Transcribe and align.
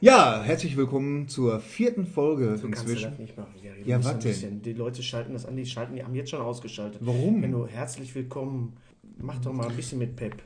Ja, 0.00 0.42
herzlich 0.42 0.76
willkommen 0.76 1.28
zur 1.28 1.58
vierten 1.60 2.06
Folge 2.06 2.56
Du 2.56 2.68
kannst 2.68 2.82
inzwischen. 2.82 3.10
das 3.10 3.18
nicht 3.18 3.36
machen, 3.36 3.54
Gary. 3.62 3.82
Du 3.82 3.88
Ja, 3.90 3.98
bisschen- 3.98 4.62
Die 4.62 4.72
Leute 4.72 5.02
schalten 5.02 5.32
das 5.32 5.44
an, 5.44 5.56
die 5.56 5.66
schalten, 5.66 5.96
die 5.96 6.04
haben 6.04 6.14
jetzt 6.14 6.30
schon 6.30 6.40
ausgeschaltet. 6.40 7.00
Warum? 7.04 7.42
Wenn 7.42 7.50
du 7.52 7.66
herzlich 7.66 8.14
willkommen, 8.14 8.76
mach 9.20 9.38
doch 9.40 9.52
mal 9.52 9.68
ein 9.68 9.74
bisschen 9.76 9.98
mit 9.98 10.14
Pep. 10.14 10.36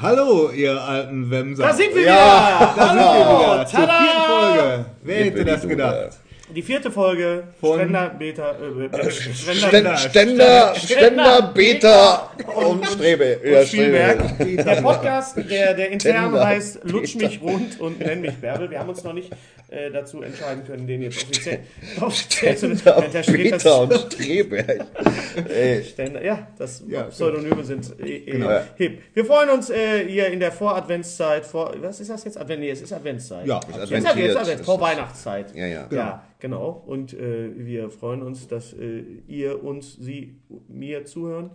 Hallo, 0.00 0.50
ihr 0.50 0.80
alten 0.80 1.28
Wemser. 1.30 1.64
Da 1.64 1.72
sind 1.72 1.94
wir 1.94 2.02
ja, 2.02 2.14
wieder! 2.14 2.72
Da 2.76 2.88
sind 2.88 2.98
wir 2.98 3.38
wieder. 3.38 3.66
Zur 3.66 3.80
Tada! 3.80 3.98
vierten 3.98 4.26
Folge. 4.28 4.84
Wer 5.02 5.24
hätte 5.24 5.44
das 5.44 5.68
gedacht? 5.68 6.18
Die 6.54 6.62
vierte 6.62 6.90
Folge, 6.90 7.44
Von- 7.60 7.78
Ständer, 7.78 8.08
Beta, 8.18 8.52
äh, 8.52 8.84
äh, 8.86 9.10
Ständer, 9.10 9.54
Ständer, 9.68 9.96
Ständer, 9.98 10.74
Ständer, 10.74 11.42
Beta 11.54 12.30
und 12.54 12.86
Strebe. 12.86 13.38
Ja, 13.44 13.60
und 13.60 13.66
Spielberg. 13.68 14.30
Strebe. 14.34 14.64
Der 14.64 14.82
Podcast, 14.82 15.36
der, 15.36 15.74
der 15.74 15.90
intern 15.90 16.16
Ständer, 16.30 16.46
heißt 16.46 16.80
Lutsch 16.84 17.18
Beta. 17.18 17.28
mich 17.28 17.42
rund 17.42 17.80
und 17.80 18.00
nenn 18.00 18.22
mich 18.22 18.34
Bärbel. 18.36 18.70
Wir 18.70 18.78
haben 18.78 18.88
uns 18.88 19.04
noch 19.04 19.12
nicht 19.12 19.30
äh, 19.68 19.90
dazu 19.90 20.22
entscheiden 20.22 20.64
können, 20.66 20.86
den 20.86 21.02
jetzt 21.02 21.22
offiziell, 21.22 21.60
offiziell 22.00 22.56
zu 22.56 22.66
nennen. 22.68 22.78
Ständer, 22.78 23.08
das- 23.12 23.26
Beta 23.26 23.74
und 23.76 23.94
Strebe. 24.12 24.64
Ständer, 25.84 26.24
ja, 26.24 26.48
das 26.58 26.82
Ja, 26.88 27.02
Pseudonyme 27.04 27.62
sind 27.62 27.92
eh, 28.00 28.16
eh 28.16 28.30
Genau. 28.32 28.60
hip. 28.76 29.02
Wir 29.12 29.24
freuen 29.26 29.50
uns 29.50 29.68
äh, 29.68 30.06
hier 30.08 30.28
in 30.28 30.40
der 30.40 30.52
Voradventszeit. 30.52 31.44
Vor, 31.44 31.74
was 31.82 32.00
ist 32.00 32.08
das 32.10 32.24
jetzt? 32.24 32.40
Advent, 32.40 32.60
nee, 32.60 32.70
es 32.70 32.80
ist 32.80 32.92
Adventszeit. 32.92 33.46
Ja, 33.46 33.56
jetzt, 33.56 33.78
adventiert. 33.78 34.06
Advent, 34.06 34.26
jetzt 34.26 34.36
Advent, 34.38 34.58
Das 34.60 34.66
vor 34.66 34.74
ist- 34.76 34.80
Weihnachtszeit. 34.80 35.54
Ja, 35.54 35.66
ja. 35.66 35.86
Ja, 35.90 36.22
genau. 36.38 36.82
Und 36.86 37.14
äh, 37.14 37.50
wir 37.56 37.90
freuen 37.90 38.22
uns, 38.22 38.48
dass 38.48 38.72
äh, 38.72 39.02
ihr 39.26 39.62
uns, 39.62 39.96
sie, 39.96 40.36
mir 40.68 41.04
zuhören. 41.04 41.50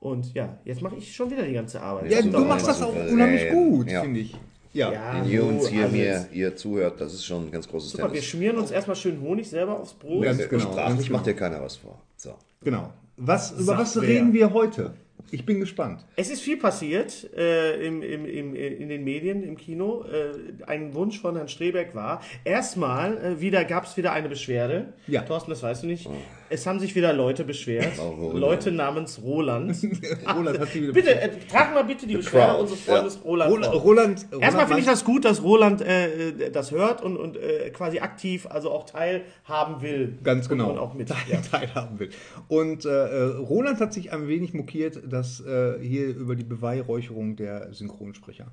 Und 0.00 0.32
ja, 0.34 0.58
jetzt 0.64 0.80
mache 0.80 0.96
ich 0.96 1.14
schon 1.14 1.30
wieder 1.30 1.42
die 1.42 1.54
ganze 1.54 1.80
Arbeit. 1.80 2.10
Ja, 2.10 2.22
du 2.22 2.44
machst 2.44 2.68
das 2.68 2.82
auch 2.82 2.94
unheimlich 2.94 3.42
äh, 3.42 3.50
gut, 3.50 3.90
ja. 3.90 4.02
finde 4.02 4.20
ich. 4.20 4.34
Ja. 4.72 4.92
Ja, 4.92 5.14
Wenn 5.14 5.30
ihr 5.30 5.44
uns 5.44 5.68
hier 5.68 5.84
also 5.84 5.96
mir, 5.96 6.28
ihr 6.32 6.54
zuhört, 6.54 7.00
das 7.00 7.14
ist 7.14 7.24
schon 7.24 7.46
ein 7.46 7.50
ganz 7.50 7.66
großes 7.66 7.92
Super, 7.92 8.12
wir 8.12 8.22
schmieren 8.22 8.58
uns 8.58 8.70
erstmal 8.70 8.96
schön 8.96 9.20
Honig 9.20 9.48
selber 9.48 9.80
aufs 9.80 9.94
Brot. 9.94 10.24
Ganz 10.24 10.48
genau. 10.48 10.60
Sprachlich 10.60 10.96
ganz 10.96 11.10
macht 11.10 11.24
genau. 11.24 11.34
dir 11.34 11.34
keiner 11.34 11.62
was 11.62 11.76
vor. 11.76 12.00
So. 12.16 12.34
Genau. 12.62 12.92
Was, 13.16 13.52
über 13.52 13.78
was 13.78 14.00
reden 14.00 14.32
wir 14.32 14.52
heute? 14.52 14.94
Ich 15.30 15.44
bin 15.44 15.60
gespannt. 15.60 16.04
Es 16.16 16.30
ist 16.30 16.40
viel 16.40 16.56
passiert 16.56 17.30
äh, 17.36 17.86
im, 17.86 18.02
im, 18.02 18.24
im, 18.24 18.54
in 18.54 18.88
den 18.88 19.04
Medien, 19.04 19.42
im 19.42 19.56
Kino. 19.56 20.04
Äh, 20.04 20.64
ein 20.66 20.94
Wunsch 20.94 21.20
von 21.20 21.36
Herrn 21.36 21.48
Strebeck 21.48 21.94
war, 21.94 22.22
erstmal 22.44 23.18
äh, 23.18 23.40
wieder 23.40 23.64
gab 23.64 23.84
es 23.84 23.96
wieder 23.96 24.12
eine 24.12 24.28
Beschwerde. 24.28 24.94
Ja. 25.06 25.22
Thorsten, 25.22 25.50
das 25.50 25.62
weißt 25.62 25.82
du 25.82 25.86
nicht. 25.86 26.08
Es 26.50 26.66
haben 26.66 26.80
sich 26.80 26.94
wieder 26.94 27.12
Leute 27.12 27.44
beschwert. 27.44 27.98
Oh. 27.98 28.32
Leute 28.36 28.72
namens 28.72 29.20
Roland. 29.22 29.76
Roland 30.36 30.58
hat 30.58 30.68
sie 30.68 30.82
wieder 30.82 30.92
bitte, 30.92 31.20
äh, 31.20 31.30
trag 31.50 31.74
mal 31.74 31.84
bitte 31.84 32.06
die 32.06 32.16
Beschwerde 32.16 32.52
crowd, 32.52 32.60
unseres 32.62 32.80
Freundes 32.80 33.24
Roland. 33.24 33.52
Roland. 33.52 33.74
Roland, 33.74 34.26
Roland 34.32 34.42
Erstmal 34.42 34.66
finde 34.66 34.80
ich 34.80 34.86
das 34.86 35.04
gut, 35.04 35.24
dass 35.24 35.42
Roland 35.42 35.80
äh, 35.80 36.28
äh, 36.28 36.50
das 36.50 36.70
hört 36.70 37.02
und, 37.02 37.16
und 37.16 37.36
äh, 37.36 37.70
quasi 37.70 37.98
aktiv, 37.98 38.46
also 38.48 38.70
auch 38.70 38.84
teilhaben 38.84 39.82
will. 39.82 40.18
Ganz 40.22 40.48
genau. 40.48 40.70
Und 40.70 40.78
auch 40.78 40.94
mit. 40.94 41.08
Teil, 41.08 41.18
Ja. 41.28 41.40
teilhaben 41.50 41.98
will. 41.98 42.10
Und 42.48 42.84
äh, 42.84 42.88
äh, 42.88 43.36
Roland 43.36 43.80
hat 43.80 43.92
sich 43.92 44.12
ein 44.12 44.28
wenig 44.28 44.54
mokiert, 44.54 45.00
dass 45.10 45.42
hier 45.80 46.08
über 46.08 46.34
die 46.34 46.44
Beweihräucherung 46.44 47.36
der 47.36 47.72
Synchronsprecher. 47.72 48.46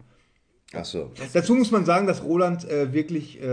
Achso. 0.73 1.12
Dazu 1.33 1.56
muss 1.56 1.72
man 1.72 1.85
sagen, 1.85 2.07
dass 2.07 2.23
Roland 2.23 2.69
äh, 2.69 2.94
wirklich 2.94 3.41
äh, 3.41 3.45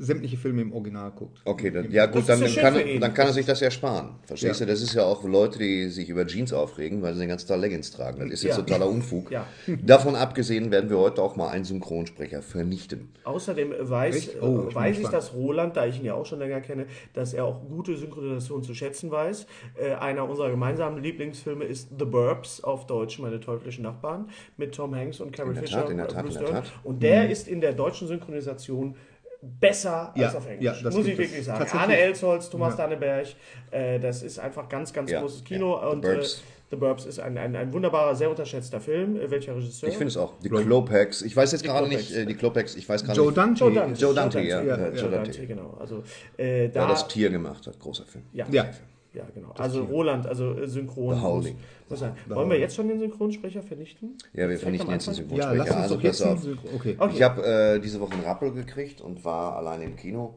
sämtliche 0.00 0.36
Filme 0.36 0.62
im 0.62 0.72
Original 0.72 1.10
guckt. 1.12 1.40
Okay, 1.44 1.70
dann, 1.70 1.90
ja 1.90 2.06
gut, 2.06 2.28
dann, 2.28 2.40
dann, 2.40 2.54
kann, 2.54 2.74
dann 3.00 3.14
kann 3.14 3.26
er 3.28 3.32
sich 3.32 3.46
das 3.46 3.60
ja 3.60 3.70
sparen. 3.70 4.16
Verstehst 4.24 4.60
Ja. 4.60 4.66
du? 4.66 4.72
Das 4.72 4.80
ist 4.82 4.94
ja 4.94 5.04
auch 5.04 5.22
Leute, 5.24 5.58
die 5.58 5.88
sich 5.88 6.08
über 6.08 6.26
Jeans 6.26 6.52
aufregen, 6.52 7.02
weil 7.02 7.14
sie 7.14 7.20
den 7.20 7.28
ganzen 7.28 7.46
Tag 7.48 7.60
Leggings 7.60 7.90
tragen. 7.90 8.18
Das 8.20 8.30
ist 8.30 8.42
jetzt 8.42 8.56
Ja. 8.56 8.62
totaler 8.62 8.88
Unfug. 8.88 9.30
Ja. 9.30 9.46
Davon 9.84 10.14
abgesehen 10.16 10.70
werden 10.70 10.88
wir 10.90 10.98
heute 10.98 11.22
auch 11.22 11.36
mal 11.36 11.48
einen 11.48 11.64
Synchronsprecher 11.64 12.40
vernichten. 12.42 13.10
Außerdem 13.24 13.74
weiß, 13.78 14.28
äh, 14.28 14.38
Oh, 14.40 14.66
ich 14.68 14.74
weiß 14.74 14.98
ich, 15.00 15.08
dass 15.08 15.34
Roland, 15.34 15.76
da 15.76 15.86
ich 15.86 15.98
ihn 15.98 16.06
ja 16.06 16.14
auch 16.14 16.24
schon 16.26 16.38
länger 16.38 16.60
kenne, 16.60 16.86
dass 17.12 17.34
er 17.34 17.44
auch 17.44 17.60
gute 17.68 17.96
Synchronisation 17.96 18.62
zu 18.62 18.74
schätzen 18.74 19.10
weiß. 19.10 19.46
Äh, 19.80 19.92
einer 19.94 20.28
unserer 20.28 20.50
gemeinsamen 20.50 21.02
Lieblingsfilme 21.02 21.64
ist 21.64 21.90
The 21.98 22.04
Burbs, 22.06 22.64
auf 22.64 22.86
Deutsch 22.86 23.18
meine 23.18 23.40
teuflischen 23.40 23.84
Nachbarn, 23.84 24.28
mit 24.56 24.74
Tom 24.74 24.94
Hanks 24.94 25.20
und 25.20 25.32
Carrie 25.32 25.54
Fisher. 25.54 25.82
Tat, 25.82 25.90
in 25.90 25.96
der 25.98 26.06
äh, 26.06 26.12
Tat, 26.12 26.26
in 26.26 26.32
der. 26.32 26.44
Tat. 26.46 26.64
Und 26.84 27.02
der 27.02 27.28
ist 27.30 27.48
in 27.48 27.60
der 27.60 27.72
deutschen 27.72 28.08
Synchronisation 28.08 28.94
besser 29.42 30.12
Ja, 30.16 30.26
als 30.26 30.36
auf 30.36 30.46
Englisch. 30.46 30.64
ja, 30.64 30.74
das 30.82 30.94
Muss 30.94 31.06
ich 31.06 31.16
wirklich 31.18 31.44
sagen. 31.44 31.66
Arne 31.72 31.98
Elsholz, 31.98 32.50
Thomas 32.50 32.74
Ja. 32.76 32.84
Danneberg, 32.84 33.26
äh, 33.70 33.98
das 33.98 34.22
ist 34.22 34.38
einfach 34.38 34.68
ganz, 34.68 34.92
ganz 34.92 35.10
Ja, 35.10 35.20
großes 35.20 35.44
Kino. 35.44 35.76
ja. 35.76 35.88
The 35.88 35.94
und 35.96 36.00
Burbs. 36.02 36.38
Äh, 36.38 36.42
The 36.70 36.76
Burbs 36.76 37.04
ist 37.04 37.18
ein, 37.18 37.36
ein, 37.36 37.56
ein 37.56 37.72
wunderbarer, 37.72 38.14
sehr 38.14 38.30
unterschätzter 38.30 38.80
Film. 38.80 39.16
Äh, 39.20 39.28
welcher 39.30 39.56
Regisseur? 39.56 39.88
Ich 39.88 39.96
finde 39.96 40.08
es 40.08 40.16
auch. 40.16 40.34
Die 40.38 40.48
Klopex. 40.48 41.22
Ich 41.22 41.36
weiß 41.36 41.50
jetzt 41.50 41.64
gerade 41.64 41.88
nicht, 41.88 42.14
äh, 42.14 42.26
die 42.26 42.34
Klopex, 42.34 42.76
ich 42.76 42.88
weiß 42.88 43.02
gerade 43.02 43.16
Joe 43.16 43.26
nicht. 43.26 43.38
Dante. 43.38 43.64
Joe 43.64 43.72
Dante. 43.74 44.00
Joe 44.00 44.14
Dante, 44.14 44.40
ja. 44.40 44.62
ja, 44.62 44.76
ja, 44.76 44.88
ja, 44.88 44.94
Joe 44.94 45.10
Dante, 45.10 45.46
genau. 45.46 45.76
Also, 45.80 46.04
äh, 46.36 46.68
Der 46.68 46.82
da, 46.82 46.86
das 46.88 47.08
Tier 47.08 47.28
gemacht 47.30 47.66
hat. 47.66 47.76
Großer 47.80 48.04
Film. 48.04 48.22
Ja, 48.32 48.46
Ja. 48.50 48.66
Ja 49.14 49.24
genau. 49.34 49.52
Also 49.58 49.84
Roland, 49.84 50.26
also 50.26 50.58
äh, 50.58 50.66
Synchron. 50.66 51.14
The 51.16 51.20
Howling. 51.22 51.54
Muss, 51.54 51.90
muss 51.90 52.00
sein. 52.00 52.16
Wollen 52.26 52.50
wir 52.50 52.58
jetzt 52.58 52.74
schon 52.76 52.88
den 52.88 52.98
Synchronsprecher 52.98 53.62
vernichten? 53.62 54.16
Ja, 54.32 54.48
wir 54.48 54.58
vernichten 54.58 54.90
jetzt 54.90 55.06
den 55.06 55.24
Anfang? 55.24 55.36
Ja, 55.38 55.52
lass 55.52 55.68
Synchronsprecher. 55.68 55.76
uns 55.76 55.82
Also 55.82 55.94
doch 55.96 56.02
jetzt 56.02 56.22
auf. 56.22 56.74
Okay. 56.76 56.96
Okay. 56.98 57.14
Ich 57.14 57.22
habe 57.22 57.46
äh, 57.46 57.80
diese 57.80 58.00
Woche 58.00 58.12
einen 58.14 58.24
Rappel 58.24 58.52
gekriegt 58.52 59.00
und 59.00 59.24
war 59.24 59.56
alleine 59.56 59.84
im 59.84 59.96
Kino 59.96 60.34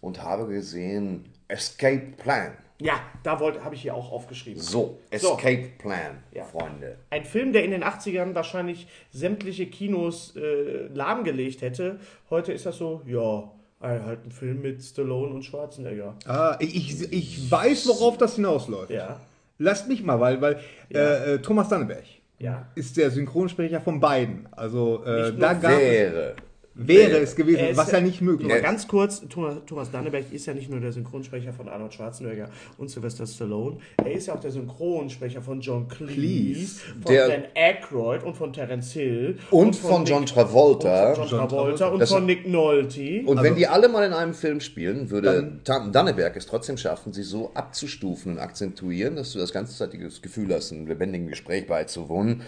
und 0.00 0.22
habe 0.22 0.46
gesehen 0.46 1.24
Escape 1.48 2.12
Plan. 2.16 2.52
Ja, 2.80 2.94
da 3.22 3.38
habe 3.38 3.74
ich 3.74 3.82
hier 3.82 3.94
auch 3.94 4.10
aufgeschrieben. 4.10 4.60
So, 4.60 4.98
Escape 5.10 5.68
Plan, 5.78 6.18
Ja. 6.32 6.42
Freunde. 6.44 6.98
Ein 7.10 7.24
Film, 7.24 7.52
der 7.52 7.64
in 7.64 7.70
den 7.70 7.84
80ern 7.84 8.34
wahrscheinlich 8.34 8.88
sämtliche 9.12 9.66
Kinos 9.66 10.34
äh, 10.36 10.88
lahmgelegt 10.88 11.62
hätte. 11.62 12.00
Heute 12.30 12.52
ist 12.52 12.66
das 12.66 12.76
so, 12.76 13.02
ja, 13.06 13.48
halt 13.80 14.24
ein 14.24 14.30
Film 14.30 14.62
mit 14.62 14.82
Stallone 14.82 15.34
und 15.34 15.44
Schwarzenegger. 15.44 16.14
Ah, 16.26 16.56
ich, 16.58 16.74
ich, 16.74 17.12
ich 17.12 17.50
weiß, 17.50 17.86
worauf 17.88 18.16
das 18.16 18.36
hinausläuft. 18.36 18.90
Ja, 18.90 19.20
Lasst 19.58 19.88
mich 19.88 20.02
mal, 20.02 20.18
weil, 20.18 20.40
weil 20.40 20.60
äh, 20.92 21.34
äh, 21.34 21.38
Thomas 21.38 21.68
Danneberg 21.68 22.04
ja. 22.38 22.66
ist 22.74 22.96
der 22.96 23.10
Synchronsprecher 23.10 23.80
von 23.80 24.00
beiden. 24.00 24.48
Also 24.50 25.04
äh, 25.04 25.32
da 25.32 25.52
gab 25.54 25.72
es. 25.72 25.78
Wäre 25.78 26.36
Wäre 26.76 27.18
es 27.18 27.36
gewesen, 27.36 27.58
Er 27.60 27.76
was 27.76 27.92
ja 27.92 28.00
nicht 28.00 28.20
möglich 28.20 28.50
ist. 28.52 28.62
ganz 28.62 28.88
kurz, 28.88 29.22
Thomas, 29.28 29.58
Thomas 29.64 29.90
Danneberg 29.92 30.24
ist 30.32 30.46
ja 30.46 30.54
nicht 30.54 30.68
nur 30.68 30.80
der 30.80 30.90
Synchronsprecher 30.92 31.52
von 31.52 31.68
Arnold 31.68 31.94
Schwarzenegger 31.94 32.48
und 32.78 32.90
Sylvester 32.90 33.26
Stallone, 33.26 33.76
er 33.98 34.12
ist 34.12 34.26
ja 34.26 34.34
auch 34.34 34.40
der 34.40 34.50
Synchronsprecher 34.50 35.40
von 35.40 35.60
John 35.60 35.86
Cleese, 35.86 36.80
von 37.00 37.12
der- 37.12 37.28
Dan 37.28 37.42
Aykroyd 37.54 38.24
und 38.24 38.36
von 38.36 38.52
Terence 38.52 38.92
Hill 38.92 39.38
Und 39.52 39.76
von 39.76 40.04
John 40.04 40.26
Travolta. 40.26 41.10
und 41.10 41.16
von 41.16 41.28
John 41.28 41.48
Travolta 41.48 41.88
und 41.88 42.00
Das- 42.00 42.10
von 42.10 42.26
Nick 42.26 42.48
Nolte. 42.48 43.22
Und 43.24 43.40
wenn 43.42 43.54
die 43.54 43.68
alle 43.68 43.88
mal 43.88 44.04
in 44.04 44.12
einem 44.12 44.34
Film 44.34 44.60
spielen, 44.60 45.10
würde 45.10 45.60
Tam- 45.62 45.92
Danneberg 45.92 46.36
es 46.36 46.46
trotzdem 46.46 46.76
schaffen, 46.76 47.12
sie 47.12 47.22
so 47.22 47.52
abzustufen 47.54 48.32
und 48.32 48.38
akzentuieren, 48.40 49.14
dass 49.14 49.32
du 49.32 49.38
das 49.38 49.52
ganzzeitige 49.52 50.08
Gefühl 50.22 50.52
hast, 50.52 50.72
einem 50.72 50.88
lebendigen 50.88 51.28
Gespräch 51.28 51.68
beizuwohnen, 51.68 52.42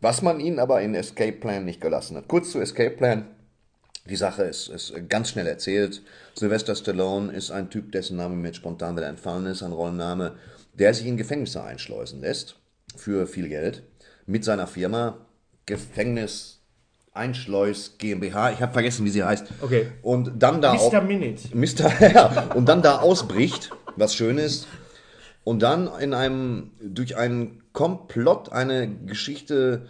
was 0.00 0.20
man 0.22 0.40
ihnen 0.40 0.58
aber 0.58 0.80
in 0.82 0.94
Escape 0.96 1.32
Plan 1.32 1.64
nicht 1.64 1.80
gelassen 1.80 2.16
hat. 2.16 2.26
Kurz 2.26 2.50
zu 2.50 2.58
Escape 2.60 2.96
Plan. 2.96 3.24
Die 4.08 4.16
Sache 4.16 4.44
ist, 4.44 4.68
ist 4.68 4.92
ganz 5.08 5.30
schnell 5.30 5.46
erzählt. 5.46 6.02
Sylvester 6.34 6.74
Stallone 6.74 7.32
ist 7.32 7.50
ein 7.50 7.68
Typ, 7.68 7.92
dessen 7.92 8.16
Name 8.16 8.36
mir 8.36 8.54
spontan 8.54 8.96
wieder 8.96 9.08
entfallen 9.08 9.46
ist, 9.46 9.62
ein 9.62 9.72
Rollenname, 9.72 10.36
der 10.72 10.94
sich 10.94 11.06
in 11.06 11.16
Gefängnisse 11.16 11.62
einschleusen 11.62 12.20
lässt 12.20 12.56
für 12.96 13.26
viel 13.26 13.48
Geld 13.48 13.82
mit 14.26 14.44
seiner 14.44 14.66
Firma 14.66 15.18
Gefängnis 15.66 16.58
Einschleus 17.12 17.96
GmbH. 17.98 18.52
Ich 18.52 18.62
habe 18.62 18.72
vergessen, 18.72 19.04
wie 19.04 19.10
sie 19.10 19.24
heißt. 19.24 19.46
Okay. 19.60 19.88
Und 20.02 20.42
dann 20.42 20.62
da 20.62 20.74
Mr. 20.74 21.02
Minute. 21.02 21.48
Mr. 21.52 21.90
Ja, 22.14 22.50
und 22.54 22.68
dann 22.68 22.80
da 22.80 22.98
ausbricht, 22.98 23.70
was 23.96 24.14
schön 24.14 24.38
ist. 24.38 24.68
Und 25.44 25.62
dann 25.62 25.90
in 25.98 26.14
einem, 26.14 26.70
durch 26.80 27.16
einen 27.16 27.62
Komplott, 27.72 28.52
eine 28.52 28.88
Geschichte, 28.88 29.86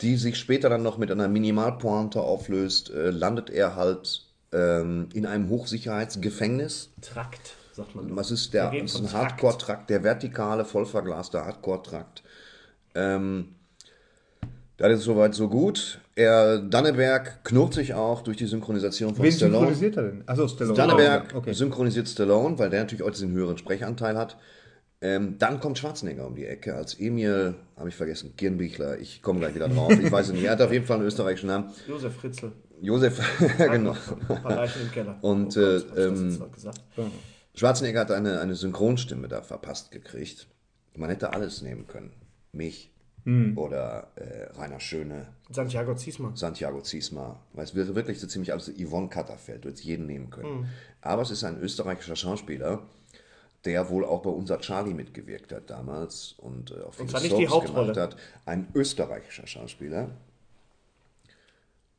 die 0.00 0.16
sich 0.16 0.36
später 0.36 0.68
dann 0.68 0.82
noch 0.82 0.98
mit 0.98 1.10
einer 1.10 1.28
Minimalpointe 1.28 2.20
auflöst, 2.20 2.90
äh, 2.90 3.10
landet 3.10 3.50
er 3.50 3.76
halt 3.76 4.24
ähm, 4.52 5.08
in 5.14 5.26
einem 5.26 5.48
Hochsicherheitsgefängnis. 5.48 6.90
Trakt, 7.02 7.54
sagt 7.72 7.94
man. 7.94 8.14
Was 8.16 8.30
ist 8.30 8.54
der? 8.54 8.70
Das 8.70 8.94
ist 8.94 8.96
ein 9.00 9.06
Trakt. 9.08 9.14
Hardcore-Trakt, 9.32 9.90
der 9.90 10.02
vertikale, 10.04 10.64
vollverglaste 10.64 11.44
Hardcore-Trakt. 11.44 12.22
Ähm, 12.94 13.54
das 14.76 14.92
ist 15.00 15.04
soweit 15.04 15.34
so 15.34 15.48
gut. 15.48 16.00
Er, 16.14 16.58
Danneberg 16.58 17.44
knurrt 17.44 17.74
sich 17.74 17.94
auch 17.94 18.22
durch 18.22 18.36
die 18.36 18.46
Synchronisation 18.46 19.14
von 19.14 19.24
Wen 19.24 19.32
Stallone. 19.32 19.58
synchronisiert 19.58 19.96
er 19.96 20.02
denn? 20.04 20.22
Achso, 20.26 20.46
Stallone. 20.46 20.76
Danneberg 20.76 21.34
Okay. 21.34 21.52
synchronisiert 21.52 22.08
Stallone, 22.08 22.58
weil 22.58 22.70
der 22.70 22.80
natürlich 22.80 23.02
auch 23.02 23.10
diesen 23.10 23.32
höheren 23.32 23.58
Sprechanteil 23.58 24.16
hat. 24.16 24.36
Ähm, 25.00 25.36
dann 25.38 25.60
kommt 25.60 25.78
Schwarzenegger 25.78 26.26
um 26.26 26.34
die 26.34 26.44
Ecke 26.44 26.74
als 26.74 26.98
Emil, 26.98 27.54
habe 27.76 27.88
ich 27.88 27.94
vergessen, 27.94 28.34
Girnbichler. 28.36 28.98
Ich 28.98 29.22
komme 29.22 29.38
gleich 29.38 29.54
wieder 29.54 29.68
drauf. 29.68 29.92
Ich 29.92 30.10
weiß 30.10 30.28
es 30.28 30.32
nicht. 30.32 30.44
Er 30.44 30.52
hat 30.52 30.60
auf 30.60 30.72
jeden 30.72 30.86
Fall 30.86 30.96
einen 30.96 31.06
österreichischen 31.06 31.46
Namen. 31.46 31.70
Josef 31.86 32.14
Fritzl. 32.16 32.52
Josef, 32.80 33.20
genau. 33.58 33.94
Ein 34.28 34.42
paar 34.42 34.56
Leichen 34.56 34.82
im 34.82 34.90
Keller. 34.90 35.18
Und, 35.20 35.56
oh 35.56 35.60
Gott, 35.60 35.96
äh, 35.96 36.06
ähm? 36.06 36.38
Schwarzenegger 37.54 38.00
hat 38.00 38.10
eine, 38.10 38.40
eine 38.40 38.54
Synchronstimme 38.54 39.28
da 39.28 39.42
verpasst 39.42 39.90
gekriegt. 39.92 40.48
Man 40.96 41.10
hätte 41.10 41.32
alles 41.32 41.62
nehmen 41.62 41.86
können. 41.86 42.12
Mich 42.52 42.92
oder 43.56 44.12
äh, 44.14 44.44
Rainer 44.58 44.80
Schöne, 44.80 45.26
Santiago 45.50 45.94
Ziesmer. 45.94 46.32
Santiago 46.34 46.80
Ziesma. 46.80 47.38
Weil 47.52 47.64
es 47.64 47.74
wäre 47.74 47.94
wirklich 47.94 48.20
so 48.20 48.26
ziemlich 48.26 48.52
alles 48.52 48.72
Yvonne 48.78 49.08
Katterfeld, 49.08 49.64
du 49.64 49.68
hättest 49.68 49.84
jeden 49.84 50.06
nehmen 50.06 50.30
können. 50.30 50.60
Mhm. 50.60 50.66
Aber 51.02 51.22
es 51.22 51.30
ist 51.30 51.44
ein 51.44 51.60
österreichischer 51.60 52.16
Schauspieler, 52.16 52.86
der 53.64 53.88
wohl 53.90 54.04
auch 54.04 54.22
bei 54.22 54.30
unser 54.30 54.60
Charlie 54.60 54.94
mitgewirkt 54.94 55.52
hat 55.52 55.70
damals 55.70 56.34
und 56.38 56.70
äh, 56.70 56.82
auch 56.82 56.94
viele 56.94 57.08
zwar 57.08 57.20
nicht 57.20 57.36
die 57.36 57.46
Soaps 57.46 57.66
Hauptrolle. 57.66 57.92
gemacht 57.92 58.12
hat. 58.14 58.16
Ein 58.46 58.68
österreichischer 58.74 59.46
Schauspieler, 59.46 60.10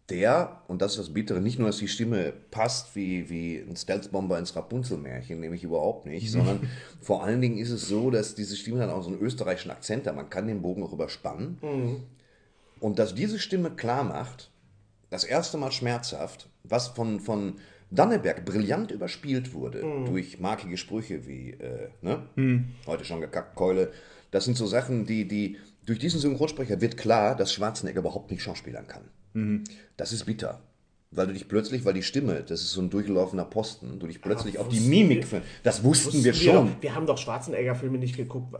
der, 0.09 0.61
und 0.67 0.81
das 0.81 0.94
ist 0.94 1.00
das 1.00 1.13
Bittere, 1.13 1.39
nicht 1.39 1.59
nur, 1.59 1.67
dass 1.67 1.77
die 1.77 1.88
Stimme 1.88 2.33
passt 2.51 2.95
wie, 2.95 3.29
wie 3.29 3.57
ein 3.57 3.75
Stealth-Bomber 3.75 4.39
ins 4.39 4.56
Rapunzel-Märchen, 4.56 5.39
nämlich 5.39 5.63
überhaupt 5.63 6.06
nicht, 6.06 6.31
sondern 6.31 6.67
vor 7.01 7.23
allen 7.23 7.41
Dingen 7.41 7.57
ist 7.57 7.69
es 7.69 7.88
so, 7.88 8.09
dass 8.09 8.35
diese 8.35 8.56
Stimme 8.56 8.79
dann 8.79 8.89
auch 8.89 9.03
so 9.03 9.09
einen 9.09 9.19
österreichischen 9.19 9.71
Akzent 9.71 10.07
hat. 10.07 10.15
Man 10.15 10.29
kann 10.29 10.47
den 10.47 10.61
Bogen 10.61 10.83
auch 10.83 10.94
überspannen. 10.94 11.57
Und 12.79 13.00
dass 13.00 13.13
diese 13.13 13.39
Stimme 13.39 13.71
klar 13.71 14.03
macht, 14.03 14.50
das 15.09 15.23
erste 15.23 15.57
Mal 15.57 15.71
schmerzhaft, 15.71 16.50
was 16.63 16.88
von, 16.88 17.19
von 17.19 17.56
Danneberg 17.91 18.45
brillant 18.45 18.91
überspielt 18.91 19.53
wurde 19.53 19.81
durch 20.06 20.39
markige 20.39 20.77
Sprüche 20.77 21.25
wie, 21.27 21.51
äh, 21.51 21.89
ne? 22.01 22.24
heute 22.86 23.03
schon 23.06 23.21
gekackt, 23.21 23.56
Keule. 23.56 23.91
Das 24.31 24.45
sind 24.45 24.57
so 24.57 24.68
Sachen, 24.68 25.06
die, 25.06 25.27
die, 25.27 25.57
durch 25.86 25.97
diesen 25.97 26.19
Synchronsprecher 26.19 26.81
wird 26.81 26.97
klar, 26.97 27.36
dass 27.36 27.51
Schwarzenegger 27.53 28.00
überhaupt 28.01 28.30
nicht 28.30 28.44
schauspielern 28.44 28.88
kann. 28.88 29.03
Das 29.97 30.13
ist 30.13 30.25
bitter. 30.25 30.62
Weil 31.11 31.25
du 31.25 31.33
dich 31.33 31.47
plötzlich, 31.47 31.85
weil 31.85 31.94
die 31.95 32.03
Stimme, 32.03 32.44
das 32.47 32.61
ist 32.61 32.69
so 32.69 32.81
ein 32.81 32.91
durchlaufender 32.91 33.44
Posten, 33.44 33.97
du 33.97 34.06
dich 34.06 34.21
plötzlich 34.21 34.59
auf 34.59 34.67
die 34.67 34.79
Mimik, 34.79 35.31
wir- 35.31 35.41
das 35.63 35.83
wussten, 35.83 36.09
Wussten 36.09 36.23
wir 36.23 36.35
schon. 36.35 36.53
Doch, 36.67 36.81
wir 36.81 36.94
haben 36.94 37.07
doch 37.07 37.17
Schwarzenegger-Filme 37.17 37.97
nicht 37.97 38.15
geguckt, 38.15 38.53
äh, 38.53 38.59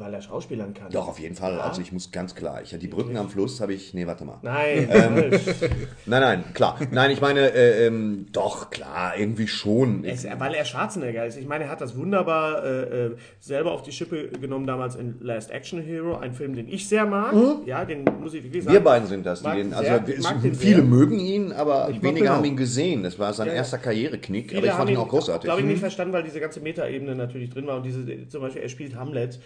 weil 0.00 0.14
er 0.14 0.22
Schauspielern 0.22 0.72
kann. 0.72 0.90
Doch, 0.90 1.06
auf 1.08 1.18
jeden 1.18 1.34
Fall. 1.34 1.60
Also 1.60 1.82
ich 1.82 1.92
muss 1.92 2.10
ganz 2.10 2.34
klar, 2.34 2.62
ich 2.62 2.70
die 2.78 2.88
Brücken 2.88 3.18
am 3.18 3.28
Fluss 3.28 3.60
habe 3.60 3.74
ich, 3.74 3.92
nee, 3.92 4.06
warte 4.06 4.24
mal. 4.24 4.38
Nein, 4.40 4.88
Ähm. 4.90 5.16
Nein, 6.06 6.20
nein, 6.22 6.44
klar. 6.54 6.78
Nein, 6.90 7.10
ich 7.10 7.20
meine, 7.20 7.52
äh, 7.52 7.86
ähm, 7.88 8.24
doch, 8.32 8.70
klar, 8.70 9.12
irgendwie 9.18 9.46
schon. 9.46 10.02
Es, 10.04 10.24
weil 10.38 10.54
er 10.54 10.64
Schwarzenegger 10.64 11.26
ist. 11.26 11.36
Ich 11.36 11.46
meine, 11.46 11.64
er 11.64 11.70
hat 11.70 11.82
das 11.82 11.94
wunderbar 11.94 12.64
äh, 12.64 13.06
äh, 13.08 13.16
selber 13.38 13.70
auf 13.72 13.82
die 13.82 13.92
Schippe 13.92 14.28
genommen 14.40 14.66
damals 14.66 14.94
in 14.96 15.16
Last 15.20 15.50
Action 15.50 15.82
Hero, 15.82 16.16
ein 16.16 16.32
Film, 16.32 16.54
den 16.56 16.68
ich 16.68 16.88
sehr 16.88 17.04
mag. 17.04 17.34
Ja, 17.66 17.84
den 17.84 18.04
muss 18.20 18.32
ich 18.32 18.42
wirklich 18.44 18.64
sagen. 18.64 18.72
Mhm. 18.72 18.78
Wir 18.78 18.84
beiden 18.84 19.08
sind 19.08 19.26
das, 19.26 19.42
die 19.42 19.50
den, 19.50 19.68
sehr- 19.70 19.78
also 19.92 20.06
wir- 20.06 20.20
mag 20.22 20.36
es, 20.42 20.58
viele 20.58 20.76
sehr. 20.76 20.84
mögen 20.84 21.18
ihn, 21.18 21.52
aber 21.52 21.81
mag 21.90 22.02
weniger 22.02 22.24
den 22.26 22.28
haben 22.32 22.44
ihn 22.44 22.56
gesehen. 22.56 23.02
Das 23.02 23.18
war 23.18 23.32
sein 23.34 23.46
Ja, 23.48 23.52
ja. 23.52 23.58
erster 23.58 23.78
Karriereknick, 23.78 24.48
Viele 24.50 24.58
aber 24.58 24.66
ich 24.68 24.72
fand 24.72 24.90
ihn 24.90 24.96
auch 24.96 25.08
großartig. 25.08 25.44
glaube 25.44 25.60
ich, 25.60 25.66
nicht 25.66 25.80
verstanden, 25.80 26.12
weil 26.12 26.22
diese 26.22 26.40
ganze 26.40 26.60
Metaebene 26.60 27.14
natürlich 27.14 27.50
drin 27.50 27.66
war 27.66 27.76
und 27.76 27.82
diese, 27.84 28.28
zum 28.28 28.40
Beispiel, 28.42 28.62
er 28.62 28.68
spielt 28.68 28.94
Hamlet, 28.96 29.38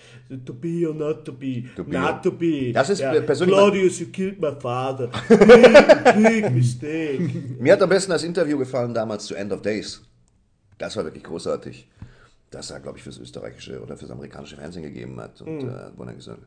to 0.45 0.55
be 0.55 0.89
or 0.89 0.95
not 0.95 1.25
to 1.25 1.33
be, 1.33 1.65
be 1.85 1.99
not 1.99 2.23
to 2.23 2.33
be. 2.33 2.73
Das 2.73 2.91
ist 2.91 3.01
persönlich- 3.01 3.55
Claudius, 3.57 3.99
you 4.01 4.07
killed 4.07 4.41
my 4.41 4.53
father. 4.61 5.09
Big, 5.29 6.23
big 6.23 6.51
mistake. 6.55 7.31
Mir 7.59 7.73
hat 7.73 7.83
am 7.83 7.89
besten 7.89 8.11
das 8.13 8.23
Interview 8.25 8.59
gefallen 8.59 8.93
damals 8.95 9.27
zu 9.27 9.35
End 9.35 9.53
of 9.53 9.63
Days. 9.63 10.03
Das 10.79 10.97
war 10.97 11.05
wirklich 11.05 11.25
großartig. 11.25 11.89
Das 12.51 12.71
er, 12.71 12.79
glaube 12.81 12.97
ich, 12.99 13.03
fürs 13.05 13.19
österreichische 13.19 13.83
oder 13.83 13.97
fürs 13.97 14.11
amerikanische 14.11 14.57
Fernsehen 14.57 14.85
gegeben 14.85 15.21
hat. 15.21 15.41
Und 15.43 15.65
Mhm. 15.65 15.69
äh, 15.69 15.73
er 15.73 16.39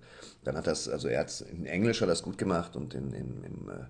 dann 0.45 0.55
hat 0.55 0.65
das, 0.65 0.87
also 0.87 1.07
er 1.09 1.19
hat 1.19 1.43
in 1.51 1.65
Englisch 1.65 2.01
hat 2.01 2.07
das 2.09 2.23
gut 2.23 2.37
gemacht 2.37 2.75
und 2.77 2.93
in, 2.93 3.11
in, 3.13 3.43
im, 3.43 3.69
äh, 3.69 3.83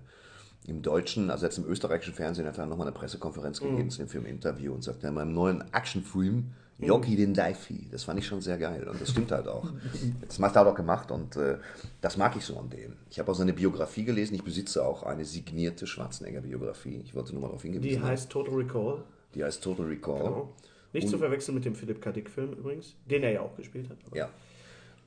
im 0.70 0.82
Deutschen, 0.82 1.30
also 1.30 1.44
jetzt 1.46 1.58
im 1.58 1.66
österreichischen 1.66 2.14
Fernsehen, 2.14 2.46
hat 2.46 2.56
er 2.58 2.66
nochmal 2.66 2.86
eine 2.86 2.94
Pressekonferenz 2.96 3.60
gegeben 3.60 3.84
Mhm. 3.84 3.90
zu 3.90 3.98
dem 3.98 4.08
Film 4.08 4.26
Interview 4.26 4.72
und 4.72 4.82
sagt, 4.82 5.02
in 5.04 5.12
meinem 5.14 5.34
neuen 5.34 5.62
Actionfilm, 5.72 6.52
Yogi 6.78 7.14
den 7.14 7.34
Daifi. 7.34 7.88
Das 7.90 8.04
fand 8.04 8.18
ich 8.20 8.26
schon 8.26 8.40
sehr 8.40 8.56
geil 8.56 8.88
und 8.88 8.98
das 8.98 9.10
stimmt 9.10 9.30
halt 9.32 9.46
auch. 9.48 9.68
Das 10.26 10.38
macht 10.38 10.56
er 10.56 10.66
auch 10.66 10.74
gemacht 10.74 11.10
und 11.10 11.36
äh, 11.36 11.58
das 12.00 12.16
mag 12.16 12.34
ich 12.36 12.44
so 12.44 12.58
an 12.58 12.70
dem. 12.70 12.94
Ich 13.10 13.18
habe 13.18 13.30
auch 13.30 13.34
seine 13.34 13.52
Biografie 13.52 14.04
gelesen. 14.04 14.34
Ich 14.36 14.42
besitze 14.44 14.82
auch 14.86 15.02
eine 15.02 15.26
signierte 15.26 15.86
Schwarzenegger-Biografie. 15.86 17.02
Ich 17.04 17.14
wollte 17.14 17.32
nur 17.32 17.42
mal 17.42 17.48
darauf 17.48 17.62
hingewiesen 17.62 18.00
Die 18.00 18.02
heißt 18.02 18.30
Total 18.30 18.54
Recall. 18.54 19.02
Die 19.34 19.44
heißt 19.44 19.62
Total 19.62 19.84
Recall. 19.86 20.18
Genau. 20.22 20.52
Nicht 20.94 21.08
zu 21.08 21.18
verwechseln 21.18 21.54
mit 21.54 21.64
dem 21.66 21.74
Philipp 21.74 22.00
K. 22.00 22.12
Dick-Film 22.12 22.52
übrigens, 22.54 22.94
den 23.10 23.22
er 23.24 23.32
ja 23.32 23.40
auch 23.42 23.54
gespielt 23.56 23.88
hat. 23.90 23.98
Aber 24.06 24.16
Ja. 24.16 24.30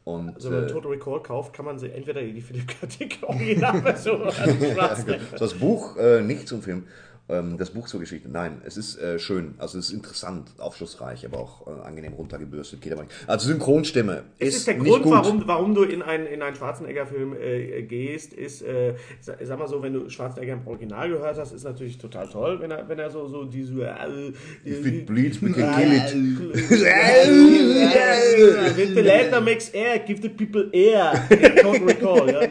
Und 0.03 0.35
Also 0.35 0.51
wenn 0.51 0.59
man 0.61 0.69
äh, 0.69 0.71
Total 0.71 0.91
Recall 0.91 1.23
kauft, 1.23 1.53
kann 1.53 1.65
man 1.65 1.79
sie 1.79 1.89
entweder 1.89 2.21
die 2.21 2.41
Philipp 2.41 2.67
K. 2.67 2.87
Dick 2.87 3.19
Originalversion 3.21 4.21
oder 4.21 4.31
die 4.31 4.71
Schwarzenegger. 4.73 5.23
das 5.39 5.53
Buch 5.53 5.95
äh, 5.97 6.21
nicht 6.21 6.47
zum 6.47 6.61
Film, 6.61 6.85
ähm, 7.29 7.57
das 7.57 7.69
Buch 7.71 7.87
zur 7.87 7.99
Geschichte. 8.01 8.27
Nein, 8.29 8.61
es 8.65 8.75
ist 8.75 8.97
äh, 8.97 9.17
schön, 9.17 9.55
also 9.57 9.77
es 9.79 9.87
ist 9.87 9.93
interessant, 9.93 10.49
aufschlussreich, 10.57 11.25
aber 11.25 11.39
auch 11.39 11.67
äh, 11.67 11.81
angenehm 11.87 12.13
runtergebürstet. 12.13 12.81
Geht 12.81 12.91
aber 12.93 13.03
nicht. 13.03 13.13
Also 13.27 13.47
Synchronstimme 13.47 14.23
Es 14.39 14.49
ist, 14.49 14.55
ist 14.57 14.67
der 14.67 14.75
nicht 14.75 14.89
Grund, 14.89 15.03
gut. 15.03 15.13
warum, 15.13 15.43
warum 15.47 15.73
du 15.75 15.83
in 15.83 16.01
einen, 16.01 16.27
in 16.27 16.41
einen 16.41 16.55
Schwarzenegger-Film 16.55 17.35
äh, 17.41 17.83
gehst, 17.83 18.33
ist, 18.33 18.61
äh, 18.61 18.95
sag, 19.21 19.57
mal 19.57 19.67
so, 19.67 19.81
wenn 19.81 19.93
du 19.93 20.09
Schwarzenegger 20.09 20.53
im 20.53 20.67
Original 20.67 21.09
gehört 21.09 21.37
hast, 21.37 21.53
ist 21.53 21.63
natürlich 21.63 21.97
total 21.97 22.27
toll, 22.27 22.59
wenn 22.59 22.71
er, 22.71 22.87
wenn 22.89 22.99
er 22.99 23.09
so, 23.09 23.27
so 23.27 23.45
diese. 23.45 23.73
Äh, 23.83 24.33
If 24.65 24.85
it 24.85 25.05
bleeds, 25.05 25.41
we 25.41 25.51
can 25.51 25.75
kill 25.75 25.93
it. 25.93 26.13
When 28.77 28.95
the 28.95 29.01
latter 29.01 29.41
makes 29.41 29.69
air, 29.73 29.99
give 29.99 30.21
the 30.21 30.29
people 30.29 30.69
air. 30.73 31.13
In 31.29 31.55
Total 31.55 31.83
Recall. 31.83 32.29
Ja? 32.31 32.41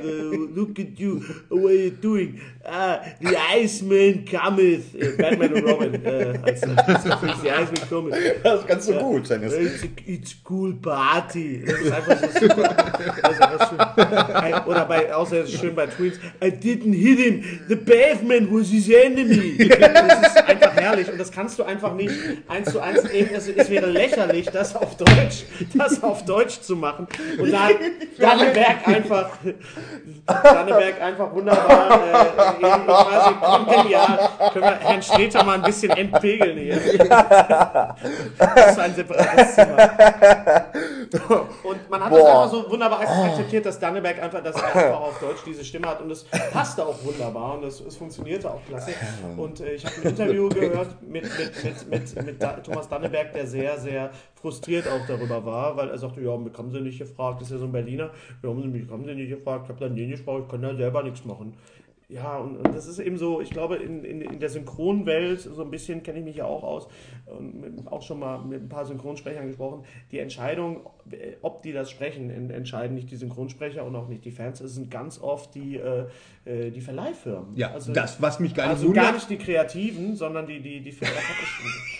Uh, 0.52 0.61
look 0.61 0.78
at 0.78 0.99
you, 0.99 1.21
what 1.49 1.71
are 1.71 1.75
you 1.75 1.90
doing? 1.90 2.40
Ah, 2.64 3.00
the 3.21 3.37
Iceman 3.37 4.25
cometh. 4.25 4.94
Äh, 4.94 5.16
Batman 5.16 5.52
und 5.54 5.64
Robin. 5.64 5.94
Äh, 6.04 6.38
als, 6.42 6.62
als, 6.62 7.06
als 7.06 7.40
the 7.42 7.49
Iceman 7.49 7.88
cometh. 7.88 8.14
Das 8.44 8.66
kannst 8.66 8.88
du 8.88 8.94
gut. 8.94 9.26
Sein. 9.26 9.42
Das- 9.42 9.52
It's 9.54 9.82
a, 9.82 9.87
it's 10.06 10.37
cool 10.49 10.75
party. 10.75 11.64
Das 11.66 11.80
ist 11.80 11.92
einfach 11.92 12.18
so 12.18 12.40
super. 12.40 12.75
Das 13.23 13.32
ist 13.32 13.42
einfach 13.42 13.68
schön. 13.68 14.66
Oder 14.66 14.85
bei, 14.85 15.12
außer 15.14 15.47
schön 15.47 15.75
bei 15.75 15.87
Tweets. 15.87 16.18
I 16.42 16.47
didn't 16.50 16.94
hit 16.94 17.18
him. 17.18 17.42
The 17.68 17.76
pavement 17.76 18.49
was 18.52 18.68
his 18.68 18.88
enemy. 18.90 19.56
Das 19.68 20.28
ist 20.28 20.37
einfach 20.49 20.62
herrlich 20.82 21.10
und 21.10 21.18
das 21.18 21.30
kannst 21.30 21.58
du 21.58 21.62
einfach 21.62 21.94
nicht 21.94 22.14
eins 22.48 22.72
zu 22.72 22.80
eins 22.80 23.04
nehmen. 23.04 23.30
Es, 23.34 23.48
es 23.48 23.70
wäre 23.70 23.86
lächerlich, 23.86 24.46
das 24.46 24.74
auf 24.74 24.96
Deutsch, 24.96 25.44
das 25.74 26.02
auf 26.02 26.24
Deutsch 26.24 26.60
zu 26.60 26.76
machen. 26.76 27.06
Und 27.38 27.52
da 27.52 27.68
hat 27.68 27.76
Danneberg 28.18 28.88
einfach, 28.88 29.30
Danneberg 30.26 31.00
einfach 31.00 31.32
wunderbar, 31.32 32.00
äh, 32.02 32.66
eben 32.66 32.86
quasi 32.86 33.34
kongenial. 33.40 34.30
Können 34.52 34.64
wir 34.64 34.78
Herrn 34.80 35.02
Streter 35.02 35.44
mal 35.44 35.56
ein 35.56 35.62
bisschen 35.62 35.90
entpegeln 35.90 36.58
hier. 36.58 36.80
Das 38.38 38.70
ist 38.72 38.78
ein 38.78 38.94
separates 38.94 39.54
Zimmer. 39.54 39.76
Und 41.62 41.90
man 41.90 42.04
hat 42.04 42.12
das 42.12 42.18
Boah. 42.18 42.42
einfach 42.42 42.50
so 42.50 42.70
wunderbar 42.70 43.00
akzeptiert, 43.00 43.66
dass 43.66 43.78
Danneberg 43.78 44.22
einfach, 44.22 44.42
dass 44.42 44.56
er 44.56 44.64
einfach 44.64 45.00
auf 45.00 45.18
Deutsch 45.20 45.42
diese 45.46 45.64
Stimme 45.64 45.88
hat 45.88 46.00
und 46.00 46.10
es 46.10 46.24
passte 46.52 46.84
auch 46.84 47.02
wunderbar 47.04 47.54
und 47.54 47.64
es, 47.64 47.80
es 47.80 47.96
funktionierte 47.96 48.50
auch 48.50 48.60
klasse. 48.66 48.92
Und 49.36 49.60
äh, 49.60 49.74
ich 49.74 49.84
habe 49.84 49.94
ein 49.96 50.08
Interview 50.08 50.48
gehört 50.48 50.72
mit, 51.02 51.25
mit, 51.25 51.64
mit, 51.64 51.91
mit, 51.91 52.25
mit 52.26 52.43
da, 52.43 52.52
Thomas 52.55 52.88
Danneberg, 52.88 53.33
der 53.33 53.47
sehr, 53.47 53.79
sehr 53.79 54.11
frustriert 54.35 54.87
auch 54.88 55.07
darüber 55.07 55.45
war, 55.45 55.76
weil 55.76 55.91
er 55.91 55.99
sagte, 55.99 56.21
ja, 56.21 56.37
mich 56.37 56.57
haben 56.57 56.71
sie 56.71 56.81
nicht 56.81 56.99
gefragt, 56.99 57.41
das 57.41 57.49
ist 57.49 57.55
ja 57.55 57.59
so 57.59 57.67
ein 57.67 57.73
Berliner, 57.73 58.11
ja, 58.43 58.49
haben 58.49 58.73
sie 58.73 58.87
haben 58.91 59.05
sie 59.05 59.14
nicht 59.14 59.31
gefragt, 59.31 59.64
ich 59.64 59.69
habe 59.71 59.81
dann 59.81 59.97
den 59.97 60.11
gesprochen, 60.11 60.43
ich 60.45 60.49
kann 60.50 60.62
da 60.62 60.75
selber 60.75 61.02
nichts 61.02 61.25
machen. 61.25 61.55
Ja, 62.12 62.37
und, 62.37 62.57
und 62.59 62.75
das 62.75 62.87
ist 62.87 62.99
eben 62.99 63.16
so, 63.16 63.40
ich 63.40 63.49
glaube, 63.49 63.76
in, 63.76 64.04
in, 64.04 64.21
in 64.21 64.38
der 64.38 64.50
Synchronwelt, 64.50 65.40
so 65.40 65.62
ein 65.62 65.71
bisschen 65.71 66.02
kenne 66.02 66.19
ich 66.19 66.25
mich 66.25 66.37
ja 66.37 66.45
auch 66.45 66.62
aus, 66.62 66.87
und 67.26 67.59
mit, 67.59 67.87
auch 67.87 68.02
schon 68.02 68.19
mal 68.19 68.45
mit 68.45 68.62
ein 68.62 68.69
paar 68.69 68.85
Synchronsprechern 68.85 69.47
gesprochen, 69.47 69.85
die 70.11 70.19
Entscheidung, 70.19 70.81
äh, 71.11 71.37
ob 71.40 71.62
die 71.62 71.73
das 71.73 71.90
sprechen, 71.90 72.28
en- 72.28 72.50
entscheiden 72.50 72.95
nicht 72.95 73.11
die 73.11 73.16
Synchronsprecher 73.16 73.83
und 73.85 73.97
auch 73.97 74.09
nicht 74.09 74.26
die 74.26 74.31
Fans, 74.31 74.61
es 74.61 74.75
sind 74.75 74.90
ganz 74.90 75.21
oft 75.23 75.54
die, 75.54 75.76
äh, 75.78 76.04
äh, 76.45 76.71
die 76.71 76.83
Verleihfirmen. 76.83 77.57
Ja, 77.57 77.71
also, 77.73 77.95
das, 77.95 78.21
was 78.21 78.40
mich 78.40 78.54
gar 78.54 78.64
nicht 78.66 78.75
also 78.75 78.92
gar 78.92 79.12
nicht 79.12 79.31
die 79.31 79.38
Kreativen, 79.38 80.14
sondern 80.14 80.47
die, 80.47 80.61
die, 80.61 80.81
die 80.83 80.92
Firmen. 80.92 81.16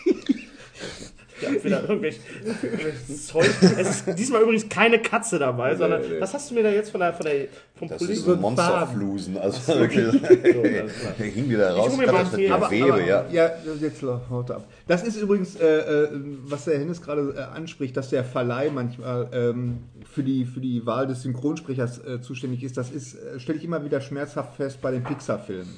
Ja, 1.43 1.65
wieder 1.65 1.83
irgendwelche, 1.89 2.21
irgendwelches 2.63 3.27
Zeug. 3.27 3.51
Es 3.79 3.91
ist 4.07 4.19
diesmal 4.19 4.43
übrigens 4.43 4.69
keine 4.69 5.01
Katze 5.01 5.39
dabei, 5.39 5.75
sondern 5.77 6.03
was 6.21 6.33
hast 6.35 6.51
du 6.51 6.55
mir 6.55 6.63
da 6.63 6.71
jetzt 6.71 6.91
von 6.91 7.01
der, 7.01 7.13
von 7.13 7.27
der 7.27 7.47
vom 7.75 7.89
Das 7.89 8.01
Pulli- 8.01 8.13
ist 8.13 8.25
so? 8.25 8.37
Monsterflusen. 8.37 9.39
Also 9.39 9.75
wirklich. 9.79 10.07
So, 10.53 10.63
Der 10.63 11.27
hing 11.27 11.49
wieder 11.49 11.71
raus. 11.73 11.97
mir 11.97 12.09
einen 12.09 12.17
das 12.19 12.33
mit 12.37 12.51
Aber- 12.51 12.71
Webe, 12.71 12.93
aber, 12.93 13.05
ja. 13.05 13.25
ja, 13.31 13.51
jetzt 13.81 14.03
haut 14.03 14.51
ab. 14.51 14.67
Das 14.87 15.03
ist 15.03 15.17
übrigens, 15.21 15.57
äh, 15.57 15.79
äh, 16.05 16.09
was 16.45 16.65
der 16.67 16.79
Hennes 16.79 17.01
gerade 17.03 17.35
äh, 17.37 17.57
anspricht, 17.57 17.97
dass 17.97 18.11
der 18.11 18.25
Verleih 18.25 18.71
manchmal 18.71 19.29
ähm, 19.33 19.79
für, 20.13 20.23
die, 20.23 20.45
für 20.45 20.61
die 20.61 20.85
Wahl 20.87 21.07
des 21.07 21.23
Synchronsprechers 21.23 21.99
äh, 22.05 22.21
zuständig 22.21 22.63
ist. 22.63 22.77
Das 22.77 22.91
ist, 22.91 23.15
äh, 23.15 23.41
stelle 23.41 23.59
ich 23.59 23.65
immer 23.65 23.85
wieder 23.85 24.01
schmerzhaft 24.01 24.55
fest 24.57 24.81
bei 24.81 24.91
den 24.91 25.03
Pixar-Filmen. 25.05 25.75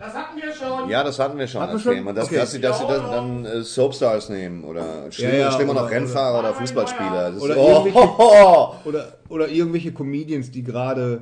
Das 0.00 0.14
hatten 0.14 0.40
wir 0.40 0.50
schon. 0.52 0.88
Ja, 0.88 1.04
das 1.04 1.18
hatten 1.18 1.36
wir 1.38 1.46
schon 1.46 1.60
Hatten 1.60 1.74
wir 1.74 1.78
schon? 1.78 1.94
Thema. 1.94 2.12
Dass, 2.14 2.24
Okay. 2.26 2.36
dass 2.36 2.52
sie, 2.52 2.60
dass 2.60 2.78
sie 2.78 2.86
dann, 2.86 3.10
dann 3.10 3.44
äh, 3.44 3.60
Soapstars 3.62 4.30
nehmen 4.30 4.64
oder 4.64 5.12
schlimmer, 5.12 5.34
Ja, 5.34 5.38
ja, 5.40 5.52
schlimmer 5.52 5.74
noch 5.74 5.82
oder- 5.82 5.90
Rennfahrer 5.90 6.38
oder, 6.38 6.54
Fußballspieler. 6.54 7.26
Das 7.32 7.36
ist, 7.36 7.42
Oder 7.42 7.56
oh, 7.58 7.84
irgendwelche- 7.84 8.08
Oder, 8.88 9.12
oder 9.28 9.48
irgendwelche 9.48 9.92
Comedians, 9.92 10.50
die 10.50 10.62
gerade. 10.62 11.20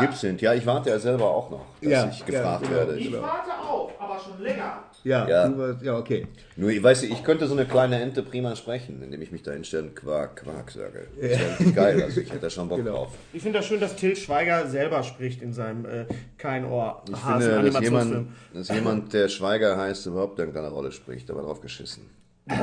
hip 0.00 0.12
sind. 0.14 0.42
Ja, 0.42 0.52
ich 0.52 0.66
warte 0.66 0.90
ja 0.90 0.98
selber 0.98 1.30
auch 1.30 1.48
noch, 1.48 1.64
dass 1.80 1.90
Ja, 1.90 2.06
ich 2.10 2.24
gefragt 2.26 2.62
ja, 2.64 2.68
genau. 2.68 2.76
werde. 2.80 2.98
Ich 2.98 3.12
warte 3.12 3.50
auf, 3.66 3.90
aber 3.98 4.18
schon 4.20 4.42
länger. 4.42 4.82
Ja, 5.06 5.28
Ja. 5.28 5.48
du 5.48 5.56
warst- 5.58 5.82
ja 5.82 5.96
okay. 5.96 6.26
Nur, 6.56 6.70
ich 6.70 6.82
weiß, 6.82 7.04
ich 7.04 7.22
könnte 7.22 7.46
so 7.46 7.54
eine 7.54 7.64
kleine 7.64 8.00
Ente 8.00 8.22
prima 8.24 8.56
sprechen, 8.56 9.00
indem 9.02 9.22
ich 9.22 9.30
mich 9.30 9.42
da 9.42 9.52
hinstelle 9.52 9.84
und 9.84 9.94
Quark, 9.94 10.36
Quark 10.42 10.70
sage. 10.72 11.06
Das 11.20 11.30
wäre 11.30 11.50
richtig 11.50 11.74
geil, 11.76 12.02
also 12.02 12.20
ich 12.20 12.28
hätte 12.30 12.40
da 12.40 12.50
schon 12.50 12.68
Bock 12.68 12.78
Genau. 12.78 12.92
drauf. 12.96 13.12
Ich 13.32 13.40
finde 13.42 13.58
das 13.58 13.66
schön, 13.66 13.78
dass 13.80 13.94
Till 13.94 14.16
Schweiger 14.16 14.66
selber 14.66 15.02
spricht 15.04 15.42
in 15.42 15.52
seinem 15.52 15.84
äh, 15.84 16.06
Kein 16.38 16.64
Ohr 16.64 17.02
Ich 17.08 17.16
finde, 17.16 17.70
dass 17.70 17.80
jemand, 17.80 18.28
dass 18.52 18.68
jemand, 18.68 19.12
der 19.12 19.28
Schweiger 19.28 19.76
heißt, 19.78 20.06
überhaupt 20.06 20.38
irgendeine 20.40 20.68
Rolle 20.70 20.90
spricht, 20.90 21.30
aber 21.30 21.42
drauf 21.42 21.60
geschissen. 21.60 22.02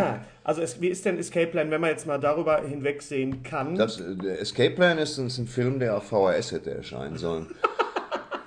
Also 0.46 0.62
es, 0.62 0.82
wie 0.82 0.90
ist 0.90 1.06
denn 1.06 1.18
Escape 1.18 1.48
Plan, 1.48 1.72
wenn 1.72 1.80
man 1.80 1.90
jetzt 1.92 2.06
mal 2.06 2.18
darüber 2.20 2.62
hinwegsehen 2.62 3.44
kann? 3.44 3.76
Das, 3.76 4.02
äh, 4.02 4.28
Escape 4.42 4.72
Plan 4.72 4.98
ist, 4.98 5.18
ist 5.18 5.38
ein 5.38 5.48
Film, 5.48 5.80
der 5.80 5.96
auf 5.96 6.04
VHS 6.10 6.52
hätte 6.52 6.72
erscheinen 6.72 7.18
sollen. 7.18 7.48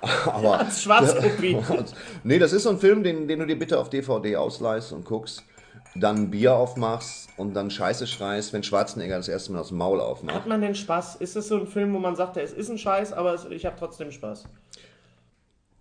Aber 0.25 0.59
Als 0.59 0.83
Schwarzkopie. 0.83 1.57
nee, 2.23 2.39
das 2.39 2.53
ist 2.53 2.63
so 2.63 2.69
ein 2.69 2.79
Film, 2.79 3.03
den, 3.03 3.27
den 3.27 3.39
du 3.39 3.45
dir 3.45 3.57
bitte 3.57 3.79
auf 3.79 3.89
DVD 3.89 4.35
ausleihst 4.37 4.93
und 4.93 5.05
guckst, 5.05 5.43
dann 5.95 6.29
Bier 6.29 6.53
aufmachst 6.53 7.29
und 7.37 7.53
dann 7.55 7.71
Scheiße 7.71 8.05
schreist, 8.07 8.53
wenn 8.53 8.61
Schwarzenegger 8.63 9.17
das 9.17 9.27
erste 9.27 9.51
Mal 9.51 9.59
das 9.59 9.71
Maul 9.71 9.99
aufmacht. 9.99 10.35
Hat 10.35 10.47
man 10.47 10.61
denn 10.61 10.75
Spaß? 10.75 11.15
Ist 11.15 11.35
es 11.35 11.47
so 11.47 11.57
ein 11.57 11.67
Film, 11.67 11.93
wo 11.93 11.99
man 11.99 12.15
sagt, 12.15 12.37
es 12.37 12.53
ist 12.53 12.69
ein 12.69 12.77
Scheiß, 12.77 13.13
aber 13.13 13.33
es, 13.33 13.45
ich 13.45 13.65
habe 13.65 13.75
trotzdem 13.79 14.11
Spaß? 14.11 14.45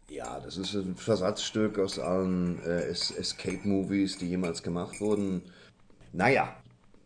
Ja, 0.09 0.39
das 0.41 0.57
ist 0.57 0.73
ein 0.75 0.95
Versatzstück 0.97 1.79
aus 1.79 1.99
allen 1.99 2.63
äh, 2.65 2.83
Es- 2.89 3.11
Escape-Movies, 3.11 4.19
die 4.19 4.29
jemals 4.29 4.63
gemacht 4.63 5.01
wurden. 5.01 5.43
Naja, 6.13 6.55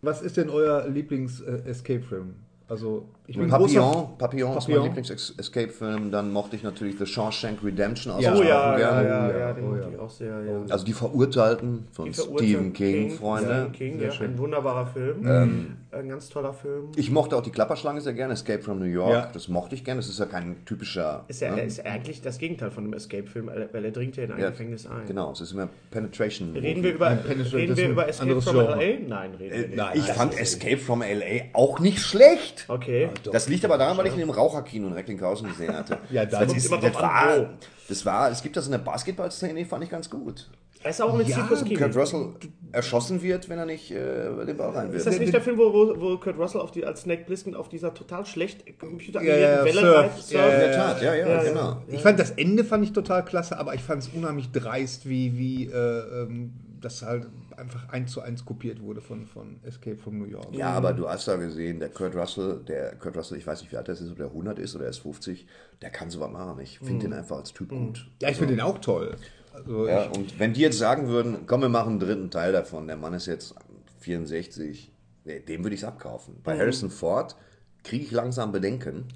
Was 0.02 0.22
ist 0.22 0.36
denn 0.36 0.50
euer 0.50 0.86
Lieblings-Escape-Film? 0.86 2.34
Also, 2.68 3.08
ich 3.30 3.38
bin 3.38 3.48
Papillon, 3.48 4.18
Papillon 4.18 4.58
ist 4.58 4.68
mein. 4.68 4.82
Lieblings-Escape-Film. 4.82 6.10
Dann 6.10 6.32
mochte 6.32 6.56
ich 6.56 6.64
natürlich 6.64 6.98
The 6.98 7.06
Shawshank 7.06 7.62
Redemption 7.62 8.12
aus 8.12 8.24
Ja. 8.24 8.34
Oh 8.34 8.42
ja, 8.42 8.48
ja, 8.48 8.76
gerne. 8.76 9.08
ja, 9.08 9.28
ja, 9.30 9.38
ja, 9.38 9.52
den 9.52 9.64
oh 9.64 9.68
mochte 9.68 9.82
ja. 9.82 9.88
ich 9.88 9.98
auch 10.00 10.10
sehr, 10.10 10.44
ja. 10.44 10.62
Also 10.68 10.84
die 10.84 10.92
Verurteilten 10.92 11.86
von 11.92 12.12
Stephen 12.12 12.72
King, 12.72 13.12
Freunde. 13.12 13.68
Stephen 13.70 13.72
King, 13.72 14.00
ja, 14.00 14.10
ein 14.20 14.36
wunderbarer 14.36 14.86
Film. 14.86 15.76
Ein 15.92 16.08
ganz 16.08 16.28
toller 16.28 16.52
Film. 16.52 16.90
Ich 16.96 17.10
mochte 17.10 17.36
auch 17.36 17.42
die 17.42 17.50
Klapperschlange 17.50 18.00
sehr 18.00 18.14
gerne, 18.14 18.34
Escape 18.34 18.62
from 18.62 18.78
New 18.80 18.84
York. 18.84 19.12
Ja. 19.12 19.30
Das 19.32 19.48
mochte 19.48 19.76
ich 19.76 19.84
gerne. 19.84 20.00
Das 20.00 20.08
ist 20.08 20.18
ja 20.18 20.26
kein 20.26 20.64
typischer. 20.64 21.24
Ist 21.28 21.40
ja 21.40 21.54
ne? 21.54 21.62
ist 21.62 21.84
eigentlich 21.84 22.22
das 22.22 22.38
Gegenteil 22.38 22.70
von 22.70 22.84
einem 22.84 22.94
Escape-Film, 22.94 23.48
weil 23.72 23.84
er 23.84 23.90
dringt 23.90 24.16
ja 24.16 24.24
in 24.24 24.32
ein 24.32 24.40
Ja, 24.40 24.50
Gefängnis 24.50 24.86
ein. 24.86 25.06
Genau, 25.06 25.32
es 25.32 25.40
ist 25.40 25.52
immer 25.52 25.68
Penetration. 25.90 26.56
Reden 26.56 26.82
wir 26.82 26.94
über, 26.94 27.10
reden 27.24 27.76
wir 27.76 27.88
über 27.88 28.08
Escape 28.08 28.40
from 28.40 28.54
Genre. 28.54 28.74
LA? 28.74 29.08
Nein, 29.08 29.34
reden 29.34 29.50
wir 29.52 29.66
nicht. 29.66 29.76
nein. 29.76 29.98
Ich 29.98 30.04
fand 30.04 30.38
Escape 30.38 30.78
from 30.78 31.02
LA 31.02 31.50
auch 31.54 31.80
nicht 31.80 32.00
schlecht. 32.00 32.64
Okay. 32.68 33.10
Das 33.32 33.48
liegt 33.48 33.64
aber 33.64 33.78
daran, 33.78 33.96
weil 33.96 34.06
ich 34.06 34.14
ihn 34.14 34.20
im 34.20 34.30
Raucherkino 34.30 34.86
in 34.88 34.92
Recklinghausen 34.94 35.48
gesehen 35.48 35.74
hatte. 35.76 35.98
Ja, 36.10 36.24
dann 36.26 36.46
das, 36.48 36.56
ist, 36.56 36.66
immer 36.66 36.78
das, 36.78 36.96
an, 36.96 37.02
war, 37.02 37.50
das 37.88 38.06
war, 38.06 38.30
es 38.30 38.42
gibt 38.42 38.56
das 38.56 38.66
in 38.66 38.72
der 38.72 38.78
Basketballszene, 38.78 39.54
die 39.54 39.64
fand 39.64 39.84
ich 39.84 39.90
ganz 39.90 40.08
gut. 40.08 40.48
Er 40.82 40.90
ist 40.90 41.02
auch 41.02 41.14
mit 41.14 41.28
Ja, 41.28 41.46
King. 41.62 41.76
Kurt 41.76 41.94
Russell 41.94 42.28
erschossen 42.72 43.20
wird, 43.20 43.50
wenn 43.50 43.58
er 43.58 43.66
nicht 43.66 43.90
äh, 43.90 44.46
den 44.46 44.56
Ball 44.56 44.70
rein 44.70 44.86
Ist 44.86 45.04
wird. 45.04 45.06
das 45.08 45.18
nicht 45.18 45.34
der 45.34 45.42
Film, 45.42 45.58
wo, 45.58 45.70
wo, 45.74 46.00
wo 46.00 46.16
Kurt 46.16 46.38
Russell 46.38 46.62
auf 46.62 46.70
die, 46.70 46.86
als 46.86 47.02
Snake 47.02 47.24
Plissken 47.26 47.54
auf 47.54 47.68
dieser 47.68 47.92
total 47.92 48.24
schlecht 48.24 48.64
Ja, 48.66 48.72
computeranimierten 48.80 49.42
ja, 49.58 49.64
Welle 49.66 49.80
Surf. 49.80 49.96
reitet? 49.98 50.30
Ja, 50.30 50.46
In 50.46 50.52
ja, 50.52 50.58
der 50.58 50.72
Tat, 50.72 51.02
ja, 51.02 51.14
ja, 51.14 51.28
Ja, 51.28 51.42
ja. 51.44 51.48
genau. 51.50 51.76
Ich 51.88 52.00
fand 52.00 52.18
das 52.18 52.30
Ende 52.30 52.64
fand 52.64 52.82
ich 52.84 52.92
total 52.94 53.24
klasse, 53.26 53.58
aber 53.58 53.74
ich 53.74 53.82
fand 53.82 54.04
es 54.04 54.08
unheimlich 54.08 54.52
dreist, 54.52 55.06
wie, 55.06 55.36
wie 55.36 55.66
äh, 55.66 56.22
ähm, 56.22 56.54
das 56.80 57.02
halt 57.02 57.26
einfach 57.60 57.88
eins 57.90 58.12
zu 58.12 58.20
eins 58.20 58.44
kopiert 58.44 58.80
wurde 58.82 59.00
von, 59.00 59.26
von 59.26 59.60
Escape 59.62 59.96
from 59.96 60.18
New 60.18 60.24
York. 60.24 60.54
Ja, 60.54 60.70
aber 60.70 60.92
du 60.92 61.08
hast 61.08 61.28
da 61.28 61.36
gesehen, 61.36 61.78
der 61.78 61.90
Kurt 61.90 62.14
Russell, 62.16 62.60
der 62.66 62.96
Kurt 62.96 63.16
Russell, 63.16 63.38
ich 63.38 63.46
weiß 63.46 63.62
nicht, 63.62 63.70
wie 63.70 63.76
alt 63.76 63.88
er 63.88 63.94
ist, 63.94 64.10
ob 64.10 64.16
der 64.16 64.26
100 64.26 64.58
ist 64.58 64.74
oder 64.74 64.84
er 64.84 64.90
ist 64.90 64.98
50, 64.98 65.46
der 65.82 65.90
kann 65.90 66.10
sowas 66.10 66.30
machen. 66.30 66.60
Ich 66.60 66.78
finde 66.78 67.06
den 67.06 67.12
einfach 67.12 67.36
als 67.36 67.52
Typ 67.52 67.68
gut. 67.68 68.08
Ja, 68.20 68.28
ich 68.30 68.36
finde 68.36 68.54
den 68.54 68.60
auch 68.60 68.78
toll. 68.78 69.16
Also 69.52 69.86
Ja, 69.86 70.06
ich, 70.06 70.18
und 70.18 70.38
wenn 70.38 70.52
die 70.52 70.60
jetzt 70.60 70.78
sagen 70.78 71.08
würden, 71.08 71.46
komm, 71.46 71.62
wir 71.62 71.68
machen 71.68 71.90
einen 71.90 72.00
dritten 72.00 72.30
Teil 72.30 72.52
davon, 72.52 72.86
der 72.86 72.96
Mann 72.96 73.14
ist 73.14 73.26
jetzt 73.26 73.54
64, 74.00 74.92
nee, 75.24 75.40
dem 75.40 75.64
würde 75.64 75.74
ich 75.74 75.82
es 75.82 75.86
abkaufen. 75.86 76.36
Bei 76.42 76.58
Harrison 76.58 76.90
Ford 76.90 77.36
kriege 77.84 78.04
ich 78.04 78.10
langsam 78.10 78.52
Bedenken. 78.52 79.06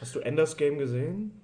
Hast 0.00 0.14
du 0.14 0.20
Enders 0.20 0.56
Game 0.56 0.78
gesehen? 0.78 1.40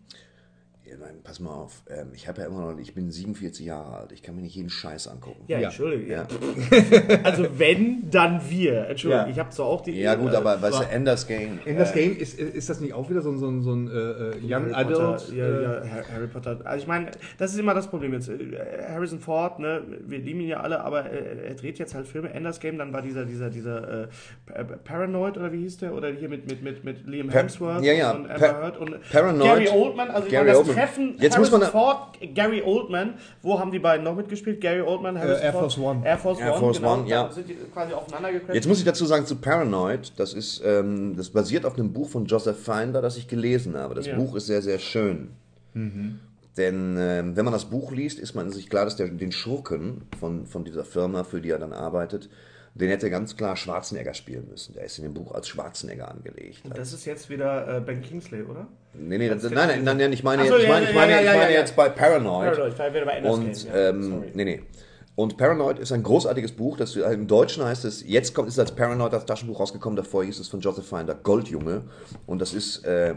Ja, 0.85 0.97
nein, 1.01 1.21
pass 1.23 1.39
mal 1.39 1.51
auf, 1.55 1.83
ähm, 1.89 2.09
ich 2.13 2.27
habe 2.27 2.41
ja 2.41 2.49
immer 2.49 2.73
noch, 2.73 2.79
ich 2.79 2.93
bin 2.93 3.09
47 3.11 3.65
Jahre 3.65 3.99
alt, 3.99 4.13
ich 4.13 4.21
kann 4.23 4.35
mir 4.35 4.43
nicht 4.43 4.57
jeden 4.57 4.69
Scheiß 4.69 5.07
angucken. 5.07 5.45
Ja, 5.47 5.59
Ja. 5.61 5.69
entschuldige. 5.69 6.13
Ja. 6.13 6.27
Also 7.23 7.47
wenn, 7.57 8.11
dann 8.11 8.41
wir. 8.51 8.89
Entschuldigung, 8.89 9.27
Ja. 9.27 9.31
ich 9.33 9.39
habe 9.39 9.51
zwar 9.51 9.67
auch 9.67 9.81
die... 9.83 9.93
Ja, 10.01 10.17
gut, 10.17 10.33
äh, 10.33 10.37
aber 10.37 10.61
weißt 10.61 10.81
du, 10.81 10.85
Enders 10.91 11.27
Game. 11.29 11.61
in 11.65 11.79
das 11.79 11.93
Game 11.93 12.17
ist, 12.17 12.39
ist 12.39 12.69
das 12.69 12.81
nicht 12.81 12.95
auch 12.95 13.09
wieder 13.09 13.21
so 13.23 13.31
ein, 13.31 13.39
so 13.39 13.49
ein, 13.49 13.63
so 13.63 13.73
ein 13.75 13.89
äh, 13.89 13.93
äh, 13.93 14.35
Young 14.43 14.75
Harry 14.75 14.85
Potter, 14.93 15.09
Adult? 15.09 15.33
ja, 15.35 15.47
äh, 15.47 15.63
ja, 15.63 15.69
Har- 15.93 16.13
Harry 16.15 16.27
Potter. 16.27 16.59
Also 16.65 16.83
ich 16.83 16.89
meine, 16.89 17.11
das 17.39 17.53
ist 17.53 17.59
immer 17.61 17.75
das 17.75 17.87
Problem 17.89 18.13
jetzt. 18.15 18.29
Äh, 18.29 18.57
Harrison 18.89 19.21
Ford, 19.21 19.61
ne, 19.61 19.83
wir 20.05 20.19
lieben 20.19 20.41
ihn 20.41 20.49
ja 20.49 20.61
alle, 20.61 20.81
aber 20.81 21.09
äh, 21.11 21.47
er 21.49 21.55
dreht 21.55 21.79
jetzt 21.79 21.95
halt 21.95 22.09
Filme. 22.09 22.33
Enders 22.35 22.59
Game, 22.59 22.77
dann 22.77 22.93
war 22.93 23.03
dieser, 23.03 23.25
dieser, 23.25 23.51
dieser 23.51 24.03
äh, 24.05 24.09
Pa- 24.47 24.65
Paranoid 24.83 25.39
oder 25.39 25.53
wie 25.53 25.61
hieß 25.61 25.79
der? 25.79 25.95
Oder 25.95 26.09
hier 26.11 26.29
mit, 26.29 26.49
mit, 26.51 26.63
mit, 26.63 26.83
mit 26.85 27.07
Liam 27.07 27.29
Pa- 27.29 27.39
Hemsworth 27.39 27.85
ja, 27.85 27.93
ja, 27.93 28.11
und 28.11 28.29
Amber 28.29 28.35
Pa- 28.49 28.61
Heard 28.63 28.79
und 28.79 29.11
Paranoid. 29.13 29.47
Gary 29.47 29.69
Oldman. 29.69 30.11
Also 30.11 30.27
ich 30.27 30.33
Gary 30.33 30.45
meine, 30.45 30.51
das 30.51 30.59
Oldman. 30.59 30.72
Treffen 30.75 31.15
Jetzt 31.19 31.39
muss 31.39 31.51
Harrison 31.53 31.61
man- 31.61 31.71
Ford, 31.71 32.19
Gary 32.35 32.63
Oldman. 32.63 33.15
Wo 33.43 33.59
haben 33.59 33.71
die 33.71 33.79
beiden 33.79 34.05
noch 34.05 34.15
mitgespielt? 34.17 34.61
Gary 34.61 34.81
Oldman, 34.81 35.19
Harrison 35.19 35.43
Air 35.43 35.53
Ford. 35.53 35.63
Force 35.73 35.79
One. 35.79 36.07
Air 36.07 36.19
Force 36.19 36.41
Air 36.41 36.51
One, 36.53 36.59
Force 36.61 36.77
genau. 36.79 36.93
One, 36.95 37.09
ja. 37.09 37.31
Sind 37.33 37.49
die 37.49 37.57
quasi 37.73 37.93
aufeinander. 37.93 38.31
Jetzt 38.55 38.67
muss 38.69 38.79
ich 38.79 38.85
dazu 38.85 39.05
sagen, 39.07 39.27
zu 39.27 39.37
Paranoid, 39.37 40.13
das 40.19 40.35
ist, 40.35 40.63
ähm, 40.65 41.17
das 41.17 41.31
basiert 41.31 41.65
auf 41.65 41.75
einem 41.79 41.93
Buch 41.93 42.09
von 42.09 42.27
Joseph 42.27 42.59
Finder, 42.65 43.01
das 43.03 43.17
ich 43.17 43.29
gelesen 43.29 43.77
habe. 43.77 43.95
Das 43.95 44.07
Ja. 44.07 44.17
Buch 44.17 44.35
ist 44.37 44.47
sehr, 44.47 44.63
sehr 44.63 44.79
schön. 44.79 45.31
Denn 46.57 46.97
ähm, 46.99 47.35
wenn 47.37 47.45
man 47.47 47.53
das 47.55 47.65
Buch 47.65 47.93
liest, 47.93 48.19
ist 48.19 48.35
man 48.35 48.51
sich 48.51 48.69
klar, 48.69 48.85
dass 48.85 48.97
der 48.97 49.09
den 49.09 49.33
Schurken 49.33 50.03
von, 50.21 50.47
von 50.47 50.65
dieser 50.65 50.85
Firma, 50.85 51.25
für 51.25 51.41
die 51.41 51.49
er 51.51 51.59
dann 51.59 51.73
arbeitet, 51.73 52.29
den 52.75 52.89
hätte 52.89 53.11
ganz 53.11 53.37
klar 53.37 53.57
Schwarzenegger 53.57 54.15
spielen 54.15 54.49
müssen. 54.49 54.73
Der 54.75 54.85
ist 54.85 54.99
in 54.99 55.05
dem 55.05 55.15
Buch 55.15 55.33
als 55.33 55.49
Schwarzenegger 55.49 56.11
angelegt. 56.11 56.63
Das 56.75 56.93
ist 56.93 57.05
jetzt 57.05 57.29
wieder 57.29 57.77
äh, 57.77 57.81
Ben 57.81 58.01
Kingsley, 58.01 58.43
oder? 58.43 58.67
Nee, 58.95 59.19
nee, 59.19 59.29
das, 59.29 59.43
nein, 59.43 59.85
nein, 59.85 59.97
nein, 59.97 60.13
ich 60.13 60.23
meine, 60.23 60.47
so, 60.47 60.55
jetzt, 60.55 60.65
ich 60.65 60.69
meine, 60.69 60.85
ja, 60.85 60.91
ich 60.91 60.97
meine, 60.97 61.13
ja, 61.13 61.19
ich 61.21 61.25
ja, 61.27 61.33
meine 61.35 61.53
ja. 61.53 61.61
jetzt 61.61 61.77
bei 61.77 61.89
Paranoid. 61.89 62.53
Paranoid, 62.53 62.73
ich 62.73 62.79
war 62.79 62.95
wieder 62.95 63.05
bei 63.05 63.13
Ender's 63.13 63.65
Und, 63.65 63.69
ähm, 63.75 64.25
nee, 64.35 64.45
nee. 64.45 64.63
Und 65.15 65.37
Paranoid 65.37 65.79
ist 65.79 65.93
ein 65.93 66.03
großartiges 66.03 66.53
Buch, 66.53 66.79
das 66.79 66.97
im 66.97 67.27
Deutschen 67.27 67.65
heißt 67.65 67.85
es, 67.85 68.03
jetzt 68.07 68.35
kommt 68.35 68.49
ist 68.49 68.59
als 68.59 68.73
Paranoid 68.73 69.13
das 69.13 69.27
Taschenbuch 69.27 69.61
rausgekommen, 69.61 69.97
davor 69.97 70.25
hieß 70.25 70.39
es 70.39 70.49
von 70.49 70.61
Joseph 70.61 70.87
Finder 70.87 71.15
Goldjunge. 71.15 71.83
Und 72.27 72.41
das 72.41 72.55
ist 72.55 72.85
äh, 72.87 73.15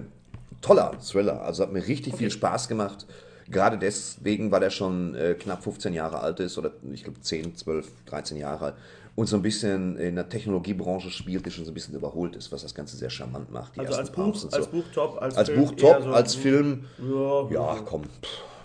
toller 0.62 0.92
Thriller, 1.00 1.42
also 1.42 1.64
hat 1.64 1.72
mir 1.72 1.88
richtig 1.88 2.16
viel 2.16 2.30
Spaß 2.32 2.68
gemacht. 2.68 3.06
Gerade 3.50 3.78
deswegen, 3.78 4.52
weil 4.52 4.64
er 4.64 4.72
schon 4.72 5.16
äh, 5.16 5.36
knapp 5.36 5.64
15 5.64 5.94
Jahre 5.94 6.20
alt 6.20 6.40
ist, 6.40 6.58
oder 6.58 6.72
ich 6.92 7.04
glaube 7.04 7.22
10, 7.22 7.56
12, 7.56 7.88
13 8.08 8.38
Jahre, 8.38 8.74
und 9.16 9.28
so 9.28 9.38
ein 9.38 9.42
bisschen 9.42 9.98
in 9.98 10.16
der 10.16 10.28
Technologiebranche 10.28 11.10
spielt, 11.10 11.46
die 11.46 11.52
schon 11.52 11.64
so 11.66 11.72
ein 11.72 11.74
bisschen 11.74 11.96
überholt 11.96 12.36
ist, 12.36 12.52
was 12.52 12.64
das 12.64 12.76
Ganze 12.76 12.98
sehr 12.98 13.10
charmant 13.10 13.50
macht. 13.52 13.76
Die 13.76 13.80
Also 13.80 13.94
als 13.94 14.12
Buch, 14.12 14.26
und 14.44 14.54
als 14.54 14.66
so. 14.66 14.72
Buch 14.72 14.84
top, 14.94 15.18
als, 15.22 15.36
als 15.38 15.50
Film 15.50 15.62
Buch 15.66 15.72
top, 15.76 16.04
so- 16.04 16.10
als 16.12 16.36
Film, 16.36 16.86
Ja, 17.00 17.50
ja, 17.50 17.80
komm. 17.86 18.04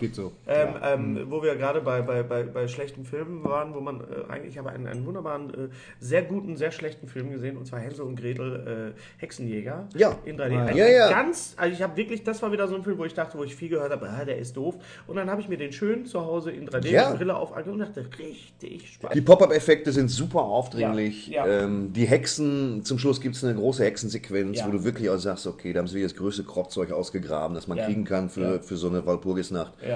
Geht 0.01 0.15
so. 0.15 0.31
Ähm, 0.47 0.69
ähm, 0.83 1.19
wo 1.29 1.41
wir 1.43 1.55
gerade 1.55 1.79
bei, 1.79 2.01
bei, 2.01 2.23
bei, 2.23 2.43
bei 2.43 2.67
schlechten 2.67 3.05
Filmen 3.05 3.43
waren, 3.43 3.73
wo 3.75 3.79
man 3.79 4.01
äh, 4.01 4.29
eigentlich, 4.31 4.53
ich 4.53 4.57
habe 4.57 4.71
einen, 4.71 4.87
einen 4.87 5.05
wunderbaren, 5.05 5.49
äh, 5.53 5.67
sehr 5.99 6.23
guten, 6.23 6.57
sehr 6.57 6.71
schlechten 6.71 7.07
Film 7.07 7.29
gesehen, 7.31 7.55
und 7.55 7.65
zwar 7.67 7.79
Hänsel 7.79 8.03
und 8.05 8.15
Gretel, 8.19 8.93
äh, 8.95 9.21
Hexenjäger. 9.21 9.87
Ja. 9.95 10.15
In 10.25 10.37
3D. 10.39 10.57
Ah, 10.57 10.65
Ein 10.65 10.75
ja, 10.75 10.87
ja. 10.89 11.09
Ganz, 11.09 11.53
also 11.55 11.73
ich 11.73 11.81
habe 11.81 11.95
wirklich, 11.97 12.23
das 12.23 12.41
war 12.41 12.51
wieder 12.51 12.67
so 12.67 12.75
ein 12.75 12.83
Film, 12.83 12.97
wo 12.97 13.05
ich 13.05 13.13
dachte, 13.13 13.37
wo 13.37 13.43
ich 13.43 13.55
viel 13.55 13.69
gehört 13.69 13.91
habe, 13.91 14.09
ah, 14.09 14.25
der 14.25 14.37
ist 14.39 14.57
doof. 14.57 14.75
Und 15.07 15.15
dann 15.17 15.29
habe 15.29 15.39
ich 15.39 15.47
mir 15.47 15.57
den 15.57 15.71
schön 15.71 16.05
zu 16.07 16.21
Hause 16.21 16.49
in 16.51 16.67
3D 16.67 16.89
Ja. 16.89 17.13
Brille 17.13 17.35
auf 17.35 17.53
angeguckt 17.55 17.73
und 17.73 17.95
dachte, 17.95 18.05
richtig 18.17 18.93
Spaß. 18.95 19.11
Die 19.13 19.21
Pop-Up-Effekte 19.21 19.91
sind 19.91 20.09
super 20.09 20.41
aufdringlich. 20.41 21.27
Ja, 21.27 21.45
ja. 21.45 21.63
Ähm, 21.63 21.93
die 21.93 22.05
Hexen, 22.05 22.83
zum 22.83 22.97
Schluss 22.97 23.21
gibt 23.21 23.35
es 23.35 23.43
eine 23.43 23.53
große 23.55 23.83
Hexensequenz, 23.83 24.59
Ja. 24.59 24.67
wo 24.67 24.71
du 24.71 24.83
wirklich 24.83 25.09
auch 25.09 25.17
sagst, 25.17 25.45
okay, 25.45 25.73
da 25.73 25.79
haben 25.79 25.87
sie 25.87 26.01
das 26.01 26.15
größte 26.15 26.43
Kropfzeug 26.43 26.91
ausgegraben, 26.91 27.53
das 27.53 27.67
man 27.67 27.77
Ja. 27.77 27.85
kriegen 27.85 28.03
kann 28.03 28.29
für, 28.29 28.55
Ja. 28.55 28.59
für 28.59 28.77
so 28.77 28.87
eine 28.87 29.05
Walpurgisnacht. 29.05 29.73
Ja. 29.87 29.90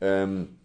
Ähm, 0.00 0.58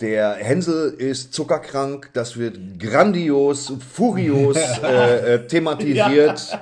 der 0.00 0.34
Hänsel 0.34 0.90
ist 0.92 1.32
zuckerkrank, 1.32 2.10
das 2.12 2.36
wird 2.36 2.78
grandios, 2.78 3.72
furios 3.94 4.56
äh, 4.82 5.34
äh, 5.34 5.46
thematisiert, 5.46 6.58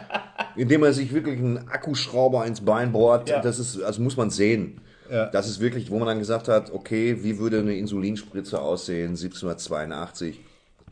indem 0.54 0.84
er 0.84 0.92
sich 0.92 1.12
wirklich 1.12 1.38
einen 1.38 1.68
Akkuschrauber 1.68 2.46
ins 2.46 2.60
Bein 2.60 2.92
bohrt. 2.92 3.28
Ja. 3.28 3.40
Das 3.40 3.58
ist, 3.58 3.82
also 3.82 4.02
muss 4.02 4.16
man 4.16 4.30
sehen. 4.30 4.80
Ja. 5.10 5.26
Das 5.26 5.48
ist 5.48 5.60
wirklich, 5.60 5.90
wo 5.90 5.98
man 5.98 6.06
dann 6.06 6.20
gesagt 6.20 6.48
hat, 6.48 6.72
okay, 6.72 7.18
wie 7.22 7.38
würde 7.38 7.58
eine 7.58 7.74
Insulinspritze 7.74 8.60
aussehen 8.60 9.10
1782? 9.10 10.40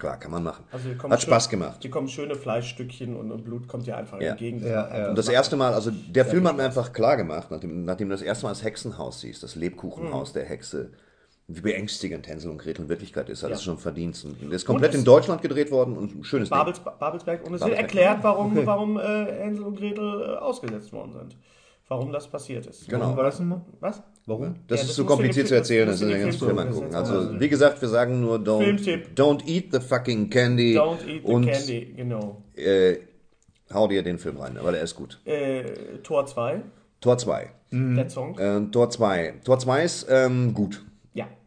Klar, 0.02 0.18
kann 0.18 0.32
man 0.32 0.42
machen. 0.42 0.64
Also 0.72 0.88
Hat 0.88 1.00
schön- 1.20 1.28
Spaß 1.28 1.48
gemacht. 1.48 1.76
Hier 1.80 1.90
kommen 1.92 2.08
schöne 2.08 2.34
Fleischstückchen 2.34 3.14
und, 3.14 3.30
und 3.30 3.44
Blut 3.44 3.68
kommt 3.68 3.86
dir 3.86 3.96
einfach 3.96 4.20
Ja. 4.20 4.30
entgegen. 4.32 4.60
Das 4.60 4.68
Ja, 4.68 4.98
ja. 4.98 5.08
Und 5.10 5.16
das 5.16 5.28
erste 5.28 5.54
Mal, 5.54 5.72
also 5.74 5.92
der 5.92 6.24
Film 6.24 6.48
hat 6.48 6.56
mir 6.56 6.64
einfach 6.64 6.92
klar 6.92 7.16
gemacht, 7.16 7.52
nachdem, 7.52 7.84
nachdem 7.84 8.08
du 8.08 8.14
das 8.16 8.22
erste 8.22 8.46
Mal 8.46 8.50
das 8.50 8.64
Hexenhaus 8.64 9.20
siehst, 9.20 9.44
das 9.44 9.54
Lebkuchenhaus 9.54 10.30
Mhm. 10.30 10.38
der 10.40 10.44
Hexe, 10.46 10.90
wie 11.46 11.60
beängstigend 11.60 12.26
Hänsel 12.26 12.50
und 12.50 12.58
Gretel 12.58 12.82
in 12.82 12.88
Wirklichkeit 12.88 13.28
ist, 13.28 13.44
hat 13.44 13.50
Ja. 13.50 13.54
es 13.54 13.62
schon 13.62 13.78
verdient. 13.78 14.20
Und 14.24 14.42
der 14.42 14.56
ist 14.56 14.64
komplett 14.66 14.92
Und 14.92 14.98
in 14.98 15.04
Deutschland 15.04 15.40
gedreht 15.40 15.70
worden 15.70 15.96
und 15.96 16.16
ein 16.16 16.24
schönes 16.24 16.48
Ding. 16.48 16.58
Babels, 16.58 16.80
Babelsberg. 16.80 17.46
Und 17.46 17.54
es 17.54 17.60
wird 17.60 17.74
erklärt, 17.78 18.18
warum, 18.22 18.66
warum 18.66 18.98
äh, 18.98 19.02
Hänsel 19.38 19.62
und 19.62 19.76
Gretel 19.76 20.20
äh, 20.20 20.38
ausgesetzt 20.38 20.92
worden 20.92 21.12
sind. 21.12 21.36
Warum 21.86 22.10
das 22.10 22.26
passiert 22.26 22.66
ist. 22.66 22.88
Genau. 22.88 23.02
Warum 23.04 23.16
war 23.18 23.24
das 23.24 23.38
nochmal? 23.38 23.60
Was? 23.78 24.02
Warum? 24.26 24.54
Das 24.68 24.78
Ja, 24.78 24.82
ist 24.82 24.90
das 24.90 24.96
du 24.96 25.04
kompliziert 25.04 25.48
zu 25.48 25.54
erzählen, 25.56 25.88
das 25.88 25.98
du 25.98 26.08
ganzen 26.08 26.30
den 26.30 26.32
Film 26.32 26.58
angucken. 26.58 26.80
gucken. 26.90 26.94
Also, 26.94 27.40
wie 27.40 27.48
gesagt, 27.48 27.80
wir 27.82 27.88
sagen 27.88 28.20
nur, 28.20 28.36
don't, 28.38 28.78
don't 29.16 29.44
eat 29.46 29.72
the 29.72 29.80
fucking 29.80 30.30
candy. 30.30 30.78
Don't 30.78 31.04
eat 31.06 31.22
the 31.26 31.32
und 31.32 31.46
candy, 31.46 31.92
genau. 31.96 32.42
Äh, 32.54 32.98
hau 33.74 33.88
dir 33.88 34.02
den 34.02 34.18
Film 34.18 34.36
rein, 34.36 34.56
weil 34.60 34.74
er 34.76 34.82
ist 34.82 34.94
gut. 34.94 35.18
Äh, 35.24 35.64
Tor 36.04 36.26
2, 36.26 36.60
Tor 37.00 37.18
2. 37.18 37.50
der 37.72 38.08
Song. 38.10 38.38
Äh, 38.38 38.60
Tor 38.70 38.90
2. 38.90 39.34
Tor 39.44 39.58
2 39.58 39.82
ist 39.82 40.06
ähm, 40.08 40.54
gut. 40.54 40.84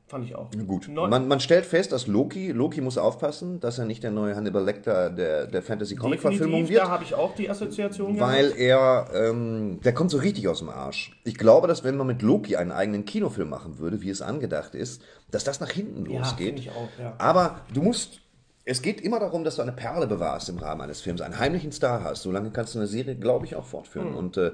Fand 0.08 0.24
ich 0.26 0.36
auch. 0.36 0.52
Gut. 0.68 0.88
Neu- 0.88 1.08
Man, 1.08 1.28
man 1.28 1.40
stellt 1.40 1.66
fest, 1.66 1.92
dass 1.92 2.06
Loki, 2.06 2.52
Loki 2.52 2.80
muss 2.80 2.98
aufpassen, 3.00 3.60
dass 3.60 3.80
er 3.80 3.86
nicht 3.86 4.04
der 4.04 4.12
neue 4.12 4.36
Hannibal 4.36 4.64
Lecter 4.64 5.10
der, 5.10 5.48
der 5.48 5.64
Fantasy-Comic-Verfilmung 5.64 6.70
wird. 6.70 6.84
da 6.84 6.90
habe 6.90 7.04
ich 7.04 7.16
auch 7.16 7.34
die 7.34 7.50
Assoziation 7.50 8.20
Weil 8.20 8.52
gehabt. 8.54 8.60
er, 8.60 9.30
ähm, 9.30 9.80
der 9.84 9.94
kommt 9.96 10.12
so 10.12 10.18
richtig 10.20 10.48
aus 10.48 10.60
dem 10.60 10.70
Arsch. 10.70 11.20
Ich 11.24 11.38
glaube, 11.40 11.68
dass 11.68 11.84
wenn 11.84 11.98
man 11.98 12.06
mit 12.06 12.22
Loki 12.22 12.56
einen 12.56 12.72
eigenen 12.72 13.06
Kinofilm 13.06 13.50
machen 13.50 13.80
würde, 13.80 14.02
wie 14.04 14.10
es 14.12 14.22
angedacht 14.22 14.76
ist, 14.76 15.02
dass 15.32 15.44
das 15.44 15.60
nach 15.60 15.72
hinten 15.72 16.08
Ja, 16.10 16.20
losgeht. 16.20 16.60
ich 16.60 16.70
auch, 16.70 16.88
ja. 17.00 17.16
Aber 17.18 17.62
du 17.74 17.82
musst, 17.82 18.22
es 18.64 18.84
geht 18.84 19.02
immer 19.02 19.20
darum, 19.20 19.44
dass 19.44 19.56
du 19.56 19.64
eine 19.64 19.72
Perle 19.72 20.06
bewahrst 20.06 20.50
im 20.50 20.60
Rahmen 20.60 20.82
eines 20.82 21.02
Films, 21.02 21.22
einen 21.22 21.40
heimlichen 21.40 21.72
Star 21.72 22.04
hast. 22.04 22.22
Solange 22.22 22.52
kannst 22.52 22.76
du 22.76 22.80
eine 22.80 22.88
Serie, 22.88 23.16
glaube 23.16 23.48
ich, 23.48 23.56
auch 23.56 23.66
fortführen. 23.66 24.10
Hm. 24.10 24.18
Und 24.18 24.38
äh, 24.38 24.52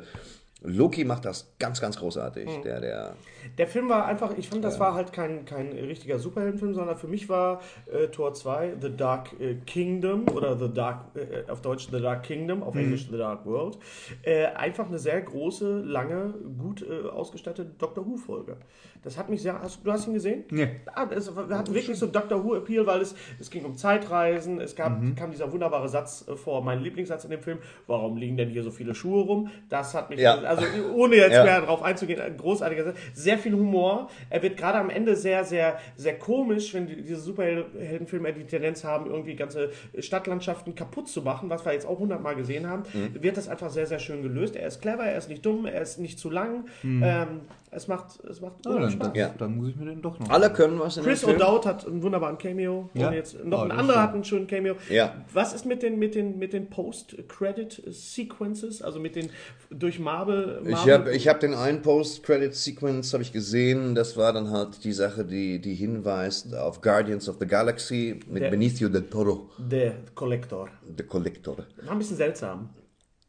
Loki 0.63 1.03
macht 1.05 1.25
das 1.25 1.53
ganz, 1.57 1.81
ganz 1.81 1.97
großartig. 1.97 2.47
Hm. 2.47 2.61
Der, 2.61 2.79
der, 2.79 3.15
Der 3.57 3.67
Film 3.67 3.89
war 3.89 4.05
einfach, 4.05 4.37
ich 4.37 4.47
fand, 4.47 4.63
das 4.63 4.79
war 4.79 4.93
halt 4.93 5.11
kein, 5.11 5.43
kein 5.45 5.71
richtiger 5.71 6.19
Superheldenfilm, 6.19 6.75
sondern 6.75 6.97
für 6.97 7.07
mich 7.07 7.29
war 7.29 7.61
äh, 7.91 8.07
Tor 8.07 8.33
2 8.33 8.75
The 8.79 8.95
Dark 8.95 9.39
äh, 9.39 9.55
Kingdom 9.65 10.27
oder 10.29 10.57
The 10.57 10.71
Dark, 10.71 11.05
äh, 11.15 11.49
auf 11.49 11.61
Deutsch 11.61 11.87
The 11.91 11.99
Dark 11.99 12.23
Kingdom, 12.23 12.61
auf 12.61 12.75
Englisch 12.75 13.07
The 13.09 13.17
Dark 13.17 13.45
World, 13.45 13.79
äh, 14.21 14.45
einfach 14.45 14.87
eine 14.87 14.99
sehr 14.99 15.19
große, 15.21 15.81
lange, 15.81 16.35
gut 16.59 16.85
äh, 16.87 17.09
ausgestattete 17.09 17.71
Doctor 17.79 18.05
Who-Folge. 18.05 18.57
Das 19.03 19.17
hat 19.17 19.29
mich 19.29 19.41
sehr, 19.41 19.59
hast, 19.59 19.79
du 19.83 19.91
hast 19.91 20.07
ihn 20.07 20.13
gesehen? 20.13 20.43
Nee. 20.51 20.67
Ah, 20.93 21.07
es 21.09 21.31
hat 21.35 21.73
wirklich 21.73 21.97
so 21.97 22.05
Doctor 22.05 22.43
Who-Appeal, 22.43 22.85
weil 22.85 23.01
es, 23.01 23.15
es 23.39 23.49
ging 23.49 23.65
um 23.65 23.75
Zeitreisen, 23.75 24.61
es 24.61 24.75
gab, 24.75 24.99
kam 25.15 25.31
dieser 25.31 25.51
wunderbare 25.51 25.89
Satz 25.89 26.23
äh, 26.27 26.35
vor, 26.35 26.63
mein 26.63 26.81
Lieblingssatz 26.81 27.23
in 27.23 27.31
dem 27.31 27.41
Film, 27.41 27.57
warum 27.87 28.15
liegen 28.17 28.37
denn 28.37 28.49
hier 28.49 28.61
so 28.61 28.69
viele 28.69 28.93
Schuhe 28.93 29.23
rum? 29.23 29.49
Das 29.69 29.95
hat 29.95 30.09
mich, 30.11 30.19
Ja. 30.19 30.35
also 30.41 30.63
ohne 30.93 31.15
jetzt 31.15 31.33
Ja. 31.33 31.43
mehr 31.43 31.61
darauf 31.61 31.81
einzugehen, 31.81 32.21
ein 32.21 32.37
großartiger 32.37 32.83
Satz. 32.83 32.97
Sehr 33.13 33.37
viel 33.39 33.53
Humor. 33.53 34.09
Er 34.29 34.43
wird 34.43 34.55
gerade 34.57 34.77
am 34.77 34.89
Ende 34.91 35.15
sehr, 35.15 35.45
sehr, 35.45 35.79
sehr 35.95 36.19
komisch, 36.19 36.73
wenn 36.75 36.85
die, 36.85 37.01
diese 37.01 37.19
Superheldenfilme 37.21 38.33
die 38.33 38.43
Tendenz 38.45 38.83
haben, 38.83 39.07
irgendwie 39.09 39.35
ganze 39.35 39.71
Stadtlandschaften 39.97 40.75
kaputt 40.75 41.07
zu 41.07 41.21
machen, 41.21 41.49
was 41.49 41.65
wir 41.65 41.73
jetzt 41.73 41.85
auch 41.87 41.99
hundertmal 41.99 42.35
gesehen 42.35 42.67
haben, 42.69 42.83
Mhm. 42.93 43.21
wird 43.23 43.37
das 43.37 43.47
einfach 43.49 43.69
sehr, 43.69 43.87
sehr 43.87 43.99
schön 43.99 44.21
gelöst. 44.21 44.55
Er 44.55 44.67
ist 44.67 44.81
clever, 44.81 45.03
er 45.05 45.17
ist 45.17 45.29
nicht 45.29 45.45
dumm, 45.45 45.65
er 45.65 45.81
ist 45.81 45.97
nicht 45.99 46.19
zu 46.19 46.29
lang. 46.29 46.65
Ähm, 46.83 47.41
es 47.73 47.87
macht, 47.87 48.19
es 48.25 48.41
macht 48.41 48.65
unheimlich 48.67 48.97
dann, 48.97 49.07
Spaß. 49.07 49.17
Ja. 49.17 49.33
dann 49.37 49.55
muss 49.55 49.69
ich 49.69 49.75
mir 49.77 49.85
den 49.85 50.01
doch 50.01 50.19
noch. 50.19 50.29
alle 50.29 50.51
können 50.51 50.77
was 50.79 50.97
in 50.97 51.03
Chris. 51.03 51.23
O'Dowd 51.25 51.65
hat 51.65 51.87
einen 51.87 52.03
wunderbaren 52.03 52.37
Cameo. 52.37 52.89
Ja? 52.93 53.07
Und 53.07 53.13
jetzt 53.13 53.43
noch 53.45 53.61
Ah, 53.61 53.63
ein 53.63 53.71
anderer 53.71 54.01
hat 54.03 54.13
einen 54.13 54.23
schönen 54.25 54.47
Cameo. 54.47 54.75
Ja. 54.89 55.15
Was 55.33 55.53
ist 55.53 55.65
mit 55.65 55.81
den, 55.81 55.97
mit 55.97 56.13
den, 56.15 56.37
mit 56.37 56.51
den 56.53 56.69
Post-Credit-Sequences? 56.69 58.81
Also 58.81 58.99
mit 58.99 59.15
den 59.15 59.29
durch 59.69 59.99
Marvel. 59.99 60.61
Ich 60.65 60.71
Marvel 60.71 60.93
habe 60.93 61.15
ich 61.15 61.27
hab 61.27 61.39
den 61.39 61.53
einen 61.53 61.81
Post-Credit-Sequence 61.81 63.13
habe 63.13 63.23
ich 63.23 63.31
gesehen. 63.31 63.95
Das 63.95 64.17
war 64.17 64.33
dann 64.33 64.51
halt 64.51 64.83
die 64.83 64.93
Sache, 64.93 65.23
die, 65.25 65.59
die 65.59 65.75
hinweist 65.75 66.55
auf 66.55 66.81
Guardians 66.81 67.29
of 67.29 67.37
the 67.39 67.47
Galaxy 67.47 68.19
mit 68.27 68.43
Der- 68.43 68.49
Benicio 68.49 68.89
del 68.89 69.03
Toro, 69.03 69.49
der 69.57 69.93
Collector. 70.15 70.67
der 70.87 71.05
Collector. 71.05 71.57
War 71.83 71.91
ein 71.93 71.97
bisschen 71.99 72.17
seltsam. 72.17 72.69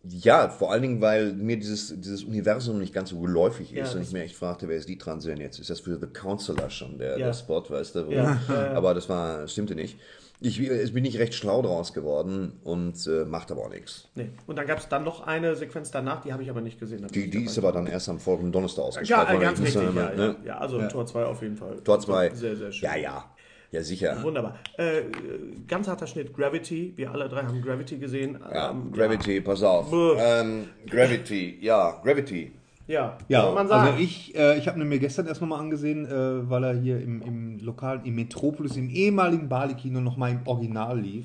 Ja, 0.04 0.48
vor 0.48 0.72
allen 0.72 0.82
Dingen, 0.82 1.00
weil 1.00 1.32
mir 1.32 1.56
dieses, 1.56 1.94
dieses 2.00 2.24
Universum 2.24 2.78
nicht 2.78 2.92
ganz 2.92 3.10
so 3.10 3.20
geläufig 3.20 3.70
Ja, 3.70 3.84
ist 3.84 3.94
und 3.94 4.00
das- 4.00 4.08
ich 4.08 4.12
mir 4.12 4.22
echt 4.24 4.34
fragte, 4.36 4.68
wer 4.68 4.76
ist 4.76 4.88
die 4.88 4.98
Transition 4.98 5.40
jetzt? 5.40 5.60
Ist 5.60 5.70
das 5.70 5.80
für 5.80 5.96
The 5.98 6.08
Counselor 6.08 6.70
schon 6.70 6.98
der, 6.98 7.18
Ja. 7.18 7.26
der 7.26 7.32
Spot, 7.34 7.62
weißt 7.68 7.94
du? 7.94 8.00
Ja, 8.10 8.40
ja, 8.48 8.64
ja. 8.66 8.72
Aber 8.72 8.94
das 8.94 9.08
war, 9.08 9.46
stimmte 9.46 9.74
nicht. 9.76 9.98
Ich, 10.44 10.58
bin 10.92 11.04
nicht 11.04 11.18
recht 11.20 11.34
schlau 11.34 11.62
draus 11.62 11.92
geworden 11.92 12.54
und 12.64 13.06
äh, 13.06 13.24
macht 13.24 13.52
aber 13.52 13.62
auch 13.62 13.70
nichts. 13.70 14.08
Nee. 14.16 14.30
Und 14.48 14.58
dann 14.58 14.66
gab 14.66 14.78
es 14.78 14.88
dann 14.88 15.04
noch 15.04 15.24
eine 15.24 15.54
Sequenz 15.54 15.92
danach, 15.92 16.20
die 16.22 16.32
habe 16.32 16.42
ich 16.42 16.50
aber 16.50 16.60
nicht 16.60 16.80
gesehen. 16.80 17.06
Die, 17.14 17.30
die 17.30 17.44
ist 17.44 17.56
aber 17.58 17.70
dann 17.70 17.86
erst 17.86 18.08
am 18.08 18.18
folgenden 18.18 18.50
Donnerstag 18.50 18.82
ausgestrahlt 18.82 19.28
ja, 19.28 19.38
ganz 19.38 19.60
richtig. 19.60 19.82
Ja, 19.94 20.10
ja. 20.10 20.16
ne? 20.16 20.36
ja, 20.44 20.58
also 20.58 20.82
Tor 20.88 21.06
2 21.06 21.24
auf 21.26 21.42
jeden 21.42 21.56
Fall. 21.56 21.76
Tor 21.84 22.00
2. 22.00 22.30
Sehr, 22.34 22.56
sehr 22.56 22.72
schön. 22.72 22.88
Ja, 22.88 22.96
ja. 22.96 23.24
Ja, 23.72 23.82
sicher. 23.82 24.22
Wunderbar. 24.22 24.58
Äh, 24.76 25.02
ganz 25.66 25.88
harter 25.88 26.06
Schnitt. 26.06 26.34
Gravity. 26.36 26.92
Wir 26.94 27.10
alle 27.10 27.28
drei 27.28 27.42
haben 27.42 27.60
Gravity 27.62 27.96
gesehen. 27.96 28.38
Ja, 28.52 28.70
Ähm, 28.70 28.92
Gravity, 28.92 29.40
pass 29.40 29.62
auf. 29.62 29.90
Ähm, 29.92 30.66
Gravity, 30.88 31.58
ja, 31.60 31.98
Gravity. 32.04 32.52
Ja, 32.86 33.16
Ja, 33.28 33.42
soll 33.42 33.54
man 33.54 33.68
sagen. 33.68 33.88
also 33.92 34.02
ich, 34.02 34.34
äh, 34.36 34.58
ich 34.58 34.68
habe 34.68 34.78
ihn 34.78 34.88
mir 34.88 34.98
gestern 34.98 35.26
erst 35.26 35.40
nochmal 35.40 35.60
angesehen, 35.60 36.04
äh, 36.04 36.50
weil 36.50 36.64
er 36.64 36.74
hier 36.74 37.00
im, 37.00 37.22
im 37.22 37.58
lokalen, 37.60 38.04
im 38.04 38.14
Metropolis, 38.16 38.76
im 38.76 38.90
ehemaligen 38.90 39.48
Bali-Kino 39.48 40.00
nochmal 40.00 40.32
im 40.32 40.40
Original 40.46 41.00
lief. 41.00 41.24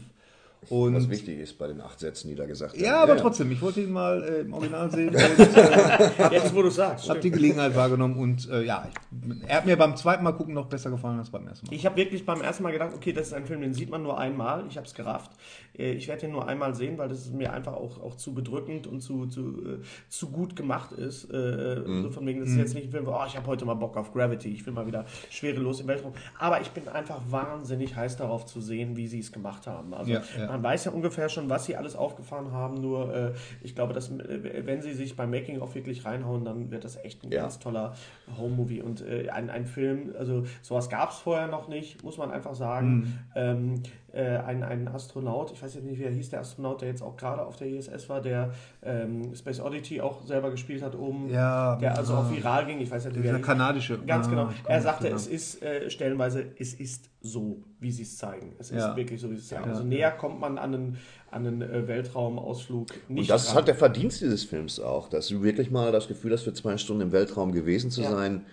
Und 0.69 0.95
Was 0.95 1.09
wichtig 1.09 1.39
ist 1.39 1.57
bei 1.57 1.67
den 1.67 1.79
acht 1.81 1.99
Sätzen, 1.99 2.27
die 2.29 2.35
da 2.35 2.45
gesagt 2.45 2.73
werden. 2.73 2.83
ja, 2.85 3.01
aber 3.01 3.15
trotzdem, 3.17 3.51
ich 3.51 3.61
wollte 3.61 3.81
ihn 3.81 3.91
mal 3.91 4.21
äh, 4.23 4.41
im 4.41 4.53
Original 4.53 4.91
sehen 4.91 5.09
und 5.15 5.15
äh, 5.19 6.33
Jetzt, 6.33 6.53
wo 6.53 6.61
du 6.61 6.69
sagst. 6.69 7.09
habe 7.09 7.19
die. 7.19 7.31
Gelegenheit 7.31 7.75
wahrgenommen. 7.75 8.17
Und 8.17 8.49
äh, 8.49 8.63
ja, 8.63 8.87
ich, 8.89 9.47
er 9.47 9.57
hat 9.57 9.65
mir 9.65 9.77
beim 9.77 9.95
zweiten 9.95 10.23
Mal 10.23 10.31
gucken 10.33 10.53
noch 10.53 10.65
besser 10.67 10.89
gefallen 10.89 11.19
als 11.19 11.29
beim 11.29 11.47
ersten 11.47 11.67
Mal. 11.67 11.73
Ich 11.75 11.85
habe 11.85 11.95
wirklich 11.95 12.25
beim 12.25 12.41
ersten 12.41 12.63
Mal 12.63 12.71
gedacht, 12.71 12.91
okay, 12.95 13.13
das 13.13 13.27
ist 13.27 13.33
ein 13.33 13.45
Film, 13.45 13.61
den 13.61 13.73
sieht 13.73 13.89
man 13.89 14.01
nur 14.03 14.17
einmal. 14.17 14.65
Ich 14.69 14.77
habe 14.77 14.87
es 14.87 14.93
gerafft. 14.93 15.31
Äh, 15.77 15.91
Ich 15.93 16.07
werde 16.07 16.21
den 16.21 16.31
nur 16.31 16.47
einmal 16.47 16.73
sehen, 16.75 16.97
weil 16.97 17.07
das 17.09 17.19
ist 17.19 17.33
mir 17.33 17.53
einfach 17.53 17.73
auch, 17.73 18.01
auch 18.01 18.15
zu 18.15 18.33
bedrückend 18.33 18.87
und 18.87 19.01
zu, 19.01 19.27
zu, 19.27 19.41
äh, 19.65 19.79
zu 20.09 20.29
gut 20.29 20.55
gemacht 20.55 20.91
ist. 20.91 21.25
Äh, 21.31 21.83
So 22.01 22.09
von 22.11 22.25
wegen, 22.25 22.39
das 22.39 22.49
ist 22.49 22.57
jetzt 22.57 22.73
nicht 22.75 22.85
ein 22.87 22.91
Film, 22.91 23.05
wo, 23.05 23.11
oh, 23.11 23.23
ich 23.27 23.35
habe 23.37 23.45
heute 23.47 23.65
mal 23.65 23.75
Bock 23.75 23.95
auf 23.97 24.11
Gravity. 24.13 24.49
Ich 24.49 24.65
will 24.65 24.73
mal 24.73 24.87
wieder 24.87 25.05
schwerelos 25.29 25.79
im 25.81 25.87
Weltraum. 25.87 26.13
Aber 26.39 26.59
ich 26.61 26.69
bin 26.71 26.87
einfach 26.87 27.21
wahnsinnig 27.29 27.95
heiß 27.95 28.17
darauf 28.17 28.45
zu 28.45 28.61
sehen, 28.61 28.95
wie 28.97 29.07
sie 29.07 29.19
es 29.19 29.31
gemacht 29.31 29.67
haben. 29.67 29.93
Also 29.93 30.11
Ja, 30.11 30.21
ja. 30.37 30.56
Man 30.57 30.63
weiß 30.71 30.85
ja 30.85 30.91
ungefähr 30.91 31.29
schon, 31.29 31.49
was 31.51 31.65
sie 31.65 31.75
alles 31.75 31.95
aufgefahren 31.95 32.51
haben, 32.51 32.81
nur 32.81 33.13
äh, 33.13 33.31
ich 33.61 33.75
glaube, 33.75 33.93
dass 33.93 34.09
äh, 34.09 34.65
wenn 34.65 34.81
sie 34.81 34.93
sich 34.93 35.15
beim 35.15 35.29
Making 35.29 35.59
of 35.59 35.75
wirklich 35.75 36.03
reinhauen, 36.03 36.43
dann 36.45 36.71
wird 36.71 36.83
das 36.83 36.97
echt 37.03 37.23
ein 37.23 37.31
Ja. 37.31 37.41
ganz 37.41 37.59
toller 37.59 37.93
Home-Movie 38.39 38.81
und 38.81 39.01
äh, 39.01 39.29
ein, 39.29 39.49
ein 39.51 39.65
Film, 39.67 40.13
also 40.17 40.45
sowas 40.63 40.89
gab 40.89 41.11
es 41.11 41.17
vorher 41.17 41.47
noch 41.47 41.67
nicht, 41.67 42.03
muss 42.03 42.17
man 42.17 42.31
einfach 42.31 42.55
sagen. 42.55 42.95
Mhm. 42.95 43.13
Ähm, 43.35 43.83
äh, 44.17 44.37
ein, 44.39 44.63
ein 44.63 44.87
Astronaut, 44.87 45.51
ich 45.51 45.61
weiß 45.61 45.75
jetzt 45.75 45.83
nicht, 45.85 45.99
wie 45.99 46.03
er 46.05 46.11
hieß, 46.11 46.29
der 46.31 46.39
Astronaut, 46.39 46.81
der 46.81 46.87
jetzt 46.89 47.01
auch 47.03 47.15
gerade 47.15 47.45
auf 47.45 47.55
der 47.57 47.67
ISS 47.67 48.09
war, 48.09 48.19
der 48.21 48.51
ähm, 48.83 49.35
Space 49.35 49.59
Oddity 49.59 50.01
auch 50.01 50.25
selber 50.25 50.49
gespielt 50.51 50.81
hat 50.81 50.95
oben, 50.95 51.29
Ja, 51.29 51.75
der 51.75 51.95
also 51.97 52.13
ah. 52.15 52.19
auch 52.27 52.31
viral 52.31 52.65
ging, 52.65 52.79
ich 52.81 52.89
weiß 52.89 53.05
nicht, 53.05 53.15
wie 53.17 53.21
Dieser 53.21 53.35
er 53.35 53.41
kanadische. 53.41 53.99
Ganz 54.05 54.27
Ah, 54.27 54.29
genau. 54.29 54.49
Er 54.67 54.81
sagte, 54.81 55.07
es 55.09 55.27
ist 55.27 55.61
äh, 55.61 55.89
stellenweise, 55.89 56.45
es 56.57 56.73
ist 56.73 57.09
so, 57.21 57.63
wie 57.79 57.91
sie 57.91 58.03
es 58.03 58.17
zeigen. 58.17 58.53
Es 58.59 58.71
ist 58.71 58.77
Ja. 58.77 58.95
wirklich 58.95 59.21
so, 59.21 59.29
wie 59.29 59.35
sie 59.35 59.41
es 59.41 59.47
zeigen. 59.49 59.65
Ja. 59.65 59.71
Also 59.71 59.83
näher 59.83 60.11
kommt 60.11 60.39
man 60.39 60.57
an 60.57 60.73
einen, 60.73 60.97
an 61.31 61.45
einen 61.45 61.61
äh, 61.61 61.87
Weltraumausflug 61.87 62.87
nicht. 63.09 63.21
Und 63.21 63.29
das 63.29 63.43
ist 63.43 63.49
ran. 63.49 63.55
halt 63.57 63.67
der 63.67 63.75
Verdienst 63.75 64.21
dieses 64.21 64.43
Films 64.45 64.79
auch, 64.79 65.09
dass 65.09 65.27
du 65.27 65.43
wirklich 65.43 65.71
mal 65.71 65.91
das 65.91 66.07
Gefühl 66.07 66.31
hast, 66.33 66.43
für 66.43 66.53
zwei 66.53 66.77
Stunden 66.77 67.01
im 67.03 67.11
Weltraum 67.11 67.51
gewesen 67.51 67.91
zu 67.91 68.01
Ja. 68.01 68.11
sein. 68.11 68.45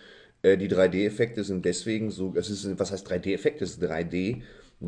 Äh, 0.43 0.57
Die 0.59 0.69
3D-Effekte 0.69 1.43
sind 1.45 1.65
deswegen 1.65 2.11
so, 2.11 2.35
es 2.37 2.51
ist, 2.51 2.79
was 2.79 2.93
heißt 2.93 3.11
3D-Effekte? 3.11 3.65
Es 3.65 3.73
ist 3.73 3.83
3D 3.83 4.43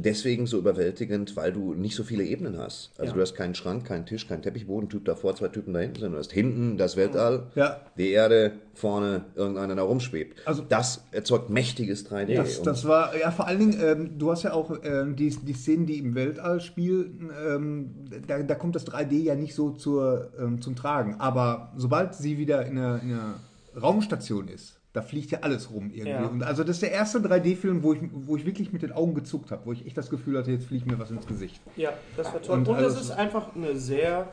deswegen 0.05 0.47
so 0.47 0.59
überwältigend, 0.59 1.37
weil 1.37 1.53
du 1.53 1.75
nicht 1.75 1.95
so 1.97 2.03
viele 2.05 2.25
Ebenen 2.25 2.59
hast. 2.59 2.91
Also 2.99 3.11
Ja. 3.11 3.15
du 3.17 3.21
hast 3.23 3.35
keinen 3.35 3.55
Schrank, 3.55 3.85
keinen 3.85 4.07
Tisch, 4.07 4.27
keinen 4.29 4.43
Teppichboden, 4.43 4.89
Typ 4.89 5.05
davor, 5.05 5.35
zwei 5.37 5.49
Typen 5.49 5.73
da 5.73 5.81
hinten, 5.81 5.97
sondern 5.97 6.13
du 6.15 6.19
hast 6.19 6.33
hinten 6.33 6.77
das 6.77 6.97
Weltall, 6.97 7.45
Ja. 7.55 7.81
die 7.97 8.11
Erde, 8.11 8.53
vorne 8.75 9.25
irgendeiner 9.35 9.75
da 9.75 9.83
rumschwebt. 9.83 10.43
Also- 10.47 10.63
das 10.69 11.03
erzeugt 11.13 11.49
mächtiges 11.51 12.05
3D. 12.05 12.35
Das, 12.37 12.61
das 12.63 12.85
war, 12.87 13.17
ja, 13.19 13.31
vor 13.31 13.47
allen 13.47 13.59
Dingen, 13.59 13.79
ähm, 13.83 14.19
du 14.19 14.31
hast 14.31 14.43
ja 14.43 14.53
auch 14.53 14.71
ähm, 14.85 15.17
die, 15.17 15.31
die 15.31 15.55
Szenen, 15.55 15.87
die 15.87 15.99
im 15.99 16.15
Weltall 16.15 16.61
spielen, 16.61 17.31
ähm, 17.47 17.91
da, 18.27 18.43
da 18.43 18.55
kommt 18.55 18.75
das 18.77 18.85
3D 18.87 19.23
ja 19.23 19.35
nicht 19.35 19.55
so 19.55 19.71
zur, 19.71 20.31
ähm, 20.39 20.61
zum 20.61 20.77
Tragen. 20.77 21.17
Aber 21.19 21.73
sobald 21.77 22.15
sie 22.15 22.37
wieder 22.39 22.67
in 22.67 22.77
einer, 22.79 23.01
in 23.03 23.13
einer 23.13 23.35
Raumstation 23.81 24.49
ist, 24.49 24.76
da 24.97 25.03
fliegt 25.03 25.31
ja 25.31 25.41
alles 25.43 25.71
rum 25.71 25.91
irgendwie. 25.91 26.09
Ja. 26.09 26.25
Und 26.27 26.43
also 26.43 26.65
das 26.65 26.77
ist 26.77 26.83
der 26.83 26.93
erste 26.93 27.19
3D-Film, 27.19 27.83
wo 27.83 27.93
ich, 27.93 28.01
wo 28.13 28.37
ich 28.37 28.47
wirklich 28.47 28.73
mit 28.73 28.81
den 28.83 28.93
Augen 28.93 29.15
gezuckt 29.15 29.51
habe, 29.51 29.67
wo 29.67 29.73
ich 29.73 29.85
echt 29.87 29.97
das 29.99 30.09
Gefühl 30.09 30.39
hatte, 30.39 30.51
jetzt 30.51 30.65
fliegt 30.67 30.87
mir 30.87 30.99
was 30.99 31.11
ins 31.11 31.27
Gesicht. 31.27 31.61
Ja, 31.77 31.93
das 32.17 32.33
war 32.33 32.41
toll. 32.41 32.57
Und 32.59 32.69
Und, 32.69 32.77
es 32.79 32.83
alles- 32.85 33.01
ist 33.03 33.11
einfach 33.11 33.55
eine 33.55 33.77
sehr 33.77 34.33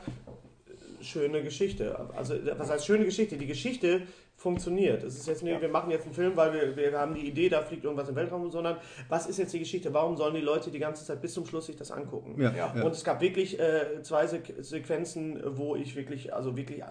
schöne 1.02 1.42
Geschichte. 1.42 1.98
Also, 2.16 2.34
was 2.56 2.70
heißt 2.70 2.86
schöne 2.86 3.04
Geschichte? 3.04 3.36
Die 3.36 3.46
Geschichte 3.46 4.02
funktioniert. 4.36 5.02
Es 5.04 5.16
ist 5.16 5.26
jetzt 5.26 5.42
nicht, 5.42 5.60
wir 5.60 5.68
machen 5.68 5.90
jetzt 5.90 6.04
einen 6.04 6.14
Film, 6.14 6.36
weil 6.36 6.52
wir, 6.52 6.76
wir 6.76 6.98
haben 6.98 7.14
die 7.14 7.26
Idee, 7.26 7.48
da 7.48 7.62
fliegt 7.62 7.84
irgendwas 7.84 8.08
im 8.08 8.16
Weltraum, 8.16 8.50
sondern 8.50 8.76
was 9.08 9.26
ist 9.26 9.38
jetzt 9.38 9.52
die 9.54 9.58
Geschichte? 9.60 9.94
Warum 9.94 10.16
sollen 10.16 10.34
die 10.34 10.40
Leute 10.40 10.70
die 10.70 10.78
ganze 10.78 11.04
Zeit 11.04 11.20
bis 11.22 11.32
zum 11.34 11.46
Schluss 11.46 11.66
sich 11.66 11.76
das 11.76 11.90
angucken? 11.90 12.34
Ja, 12.40 12.52
Ja. 12.52 12.72
ja. 12.76 12.82
Und 12.84 12.92
es 12.92 13.04
gab 13.04 13.20
wirklich 13.20 13.58
äh, 13.58 14.02
zwei 14.02 14.26
Se 14.26 14.40
Sequenzen, 14.60 15.40
wo 15.56 15.76
ich 15.76 15.96
wirklich, 15.96 16.34
also 16.34 16.56
wirklich 16.56 16.80
äh, 16.80 16.84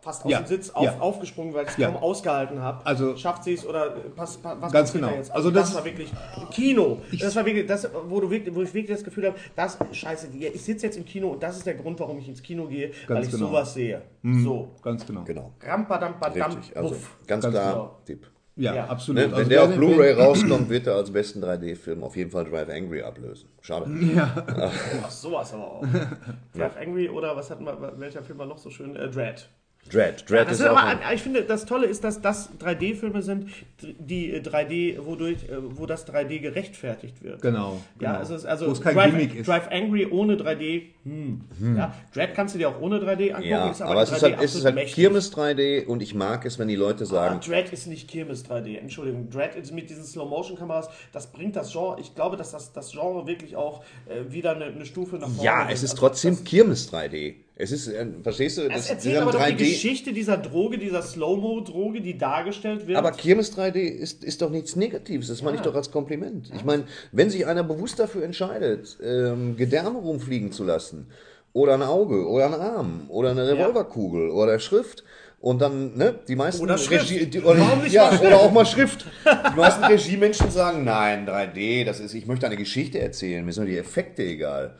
fast 0.00 0.24
aus 0.24 0.30
Ja, 0.30 0.38
dem 0.38 0.46
Sitz 0.46 0.70
auf, 0.70 0.84
ja. 0.84 0.98
aufgesprungen, 1.00 1.52
weil 1.52 1.64
ich 1.64 1.70
es 1.72 1.76
Ja. 1.76 1.90
kaum 1.90 2.00
ausgehalten 2.02 2.62
habe. 2.62 2.86
Also- 2.86 3.16
schafft 3.16 3.44
sie 3.44 3.54
es 3.54 3.66
oder 3.66 3.96
äh, 3.96 4.00
pass, 4.14 4.36
pass, 4.38 4.56
was 4.60 4.72
Ganz 4.72 4.88
passiert 4.90 5.02
da 5.04 5.08
genau. 5.08 5.18
jetzt? 5.18 5.30
Also 5.32 5.48
Also 5.48 5.50
das, 5.50 5.68
das- 5.68 5.76
war 5.78 5.84
wirklich 5.84 6.12
Kino. 6.52 7.00
Das 7.20 7.36
war 7.36 7.44
wirklich 7.44 7.66
das, 7.66 7.88
wo 8.06 8.20
du 8.20 8.30
wirklich, 8.30 8.54
wo 8.54 8.62
ich 8.62 8.72
wirklich 8.72 8.96
das 8.96 9.04
Gefühl 9.04 9.26
habe, 9.26 9.36
das 9.56 9.76
Scheiße, 9.92 10.28
ich 10.32 10.62
sitze 10.62 10.86
jetzt 10.86 10.96
im 10.96 11.04
Kino 11.04 11.28
und 11.30 11.42
das 11.42 11.56
ist 11.58 11.66
der 11.66 11.74
Grund, 11.74 11.98
warum 12.00 12.18
ich 12.18 12.28
ins 12.28 12.42
Kino 12.42 12.66
gehe, 12.66 12.92
weil 13.08 13.24
ich 13.24 13.30
genau. 13.30 13.46
sowas 13.48 13.74
sehe. 13.74 14.02
So. 14.22 14.68
Ganz 14.82 15.06
genau. 15.06 15.24
genau. 15.24 15.52
Rampadampadam, 15.62 16.58
Richtig. 16.68 16.76
Also 16.76 16.88
puff. 16.90 17.16
ganz, 17.26 17.44
Ganz 17.44 17.54
klar, 17.54 17.72
genau. 17.72 17.98
Tipp. 18.04 18.26
Ja, 18.56 18.74
Ja. 18.74 18.86
absolut. 18.86 19.20
Ne, 19.22 19.26
wenn 19.30 19.34
Also 19.34 19.50
der 19.50 19.62
auf 19.62 19.74
Blu-ray 19.74 20.12
rauskommt, 20.14 20.68
wird 20.68 20.86
er 20.88 20.96
als 20.96 21.12
besten 21.12 21.42
3D-Film 21.44 22.02
auf 22.02 22.16
jeden 22.16 22.30
Fall 22.30 22.44
Drive 22.44 22.68
Angry 22.68 23.02
ablösen. 23.02 23.48
Schade. 23.60 23.86
Ach, 25.02 25.10
sowas 25.10 25.54
aber 25.54 25.64
auch. 25.64 25.82
Drive 26.54 26.76
Angry 26.76 27.08
oder 27.08 27.36
was 27.36 27.50
hatten 27.50 27.64
wir, 27.64 27.92
welcher 27.98 28.22
Film 28.22 28.38
war 28.38 28.46
noch 28.46 28.58
so 28.58 28.68
schön? 28.70 28.96
Äh, 28.96 29.08
Dread. 29.10 29.48
Dread. 29.90 30.28
Dread 30.28 30.46
Das 30.46 30.54
ist 30.54 30.60
ist 30.60 30.66
auch 30.66 30.76
aber, 30.76 30.86
ein, 30.86 31.14
ich 31.14 31.22
finde, 31.22 31.42
das 31.42 31.64
Tolle 31.64 31.86
ist, 31.86 32.04
dass 32.04 32.20
das 32.20 32.50
3D-Filme 32.58 33.22
sind, 33.22 33.50
die 33.80 34.32
äh, 34.32 34.40
3D, 34.40 35.04
wodurch, 35.04 35.44
äh, 35.44 35.56
wo 35.60 35.86
das 35.86 36.06
3D 36.06 36.40
gerechtfertigt 36.40 37.22
wird. 37.22 37.40
Genau. 37.42 37.80
Ja, 38.00 38.10
genau. 38.10 38.18
also, 38.20 38.34
es 38.34 38.40
ist 38.42 38.46
also 38.46 38.66
Wo 38.66 38.72
es 38.72 38.80
kein 38.80 38.94
Drive, 38.94 39.10
Gimmick 39.10 39.34
ist. 39.34 39.48
Drive 39.48 39.68
Angry 39.70 40.06
ohne 40.06 40.34
3D, 40.36 40.82
hm. 41.04 41.40
Ja, 41.76 41.94
Dread 42.12 42.34
kannst 42.34 42.54
du 42.54 42.58
dir 42.58 42.68
auch 42.68 42.80
ohne 42.80 42.98
3D 42.98 43.30
angucken, 43.30 43.48
ja, 43.48 43.70
ist 43.70 43.80
aber, 43.80 43.92
aber, 43.92 44.02
es 44.02 44.12
ist 44.12 44.22
3D 44.22 44.22
halt, 44.22 44.44
es 44.44 44.54
ist 44.54 44.64
halt 44.64 44.74
mächtig. 44.74 44.94
Kirmes 44.94 45.32
3D 45.32 45.86
und 45.86 46.02
ich 46.02 46.14
mag 46.14 46.44
es, 46.44 46.58
wenn 46.58 46.68
die 46.68 46.76
Leute 46.76 47.04
Aber 47.04 47.06
sagen, 47.06 47.40
Dread 47.40 47.72
ist 47.72 47.86
nicht 47.86 48.08
Kirmes 48.08 48.44
3D, 48.44 48.78
Entschuldigung. 48.78 49.30
Dread 49.30 49.54
ist 49.56 49.72
mit 49.72 49.88
diesen 49.88 50.04
Slow-Motion-Kameras, 50.04 50.90
das 51.12 51.28
bringt 51.28 51.56
das 51.56 51.72
Genre, 51.72 51.98
ich 52.00 52.14
glaube, 52.14 52.36
dass 52.36 52.50
das, 52.50 52.72
das 52.72 52.92
Genre 52.92 53.26
wirklich 53.26 53.56
auch 53.56 53.82
äh, 54.06 54.30
wieder 54.30 54.54
eine, 54.54 54.66
eine 54.66 54.84
Stufe 54.84 55.16
nach 55.16 55.28
vorne 55.28 55.44
ja, 55.44 55.68
es 55.70 55.82
ist 55.82 55.92
Also 55.92 56.00
trotzdem 56.00 56.44
Kirmes 56.44 56.92
3D. 56.92 57.36
Es 57.60 57.72
ist, 57.72 57.88
äh, 57.88 58.06
verstehst 58.22 58.58
du, 58.58 58.62
Es 58.62 58.68
das, 58.68 58.90
erzählt 58.90 59.18
aber 59.18 59.32
doch 59.32 59.44
die 59.44 59.56
Geschichte 59.56 60.12
dieser 60.12 60.36
Droge, 60.36 60.78
dieser 60.78 61.02
Slow-Mo-Droge, 61.02 62.00
die 62.00 62.16
dargestellt 62.16 62.86
wird. 62.86 62.96
Aber 62.96 63.10
Kirmes 63.10 63.56
3D 63.56 63.78
ist, 63.78 64.22
ist 64.22 64.40
doch 64.42 64.50
nichts 64.50 64.76
Negatives, 64.76 65.26
das 65.26 65.42
meine 65.42 65.56
ich 65.56 65.62
doch 65.62 65.74
als 65.74 65.90
Kompliment. 65.90 66.52
Ich 66.54 66.64
meine, 66.64 66.84
wenn 67.10 67.30
sich 67.30 67.46
einer 67.46 67.64
bewusst 67.64 67.98
dafür 67.98 68.22
entscheidet, 68.22 68.96
ähm, 69.02 69.56
Gedärme 69.56 69.98
rumfliegen 69.98 70.52
zu 70.52 70.62
lassen, 70.62 71.08
oder 71.52 71.74
ein 71.74 71.82
Auge, 71.82 72.28
oder 72.28 72.46
ein 72.46 72.54
Arm, 72.54 73.06
oder 73.08 73.32
eine 73.32 73.48
Revolverkugel, 73.48 74.30
oder 74.30 74.60
Schrift, 74.60 75.02
und 75.40 75.60
dann, 75.60 75.96
ne, 75.96 76.16
die 76.26 76.36
meisten 76.36 76.62
Oder 76.62 76.78
Schrift. 76.78 77.10
Regie, 77.10 77.26
die, 77.26 77.40
oder, 77.40 77.58
ja, 77.88 78.10
mal 78.10 78.20
oder 78.20 78.40
auch 78.40 78.52
mal 78.52 78.66
Schrift. 78.66 79.06
Die 79.24 79.56
meisten 79.56 79.84
Regiemenschen 79.84 80.50
sagen, 80.50 80.84
nein, 80.84 81.28
3D, 81.28 81.84
das 81.84 82.00
ist, 82.00 82.14
ich 82.14 82.26
möchte 82.26 82.46
eine 82.46 82.56
Geschichte 82.56 83.00
erzählen, 83.00 83.44
mir 83.44 83.52
sind 83.52 83.64
nur 83.64 83.72
die 83.72 83.78
Effekte 83.78 84.22
egal. 84.22 84.76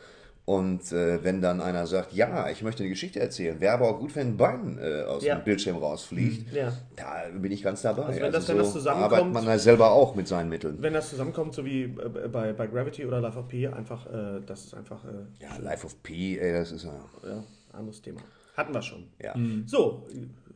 Und 0.48 0.92
äh, 0.92 1.22
wenn 1.22 1.42
dann 1.42 1.60
einer 1.60 1.86
sagt, 1.86 2.14
ja, 2.14 2.48
ich 2.48 2.62
möchte 2.62 2.82
eine 2.82 2.88
Geschichte 2.88 3.20
erzählen, 3.20 3.60
wäre 3.60 3.74
aber 3.74 3.90
auch 3.90 3.98
gut, 3.98 4.16
wenn 4.16 4.28
ein 4.28 4.36
Bein 4.38 4.78
äh, 4.80 5.02
aus 5.02 5.22
Ja. 5.22 5.34
dem 5.34 5.44
Bildschirm 5.44 5.76
rausfliegt, 5.76 6.54
Ja. 6.54 6.72
da 6.96 7.24
bin 7.38 7.52
ich 7.52 7.62
ganz 7.62 7.82
dabei. 7.82 8.04
Also 8.04 8.20
wenn 8.22 8.32
das- 8.32 8.48
wenn 8.48 8.56
das 8.56 8.72
zusammenkommt- 8.72 9.12
arbeitet 9.12 9.32
man 9.34 9.44
da 9.44 9.58
selber 9.58 9.90
auch 9.90 10.14
mit 10.14 10.26
seinen 10.26 10.48
Mitteln. 10.48 10.78
wenn 10.80 10.94
das 10.94 11.10
zusammenkommt, 11.10 11.52
so 11.54 11.66
wie 11.66 11.82
äh, 11.82 12.28
bei, 12.32 12.54
bei 12.54 12.66
Gravity 12.66 13.04
oder 13.04 13.20
Life 13.20 13.38
of 13.38 13.46
P, 13.48 13.68
einfach, 13.68 14.06
äh, 14.06 14.40
das 14.46 14.64
ist 14.64 14.74
einfach, 14.74 15.04
äh, 15.04 15.08
Ja, 15.44 15.54
Life 15.60 15.84
of 15.84 16.02
P, 16.02 16.38
ey, 16.38 16.52
das 16.54 16.72
ist 16.72 16.84
ja. 16.84 16.94
ja, 17.28 17.44
anderes 17.74 18.00
Thema. 18.00 18.20
Hatten 18.56 18.72
wir 18.72 18.80
schon. 18.80 19.04
ja. 19.22 19.34
So, 19.66 20.06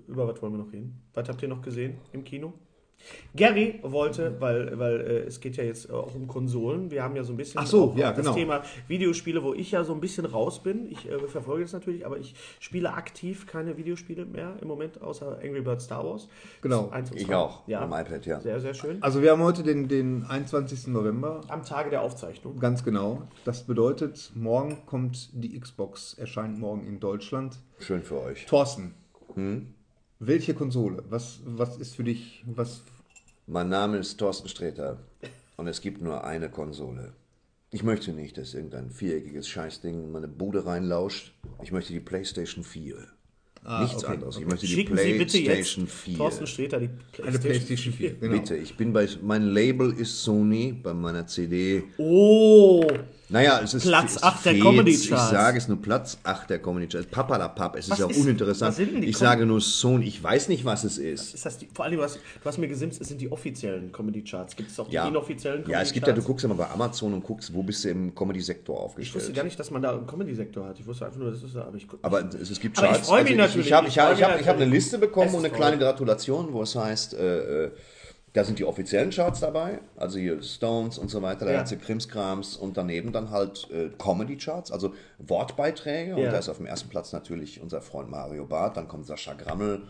über 0.09 0.27
was 0.27 0.41
wollen 0.41 0.55
wir 0.55 0.65
noch 0.65 0.73
reden? 0.73 1.03
Was 1.13 1.29
habt 1.29 1.43
ihr 1.43 1.49
noch 1.49 1.61
gesehen 1.61 1.99
im 2.15 2.25
Kino? 2.25 2.55
Gary 3.35 3.81
wollte, 3.83 4.37
weil, 4.41 4.79
weil 4.79 5.01
äh, 5.01 5.19
es 5.25 5.41
geht 5.41 5.57
ja 5.57 5.65
jetzt 5.65 5.91
auch 5.91 6.15
um 6.15 6.27
Konsolen. 6.27 6.91
Wir 6.91 7.03
haben 7.03 7.17
ja 7.17 7.25
so 7.25 7.33
ein 7.33 7.37
bisschen 7.37 7.61
Ach 7.61 7.67
so, 7.67 7.95
ja, 7.97 8.11
das 8.13 8.19
genau. 8.19 8.35
Thema 8.35 8.63
Videospiele, 8.89 9.43
wo 9.43 9.55
ich 9.55 9.71
ja 9.71 9.85
so 9.85 9.95
ein 9.95 10.01
bisschen 10.01 10.27
raus 10.27 10.63
bin. 10.63 10.91
Ich 10.91 11.09
äh, 11.11 11.19
verfolge 11.19 11.63
das 11.63 11.73
natürlich, 11.73 12.05
aber 12.05 12.19
ich 12.19 12.35
spiele 12.61 12.93
aktiv 12.93 13.47
keine 13.47 13.77
Videospiele 13.77 14.27
mehr 14.27 14.57
im 14.61 14.69
Moment, 14.69 15.01
außer 15.01 15.39
Angry 15.43 15.63
Birds 15.63 15.85
Star 15.85 16.05
Wars. 16.05 16.29
Genau. 16.61 16.93
Ich 17.15 17.33
auch, 17.35 17.67
Ja, 17.67 17.81
am 17.81 17.93
iPad, 17.93 18.27
ja. 18.27 18.41
sehr, 18.41 18.61
sehr 18.61 18.75
schön. 18.75 19.03
Also 19.03 19.23
wir 19.23 19.31
haben 19.31 19.43
heute 19.43 19.63
den, 19.63 19.89
den 19.89 20.25
21. 20.25 20.89
November. 20.89 21.41
Am 21.49 21.65
Tage 21.65 21.91
der 21.91 22.03
Aufzeichnung. 22.03 22.59
Ganz 22.59 22.85
genau. 22.85 23.23
Das 23.45 23.65
bedeutet, 23.65 24.33
morgen 24.35 24.85
kommt 24.87 25.31
die 25.33 25.59
Xbox, 25.59 26.15
erscheint 26.15 26.59
morgen 26.59 26.87
in 26.87 27.01
Deutschland. 27.01 27.59
Schön 27.79 28.03
für 28.03 28.21
euch. 28.21 28.47
Thorsten, 28.47 28.95
welche 30.27 30.55
Konsole? 30.55 31.03
Was, 31.09 31.41
was 31.45 31.77
ist 31.77 31.97
für 31.97 32.05
dich, 32.05 32.45
was... 32.47 32.83
Mein 33.47 33.69
Name 33.69 33.99
ist 33.99 34.19
Thorsten 34.19 34.49
Sträter 34.49 34.99
und 35.57 35.67
es 35.67 35.81
gibt 35.81 36.01
nur 36.01 36.25
eine 36.25 36.49
Konsole. 36.49 37.13
Ich 37.71 37.83
möchte 37.83 38.13
nicht, 38.13 38.39
dass 38.39 38.55
irgendein 38.55 38.91
viereckiges 38.91 39.49
Scheißding 39.49 40.05
in 40.05 40.13
meine 40.13 40.29
Bude 40.29 40.65
reinlauscht. 40.65 41.33
Ich 41.63 41.73
möchte 41.73 41.93
die 41.93 42.01
PlayStation 42.01 42.63
4. 42.63 42.97
Nichts 43.81 44.05
okay, 44.05 44.15
anderes. 44.15 44.37
Ich 44.37 44.43
okay. 44.43 44.51
möchte 44.51 44.67
die 44.67 44.73
Schicken 44.73 44.97
Sie 44.97 45.19
bitte 45.19 45.39
jetzt 45.39 45.47
PlayStation 45.47 45.87
4. 45.87 46.17
Thorsten 46.19 46.47
Sträter 46.47 46.81
die 46.81 46.91
Eine 47.23 47.39
PlayStation 47.39 47.95
4, 47.95 48.15
genau. 48.15 48.33
Bitte, 48.33 48.57
ich 48.57 48.77
bin 48.77 48.93
bei, 48.93 49.09
mein 49.23 49.43
Label 49.43 49.93
ist 49.93 50.23
Sony, 50.23 50.73
bei 50.73 50.93
meiner 50.95 51.27
CD. 51.27 51.85
Oh, 51.99 52.87
Naja, 53.33 53.61
es 53.65 53.75
ist 53.75 53.85
Platz 53.87 54.17
es 54.17 54.23
acht 54.23 54.45
der 54.45 54.53
fehlt. 54.53 54.65
Comedy 54.65 54.91
Ich 54.93 55.09
Charts. 55.09 55.31
sage 55.31 55.59
es 55.59 55.67
nur 55.67 55.81
Platz 55.81 56.19
8 56.23 56.51
der 56.51 56.59
Comedy 56.61 56.87
Charts. 56.87 57.07
Papalapap, 57.11 57.77
es 57.77 57.87
ist 57.87 57.93
Was 57.93 57.99
ja 57.99 58.07
ist- 58.09 58.19
uninteressant. 58.21 58.79
denn 58.79 59.01
die 59.01 59.09
ich 59.09 59.15
Com- 59.17 59.21
sage 59.27 59.47
nur 59.47 59.61
Sony, 59.61 60.05
ich 60.07 60.23
weiß 60.23 60.49
nicht, 60.49 60.65
was 60.65 60.85
es 60.85 60.99
ist. 60.99 61.35
ist 61.35 61.47
das 61.47 61.59
die, 61.59 61.69
vor 61.73 61.87
allem, 61.87 61.97
du 61.97 62.03
hast, 62.03 62.17
du 62.17 62.45
hast 62.45 62.59
mir 62.59 62.69
gesimst, 62.69 63.01
es 63.01 63.09
sind 63.09 63.21
die 63.21 63.33
offiziellen 63.33 63.91
Comedy-Charts. 63.91 64.55
Gibt 64.55 64.71
es 64.71 64.79
auch 64.79 64.87
die 64.89 64.95
Ja. 64.95 65.09
inoffiziellen 65.09 65.61
ja, 65.61 65.65
Comedy-Charts? 65.65 65.89
es 65.89 65.93
gibt 65.95 66.07
ja, 66.07 66.13
du 66.13 66.23
guckst 66.23 66.45
immer 66.45 66.55
bei 66.55 66.69
Amazon 66.71 67.15
und 67.15 67.25
guckst, 67.25 67.53
wo 67.55 67.63
bist 67.63 67.85
du 67.85 67.89
im 67.89 68.15
Comedy-Sektor 68.15 68.77
Ich 68.77 68.83
aufgestellt. 68.83 69.15
wusste 69.17 69.33
gar 69.33 69.45
nicht, 69.45 69.59
dass 69.59 69.71
man 69.71 69.83
da 69.83 69.93
einen 69.93 70.07
Comedy-Sektor 70.07 70.67
hat. 70.67 70.79
Ich 70.79 70.87
wusste 70.87 71.07
einfach 71.07 71.19
nur, 71.19 71.31
das 71.31 71.43
ist 71.43 71.55
da. 71.57 71.63
Aber 71.63 71.77
ich, 71.77 71.87
Aber 72.03 72.29
es, 72.41 72.51
es 72.51 72.61
gibt 72.61 72.77
Aber 72.79 72.87
ich 72.89 72.93
Charts. 72.93 73.09
freu 73.09 73.23
mich 73.23 73.31
ich, 73.33 73.37
natürlich, 73.39 73.67
Ich 73.69 73.73
habe 73.73 73.89
ich 73.89 73.95
ich 73.95 73.99
hab, 73.99 74.15
ich 74.15 74.23
hab, 74.23 74.41
ich 74.41 74.47
hab 74.49 74.57
eine. 74.57 74.67
Liste 74.67 74.99
bekommen 74.99 75.35
und 75.35 75.45
eine 75.45 75.51
kleine. 75.51 75.79
Gratulation, 75.79 76.53
wo 76.53 76.63
es 76.63 76.77
heißt, 76.77 77.15
äh, 77.15 77.65
äh, 77.67 77.71
da 78.35 78.45
sind 78.45 78.59
die 78.59 78.65
offiziellen 78.65 79.11
Charts 79.11 79.41
dabei, 79.41 79.81
also 79.97 80.19
hier 80.19 80.43
Stones 80.43 80.97
und 80.99 81.11
so 81.11 81.21
weiter, 81.21 81.45
der 81.45 81.53
Ja. 81.55 81.61
ganze 81.61 81.77
Krimskrams 81.77 82.57
und 82.57 82.77
daneben 82.77 83.13
dann 83.13 83.31
halt 83.31 83.69
äh, 83.71 83.91
Comedy-Charts, 83.99 84.73
also 84.73 84.95
Wortbeiträge. 85.19 86.15
Und 86.17 86.23
Ja. 86.23 86.31
da 86.33 86.39
ist 86.39 86.49
auf 86.49 86.57
dem 86.57 86.67
ersten 86.67 86.89
Platz 86.89 87.13
natürlich 87.13 87.61
unser 87.61 87.81
Freund 87.83 88.11
Mario 88.11 88.47
Barth, 88.47 88.77
dann 88.77 88.89
kommt 88.89 89.07
Sascha 89.07 89.35
Grammel, 89.35 89.83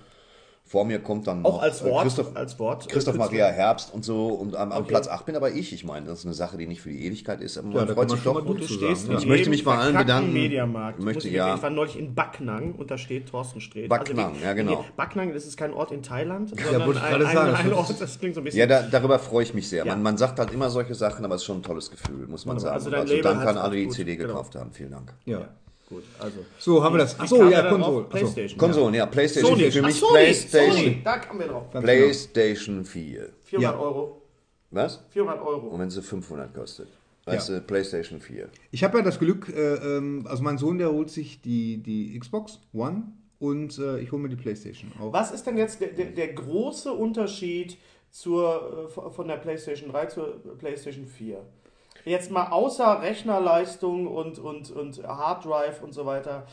Vor 0.73 0.87
mir 0.87 1.01
kommt 1.01 1.27
dann 1.27 1.45
Auch 1.45 1.57
noch 1.57 1.63
als 1.63 1.83
äh, 1.83 1.85
Wort. 1.91 2.03
Christoph, 2.05 2.35
als 2.35 2.59
Wort. 2.59 2.87
äh, 2.87 2.89
Christoph. 2.89 3.17
Maria 3.17 3.45
Herbst 3.49 3.93
und 3.93 4.07
so. 4.07 4.29
Und 4.29 4.57
am, 4.57 4.73
am 4.73 4.79
Okay. 4.79 4.89
Platz 4.89 5.07
8 5.07 5.27
bin 5.27 5.37
aber 5.37 5.51
ich. 5.51 5.71
Ich 5.75 5.85
meine, 5.85 6.07
das 6.07 6.21
ist 6.21 6.25
eine 6.25 6.33
Sache, 6.33 6.57
die 6.57 6.67
nicht 6.67 6.81
für 6.81 6.89
die 6.89 7.05
Ewigkeit 7.05 7.43
ist. 7.43 7.59
Aber 7.59 7.69
man 7.69 7.87
da 7.89 7.93
freut 7.93 8.09
sich 8.11 8.23
doch. 8.23 8.43
Und 8.43 8.59
du 8.59 8.67
stehst 8.67 9.07
in 9.07 9.19
Ich 9.19 9.27
möchte 9.27 9.51
mich 9.51 9.65
bei 9.65 9.77
allen 9.77 9.95
bedanken. 9.95 10.33
Mediamarkt. 10.33 10.99
Ich 10.99 11.05
möchte- 11.05 11.29
ja. 11.29 11.55
Ich 11.57 11.63
war 11.63 11.69
neulich 11.69 11.99
in 11.99 12.15
Backnang 12.15 12.73
und 12.73 12.91
da 12.91 12.97
steht 12.97 13.29
Thorsten 13.29 13.61
Sträth. 13.61 13.91
Backnang, 13.91 14.33
ja, 14.43 14.55
genau. 14.55 14.83
Backnang, 14.97 15.35
das 15.35 15.45
ist 15.45 15.59
kein 15.59 15.75
Ort 15.75 15.93
in 15.93 16.03
Thailand, 16.03 16.53
wollte 16.53 16.65
sondern 16.65 16.91
ich 16.91 17.03
ein, 17.03 17.15
ein, 17.27 17.35
sagen, 17.35 17.55
ein, 17.55 17.69
das 17.71 17.79
Ort, 17.91 18.01
das 18.01 18.19
klingt 18.19 18.35
so 18.35 18.41
ein 18.41 18.45
bisschen... 18.45 18.61
Ja, 18.61 18.67
da, 18.67 18.81
darüber 18.83 19.19
freue 19.19 19.43
ich 19.43 19.53
mich 19.53 19.69
sehr. 19.69 19.85
Ja. 19.85 19.93
Man, 19.93 20.03
man 20.03 20.17
sagt 20.17 20.39
halt 20.39 20.55
immer 20.55 20.71
solche 20.71 20.95
Sachen, 20.95 21.23
aber 21.27 21.35
es 21.35 21.43
ist 21.43 21.47
schon 21.49 21.59
ein 21.59 21.63
tolles 21.63 21.91
Gefühl, 21.91 22.27
muss 22.29 22.47
man 22.47 22.57
Wunderbar. 22.57 22.81
sagen. 22.81 22.95
Also 22.97 23.13
Also, 23.13 23.23
danke 23.23 23.47
an 23.47 23.59
alle, 23.59 23.73
die 23.75 23.81
die 23.83 23.87
gut, 23.89 23.95
CD 23.95 24.17
gekauft 24.17 24.55
haben. 24.55 24.73
Vielen 24.73 24.93
Dank. 24.93 25.13
Ja. 25.27 25.49
Gut, 25.93 26.05
also... 26.19 26.39
So, 26.59 26.83
haben 26.83 26.95
wir 26.95 26.99
das. 26.99 27.21
Achso, 27.21 27.49
ja, 27.49 27.63
dann 27.63 27.67
auf 27.67 27.71
Konsole. 27.71 28.05
Achso. 28.05 28.09
Playstation. 28.09 28.59
Konsolen, 28.59 28.95
ja, 28.95 29.07
PlayStation 29.07 29.51
Sony, 29.53 29.71
4 29.71 29.73
für 29.73 29.81
Ach, 29.81 29.87
mich. 29.87 29.97
Sony, 29.97 30.13
PlayStation, 30.13 30.77
Sony, 30.77 31.03
da 31.05 31.19
kamen 31.19 31.41
wir 31.41 31.47
drauf. 31.49 31.71
Ganz 31.71 31.85
PlayStation 31.85 32.85
4. 32.85 33.29
400 33.45 33.61
Ja. 33.61 33.79
Euro. 33.79 34.23
Was? 34.71 35.05
400 35.11 35.43
Euro. 35.43 35.67
Und 35.69 35.81
wenn 35.81 35.91
sie 35.91 36.03
500 36.03 36.55
kostet. 36.55 36.89
Weißt 37.25 37.51
du, 37.51 37.61
PlayStation 37.61 38.21
4. 38.21 38.49
Ich 38.71 38.83
habe 38.83 38.99
ja 38.99 39.05
das 39.05 39.19
Glück, 39.19 39.49
äh, 39.49 39.75
ähm, 39.75 40.27
also 40.29 40.43
mein 40.43 40.59
Sohn, 40.59 40.79
der 40.79 40.91
holt 40.91 41.11
sich 41.11 41.41
die, 41.41 41.83
die 41.83 42.19
Xbox 42.19 42.59
One 42.73 43.13
und 43.39 43.79
äh, 43.79 44.01
ich 44.01 44.11
hole 44.11 44.23
mir 44.23 44.29
die 44.29 44.37
Playstation 44.37 44.91
auch. 44.99 45.13
Was 45.13 45.31
ist 45.31 45.47
denn 45.47 45.57
jetzt 45.57 45.81
der, 45.81 45.89
der, 45.89 46.07
der 46.07 46.33
große 46.33 46.93
Unterschied 46.93 47.77
zur, 48.11 48.89
äh, 48.97 49.11
von 49.11 49.29
der 49.29 49.37
PlayStation 49.37 49.93
3 49.93 50.07
zur 50.07 50.43
PlayStation 50.59 51.07
4? 51.07 51.45
Jetzt 52.05 52.31
mal 52.31 52.49
außer 52.51 53.01
Rechnerleistung 53.03 54.07
und, 54.07 54.39
und, 54.39 54.71
und 54.71 55.03
Hard 55.07 55.45
Drive 55.45 55.83
und 55.83 55.93
so 55.93 56.07
weiter. 56.07 56.47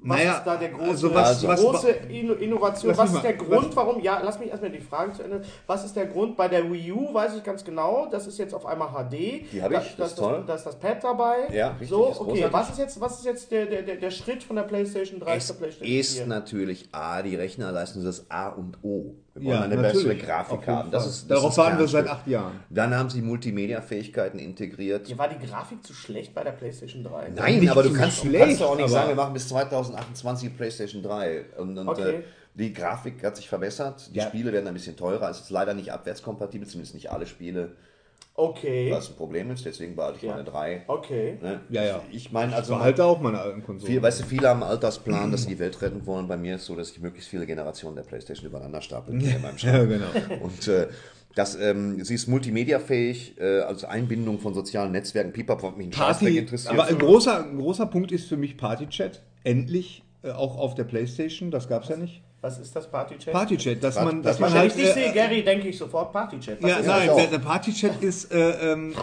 Was 0.00 0.16
Naja, 0.18 0.34
ist 0.38 0.44
da 0.44 0.56
der 0.56 0.68
große, 0.68 0.90
also 0.90 1.12
was- 1.14 1.40
die 1.40 1.48
was- 1.48 1.60
große 1.60 1.90
Inno- 2.08 2.34
Innovation? 2.36 2.96
Was 2.96 3.12
ist 3.14 3.20
der 3.24 3.34
mal- 3.34 3.44
Grund, 3.44 3.74
warum? 3.74 4.00
Ja, 4.00 4.20
lass 4.22 4.38
mich 4.38 4.48
erstmal 4.48 4.70
die 4.70 4.78
Fragen 4.78 5.12
zu 5.12 5.24
Ende. 5.24 5.42
Was 5.66 5.84
ist 5.84 5.96
der 5.96 6.06
Grund? 6.06 6.36
Bei 6.36 6.46
der 6.46 6.70
Wii 6.70 6.92
U 6.92 7.12
weiß 7.12 7.34
ich 7.34 7.42
ganz 7.42 7.64
genau, 7.64 8.06
das 8.08 8.28
ist 8.28 8.38
jetzt 8.38 8.54
auf 8.54 8.64
einmal 8.64 8.90
HD. 8.92 9.44
Die 9.50 9.60
hab 9.60 9.72
Da- 9.72 9.80
ich, 9.80 9.88
das 9.88 9.96
da 9.96 10.04
ist 10.04 10.18
toll. 10.18 10.44
Da 10.46 10.54
ist 10.54 10.62
das 10.66 10.78
Pad 10.78 11.02
dabei. 11.02 11.48
Ja, 11.52 11.70
richtig, 11.70 11.88
So, 11.88 12.10
ist 12.10 12.20
okay. 12.20 12.46
Was 12.48 12.70
ist 12.70 12.78
jetzt, 12.78 13.00
was 13.00 13.18
ist 13.18 13.24
jetzt 13.24 13.50
der, 13.50 13.66
der, 13.66 13.82
der, 13.96 14.10
Schritt 14.12 14.44
von 14.44 14.54
der 14.54 14.62
PlayStation 14.62 15.18
3 15.18 15.34
Es 15.34 15.48
zur 15.48 15.56
PlayStation 15.56 15.98
ist 15.98 16.14
4? 16.18 16.26
natürlich 16.28 16.88
A, 16.92 17.22
die 17.22 17.34
Rechnerleistung, 17.34 18.04
das 18.04 18.20
ist 18.20 18.30
A 18.30 18.50
und 18.50 18.78
O. 18.84 19.16
Wir 19.40 19.46
wollen 19.46 19.58
Ja, 19.58 19.62
eine 19.64 19.76
natürlich. 19.76 20.06
bessere 20.06 20.16
Grafik 20.26 20.66
haben. 20.66 20.90
Das 20.90 21.06
ist, 21.06 21.30
das 21.30 21.40
Darauf 21.40 21.56
warten 21.56 21.78
wir 21.78 21.88
seit 21.88 22.08
acht 22.08 22.26
Jahren. 22.26 22.60
Dann 22.70 22.94
haben 22.94 23.08
sie 23.10 23.22
Multimedia-Fähigkeiten 23.22 24.38
integriert. 24.38 25.08
Ja, 25.08 25.18
war 25.18 25.28
die 25.28 25.44
Grafik 25.46 25.84
zu 25.86 25.92
schlecht 25.94 26.34
bei 26.34 26.44
der 26.44 26.52
PlayStation 26.52 27.02
3? 27.04 27.30
Nein, 27.34 27.60
Nicht 27.60 27.70
aber 27.70 27.82
du 27.82 27.92
kannst, 27.92 28.22
du 28.24 28.28
schlecht, 28.28 28.44
kannst 28.44 28.60
doch 28.60 28.70
auch 28.70 28.76
nicht 28.76 28.88
sagen, 28.88 29.08
wir 29.08 29.16
machen 29.16 29.32
bis 29.34 29.48
2028 29.48 30.56
PlayStation 30.56 31.02
3. 31.02 31.44
Und, 31.58 31.78
und 31.78 31.88
Okay. 31.88 32.16
äh, 32.16 32.22
die 32.54 32.72
Grafik 32.72 33.22
hat 33.22 33.36
sich 33.36 33.48
verbessert. 33.48 34.10
Die 34.14 34.18
Ja. 34.18 34.24
Spiele 34.26 34.52
werden 34.52 34.66
ein 34.66 34.74
bisschen 34.74 34.96
teurer. 34.96 35.30
Es 35.30 35.40
ist 35.40 35.50
leider 35.50 35.74
nicht 35.74 35.92
abwärtskompatibel, 35.92 36.66
zumindest 36.66 36.94
nicht 36.94 37.10
alle 37.10 37.26
Spiele, 37.26 37.72
Okay. 38.38 38.88
was 38.92 39.08
ein 39.10 39.16
Problem 39.16 39.50
ist. 39.50 39.64
Deswegen 39.66 39.96
behalte 39.96 40.18
ich 40.18 40.22
Ja. 40.22 40.30
meine 40.30 40.44
3. 40.44 40.84
Okay. 40.86 41.38
Ne? 41.42 41.60
Ja, 41.70 41.82
ja. 41.84 42.02
Ich 42.12 42.30
meine, 42.30 42.52
Ich 42.52 42.56
also 42.56 42.74
behalte 42.74 43.04
auch 43.04 43.20
meine 43.20 43.40
alten 43.40 43.64
Konsolen. 43.64 43.92
Viel, 43.92 44.00
weißt 44.00 44.20
du, 44.20 44.24
viele 44.24 44.48
haben 44.48 44.62
einen 44.62 44.70
Altersplan, 44.70 45.32
dass 45.32 45.42
sie 45.42 45.48
die 45.48 45.58
Welt 45.58 45.82
retten 45.82 46.06
wollen. 46.06 46.28
Bei 46.28 46.36
mir 46.36 46.54
ist 46.54 46.66
so, 46.66 46.76
dass 46.76 46.90
ich 46.90 47.00
möglichst 47.00 47.28
viele 47.28 47.46
Generationen 47.46 47.96
der 47.96 48.04
Playstation 48.04 48.46
übereinander 48.48 48.80
stapeln 48.80 49.18
kann 49.18 49.28
in 49.36 49.42
meinem 49.42 49.56
ja, 49.58 49.84
genau. 49.84 50.06
Und 50.40 50.68
äh, 50.68 50.86
das, 51.34 51.56
ähm, 51.56 52.02
sie 52.04 52.14
ist 52.14 52.28
multimediafähig, 52.28 53.40
äh, 53.40 53.60
also 53.60 53.88
Einbindung 53.88 54.38
von 54.38 54.54
sozialen 54.54 54.92
Netzwerken. 54.92 55.32
Pipapo 55.32 55.66
hat 55.68 55.76
mich 55.76 55.88
ein 55.88 55.90
Party, 55.90 56.38
interessiert. 56.38 56.72
aber 56.72 56.86
ein 56.86 56.98
großer, 56.98 57.44
ein 57.44 57.58
großer 57.58 57.86
Punkt 57.86 58.12
ist 58.12 58.28
für 58.28 58.36
mich 58.36 58.56
Partychat. 58.56 59.20
Endlich, 59.42 60.04
äh, 60.22 60.30
auch 60.30 60.56
auf 60.56 60.74
der 60.76 60.84
Playstation, 60.84 61.50
das 61.50 61.68
gab 61.68 61.82
es 61.82 61.88
ja 61.88 61.96
nicht. 61.96 62.22
Was 62.40 62.56
ist 62.60 62.74
das 62.76 62.88
Partychat? 62.88 63.32
Partychat, 63.34 63.82
dass 63.82 63.96
Party- 63.96 64.06
man, 64.14 64.22
dass 64.22 64.36
das 64.36 64.40
man 64.40 64.52
Wenn 64.52 64.58
halt... 64.60 64.70
ich 64.70 64.76
dich 64.80 64.90
äh, 64.90 64.92
sehe, 64.92 65.12
Gary, 65.12 65.42
denke 65.42 65.68
ich 65.68 65.76
sofort 65.76 66.12
Partychat. 66.12 66.62
Was 66.62 66.70
Ja, 66.70 66.80
nein, 66.82 67.10
der, 67.16 67.26
der 67.26 67.38
Partychat 67.40 68.00
ist, 68.00 68.32
äh, 68.32 68.72
ähm, 68.72 68.94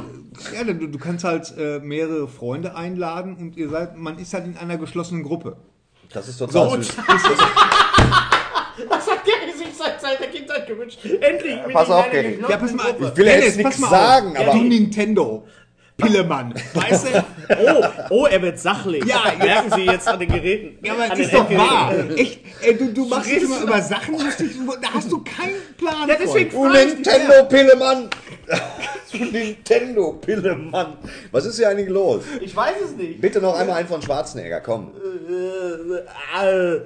ja, 0.56 0.64
du, 0.64 0.74
du 0.88 0.98
kannst 0.98 1.26
halt 1.26 1.54
äh, 1.58 1.80
mehrere 1.80 2.30
Freunde 2.30 2.76
einladen 2.76 3.36
und 3.36 3.58
ihr 3.58 3.68
seid, 3.70 3.98
man 3.98 4.18
ist 4.20 4.34
halt 4.34 4.46
in 4.46 4.56
einer 4.58 4.78
geschlossenen 4.78 5.24
Gruppe. 5.24 5.58
das 6.14 6.30
ist 6.30 6.38
total 6.38 6.70
So, 6.70 6.76
süß. 6.78 6.94
Das 8.90 9.10
hat 9.10 9.24
Gary 9.24 9.54
sich 9.58 9.74
seit 9.74 10.02
seiner 10.02 10.28
Kindheit 10.32 10.68
gewünscht. 10.68 11.00
Endlich 11.06 11.56
mit 11.66 11.74
pass 11.74 11.90
auf, 11.90 12.12
Gary. 12.12 12.40
Ja, 12.48 12.58
pass 12.58 12.74
mal. 12.74 12.88
Ich 12.90 13.00
will 13.18 13.26
ja 13.26 13.32
Dennis, 13.38 13.56
jetzt 13.56 13.58
nichts 13.66 13.90
sagen, 13.90 14.36
auf. 14.36 14.44
aber- 14.48 14.52
Du 14.52 14.64
Nintendo. 14.64 15.48
Pillemann. 15.98 16.54
Weißt 16.74 17.08
du? 17.08 17.26
Oh, 17.58 17.84
oh, 18.10 18.26
er 18.26 18.42
wird 18.42 18.60
sachlich. 18.60 19.06
Ja, 19.06 19.34
merken 19.38 19.72
Sie 19.76 19.86
jetzt 19.86 20.08
an 20.08 20.20
den 20.20 20.30
Geräten. 20.30 20.86
Ja, 20.86 20.94
aber 20.94 21.16
den 21.16 21.24
ist 21.24 21.34
doch 21.34 21.50
wahr. 21.52 21.94
Echt, 22.16 22.42
ey, 22.62 22.78
du, 22.78 22.92
du 22.92 23.06
machst 23.06 23.32
dich 23.32 23.44
immer 23.44 23.62
über 23.62 23.82
Sachen 23.82 24.20
lustig, 24.20 24.52
da 24.82 24.94
hast 24.94 25.12
du 25.12 25.24
keinen 25.24 25.56
Plan 25.78 26.08
Ja, 26.08 26.16
deswegen 26.20 26.52
von. 26.52 26.74
Du 26.74 26.78
Nintendo-Pillemann! 26.78 28.10
du 29.12 29.18
Nintendo-Pillemann! 29.32 30.98
Was 31.32 31.46
ist 31.46 31.58
hier 31.58 31.70
eigentlich 31.70 31.90
los? 31.90 32.24
Ich 32.42 32.56
weiß 32.56 32.76
es 32.84 32.92
nicht. 32.96 33.22
Bitte 33.22 33.40
noch 33.40 33.58
einmal 33.58 33.78
einen 33.78 33.88
von 33.88 34.02
Schwarzenegger, 34.02 34.60
komm. 34.62 34.92
Äh, 35.30 36.46
äh, 36.46 36.82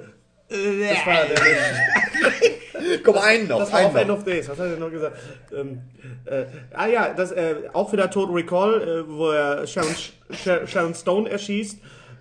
das 0.50 1.06
war 1.06 1.24
der, 1.26 3.00
Komm, 3.04 3.18
einen 3.18 3.48
noch, 3.48 3.58
das 3.60 3.72
war 3.72 3.80
auf 3.86 3.90
einen 3.90 3.96
End 3.98 4.08
noch. 4.08 4.18
of 4.18 4.24
Days. 4.24 4.48
Was 4.48 4.58
hat 4.58 4.66
er 4.70 4.76
noch 4.76 4.90
gesagt? 4.90 5.16
Ähm, 5.56 5.80
äh, 6.24 6.44
ah 6.74 6.86
ja, 6.86 7.12
das, 7.14 7.30
äh, 7.32 7.54
auch 7.72 7.92
wieder 7.92 8.10
Total 8.10 8.34
Recall, 8.34 9.04
äh, 9.06 9.08
wo 9.08 9.30
er 9.30 9.66
Sharon, 9.66 9.94
Sh- 10.32 10.66
Sharon 10.66 10.94
Stone 10.94 11.30
erschießt. 11.30 11.78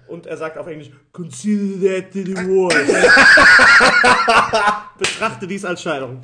Und 0.08 0.26
er 0.26 0.38
sagt 0.38 0.58
auf 0.58 0.66
Englisch, 0.68 0.90
consider 1.12 2.02
that 2.02 2.14
the 2.14 2.36
worst. 2.36 2.78
Betrachte 4.98 5.46
dies 5.48 5.64
als 5.64 5.82
Scheidung. 5.84 6.22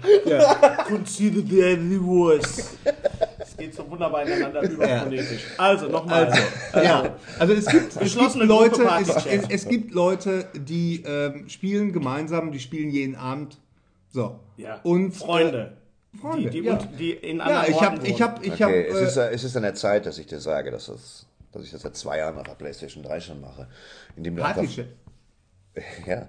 Consider 0.87 1.41
that 1.41 1.79
the 1.89 1.99
worst. 2.01 2.77
Es 3.57 3.57
geht 3.57 3.73
so 3.73 3.89
wunderbar 3.89 4.23
ineinander 4.23 4.61
über 4.63 4.85
phonetisch. 4.85 5.45
Also, 5.57 5.87
nochmal. 5.87 6.29
Ja, 6.73 7.15
also 7.39 7.53
es 7.53 7.65
gibt, 7.65 7.95
es 8.01 8.17
gibt 8.17 8.35
Leute, 8.35 8.83
es, 9.01 9.25
es, 9.25 9.49
es 9.49 9.67
gibt 9.67 9.93
Leute, 9.93 10.45
die 10.53 11.03
ähm, 11.05 11.47
spielen 11.47 11.93
gemeinsam, 11.93 12.51
die 12.51 12.59
spielen 12.59 12.89
jeden 12.89 13.15
Abend. 13.15 13.57
So. 14.09 14.39
Ja. 14.57 14.81
Und 14.83 15.13
Freunde. 15.13 15.77
Freunde, 16.19 16.49
die, 16.49 16.61
die, 16.61 16.67
ja. 16.67 16.73
und 16.73 16.99
die 16.99 17.11
in 17.11 17.39
Äh, 17.39 17.39
ja, 17.39 17.45
anderen 17.45 17.69
ich 17.69 17.75
Orten 17.75 17.85
habe, 17.85 18.07
ich 18.07 18.13
wohnen. 18.13 18.21
habe, 18.21 18.45
ich 18.45 18.61
habe. 18.61 18.73
Okay, 18.73 18.87
es, 18.87 19.01
ist, 19.01 19.17
Äh, 19.17 19.29
es 19.31 19.43
ist 19.45 19.55
an 19.57 19.63
der 19.63 19.75
Zeit, 19.75 20.05
dass 20.05 20.17
ich 20.17 20.27
dir 20.27 20.39
sage, 20.39 20.71
dass, 20.71 20.87
das, 20.87 21.25
dass 21.53 21.63
ich 21.63 21.71
das 21.71 21.81
seit 21.81 21.95
zwei 21.95 22.17
Jahren 22.17 22.35
nach 22.35 22.43
der 22.43 22.55
PlayStation 22.55 23.03
3 23.03 23.19
schon 23.21 23.39
mache. 23.41 23.67
Indem 24.17 24.35
du 24.35 24.43
einfach, 24.43 24.55
Partychat. 24.55 24.87
ja, 26.05 26.27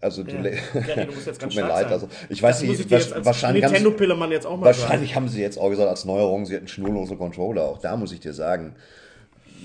also 0.00 0.22
du, 0.22 0.32
Ja. 0.32 0.40
Gary, 0.40 1.06
du 1.06 1.32
tut 1.38 1.54
mir 1.54 1.62
leid, 1.62 1.84
sein. 1.84 1.92
also 1.92 2.08
ich 2.28 2.42
weiß 2.42 2.60
Das 2.60 2.68
nicht, 2.68 2.80
ich 2.80 2.90
was, 2.90 3.24
wahrscheinlich, 3.24 3.64
haben 3.64 3.70
sie, 3.70 3.74
Nintendo-Pillemann 3.82 4.30
jetzt 4.30 4.46
auch 4.46 4.56
mal 4.56 4.66
wahrscheinlich 4.66 5.14
haben 5.14 5.28
sie 5.28 5.40
jetzt 5.40 5.58
auch 5.58 5.70
gesagt 5.70 5.88
als 5.88 6.04
Neuerung, 6.04 6.46
sie 6.46 6.54
hätten 6.54 6.68
schnurlose 6.68 7.16
Controller. 7.16 7.62
Auch 7.64 7.78
da 7.78 7.96
muss 7.96 8.12
ich 8.12 8.20
dir 8.20 8.32
sagen, 8.32 8.76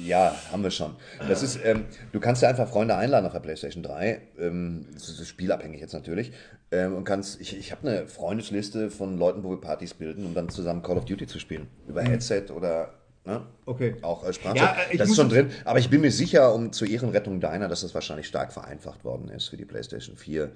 ja, 0.03 0.35
haben 0.51 0.63
wir 0.63 0.71
schon. 0.71 0.95
Das 1.27 1.41
ist, 1.43 1.59
ähm, 1.63 1.85
du 2.11 2.19
kannst 2.19 2.41
ja 2.41 2.49
einfach 2.49 2.67
Freunde 2.67 2.95
einladen 2.95 3.25
auf 3.25 3.31
der 3.31 3.39
PlayStation 3.39 3.83
3. 3.83 4.21
Ähm, 4.39 4.87
das 4.93 5.07
ist 5.07 5.27
spielabhängig 5.27 5.79
jetzt 5.79 5.93
natürlich. 5.93 6.31
Ähm, 6.71 6.95
und 6.95 7.03
kannst, 7.05 7.39
ich, 7.39 7.57
ich 7.57 7.71
habe 7.71 7.87
eine 7.87 8.07
Freundesliste 8.07 8.89
von 8.89 9.17
Leuten, 9.17 9.43
wo 9.43 9.51
wir 9.51 9.61
Partys 9.61 9.93
bilden, 9.93 10.25
um 10.25 10.33
dann 10.33 10.49
zusammen 10.49 10.81
Call 10.81 10.97
of 10.97 11.05
Duty 11.05 11.27
zu 11.27 11.39
spielen. 11.39 11.67
Über 11.87 12.01
Headset 12.01 12.47
oder 12.53 12.93
ne? 13.25 13.45
Okay. 13.65 13.95
auch 14.01 14.25
äh, 14.25 14.33
Sprache. 14.33 14.57
Ja, 14.57 14.75
äh, 14.91 14.97
das 14.97 15.09
ist 15.09 15.15
schon 15.15 15.29
drin. 15.29 15.51
Aber 15.65 15.79
ich 15.79 15.89
bin 15.89 16.01
mir 16.01 16.11
sicher, 16.11 16.53
um 16.53 16.71
zur 16.71 16.87
Ehrenrettung 16.87 17.39
deiner, 17.39 17.67
dass 17.67 17.81
das 17.81 17.93
wahrscheinlich 17.93 18.27
stark 18.27 18.53
vereinfacht 18.53 19.03
worden 19.03 19.29
ist 19.29 19.49
für 19.49 19.57
die 19.57 19.65
PlayStation 19.65 20.15
4. 20.15 20.51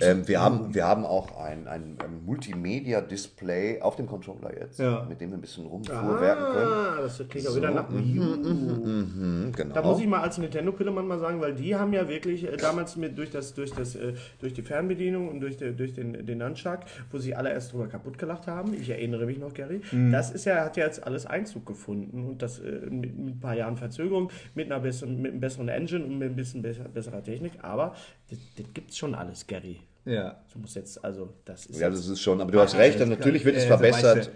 Ähm, 0.00 0.26
wir, 0.28 0.40
haben, 0.40 0.74
wir 0.74 0.86
haben 0.86 1.04
auch 1.04 1.36
ein, 1.40 1.66
ein, 1.66 1.96
ein 1.98 2.24
Multimedia-Display 2.24 3.80
auf 3.80 3.96
dem 3.96 4.06
Controller 4.06 4.56
jetzt, 4.58 4.78
Ja. 4.78 5.04
mit 5.08 5.20
dem 5.20 5.30
wir 5.30 5.38
ein 5.38 5.40
bisschen 5.40 5.66
rumfuhrwerken 5.66 6.44
können. 6.52 6.72
Ah, 6.72 6.96
das 7.02 7.22
klingt 7.28 7.48
auch 7.48 7.56
wieder 7.56 7.70
nach 7.70 7.92
Wii 7.92 8.18
U. 8.20 8.22
Mhm, 8.22 9.52
genau. 9.54 9.74
Da 9.74 9.82
muss 9.82 10.00
ich 10.00 10.06
mal 10.06 10.20
als 10.20 10.38
Nintendo-Pillemann 10.38 11.06
mal 11.06 11.18
sagen, 11.18 11.40
weil 11.40 11.54
die 11.54 11.74
haben 11.74 11.92
ja 11.92 12.08
wirklich 12.08 12.44
äh, 12.44 12.56
damals 12.56 12.96
mit 12.96 13.16
durch 13.18 13.30
das 13.30 13.54
durch 13.54 13.72
das 13.72 13.94
äh, 13.94 14.14
durch 14.40 14.52
die 14.54 14.62
Fernbedienung 14.62 15.28
und 15.28 15.40
durch, 15.40 15.56
die, 15.56 15.72
durch 15.74 15.92
den 15.94 16.24
den 16.26 16.38
Nunchuck, 16.38 16.80
wo 17.10 17.18
sie 17.18 17.34
alle 17.34 17.50
erst 17.52 17.72
drüber 17.72 17.88
kaputt 17.88 18.18
gelacht 18.18 18.46
haben. 18.46 18.74
Ich 18.74 18.88
erinnere 18.90 19.26
mich 19.26 19.38
noch, 19.38 19.52
Gary. 19.54 19.80
Mhm. 19.90 20.12
Das 20.12 20.30
ist 20.30 20.44
ja 20.44 20.64
hat 20.64 20.76
ja 20.76 20.84
jetzt 20.86 21.04
alles 21.06 21.26
Einzug 21.26 21.66
gefunden 21.66 22.24
und 22.28 22.42
das 22.42 22.58
äh, 22.60 22.86
mit, 22.90 23.18
mit 23.18 23.36
ein 23.36 23.40
paar 23.40 23.54
Jahren 23.54 23.76
Verzögerung, 23.76 24.30
mit 24.54 24.70
einer 24.70 24.80
besseren 24.80 25.20
mit 25.20 25.32
einem 25.32 25.40
besseren 25.40 25.68
Engine 25.68 26.04
und 26.04 26.18
mit 26.18 26.30
ein 26.30 26.36
bisschen 26.36 26.62
besser, 26.62 26.84
besserer 26.84 27.22
Technik. 27.22 27.52
Aber 27.62 27.94
das, 28.32 28.40
das 28.56 28.66
gibt's 28.74 28.96
schon 28.98 29.14
alles, 29.14 29.46
Gary. 29.46 29.80
Ja. 30.04 30.36
Du 30.52 30.58
musst 30.58 30.74
jetzt 30.76 31.02
also 31.04 31.32
das 31.44 31.66
ist 31.66 31.78
ja, 31.80 31.88
das 31.88 32.06
ist 32.06 32.20
schon, 32.20 32.40
aber 32.40 32.50
du 32.50 32.60
hast 32.60 32.74
recht, 32.76 32.98
natürlich 33.06 33.44
wird 33.44 33.56
es 33.56 33.64
Äh, 33.64 33.68
verbessert. 33.68 34.30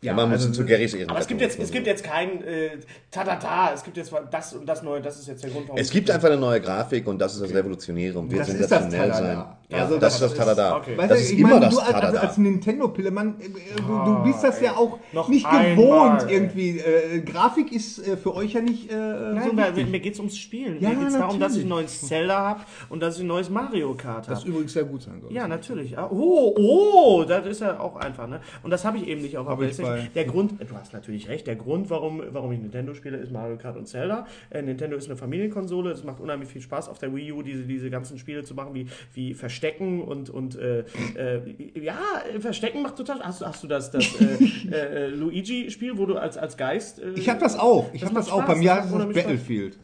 Ja, 0.00 0.12
man 0.14 0.30
muss 0.30 0.42
also- 0.46 0.52
zu 0.52 0.64
Garys 0.64 0.94
Ehren. 0.94 1.10
aber 1.10 1.18
es 1.18 1.26
gibt 1.26 1.40
jetzt, 1.40 1.58
es 1.58 1.70
gibt 1.72 1.86
jetzt 1.86 2.04
kein 2.04 2.40
äh, 2.44 2.78
Tadata, 3.10 3.72
es 3.74 3.82
gibt 3.82 3.96
jetzt 3.96 4.12
das 4.30 4.52
und 4.54 4.64
das 4.64 4.82
Neue, 4.82 5.00
das 5.02 5.18
ist 5.18 5.26
jetzt 5.26 5.42
der 5.42 5.50
Grund, 5.50 5.66
warum 5.68 5.80
Es 5.80 5.90
gibt 5.90 6.08
einfach 6.10 6.28
eine 6.28 6.36
neue 6.36 6.60
Grafik 6.60 7.04
und 7.08 7.18
das 7.18 7.34
ist 7.34 7.42
das 7.42 7.52
Revolutionäre 7.52 8.16
und 8.18 8.30
wird 8.30 8.42
Das 8.42 8.48
ist 8.48 8.60
das 8.60 8.68
sensationell 8.82 9.12
sein. 9.12 9.44
Ja, 9.70 9.78
Also 9.84 9.98
das, 9.98 10.18
das 10.18 10.30
ist 10.32 10.38
das 10.38 10.46
Tada. 10.46 10.76
okay. 10.78 10.96
Weißt 10.96 11.10
Das 11.10 11.20
ist 11.20 11.32
ich 11.32 11.38
immer 11.40 11.50
meine, 11.50 11.60
das 11.66 11.74
du 11.74 11.80
als, 11.80 11.92
als, 11.94 12.00
Tada. 12.06 12.18
als 12.20 12.38
Nintendo-Pille, 12.38 13.10
man, 13.10 13.38
äh, 13.38 13.48
du, 13.76 13.82
du 14.04 14.22
bist 14.24 14.42
das 14.42 14.60
ja 14.62 14.72
auch 14.76 14.98
Noch 15.12 15.28
nicht 15.28 15.44
einmal, 15.44 15.76
gewohnt 15.76 16.24
ey. 16.26 16.34
irgendwie. 16.34 16.78
Äh, 16.78 17.20
Grafik 17.20 17.70
ist 17.72 17.98
äh, 18.06 18.16
für 18.16 18.34
euch 18.34 18.54
ja 18.54 18.62
nicht 18.62 18.90
äh, 18.90 18.94
Nein, 18.96 19.42
so 19.50 19.56
weil, 19.56 19.76
wichtig. 19.76 19.90
mir 19.92 20.00
geht 20.00 20.14
es 20.14 20.20
ums 20.20 20.38
Spielen. 20.38 20.80
Ja, 20.80 20.88
mir 20.88 20.96
geht 20.96 21.08
es 21.08 21.14
darum, 21.18 21.38
dass 21.38 21.54
ich 21.54 21.64
ein 21.64 21.68
neues 21.68 22.00
Zelda 22.00 22.38
habe 22.38 22.60
und 22.88 23.00
dass 23.02 23.16
ich 23.16 23.24
ein 23.24 23.26
neues 23.26 23.50
Mario 23.50 23.92
Kart 23.94 24.26
Das 24.28 24.40
habe. 24.40 24.48
übrigens 24.50 24.72
sehr 24.72 24.84
gut 24.84 25.02
sein 25.02 25.20
soll. 25.20 25.32
Ja, 25.32 25.46
natürlich. 25.46 25.98
Ah, 25.98 26.08
Oh, 26.10 26.54
oh, 26.56 27.24
das 27.28 27.44
ist 27.46 27.60
ja 27.60 27.78
auch 27.78 27.96
einfach, 27.96 28.26
ne? 28.26 28.40
Und 28.62 28.70
das 28.70 28.86
habe 28.86 28.96
ich 28.96 29.06
eben 29.06 29.20
nicht 29.20 29.36
auf 29.36 29.46
der 29.46 29.86
Hab 29.86 30.14
Der 30.14 30.24
Grund, 30.24 30.52
du 30.60 30.74
hast 30.76 30.94
natürlich 30.94 31.28
recht, 31.28 31.46
der 31.46 31.56
Grund, 31.56 31.90
warum, 31.90 32.22
warum 32.30 32.52
ich 32.52 32.58
Nintendo 32.60 32.94
spiele, 32.94 33.18
ist 33.18 33.32
Mario 33.32 33.58
Kart 33.58 33.76
und 33.76 33.86
Zelda. 33.86 34.26
Äh, 34.48 34.62
Nintendo 34.62 34.96
ist 34.96 35.08
eine 35.08 35.16
Familienkonsole, 35.18 35.90
es 35.90 36.04
macht 36.04 36.20
unheimlich 36.20 36.48
viel 36.48 36.62
Spaß 36.62 36.88
auf 36.88 36.98
der 36.98 37.14
Wii 37.14 37.32
U, 37.32 37.42
diese, 37.42 37.64
diese 37.64 37.90
ganzen 37.90 38.16
Spiele 38.18 38.44
zu 38.44 38.54
machen, 38.54 38.72
wie, 38.72 38.86
wie 39.12 39.34
Verstecken 39.58 40.02
und, 40.02 40.30
und 40.30 40.56
äh, 40.56 40.84
äh, 41.16 41.40
ja, 41.74 41.98
Verstecken 42.38 42.82
macht 42.82 42.96
total 42.96 43.20
Hast, 43.20 43.44
hast 43.44 43.62
du 43.64 43.66
das, 43.66 43.90
das 43.90 44.04
äh, 44.20 44.76
äh, 44.76 45.06
Luigi-Spiel, 45.08 45.98
wo 45.98 46.06
du 46.06 46.16
als, 46.16 46.36
als 46.36 46.56
Geist. 46.56 47.00
Äh, 47.00 47.10
Ich 47.16 47.28
habe 47.28 47.40
das 47.40 47.58
auch. 47.58 47.92
Ich 47.92 48.00
Das 48.00 48.10
habe 48.10 48.20
macht 48.20 48.26
das 48.28 48.32
auch. 48.32 48.44
Bei 48.44 48.54
mir 48.54 48.68
das 48.74 48.84
heißt 48.84 48.94
Spaß. 48.94 49.14
Battlefield. 49.14 49.78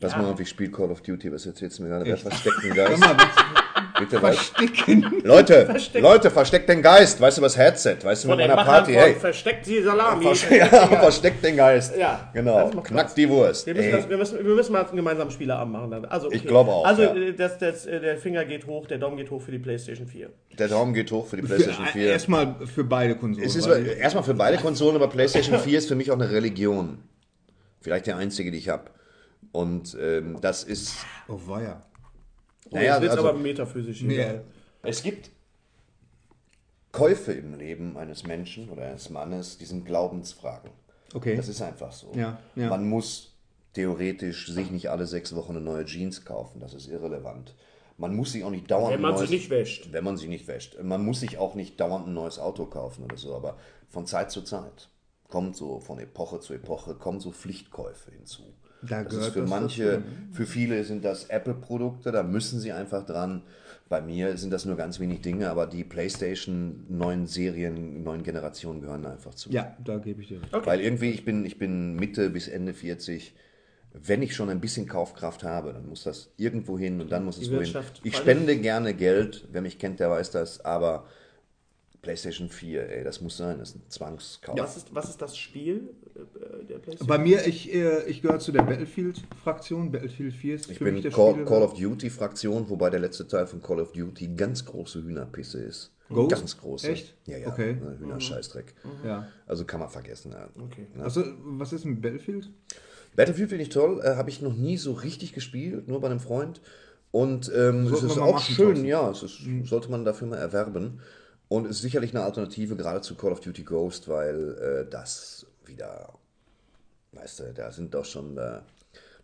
Lass 0.00 0.12
Ja. 0.12 0.18
mal 0.18 0.32
auf, 0.32 0.40
ich 0.40 0.48
spiele 0.48 0.72
Call 0.72 0.90
of 0.90 1.00
Duty. 1.02 1.32
Was 1.32 1.46
erzählst 1.46 1.78
du 1.78 1.84
mir 1.84 1.90
gerade? 1.90 2.04
Den 2.04 2.16
Sag 2.16 2.32
Geist? 2.74 3.00
Bitte 3.98 4.18
verstecken. 4.18 5.20
Leute, 5.22 5.66
Versteckt. 5.66 6.02
Leute, 6.02 6.30
versteckt 6.30 6.68
den 6.68 6.82
Geist. 6.82 7.20
Weißt 7.20 7.38
du, 7.38 7.42
was 7.42 7.56
Headset? 7.56 7.98
Weißt 8.02 8.24
du, 8.24 8.28
von 8.28 8.36
mit 8.38 8.48
meiner 8.48 8.64
Party, 8.64 8.92
hey. 8.92 9.14
Versteckt 9.14 9.66
die 9.66 9.80
Salami. 9.82 10.26
Ja, 10.50 10.66
versteckt 10.98 11.44
den 11.44 11.56
Geist. 11.56 11.96
Ja, 11.96 12.28
Genau. 12.32 12.66
macht 12.72 12.84
Knackt 12.88 13.10
Spaß. 13.10 13.14
die 13.14 13.28
Wurst. 13.28 13.66
Wir 13.66 13.74
müssen, 13.74 13.92
das, 13.92 14.08
wir, 14.08 14.16
müssen, 14.16 14.38
wir 14.44 14.54
müssen 14.54 14.72
mal 14.72 14.84
einen 14.84 14.96
gemeinsamen 14.96 15.30
Spieleabend 15.30 15.72
machen. 15.72 15.90
Dann. 15.92 16.04
Also, 16.06 16.30
Ich 16.32 16.44
glaube 16.44 16.70
auch, 16.72 16.84
Also 16.84 17.02
ja. 17.02 17.14
äh, 17.14 17.34
das, 17.34 17.58
das, 17.58 17.86
äh, 17.86 18.00
der 18.00 18.16
Finger 18.16 18.44
geht 18.44 18.66
hoch, 18.66 18.86
der 18.86 18.98
Daumen 18.98 19.16
geht 19.16 19.30
hoch 19.30 19.40
für 19.40 19.52
die 19.52 19.58
PlayStation 19.60 20.06
4. 20.08 20.28
Der 20.58 20.68
Daumen 20.68 20.92
geht 20.92 21.12
hoch 21.12 21.26
für 21.26 21.36
die 21.36 21.42
PlayStation 21.42 21.86
4. 21.86 22.06
Erstmal 22.12 22.56
für 22.66 22.84
beide 22.84 23.14
Konsolen. 23.16 23.46
Es 23.46 23.54
ist 23.54 23.66
erstmal 23.66 24.24
für 24.24 24.34
beide 24.34 24.56
Konsolen, 24.58 24.96
aber 24.96 25.08
PlayStation 25.08 25.58
4 25.58 25.78
ist 25.78 25.88
für 25.88 25.94
mich 25.94 26.10
auch 26.10 26.14
eine 26.18 26.30
Religion. 26.30 26.98
Vielleicht 27.80 28.06
der 28.06 28.16
einzige, 28.16 28.50
die 28.50 28.58
ich 28.58 28.68
habe. 28.68 28.90
Und 29.52 29.96
ähm, 30.00 30.38
das 30.40 30.64
ist. 30.64 30.96
oh, 31.28 31.38
weia. 31.46 31.82
Naja, 32.70 32.94
jetzt 32.94 33.02
wird's 33.02 33.16
also- 33.16 33.28
aber 33.28 33.38
metaphysisch. 33.38 34.02
Nee. 34.02 34.40
Es 34.82 35.02
gibt 35.02 35.30
Käufe 36.92 37.32
im 37.32 37.54
Leben 37.58 37.96
eines 37.96 38.24
Menschen 38.24 38.68
oder 38.70 38.84
eines 38.86 39.10
Mannes, 39.10 39.58
die 39.58 39.64
sind 39.64 39.84
Glaubensfragen. 39.84 40.70
Okay. 41.12 41.36
Das 41.36 41.48
ist 41.48 41.60
einfach 41.60 41.92
so. 41.92 42.12
Ja, 42.14 42.38
ja. 42.54 42.68
Man 42.68 42.88
muss 42.88 43.34
theoretisch 43.72 44.48
sich 44.48 44.70
nicht 44.70 44.90
alle 44.90 45.06
sechs 45.06 45.34
Wochen 45.34 45.52
eine 45.52 45.60
neue 45.60 45.84
Jeans 45.84 46.24
kaufen. 46.24 46.60
Das 46.60 46.74
ist 46.74 46.88
irrelevant. 46.88 47.54
Man 47.96 48.14
muss 48.14 48.32
sich 48.32 48.44
auch 48.44 48.50
nicht 48.50 48.70
dauernd 48.70 48.94
Wenn 48.94 49.00
man 49.00 49.12
ein 49.12 49.18
sie 49.18 49.22
neues, 49.24 49.30
nicht 49.30 49.50
wäscht. 49.50 49.92
Wenn 49.92 50.04
man 50.04 50.16
sie 50.16 50.28
nicht 50.28 50.46
wäscht. 50.48 50.80
Man 50.82 51.04
muss 51.04 51.20
sich 51.20 51.38
auch 51.38 51.54
nicht 51.54 51.78
dauernd 51.80 52.06
ein 52.08 52.14
neues 52.14 52.38
Auto 52.38 52.66
kaufen 52.66 53.04
oder 53.04 53.16
so, 53.16 53.34
aber 53.34 53.56
von 53.88 54.06
Zeit 54.06 54.30
zu 54.30 54.42
Zeit 54.42 54.88
kommt 55.28 55.56
so 55.56 55.80
von 55.80 55.98
Epoche 55.98 56.40
zu 56.40 56.54
Epoche 56.54 56.94
kommen 56.94 57.20
so 57.20 57.32
Pflichtkäufe 57.32 58.10
hinzu. 58.12 58.53
Da 58.88 59.04
das 59.04 59.14
ist 59.14 59.26
für 59.28 59.40
das 59.40 59.50
manche, 59.50 59.84
dazu, 59.84 60.02
für 60.32 60.46
viele 60.46 60.84
sind 60.84 61.04
das 61.04 61.26
Apple-Produkte, 61.26 62.12
da 62.12 62.22
müssen 62.22 62.60
sie 62.60 62.72
einfach 62.72 63.04
dran. 63.04 63.42
Bei 63.88 64.00
mir 64.00 64.36
sind 64.38 64.50
das 64.50 64.64
nur 64.64 64.76
ganz 64.76 64.98
wenig 64.98 65.20
Dinge, 65.20 65.50
aber 65.50 65.66
die 65.66 65.84
PlayStation 65.84 66.86
neuen 66.88 67.26
Serien, 67.26 68.02
neuen 68.02 68.22
Generationen 68.22 68.80
gehören 68.80 69.04
einfach 69.04 69.34
zu. 69.34 69.50
Ja, 69.50 69.76
da 69.84 69.98
gebe 69.98 70.22
ich 70.22 70.28
dir 70.28 70.42
recht. 70.42 70.54
Okay. 70.54 70.66
Weil 70.66 70.80
irgendwie, 70.80 71.10
ich 71.10 71.24
bin, 71.24 71.44
ich 71.44 71.58
bin 71.58 71.94
Mitte 71.96 72.30
bis 72.30 72.48
Ende 72.48 72.72
40. 72.72 73.34
Wenn 73.92 74.22
ich 74.22 74.34
schon 74.34 74.48
ein 74.48 74.60
bisschen 74.60 74.88
Kaufkraft 74.88 75.44
habe, 75.44 75.72
dann 75.72 75.88
muss 75.88 76.02
das 76.02 76.32
irgendwo 76.36 76.78
hin 76.78 77.00
und 77.00 77.12
dann 77.12 77.24
muss 77.24 77.38
es 77.38 77.52
wohin. 77.52 77.72
Ich 78.02 78.16
spende 78.16 78.56
gerne 78.56 78.94
Geld, 78.94 79.46
wer 79.52 79.62
mich 79.62 79.78
kennt, 79.78 80.00
der 80.00 80.10
weiß 80.10 80.30
das, 80.32 80.64
aber 80.64 81.06
PlayStation 82.04 82.48
4, 82.48 82.88
ey, 82.88 83.04
das 83.04 83.20
muss 83.20 83.36
sein, 83.36 83.58
das 83.58 83.70
ist 83.70 83.76
ein 83.76 83.82
Zwangskauf. 83.88 84.58
Was, 84.58 84.76
ist, 84.76 84.94
was 84.94 85.10
ist 85.10 85.20
das 85.22 85.36
Spiel 85.36 85.88
der 86.68 86.78
PlayStation? 86.78 87.06
Bei 87.06 87.18
mir, 87.18 87.46
ich, 87.46 87.72
äh, 87.74 88.04
ich 88.06 88.22
gehöre 88.22 88.38
zu 88.38 88.52
der 88.52 88.62
Battlefield-Fraktion. 88.62 89.90
Battlefield 89.92 90.34
4 90.34 90.54
ist 90.54 90.70
Ich 90.70 90.78
für 90.78 90.84
bin 90.84 90.94
mich 90.94 91.02
der 91.02 91.12
Call. 91.12 91.44
Call 91.44 91.62
of 91.62 91.74
Duty 91.74 92.10
Fraktion, 92.10 92.68
wobei 92.68 92.90
der 92.90 93.00
letzte 93.00 93.26
Teil 93.26 93.46
von 93.46 93.62
Call 93.62 93.80
of 93.80 93.92
Duty 93.92 94.28
ganz 94.36 94.64
große 94.64 95.02
Hühnerpisse 95.02 95.60
ist. 95.60 95.90
Ghost? 96.10 96.30
Ganz 96.30 96.56
große. 96.58 96.88
Echt? 96.90 97.14
Ja, 97.26 97.38
ja. 97.38 97.48
Okay. 97.48 97.74
ne, 97.74 97.96
Hühnerscheißdreck. 97.98 98.74
Ja. 99.04 99.28
Also 99.46 99.64
kann 99.64 99.80
man 99.80 99.88
vergessen. 99.88 100.32
Ja. 100.32 100.48
Okay. 100.62 100.86
Also, 101.00 101.24
was 101.44 101.72
ist 101.72 101.84
mit 101.84 102.02
Battlefield? 102.02 102.50
Battlefield 103.16 103.48
finde 103.48 103.62
ich 103.62 103.70
toll, 103.70 104.00
äh, 104.02 104.16
habe 104.16 104.28
ich 104.28 104.42
noch 104.42 104.54
nie 104.54 104.76
so 104.76 104.92
richtig 104.92 105.32
gespielt, 105.32 105.88
nur 105.88 106.00
bei 106.00 106.08
einem 106.08 106.20
Freund. 106.20 106.60
Und 107.10 107.50
ähm, 107.54 107.86
es 107.92 108.02
ist 108.02 108.18
auch 108.18 108.40
schön, 108.40 108.66
Thorsten. 108.66 108.84
ja, 108.86 109.08
es 109.10 109.22
ist, 109.22 109.38
sollte 109.68 109.88
man 109.90 110.04
dafür 110.04 110.26
mal 110.26 110.36
erwerben. 110.36 111.00
Und 111.48 111.66
es 111.66 111.76
ist 111.76 111.82
sicherlich 111.82 112.10
eine 112.12 112.24
Alternative 112.24 112.74
gerade 112.74 113.02
zu 113.02 113.14
Call 113.14 113.30
of 113.32 113.40
Duty 113.40 113.62
Ghost, 113.62 114.08
weil 114.08 114.58
äh, 114.58 114.90
das 114.90 115.46
wieder, 115.68 116.12
weißt 117.12 117.40
du, 117.40 117.52
da 117.54 117.70
sind 117.72 117.94
doch 117.94 118.04
schon, 118.04 118.36
äh, 118.38 118.60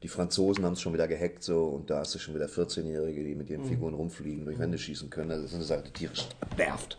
die 0.03 0.09
Franzosen 0.09 0.65
haben 0.65 0.73
es 0.75 0.81
schon 0.81 0.93
wieder 0.95 1.09
gehackt 1.09 1.43
so 1.43 1.65
und 1.67 1.91
da 1.91 1.99
hast 1.99 2.15
du 2.15 2.19
schon 2.19 2.35
wieder 2.35 2.47
14-Jährige, 2.47 3.23
die 3.25 3.35
mit 3.35 3.51
ihren 3.51 3.65
Figuren 3.65 3.95
rumfliegen, 3.95 4.45
durch 4.45 4.59
Wände 4.59 4.79
schießen 4.79 5.11
können. 5.11 5.31
Also 5.31 5.43
Das 5.43 5.51
ist 5.53 5.57
eine 5.57 5.65
Sache, 5.65 5.83
die 5.87 5.93
tierisch 5.93 6.27
nervt. 6.57 6.97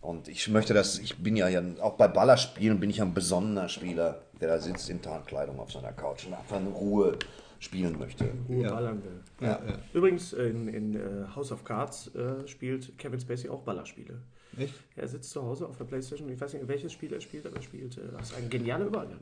Und 0.00 0.28
ich 0.28 0.48
möchte 0.48 0.74
das, 0.74 0.98
ich 0.98 1.16
bin 1.18 1.36
ja, 1.36 1.48
ja 1.48 1.62
auch 1.80 1.94
bei 1.96 2.08
Ballerspielen 2.08 2.78
bin 2.80 2.90
ich 2.90 3.00
ein 3.02 3.14
besonderer 3.14 3.68
Spieler, 3.68 4.22
der 4.40 4.48
da 4.48 4.58
sitzt 4.58 4.88
in 4.90 5.00
Tarnkleidung 5.00 5.58
auf 5.60 5.72
seiner 5.72 5.92
Couch 5.92 6.26
und 6.26 6.34
einfach 6.34 6.58
in 6.58 6.66
Ruhe 6.68 7.16
spielen 7.60 7.96
möchte. 7.98 8.28
Ruhe 8.48 8.64
Ja. 8.64 8.70
ballern 8.74 9.02
will. 9.04 9.20
Ja, 9.40 9.60
ja. 9.64 9.78
Übrigens, 9.94 10.32
in, 10.32 10.66
in 10.66 10.94
äh, 10.96 11.26
House 11.36 11.52
of 11.52 11.62
Cards 11.64 12.10
äh, 12.16 12.46
spielt 12.48 12.98
Kevin 12.98 13.20
Spacey 13.20 13.48
auch 13.48 13.62
Ballerspiele. 13.62 14.18
Echt? 14.56 14.74
Er 14.96 15.08
sitzt 15.08 15.30
zu 15.30 15.42
Hause 15.42 15.66
auf 15.66 15.76
der 15.76 15.84
Playstation, 15.84 16.28
ich 16.28 16.40
weiß 16.40 16.52
nicht, 16.52 16.68
welches 16.68 16.92
Spiel 16.92 17.12
er 17.12 17.20
spielt, 17.20 17.46
aber 17.46 17.56
er 17.56 17.62
spielt, 17.62 17.96
äh, 17.96 18.02
das 18.12 18.30
ist 18.30 18.36
ein 18.36 18.50
genialer 18.50 18.86
Übergang. 18.86 19.18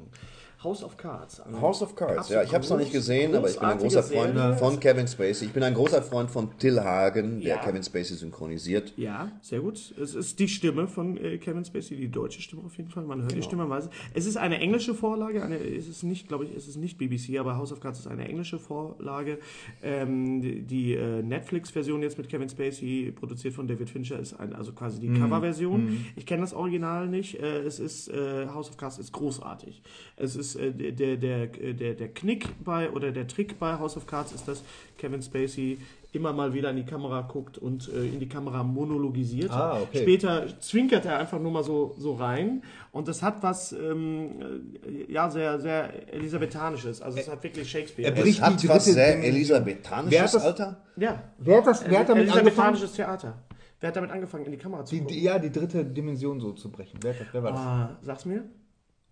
House 0.63 0.85
of 0.85 0.99
Cards. 0.99 1.41
House 1.59 1.81
of 1.81 1.97
Cards, 1.97 2.29
ja, 2.29 2.43
ich 2.43 2.53
habe 2.53 2.63
es 2.63 2.69
noch 2.69 2.77
nicht 2.77 2.93
gesehen, 2.93 3.35
aber 3.35 3.49
ich 3.49 3.59
bin 3.59 3.67
ein 3.67 3.79
großer 3.79 4.03
Freund 4.03 4.35
Serie. 4.37 4.57
von 4.59 4.79
Kevin 4.79 5.09
Spacey. 5.09 5.47
Ich 5.47 5.53
bin 5.55 5.63
ein 5.63 5.73
großer 5.73 6.03
Freund 6.03 6.31
von 6.31 6.51
Till 6.59 6.79
Hagen, 6.81 7.41
der 7.41 7.57
Ja. 7.57 7.63
Kevin 7.65 7.83
Spacey 7.83 8.15
synchronisiert. 8.15 8.93
Ja, 8.99 9.33
sehr 9.41 9.61
gut. 9.61 9.95
Es 9.99 10.15
ist 10.15 10.39
die 10.39 10.49
Stimme 10.49 10.87
von 10.87 11.17
äh, 11.17 11.39
Kevin 11.39 11.65
Spacey, 11.65 11.97
die 11.97 12.11
deutsche 12.11 12.43
Stimme 12.43 12.63
auf 12.67 12.77
jeden 12.77 12.91
Fall. 12.91 13.05
Man 13.05 13.23
hört 13.23 13.35
die 13.35 13.43
Stimme, 13.43 13.71
weiß. 13.71 13.89
es. 14.13 14.27
Ist 14.27 14.37
eine 14.37 14.59
englische 14.61 14.95
Vorlage, 14.95 15.43
eine, 15.43 15.57
es 15.57 15.89
ist 15.89 16.03
nicht, 16.03 16.29
glaube 16.29 16.45
ich, 16.45 16.55
es 16.55 16.69
ist 16.69 16.77
nicht 16.77 16.99
BBC, 16.99 17.39
aber 17.39 17.57
House 17.57 17.73
of 17.73 17.81
Cards 17.81 18.01
ist 18.01 18.07
eine 18.07 18.29
englische 18.29 18.59
Vorlage. 18.59 19.39
Ähm, 19.83 20.43
die 20.43 20.61
die 20.61 20.93
äh, 20.95 21.23
Netflix-Version 21.23 22.03
jetzt 22.03 22.19
mit 22.19 22.29
Kevin 22.29 22.51
Spacey, 22.51 23.13
produziert 23.19 23.55
von 23.55 23.67
David 23.67 23.89
Fincher, 23.89 24.19
ist 24.19 24.35
ein, 24.39 24.53
also 24.55 24.73
quasi 24.73 25.01
die 25.01 25.09
Cover-Version. 25.19 26.05
Ich 26.17 26.27
kenne 26.27 26.43
das 26.43 26.53
Original 26.53 27.09
nicht. 27.09 27.41
Äh, 27.41 27.61
es 27.63 27.79
ist 27.79 28.09
äh, 28.09 28.47
House 28.49 28.69
of 28.69 28.77
Cards 28.77 28.99
ist 28.99 29.13
großartig. 29.13 29.83
Es 30.17 30.37
ist 30.37 30.50
äh, 30.57 30.73
der, 30.73 30.93
der, 30.93 31.17
der, 31.17 31.47
der, 31.75 31.95
der 31.95 32.09
Knick 32.09 32.49
bei 32.65 32.91
oder 32.91 33.11
der 33.13 33.27
Trick 33.27 33.59
bei 33.59 33.79
House 33.79 33.97
of 33.97 34.07
Cards 34.07 34.33
ist, 34.33 34.47
dass 34.49 34.63
Kevin 34.99 35.23
Spacey 35.23 35.79
immer 36.13 36.33
mal 36.33 36.53
wieder 36.53 36.71
in 36.71 36.77
die 36.77 36.85
Kamera 36.85 37.21
guckt 37.23 37.57
und 37.59 37.89
äh, 37.89 38.05
in 38.07 38.19
die 38.19 38.29
Kamera 38.29 38.65
monologisiert. 38.65 39.53
Ah, 39.53 39.79
okay. 39.81 40.03
Später 40.03 40.47
zwinkert 40.59 41.05
er 41.05 41.19
einfach 41.21 41.39
nur 41.39 41.53
mal 41.53 41.63
so, 41.63 41.95
so 41.99 42.15
rein 42.15 42.63
und 42.91 43.07
das 43.07 43.23
hat 43.23 43.43
was 43.45 43.73
ähm, 43.73 44.41
äh, 44.85 45.13
ja 45.13 45.31
sehr 45.31 45.61
sehr 45.61 46.13
elisabethanisches. 46.13 47.01
Also 47.01 47.19
es 47.19 47.31
hat 47.31 47.43
wirklich 47.45 47.71
Shakespeare. 47.71 48.09
er 48.11 48.17
Es 48.17 48.23
bricht 48.23 48.41
hat 48.43 48.61
die 48.63 48.69
was 48.69 48.85
dritte 48.85 48.95
sehr 48.95 49.07
Dimension. 49.13 49.35
elisabethanisches, 49.37 50.11
Wer 50.13 50.23
hat 50.23 50.35
das- 50.35 50.45
Alter. 50.45 50.83
ja. 50.97 51.23
Wer 51.39 51.57
hat, 51.59 51.67
das, 51.69 51.85
wer 51.89 51.99
hat 52.01 52.09
damit 52.09 52.23
angefangen? 52.25 52.47
Elisabethanisches 52.47 52.93
Theater. 52.95 53.39
Wer 53.79 53.89
hat 53.89 53.97
damit 53.97 54.11
angefangen, 54.11 54.45
in 54.45 54.53
die 54.53 54.59
Kamera 54.59 54.85
zu 54.85 54.95
Die, 54.95 55.01
gucken? 55.01 55.17
die, 55.17 55.23
ja, 55.23 55.39
die 55.39 55.51
dritte 55.51 55.85
Dimension 55.85 56.39
so 56.41 56.53
zu 56.53 56.71
brechen. 56.71 56.99
Wer, 57.03 57.13
hat 57.15 57.21
das- 57.21 57.29
wer 57.33 57.43
war 57.45 57.51
das? 57.53 57.61
Ah, 57.61 57.99
sag's 58.03 58.25
mir. 58.27 58.45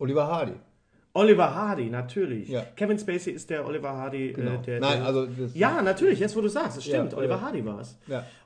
Oliver 0.01 0.27
Hardy. 0.27 0.53
Oliver 1.19 1.55
Hardy, 1.55 1.91
natürlich. 1.91 2.49
Ja. 2.49 2.65
Kevin 2.77 2.99
Spacey 2.99 3.33
ist 3.33 3.51
der 3.51 3.67
Oliver 3.67 3.91
Hardy. 3.91 4.33
Genau. 4.33 4.53
Äh, 4.53 4.59
der, 4.59 4.81
Nein, 4.81 4.99
der, 4.99 5.07
also 5.07 5.27
ja, 5.55 5.83
natürlich, 5.83 6.21
jetzt 6.21 6.37
wo 6.37 6.41
du 6.41 6.49
sagst, 6.49 6.77
das 6.77 6.85
stimmt. 6.85 7.13
Ja, 7.13 7.19
Oliver 7.19 7.35
ja. 7.35 7.41
Hardy 7.41 7.65
war 7.65 7.81
es. 7.81 7.99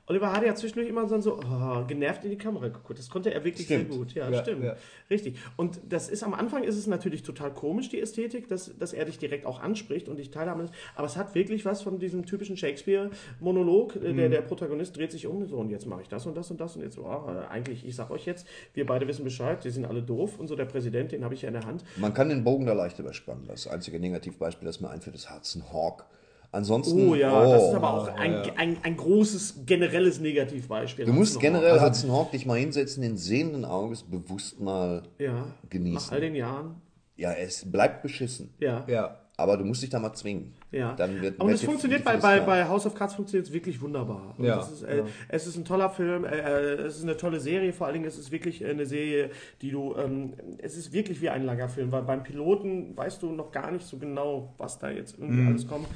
Ja. 0.05 0.09
Oliver 0.09 0.33
Hardy 0.33 0.47
hat 0.47 0.57
zwischendurch 0.57 0.89
immer 0.89 1.07
so, 1.07 1.19
so 1.21 1.39
oh, 1.39 1.85
genervt 1.87 2.23
in 2.25 2.29
die 2.31 2.37
Kamera 2.37 2.67
geguckt. 2.67 2.99
Das 2.99 3.09
konnte 3.09 3.33
er 3.33 3.43
wirklich 3.43 3.65
Stimmt. 3.67 3.89
sehr 3.89 3.97
gut. 3.97 4.13
Ja, 4.13 4.29
Ja, 4.29 4.41
stimmt. 4.41 4.63
ja. 4.63 4.75
Richtig. 5.09 5.37
Und 5.55 5.79
das 5.87 6.09
ist 6.09 6.23
am 6.23 6.33
Anfang 6.33 6.63
ist 6.63 6.75
es 6.75 6.87
natürlich 6.87 7.23
total 7.23 7.51
komisch, 7.53 7.89
die 7.89 7.99
Ästhetik, 8.01 8.47
dass, 8.47 8.77
dass 8.77 8.93
er 8.93 9.05
dich 9.05 9.17
direkt 9.17 9.45
auch 9.45 9.61
anspricht 9.61 10.09
und 10.09 10.17
dich 10.17 10.29
teilhaben 10.31 10.61
lässt. 10.61 10.73
Aber 10.95 11.07
es 11.07 11.15
hat 11.15 11.35
wirklich 11.35 11.63
was 11.65 11.81
von 11.81 11.99
diesem 11.99 12.25
typischen 12.25 12.57
Shakespeare-Monolog. 12.57 13.95
Äh, 13.95 14.13
Mhm. 14.13 14.17
Der, 14.17 14.29
der 14.29 14.41
Protagonist 14.41 14.95
dreht 14.97 15.11
sich 15.11 15.25
um 15.27 15.45
so 15.47 15.57
und 15.57 15.69
jetzt 15.69 15.85
mache 15.87 16.01
ich 16.01 16.07
das 16.09 16.25
und 16.25 16.35
das 16.35 16.51
und 16.51 16.59
das 16.59 16.75
und 16.75 16.83
jetzt, 16.83 16.97
oh, 16.99 17.03
äh, 17.27 17.47
eigentlich, 17.49 17.85
ich 17.85 17.95
sag 17.95 18.11
euch 18.11 18.25
jetzt, 18.25 18.45
wir 18.73 18.85
beide 18.85 19.07
wissen 19.07 19.23
Bescheid, 19.23 19.63
die 19.63 19.69
sind 19.69 19.85
alle 19.85 20.01
doof 20.03 20.39
und 20.39 20.47
so 20.47 20.55
der 20.55 20.65
Präsident, 20.65 21.11
den 21.11 21.23
habe 21.23 21.33
ich 21.33 21.41
ja 21.43 21.47
in 21.47 21.53
der 21.53 21.65
Hand. 21.65 21.83
Man 21.97 22.13
kann 22.13 22.29
den 22.29 22.43
Bogen 22.43 22.65
da 22.65 22.73
leicht 22.73 22.99
überspannen. 22.99 23.47
Das 23.47 23.67
einzige 23.67 23.99
Negativbeispiel, 23.99 24.65
das 24.65 24.81
mir 24.81 24.89
einfällt, 24.89 25.15
ist 25.15 25.33
Hudson 25.33 25.63
Hawk. 25.71 26.05
Ansonsten. 26.53 27.09
Oh 27.09 27.15
ja, 27.15 27.31
das 27.31 27.63
ist 27.63 27.69
oh. 27.69 27.75
aber 27.77 27.93
auch 27.95 28.07
ein, 28.15 28.51
ein, 28.57 28.77
ein 28.83 28.95
großes 28.95 29.65
generelles 29.65 30.19
Negativbeispiel. 30.19 31.05
Du 31.05 31.11
musst 31.11 31.39
generell 31.39 31.79
Hawk. 31.79 31.89
Hudson 31.89 32.11
Hawk 32.11 32.31
dich 32.31 32.45
mal 32.45 32.59
hinsetzen, 32.59 33.01
den 33.01 33.17
sehenden 33.17 33.65
Auges 33.65 34.03
bewusst 34.03 34.59
mal 34.59 35.01
ja, 35.17 35.47
genießen. 35.71 35.95
nach 35.95 36.11
all 36.11 36.21
den 36.21 36.35
Jahren. 36.35 36.75
Ja, 37.15 37.33
es 37.33 37.69
bleibt 37.71 38.03
beschissen. 38.03 38.53
Ja. 38.59 38.85
Ja. 38.87 39.17
Aber 39.35 39.57
du 39.57 39.65
musst 39.65 39.81
dich 39.81 39.89
da 39.89 39.97
mal 39.97 40.13
zwingen. 40.13 40.53
Ja. 40.73 40.93
dann 40.95 41.21
wird 41.21 41.39
Und 41.39 41.51
es 41.51 41.63
funktioniert 41.63 42.03
bei, 42.03 42.17
bei, 42.17 42.39
bei 42.39 42.67
House 42.67 42.85
of 42.85 42.95
Cards 42.95 43.13
funktioniert 43.13 43.47
es 43.47 43.53
wirklich 43.53 43.79
wunderbar. 43.81 44.33
Und 44.37 44.45
Ja, 44.45 44.59
es, 44.59 44.71
ist, 44.71 44.83
äh, 44.83 45.03
es 45.29 45.47
ist 45.47 45.55
ein 45.55 45.65
toller 45.65 45.89
Film, 45.89 46.25
äh, 46.25 46.29
äh, 46.37 46.81
es 46.81 46.97
ist 46.97 47.03
eine 47.03 47.15
tolle 47.15 47.39
Serie, 47.39 47.71
vor 47.73 47.85
allen 47.87 47.93
Dingen 47.93 48.05
ist 48.05 48.17
es 48.17 48.31
wirklich 48.31 48.65
eine 48.65 48.85
Serie, 48.85 49.29
die 49.61 49.69
du, 49.71 49.95
ähm, 49.95 50.33
es 50.57 50.75
ist 50.75 50.91
wirklich 50.91 51.21
wie 51.21 51.29
ein 51.29 51.45
langer 51.45 51.69
Film, 51.69 51.91
weil 51.91 52.01
beim 52.01 52.23
Piloten 52.23 52.97
weißt 52.97 53.21
du 53.21 53.31
noch 53.31 53.51
gar 53.51 53.71
nicht 53.71 53.85
so 53.85 53.97
genau, 53.97 54.53
was 54.57 54.79
da 54.79 54.89
jetzt 54.89 55.17
irgendwie 55.19 55.41
Mhm. 55.41 55.47
alles 55.47 55.67
kommt. 55.67 55.87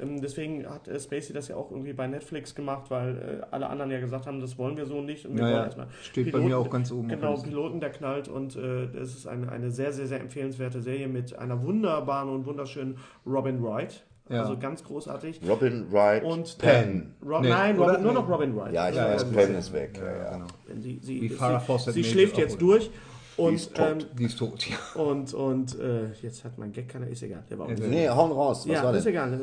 Ähm, 0.00 0.20
deswegen 0.20 0.66
hat 0.68 0.86
äh, 0.86 1.00
Spacey 1.00 1.32
das 1.32 1.48
ja 1.48 1.56
auch 1.56 1.70
irgendwie 1.72 1.92
bei 1.92 2.06
Netflix 2.06 2.54
gemacht, 2.54 2.90
weil 2.90 3.40
äh, 3.42 3.46
alle 3.50 3.68
anderen 3.68 3.90
ja 3.90 3.98
gesagt 3.98 4.26
haben, 4.26 4.40
das 4.40 4.56
wollen 4.56 4.76
wir 4.76 4.86
so 4.86 5.00
nicht. 5.02 5.26
Und 5.26 5.34
wir 5.36 5.40
Ja, 5.42 5.46
wollen 5.48 5.56
ja. 5.58 5.64
erstmal 5.64 5.88
Steht 6.02 6.30
bei 6.32 6.38
mir 6.40 6.58
auch 6.58 6.70
ganz 6.70 6.92
oben 6.92 7.08
Genau. 7.08 7.34
Piloten, 7.40 7.80
der 7.80 7.90
knallt 7.90 8.28
und 8.28 8.54
äh, 8.54 8.84
es 8.96 9.14
ist 9.16 9.26
eine, 9.26 9.50
eine 9.50 9.70
sehr, 9.72 9.92
sehr, 9.92 10.06
sehr 10.06 10.20
empfehlenswerte 10.20 10.80
Serie 10.80 11.08
mit 11.08 11.36
einer 11.36 11.60
wunderbaren 11.62 12.28
und 12.28 12.46
wunderschönen 12.46 12.98
Robin 13.26 13.62
Wright. 13.62 14.04
Ja. 14.28 14.42
Also 14.42 14.56
ganz 14.56 14.82
großartig. 14.84 15.40
Robin 15.48 15.90
Wright 15.92 16.22
Und 16.22 16.56
Penn. 16.58 17.14
Rob, 17.26 17.42
Nee, 17.42 17.48
nein? 17.50 17.76
Robin, 17.76 18.02
nur 18.02 18.12
noch. 18.12 18.28
Robin 18.28 18.56
Wright. 18.56 18.72
Ja, 18.72 18.88
ich 18.88 18.96
Ja, 18.96 19.06
weiß, 19.12 19.30
Penn 19.30 19.54
ist 19.56 19.72
weg. 19.72 19.98
Ja, 20.00 20.16
ja. 20.24 20.32
genau. 20.34 20.46
Sie, 20.80 20.98
sie, 21.02 21.20
Wie 21.22 21.28
sie, 21.28 21.34
Farrah 21.34 21.60
Fawcett 21.60 21.94
sie 21.94 22.04
schläft 22.04 22.38
jetzt 22.38 22.60
durch. 22.62 22.90
Und, 23.36 23.54
ist 23.54 23.74
tot. 23.74 23.86
ähm, 23.88 23.98
Die 24.18 24.24
ist 24.24 24.38
tot, 24.38 24.66
ja. 24.68 24.76
und, 25.02 25.32
und 25.32 25.78
äh, 25.80 26.12
jetzt 26.22 26.44
hat 26.44 26.58
mein 26.58 26.70
Gag 26.70 26.88
keiner, 26.90 27.06
ist 27.08 27.22
egal. 27.22 27.42
Der 27.48 27.58
war. 27.58 27.66
Nee, 27.68 28.06
hauen 28.08 28.30
raus. 28.30 28.66
Was 28.68 28.74
ja, 28.74 28.84
war 28.84 28.94
ist 28.94 29.04
denn? 29.04 29.12
egal. 29.14 29.40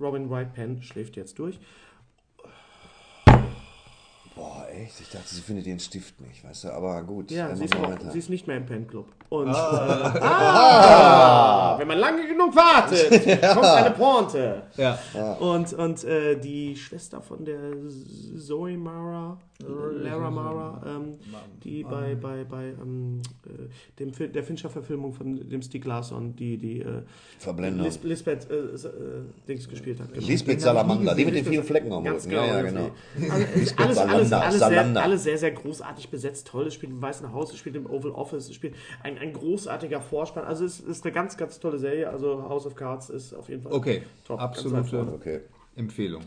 Robin 0.00 0.30
Wright 0.30 0.52
Penn 0.54 0.80
schläft 0.82 1.16
jetzt 1.16 1.38
durch. 1.38 1.60
Boah, 4.36 4.66
echt? 4.70 5.00
Ich 5.00 5.08
dachte, 5.10 5.34
sie 5.34 5.40
findet 5.40 5.66
ihren 5.66 5.80
Stift 5.80 6.20
nicht, 6.20 6.44
weißt 6.44 6.64
du? 6.64 6.68
Aber 6.72 7.02
gut. 7.02 7.30
Ja, 7.30 7.48
dann 7.48 7.56
sie 7.56 7.64
ist, 7.64 7.74
machen 7.74 7.98
wir 7.98 8.06
auch, 8.08 8.12
sie 8.12 8.18
ist 8.18 8.28
nicht 8.28 8.46
mehr 8.46 8.58
im 8.58 8.66
Pen 8.66 8.86
Club. 8.86 9.06
Und 9.30 9.48
ah. 9.48 10.14
Ah, 10.20 11.78
wenn 11.78 11.88
man 11.88 11.98
lange 11.98 12.28
genug 12.28 12.54
wartet, 12.54 13.10
kommt 13.54 13.64
eine 13.64 13.90
Pointe. 13.92 14.62
Ja. 14.76 14.98
Und, 15.40 15.72
und 15.72 16.04
äh, 16.04 16.38
die 16.38 16.76
Schwester 16.76 17.20
von 17.22 17.44
der 17.44 17.58
Zoe 18.36 18.76
Mara, 18.76 19.38
Lara 19.58 20.30
Mara, 20.30 20.82
ähm, 20.86 21.14
die 21.64 21.82
bei, 21.82 22.14
bei, 22.14 22.44
bei 22.44 22.74
ähm, 22.80 23.22
äh, 23.46 23.48
dem, 23.98 24.12
Fil- 24.12 24.28
der 24.28 24.44
Fincher-Verfilmung 24.44 25.14
von 25.14 25.48
dem 25.48 25.62
Stieg 25.62 25.86
Larsson, 25.86 26.36
die, 26.36 26.58
die 26.58 26.80
äh, 26.82 27.02
Verblendung. 27.38 27.84
Lis 27.86 27.98
Lisbeth 28.02 28.48
äh, 28.50 28.54
äh, 28.54 28.88
Dings 29.48 29.66
gespielt 29.68 29.98
hat. 29.98 30.12
Genau. 30.12 30.26
Lisbeth 30.26 30.60
Salamander, 30.60 31.14
die 31.14 31.24
mit 31.24 31.34
den 31.36 31.44
vielen 31.46 31.64
Flecken 31.64 31.90
am 31.90 32.04
Ganz 32.04 32.26
Rücken. 32.26 32.34
Ja, 32.36 32.46
ja, 32.46 32.62
genau. 32.62 32.90
genau. 33.18 33.34
Also, 33.78 34.00
es 34.25 34.25
Lisbeth 34.30 34.42
alles, 34.42 34.62
alles, 34.62 34.76
Salander, 34.76 34.80
alles, 34.80 34.94
sehr, 34.94 35.02
alles 35.02 35.22
sehr, 35.24 35.38
sehr 35.38 35.50
großartig 35.52 36.10
besetzt. 36.10 36.46
Toll, 36.48 36.66
es 36.66 36.74
spielt 36.74 36.92
im 36.92 37.02
Weißen 37.02 37.32
Haus, 37.32 37.52
es 37.52 37.58
spielt 37.58 37.76
im 37.76 37.86
Oval 37.86 38.12
Office, 38.12 38.48
es 38.48 38.54
spielt 38.54 38.74
ein, 39.02 39.18
ein 39.18 39.32
großartiger 39.32 40.00
Vorspann. 40.00 40.44
Also 40.44 40.64
es 40.64 40.80
ist 40.80 41.04
eine 41.04 41.12
ganz, 41.12 41.36
ganz 41.36 41.58
tolle 41.60 41.78
Serie. 41.78 42.10
Also 42.10 42.42
House 42.48 42.66
of 42.66 42.74
Cards 42.74 43.10
ist 43.10 43.34
auf 43.34 43.48
jeden 43.48 43.62
Fall 43.62 43.72
Okay, 43.72 44.02
top. 44.24 44.40
absolute. 44.40 44.98
Okay. 45.14 45.40
Empfehlung. 45.76 46.22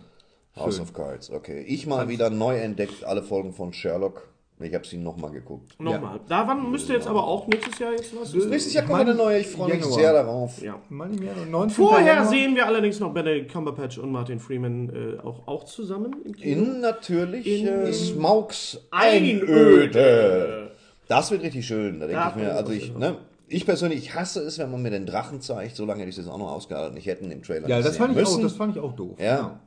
House 0.56 0.76
Schön. 0.76 0.84
of 0.84 0.93
Cards, 0.93 1.32
okay. 1.32 1.62
Ich 1.62 1.88
mal 1.88 2.10
wieder 2.10 2.30
neu 2.30 2.58
entdeckt, 2.58 3.04
alle 3.04 3.24
Folgen 3.24 3.54
von 3.54 3.72
Sherlock. 3.74 4.29
Ich 4.62 4.74
habe 4.74 4.86
sie 4.86 4.97
nochmal 4.97 5.32
geguckt. 5.32 5.80
Nochmal. 5.80 6.20
Da 6.28 6.45
wann 6.45 6.70
müsste 6.70 6.91
jetzt 6.93 7.07
aber 7.07 7.24
auch 7.26 7.47
nächstes 7.47 7.80
Jahr 7.80 7.91
jetzt 7.93 8.14
was. 8.20 8.34
Nächstes 8.34 8.74
Jahr 8.74 8.84
kommt 8.86 8.99
eine 8.99 9.14
neue, 9.16 9.39
ich 9.39 9.47
freue 9.47 9.74
mich 9.74 9.86
sehr 9.86 10.12
darauf. 10.12 10.62
Ja. 10.62 10.82
Mal 10.89 11.07
nicht 11.10 11.22
mehr, 11.24 11.34
19. 11.49 11.76
Vorher 11.76 12.05
Januar. 12.16 12.30
sehen 12.30 12.55
wir 12.55 12.66
allerdings 12.68 12.99
noch 12.99 13.14
Benedict 13.14 13.51
Cumberbatch 13.53 13.97
und 13.99 14.12
Martin 14.12 14.39
Freeman 14.39 14.89
äh, 14.89 15.20
auch, 15.26 15.47
auch 15.47 15.64
zusammen 15.64 16.14
im 16.26 16.36
Kino. 16.36 16.62
In 16.74 16.80
natürlich 16.82 17.47
In- 17.62 17.68
äh, 17.68 17.93
Smaugs 17.93 18.82
Einöde. 18.91 19.45
Einöde. 19.47 20.72
Das 21.07 21.32
wird 21.32 21.41
richtig 21.43 21.66
schön. 21.66 21.99
Da 21.99 22.07
denke 22.07 22.22
Ja, 22.22 22.30
ich 22.30 22.36
mir, 22.36 22.51
also 22.53 22.72
das 22.74 22.84
ich, 22.84 22.95
ne, 22.95 23.16
ich 23.47 23.66
persönlich 23.66 23.99
ich 23.99 24.14
hasse 24.14 24.41
es, 24.41 24.60
wenn 24.60 24.70
man 24.72 24.82
mir 24.82 24.91
den 24.91 25.05
Drachen 25.05 25.41
zeigt. 25.41 25.76
So 25.76 25.86
lange 25.86 26.01
hätte 26.01 26.10
ich 26.10 26.18
es 26.18 26.26
jetzt 26.26 26.32
auch 26.32 26.38
noch 26.38 26.51
ausgehalten. 26.51 26.97
Ich 26.97 27.05
hätte 27.07 27.24
ihn 27.24 27.32
im 27.32 27.41
Trailer 27.43 27.68
Ja, 27.68 27.78
nicht 27.78 27.88
das 27.88 27.95
sehen 27.95 28.03
fand, 28.05 28.18
ich 28.18 28.26
auch, 28.26 28.30
müssen. 28.32 28.43
das 28.43 28.53
fand 28.53 28.76
ich 28.76 28.82
auch 28.82 28.93
doof. 28.93 29.16
Ja. 29.20 29.60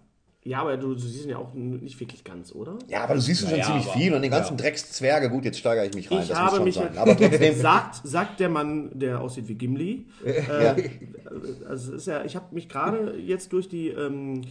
Ja, 0.44 0.60
aber 0.62 0.76
du, 0.76 0.94
du 0.94 0.98
siehst 0.98 1.24
ihn 1.24 1.30
ja 1.30 1.38
auch 1.38 1.54
nicht 1.54 2.00
wirklich 2.00 2.24
ganz, 2.24 2.52
oder? 2.52 2.76
Ja, 2.88 3.04
aber 3.04 3.14
du 3.14 3.20
siehst 3.20 3.42
schon 3.42 3.50
Naja, 3.50 3.64
ziemlich 3.64 3.86
aber- 3.86 3.96
viel 3.96 4.12
und 4.14 4.22
den 4.22 4.30
ganzen 4.32 4.56
ja. 4.56 4.62
Dreckszwerge. 4.62 5.30
Gut, 5.30 5.44
jetzt 5.44 5.58
steigere 5.58 5.86
ich 5.86 5.94
mich 5.94 6.10
rein. 6.10 6.22
Ich 6.22 6.28
das 6.28 6.36
habe 6.38 6.46
muss 6.46 6.56
schon 6.56 6.64
mich, 6.64 6.74
sein. 6.74 6.98
Aber 6.98 7.16
trotzdem. 7.16 7.54
sagt, 7.60 8.00
sagt 8.06 8.40
der 8.40 8.48
Mann, 8.48 8.90
der 8.92 9.20
aussieht 9.20 9.46
wie 9.46 9.54
Gimli. 9.54 10.06
ja. 10.48 10.74
Also 11.68 11.94
ist 11.94 12.06
ja, 12.08 12.24
ich 12.24 12.34
habe 12.34 12.52
mich 12.54 12.68
gerade 12.68 13.16
jetzt 13.18 13.52
durch 13.52 13.68
die 13.68 13.88
ähm, 13.88 14.42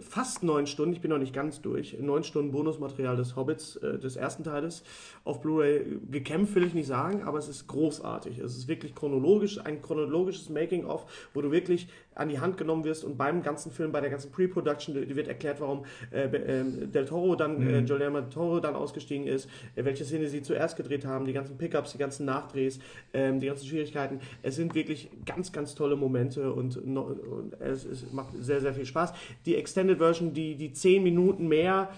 fast 0.00 0.42
neun 0.42 0.66
Stunden, 0.66 0.92
ich 0.94 1.00
bin 1.00 1.10
noch 1.10 1.18
nicht 1.18 1.34
ganz 1.34 1.60
durch, 1.60 1.96
neun 2.00 2.24
Stunden 2.24 2.52
Bonusmaterial 2.52 3.16
des 3.16 3.36
Hobbits, 3.36 3.76
äh, 3.76 3.98
des 3.98 4.16
ersten 4.16 4.44
Teiles, 4.44 4.82
auf 5.24 5.40
Blu-ray 5.40 5.98
gekämpft, 6.10 6.54
will 6.54 6.64
ich 6.64 6.74
nicht 6.74 6.86
sagen, 6.86 7.22
aber 7.22 7.38
es 7.38 7.48
ist 7.48 7.66
großartig. 7.68 8.38
Es 8.38 8.56
ist 8.56 8.68
wirklich 8.68 8.94
chronologisch, 8.94 9.58
ein 9.64 9.80
chronologisches 9.82 10.48
Making-of, 10.50 11.04
wo 11.34 11.40
du 11.40 11.50
wirklich 11.50 11.88
an 12.14 12.28
die 12.28 12.40
Hand 12.40 12.58
genommen 12.58 12.84
wirst 12.84 13.04
und 13.04 13.16
beim 13.16 13.42
ganzen 13.42 13.72
Film, 13.72 13.90
bei 13.90 14.00
der 14.02 14.10
ganzen 14.10 14.30
Pre-Production, 14.30 14.94
die- 14.94 15.16
wird 15.16 15.28
erklärt, 15.28 15.60
warum 15.60 15.84
äh, 16.10 16.24
ähm, 16.24 16.92
Del 16.92 17.06
Toro 17.06 17.36
dann, 17.36 17.66
äh, 17.66 17.82
Guillermo 17.82 18.20
del 18.20 18.28
Toro 18.28 18.60
dann 18.60 18.74
ausgestiegen 18.74 19.26
ist, 19.26 19.48
äh, 19.76 19.84
welche 19.84 20.04
Szene 20.04 20.28
sie 20.28 20.42
zuerst 20.42 20.76
gedreht 20.76 21.06
haben, 21.06 21.24
die 21.24 21.32
ganzen 21.32 21.56
Pickups, 21.56 21.92
die 21.92 21.98
ganzen 21.98 22.26
Nachdrehs, 22.26 22.80
ähm, 23.14 23.40
die 23.40 23.46
ganzen 23.46 23.66
Schwierigkeiten. 23.66 24.20
Es 24.42 24.56
sind 24.56 24.74
wirklich 24.74 25.08
ganz, 25.24 25.52
ganz 25.52 25.74
tolle 25.74 25.96
Momente 25.96 26.52
und, 26.52 26.86
no, 26.86 27.02
und 27.02 27.58
es, 27.60 27.84
es 27.86 28.12
macht 28.12 28.32
sehr, 28.38 28.60
sehr 28.60 28.74
viel 28.74 28.84
Spaß. 28.84 29.14
Die 29.46 29.54
Extended 29.72 29.96
Version, 29.96 30.34
die, 30.34 30.54
die 30.54 30.72
10 30.74 31.02
Minuten 31.02 31.48
mehr, 31.48 31.88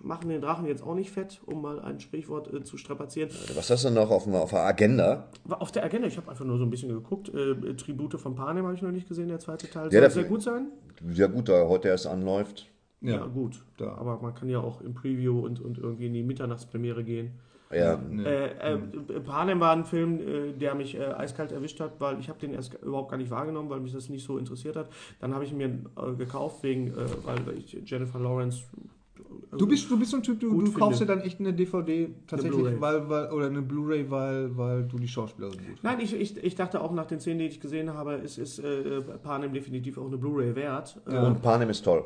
machen 0.00 0.30
den 0.30 0.40
Drachen 0.40 0.64
jetzt 0.66 0.82
auch 0.82 0.94
nicht 0.94 1.10
fett, 1.10 1.40
um 1.44 1.60
mal 1.60 1.78
ein 1.80 2.00
Sprichwort 2.00 2.50
äh, 2.52 2.64
zu 2.64 2.78
strapazieren. 2.78 3.28
Was 3.54 3.68
hast 3.68 3.84
du 3.84 3.90
noch 3.90 4.10
auf, 4.10 4.26
auf 4.26 4.50
der 4.50 4.60
Agenda? 4.64 5.28
Auf 5.50 5.70
der 5.72 5.84
Agenda, 5.84 6.08
ich 6.08 6.16
habe 6.16 6.30
einfach 6.30 6.46
nur 6.46 6.56
so 6.56 6.64
ein 6.64 6.70
bisschen 6.70 6.88
geguckt. 6.88 7.28
Äh, 7.34 7.74
Tribute 7.74 8.18
von 8.18 8.34
Panem 8.34 8.64
habe 8.64 8.74
ich 8.74 8.80
noch 8.80 8.90
nicht 8.92 9.06
gesehen, 9.08 9.28
der 9.28 9.40
zweite 9.40 9.68
Teil. 9.68 9.90
Soll 9.90 10.00
der- 10.00 10.10
sehr 10.10 10.24
gut 10.24 10.42
sein? 10.42 10.68
Ja 11.12 11.26
gut, 11.26 11.50
da 11.50 11.68
heute 11.68 11.88
erst 11.88 12.06
anläuft. 12.06 12.70
Ja, 13.02 13.16
Ja. 13.16 13.26
gut. 13.26 13.62
Da. 13.76 13.94
Aber 13.96 14.18
man 14.22 14.34
kann 14.34 14.48
ja 14.48 14.60
auch 14.60 14.80
im 14.80 14.94
Preview 14.94 15.38
und, 15.40 15.60
und 15.60 15.76
irgendwie 15.76 16.06
in 16.06 16.14
die 16.14 16.22
Mitternachtspremiere 16.22 17.04
gehen. 17.04 17.32
Ja, 17.72 17.94
Äh, 18.24 18.74
äh, 18.74 18.78
Panem 19.24 19.60
war 19.60 19.72
ein 19.72 19.84
Film, 19.84 20.20
äh, 20.20 20.52
der 20.52 20.74
mich 20.74 20.94
äh, 20.94 21.04
eiskalt 21.04 21.52
erwischt 21.52 21.80
hat, 21.80 22.00
weil 22.00 22.18
ich 22.20 22.28
habe 22.28 22.38
den 22.38 22.52
erst 22.54 22.74
überhaupt 22.82 23.10
gar 23.10 23.16
nicht 23.16 23.30
wahrgenommen, 23.30 23.70
weil 23.70 23.80
mich 23.80 23.92
das 23.92 24.08
nicht 24.08 24.24
so 24.26 24.38
interessiert 24.38 24.76
hat. 24.76 24.88
Dann 25.20 25.32
habe 25.34 25.44
ich 25.44 25.52
ihn 25.52 25.58
mir 25.58 25.66
äh, 25.66 26.12
gekauft, 26.16 26.62
wegen, 26.62 26.88
äh, 26.88 26.94
weil 27.24 27.56
ich 27.58 27.72
Jennifer 27.86 28.18
Lawrence. 28.18 28.62
äh, 28.76 29.56
Du 29.56 29.66
bist, 29.66 29.90
du 29.90 29.98
bist 29.98 30.10
so 30.10 30.16
ein 30.18 30.22
Typ, 30.22 30.40
du, 30.40 30.60
du 30.62 30.72
kaufst 30.72 31.00
dir 31.00 31.06
dann 31.06 31.20
echt 31.20 31.38
eine 31.40 31.52
DVD 31.52 32.08
tatsächlich, 32.26 32.58
Blu-ray. 32.60 32.80
weil, 32.80 33.08
weil, 33.08 33.30
oder 33.32 33.46
eine 33.46 33.62
Blu-ray, 33.62 34.10
weil, 34.10 34.56
weil 34.56 34.84
du 34.84 34.98
die 34.98 35.08
Schauspielerin 35.08 35.56
gut 35.58 35.78
Nein, 35.82 36.00
ich, 36.00 36.14
ich, 36.18 36.36
ich 36.42 36.54
dachte 36.54 36.80
auch 36.80 36.92
nach 36.92 37.06
den 37.06 37.20
Szenen, 37.20 37.38
die 37.40 37.46
ich 37.46 37.60
gesehen 37.60 37.92
habe, 37.94 38.14
ist, 38.14 38.38
ist 38.38 38.58
äh, 38.60 39.00
Panem 39.22 39.52
definitiv 39.52 39.98
auch 39.98 40.06
eine 40.06 40.16
Bluray 40.18 40.54
wert. 40.54 41.00
Äh, 41.08 41.14
Ja. 41.14 41.26
und 41.26 41.40
Panem 41.42 41.70
ist 41.70 41.82
toll. 41.82 42.04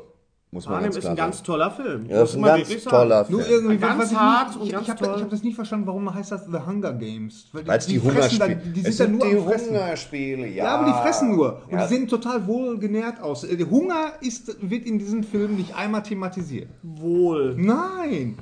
Muss 0.49 0.65
man 0.65 0.81
ganz 0.81 0.95
ist 0.95 1.05
ein 1.05 1.15
ganz 1.17 1.43
toller 1.43 1.69
Film. 1.71 2.05
Ja, 2.09 2.19
das 2.21 2.29
ist 2.29 2.35
ein 2.37 2.41
ganz 2.43 2.83
toller 2.85 3.25
Nur 3.29 3.41
Film. 3.41 3.51
irgendwie, 3.53 3.77
Ganz 3.77 4.01
was 4.01 4.11
ich 4.11 4.17
hart 4.17 4.47
nicht, 4.51 4.59
und 4.61 4.65
ich, 4.67 4.71
ganz 4.71 4.83
ich 4.85 4.89
habe 4.91 5.03
toll. 5.05 5.21
hab 5.21 5.29
das 5.29 5.43
nicht 5.43 5.55
verstanden, 5.55 5.87
warum 5.87 6.13
heißt 6.13 6.31
das 6.31 6.45
The 6.45 6.59
Hunger 6.65 6.93
Games? 6.93 7.47
Weil 7.51 7.77
es 7.77 7.85
die, 7.85 7.99
fressen 7.99 8.15
Hungerspiele 8.15 8.55
dann- 8.55 8.73
die 8.73 8.85
Es 8.85 8.97
sind 8.97 8.99
dann 8.99 9.17
nur 9.17 9.27
die 9.29 9.35
am 9.37 9.43
Fressen. 9.43 9.67
Hungerspiele, 9.75 10.47
ja. 10.47 10.63
Ja, 10.63 10.75
aber 10.77 10.85
die 10.87 10.93
fressen 11.05 11.35
nur. 11.35 11.63
Und 11.69 11.73
Ja. 11.73 11.85
die 11.85 11.93
sehen 11.93 12.07
total 12.07 12.47
wohl 12.47 12.79
genährt 12.79 13.19
aus. 13.21 13.43
Äh, 13.43 13.57
Der 13.57 13.69
Hunger 13.69 14.13
ist, 14.21 14.55
wird 14.61 14.85
in 14.85 14.99
diesem 14.99 15.23
Film 15.23 15.57
nicht 15.57 15.75
einmal 15.75 16.03
thematisiert. 16.03 16.69
Wohl. 16.81 17.53
Nein. 17.57 18.37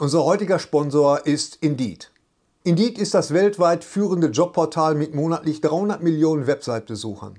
Unser 0.00 0.24
heutiger 0.24 0.58
Sponsor 0.58 1.26
ist 1.26 1.56
Indeed. 1.62 2.12
Indeed 2.64 2.98
ist 2.98 3.14
das 3.14 3.32
weltweit 3.32 3.84
führende 3.84 4.26
Jobportal 4.28 4.94
mit 4.94 5.14
monatlich 5.14 5.62
300 5.62 6.02
Millionen 6.02 6.46
Website-Besuchern. 6.46 7.38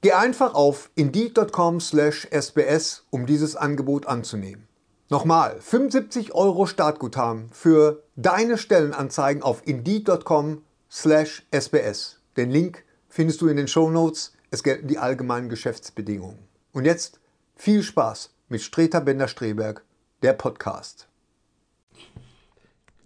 Geh 0.00 0.12
einfach 0.12 0.54
auf 0.54 0.90
indeed.com/sbs, 0.94 3.04
um 3.10 3.26
dieses 3.26 3.56
Angebot 3.56 4.06
anzunehmen. 4.06 4.66
Nochmal, 5.10 5.56
75 5.60 6.34
Euro 6.34 6.66
Startguthaben 6.66 7.48
für 7.50 8.02
deine 8.16 8.58
Stellenanzeigen 8.58 9.42
auf 9.42 9.62
indeed.com/sbs. 9.66 12.20
Den 12.36 12.50
Link 12.50 12.84
findest 13.08 13.40
du 13.40 13.48
in 13.48 13.56
den 13.56 13.66
Shownotes. 13.68 14.34
Es 14.50 14.62
gelten 14.62 14.86
die 14.86 14.98
allgemeinen 14.98 15.48
Geschäftsbedingungen. 15.48 16.38
Und 16.72 16.84
jetzt 16.84 17.18
viel 17.56 17.82
Spaß 17.82 18.30
mit 18.48 18.60
Streter 18.62 19.00
Bender-Streberg, 19.00 19.82
der 20.22 20.34
Podcast. 20.34 21.08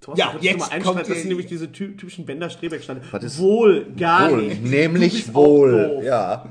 Thorsten, 0.01 0.19
Ja, 0.21 0.35
jetzt 0.41 0.59
mal 0.59 0.83
kommt 0.83 0.99
Das 1.01 1.07
die- 1.07 1.15
sind 1.15 1.29
nämlich 1.29 1.47
diese 1.47 1.71
ty 1.71 1.97
typischen 1.97 2.27
ist- 3.23 3.39
Wohl, 3.39 3.87
gar 3.97 4.33
Wohl, 4.33 4.43
nicht. 4.43 4.65
Nämlich 4.65 5.33
wohl. 5.33 6.01
Ja. 6.05 6.51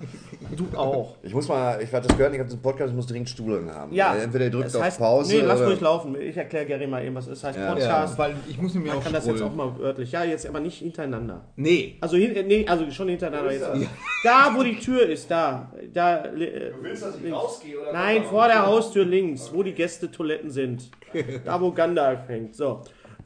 Du 0.56 0.78
auch. 0.78 1.16
Ich 1.24 1.34
muss 1.34 1.48
mal, 1.48 1.82
ich 1.82 1.94
hatte 1.94 2.08
das 2.08 2.18
gehört, 2.18 2.34
ich 2.34 2.40
habe 2.40 2.50
diesen 2.50 2.62
Podcast, 2.62 2.90
ich 2.90 2.96
muss 2.96 3.08
dringend 3.08 3.30
Stuhlen 3.30 3.70
haben. 3.74 3.94
Ja. 3.94 4.16
Entweder 4.16 4.46
ihr 4.46 4.52
drückt 4.52 4.66
das 4.66 4.76
auf 4.76 4.84
heißt, 4.84 5.00
Pause. 5.00 5.36
Nee, 5.36 5.42
lass 5.42 5.62
ruhig 5.62 5.80
laufen. 5.80 6.16
Ich 6.20 6.36
erkläre 6.36 6.66
Gary 6.66 6.88
mal 6.88 7.04
eben, 7.06 7.16
was 7.16 7.28
es 7.28 7.44
heißt. 7.44 7.58
Ja. 7.58 7.66
Ja, 7.66 7.74
Podcast. 7.74 8.18
weil 8.18 8.36
ich 8.50 8.62
muss 8.62 8.74
nämlich 8.74 8.92
Man 8.92 9.00
auch 9.00 9.04
kann 9.04 9.14
das 9.14 9.26
jetzt 9.28 9.42
auch 9.42 9.54
mal 9.54 9.78
wörtlich. 9.78 10.12
Ja, 10.12 10.24
jetzt 10.24 10.48
aber 10.48 10.60
nicht 10.60 10.80
hintereinander. 10.80 11.46
Nee. 11.56 11.98
Also, 12.02 12.18
nee, 12.18 12.66
also 12.68 12.90
schon 12.92 13.10
hintereinander. 13.10 13.52
Jetzt. 13.52 13.90
Da, 14.24 14.54
wo 14.56 14.64
die 14.64 14.78
Tür 14.80 15.08
ist, 15.08 15.30
da. 15.32 15.72
da 15.94 16.26
äh, 16.26 16.74
willst, 16.82 17.04
dass 17.04 17.16
ich 17.16 17.24
links. 17.24 17.38
rausgehe, 17.38 17.80
oder 17.80 17.94
Nein, 17.94 18.24
vor 18.24 18.48
der 18.48 18.66
Haustür 18.66 19.06
links, 19.06 19.52
wo 19.54 19.64
die 19.64 19.74
Gästetoiletten 19.74 20.50
sind. 20.50 20.90
Da, 21.46 21.60
wo 21.60 21.72
Gandalf 21.72 22.28
hängt. 22.30 22.56
So. 22.56 22.82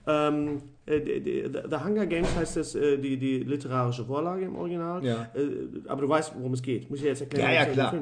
Ähm, 0.07 0.57
äh, 0.57 0.74
The 0.87 1.77
Hunger 1.83 2.05
Games 2.05 2.35
heißt 2.35 2.57
das, 2.57 2.75
äh, 2.75 2.97
die, 2.97 3.17
die 3.17 3.39
literarische 3.39 4.05
Vorlage 4.05 4.45
im 4.45 4.55
Original. 4.55 5.03
Ja. 5.03 5.31
Äh, 5.33 5.87
aber 5.87 6.01
du 6.03 6.09
weißt, 6.09 6.33
worum 6.37 6.53
es 6.53 6.61
geht. 6.61 6.89
Muss 6.89 6.99
ich 6.99 7.03
dir 7.03 7.09
jetzt 7.09 7.21
erklären? 7.21 7.51
Ja, 7.51 7.63
ja, 7.63 7.65
klar. 7.65 7.93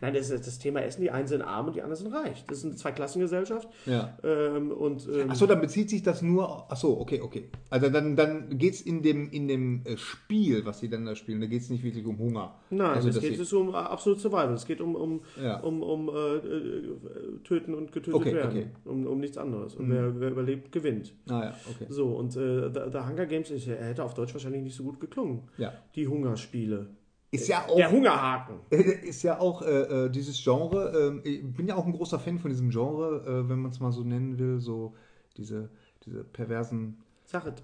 Nein, 0.00 0.14
das 0.14 0.30
ist 0.30 0.46
das 0.46 0.58
Thema 0.58 0.80
Essen. 0.82 1.02
Die 1.02 1.10
einen 1.10 1.26
sind 1.26 1.42
arm 1.42 1.66
und 1.66 1.76
die 1.76 1.82
anderen 1.82 2.02
sind 2.02 2.12
reich. 2.14 2.44
Das 2.48 2.58
ist 2.58 2.64
eine 2.64 2.74
Zweiklassengesellschaft. 2.74 3.68
Ja. 3.86 4.18
Ähm, 4.22 4.70
und, 4.72 5.08
ähm, 5.12 5.30
Achso, 5.30 5.46
dann 5.46 5.60
bezieht 5.60 5.90
sich 5.90 6.02
das 6.02 6.22
nur. 6.22 6.70
Achso, 6.70 6.98
okay, 7.00 7.20
okay. 7.20 7.50
Also 7.70 7.88
dann, 7.88 8.16
dann 8.16 8.58
geht 8.58 8.74
es 8.74 8.80
in 8.82 9.02
dem, 9.02 9.30
in 9.30 9.48
dem 9.48 9.82
äh, 9.84 9.96
Spiel, 9.96 10.64
was 10.64 10.80
sie 10.80 10.88
dann 10.88 11.04
da 11.06 11.14
spielen, 11.14 11.40
da 11.40 11.46
geht 11.46 11.62
es 11.62 11.70
nicht 11.70 11.84
wirklich 11.84 12.06
um 12.06 12.18
Hunger. 12.18 12.54
Nein, 12.70 12.90
also, 12.90 13.08
es 13.08 13.20
geht 13.20 13.38
es 13.38 13.52
um 13.52 13.70
äh, 13.70 13.72
absolut 13.72 14.20
Survival. 14.20 14.54
Es 14.54 14.66
geht 14.66 14.80
um, 14.80 14.94
um, 14.94 15.20
Ja. 15.42 15.60
um, 15.60 15.82
um 15.82 16.08
äh, 16.08 16.36
äh, 16.36 16.96
Töten 17.44 17.74
und 17.74 17.92
getötet 17.92 18.14
Okay, 18.14 18.34
werden. 18.34 18.50
okay. 18.50 18.66
Um, 18.84 19.06
um 19.06 19.20
nichts 19.20 19.38
anderes. 19.38 19.74
Und 19.76 19.90
wer, 19.90 20.18
wer 20.20 20.30
überlebt, 20.30 20.72
gewinnt. 20.72 21.12
Ah 21.28 21.44
ja, 21.44 21.56
okay. 21.70 21.86
So, 21.88 22.08
und 22.16 22.36
äh, 22.36 22.70
The, 22.72 22.98
Hunger 22.98 23.26
Games 23.26 23.50
ist, 23.50 23.66
er 23.68 23.84
hätte 23.84 24.04
auf 24.04 24.14
Deutsch 24.14 24.32
wahrscheinlich 24.34 24.62
nicht 24.62 24.76
so 24.76 24.84
gut 24.84 25.00
geklungen. 25.00 25.42
Ja. 25.58 25.72
Die 25.94 26.06
Hungerspiele. 26.08 26.88
Ist 27.30 27.48
ja 27.48 27.66
auch, 27.66 27.76
Der 27.76 27.90
Hungerhaken. 27.90 28.56
ist 28.70 29.22
ja 29.22 29.38
auch 29.40 29.62
äh, 29.62 30.04
äh, 30.06 30.10
dieses 30.10 30.42
Genre. 30.42 30.92
ähm, 30.96 31.20
ich 31.24 31.42
bin 31.54 31.66
ja 31.66 31.74
auch 31.76 31.84
ein 31.84 31.92
großer 31.92 32.18
Fan 32.18 32.38
von 32.38 32.50
diesem 32.50 32.70
Genre, 32.70 33.24
äh, 33.26 33.48
wenn 33.48 33.58
man 33.60 33.70
es 33.72 33.80
mal 33.80 33.92
so 33.92 34.02
nennen 34.02 34.38
will, 34.38 34.60
so 34.60 34.94
diese, 35.36 35.68
diese 36.04 36.22
perversen. 36.24 36.98
Sache 37.24 37.52
doch. 37.52 37.62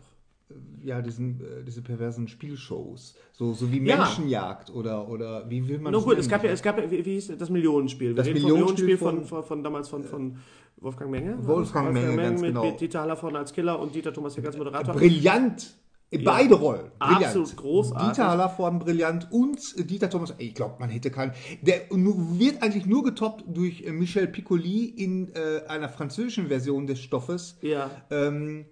Ja, 0.85 1.01
diesen, 1.01 1.41
äh, 1.41 1.65
diese 1.65 1.81
perversen 1.81 2.29
Spielshows. 2.29 3.17
So, 3.33 3.55
so 3.55 3.71
wie 3.73 3.79
Ja. 3.87 3.97
Menschenjagd 3.99 4.69
oder, 4.75 5.09
oder 5.09 5.49
wie 5.49 5.67
will 5.67 5.79
man 5.79 5.93
No 5.93 5.99
das 5.99 6.05
gut, 6.05 6.13
nennen? 6.15 6.21
es 6.21 6.29
gab 6.29 6.45
ja, 6.45 6.51
es 6.51 6.63
gab 6.63 6.77
ja, 6.79 6.91
wie, 6.91 7.05
wie 7.07 7.13
hieß 7.15 7.29
das, 7.29 7.39
das 7.39 7.49
Millionenspiel. 7.51 8.15
Das 8.15 8.27
Millionenspiel 8.27 8.99
vom 8.99 9.19
von- 9.19 9.25
von, 9.27 9.45
von, 9.45 9.65
damals 9.65 9.89
von, 9.89 10.05
von 10.05 10.37
Wolfgang 10.79 11.11
Menge. 11.11 11.39
Wolfgang 11.47 11.93
Menge, 11.93 12.17
ganz 12.17 12.41
mit, 12.43 12.51
genau. 12.51 12.67
mit 12.67 12.81
Dieter 12.81 13.01
Hallervorden 13.01 13.37
als 13.37 13.53
Killer 13.53 13.79
und 13.81 13.95
Dieter 13.95 14.13
Thomas 14.13 14.37
Heck 14.37 14.45
als 14.45 14.59
Moderator. 14.59 14.93
Brillant. 14.95 15.75
Beide 16.19 16.55
Rollen. 16.55 16.91
Brillant. 16.99 17.25
Absolut 17.25 17.57
großartig. 17.57 18.09
Dieter 18.09 18.29
Hallervorden 18.29 18.79
brillant 18.79 19.29
und 19.31 19.59
äh, 19.79 19.85
Dieter 19.85 20.11
Thomas. 20.11 20.35
Ich 20.39 20.55
glaube, 20.55 20.77
man 20.79 20.91
hätte 20.91 21.11
keinen. 21.11 21.33
Der 21.63 21.83
wird 21.91 22.63
eigentlich 22.63 22.87
nur 22.87 23.03
getoppt 23.03 23.45
durch 23.47 23.83
äh, 23.83 23.93
Michel 23.93 24.27
Piccoli 24.29 24.85
in 24.85 25.33
äh, 25.35 25.67
einer 25.69 25.89
französischen 25.89 26.49
Version 26.49 26.87
des 26.87 27.01
Stoffes. 27.01 27.57
Ja. 27.63 27.91
Ähm, 28.11 28.67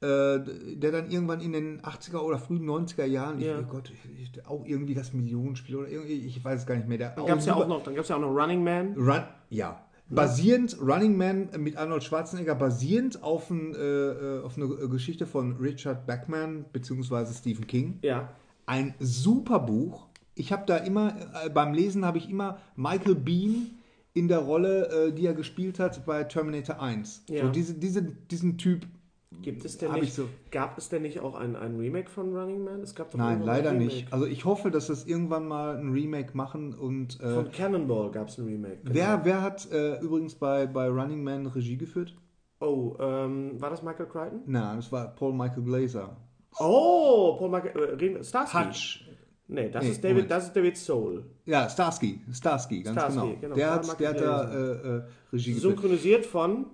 äh, 0.00 0.40
der 0.76 0.92
dann 0.92 1.10
irgendwann 1.10 1.40
in 1.40 1.52
den 1.52 1.80
80er 1.80 2.18
oder 2.18 2.38
frühen 2.38 2.68
90er 2.68 3.06
Jahren, 3.06 3.40
Ja. 3.40 3.58
ich, 3.58 3.64
oh 3.64 3.70
Gott, 3.70 3.90
ich, 3.90 4.34
ich, 4.36 4.46
auch 4.46 4.66
irgendwie 4.66 4.94
das 4.94 5.14
Millionenspiel 5.14 5.76
oder 5.76 5.88
irgendwie, 5.88 6.26
ich 6.26 6.44
weiß 6.44 6.60
es 6.60 6.66
gar 6.66 6.74
nicht 6.74 6.88
mehr. 6.88 6.98
Der 6.98 7.10
Dann 7.10 7.24
gab 7.24 7.38
es 7.38 7.46
ja 7.46 7.54
auch 7.54 7.66
noch, 7.66 7.82
dann 7.82 7.94
gab's 7.94 8.08
ja 8.08 8.16
auch 8.16 8.20
noch 8.20 8.34
Running 8.34 8.62
Man. 8.62 8.92
Run, 8.98 9.22
ja. 9.48 9.83
Basierend, 10.10 10.76
Running 10.80 11.16
Man 11.16 11.48
mit 11.58 11.76
Arnold 11.76 12.04
Schwarzenegger, 12.04 12.54
basierend 12.54 13.22
auf, 13.22 13.50
ein, 13.50 13.74
äh, 13.74 13.78
äh, 13.78 14.42
auf 14.42 14.56
eine 14.56 14.68
Geschichte 14.88 15.26
von 15.26 15.56
Richard 15.56 16.06
Bachman 16.06 16.66
bzw. 16.72 17.32
Stephen 17.32 17.66
King. 17.66 17.98
Ja. 18.02 18.30
Ein 18.66 18.94
super 19.00 19.60
Buch. 19.60 20.06
Ich 20.34 20.52
habe 20.52 20.64
da 20.66 20.76
immer, 20.76 21.16
äh, 21.44 21.48
beim 21.48 21.72
Lesen 21.72 22.04
habe 22.04 22.18
ich 22.18 22.28
immer 22.28 22.58
Michael 22.76 23.14
Bean 23.14 23.70
in 24.12 24.28
der 24.28 24.38
Rolle, 24.38 25.08
äh, 25.08 25.12
die 25.12 25.26
er 25.26 25.34
gespielt 25.34 25.78
hat 25.78 26.04
bei 26.06 26.24
Terminator 26.24 26.80
1. 26.80 27.24
Ja. 27.28 27.42
So 27.44 27.50
diese, 27.50 27.74
diese, 27.74 28.02
diesen 28.02 28.58
Typ. 28.58 28.86
Gibt 29.42 29.64
es 29.64 29.76
denn 29.78 29.92
nicht, 29.92 30.04
ich 30.04 30.14
so- 30.14 30.28
gab 30.50 30.78
es 30.78 30.88
denn 30.88 31.02
nicht 31.02 31.20
auch 31.20 31.34
ein, 31.34 31.54
ein 31.56 31.76
Remake 31.76 32.08
von 32.10 32.34
Running 32.34 32.64
Man? 32.64 32.80
Es 32.80 32.94
gab 32.94 33.10
doch 33.10 33.18
Nein, 33.18 33.42
leider 33.42 33.72
nicht. 33.72 34.12
Also 34.12 34.26
ich 34.26 34.44
hoffe, 34.44 34.70
dass 34.70 34.86
das 34.86 35.04
irgendwann 35.06 35.46
mal 35.46 35.76
ein 35.76 35.90
Remake 35.92 36.36
machen 36.36 36.74
und 36.74 37.20
äh, 37.20 37.34
Von 37.34 37.50
Cannonball 37.52 38.10
gab 38.10 38.28
es 38.28 38.38
ein 38.38 38.46
Remake. 38.46 38.78
genau. 38.82 38.94
wer, 38.94 39.24
wer 39.24 39.42
hat 39.42 39.70
äh, 39.70 39.98
übrigens 40.00 40.34
bei, 40.34 40.66
bei 40.66 40.88
Running 40.88 41.22
Man 41.22 41.46
Regie 41.46 41.76
geführt? 41.76 42.14
Oh, 42.60 42.96
ähm, 42.98 43.60
war 43.60 43.68
das 43.70 43.82
Michael 43.82 44.06
Crichton? 44.06 44.40
Nein, 44.46 44.76
das 44.76 44.90
war 44.90 45.08
Paul 45.14 45.34
Michael 45.34 45.62
Glazer. 45.64 46.16
Oh, 46.58 47.36
Paul 47.38 47.50
Michael, 47.50 47.76
äh, 47.82 47.94
reden- 47.94 48.24
Starsky. 48.24 48.56
Hutch. 48.58 49.10
Nee, 49.46 49.68
das 49.68 49.84
Nee, 49.84 49.90
ist 49.90 50.02
David, 50.02 50.14
Moment. 50.16 50.30
das 50.30 50.44
ist 50.46 50.56
David 50.56 50.76
Soul. 50.78 51.24
Ja, 51.44 51.68
Starsky. 51.68 52.20
Starsky, 52.32 52.82
ganz 52.82 52.96
Starsky, 52.98 53.20
genau. 53.20 53.40
genau. 53.40 53.54
Der, 53.56 53.70
hat, 53.74 54.00
der 54.00 54.08
hat 54.08 54.20
da 54.20 54.54
äh, 54.54 54.56
äh, 54.96 55.02
Regie 55.32 55.52
geführt. 55.52 55.72
Synchronisiert 55.72 56.24
von 56.24 56.66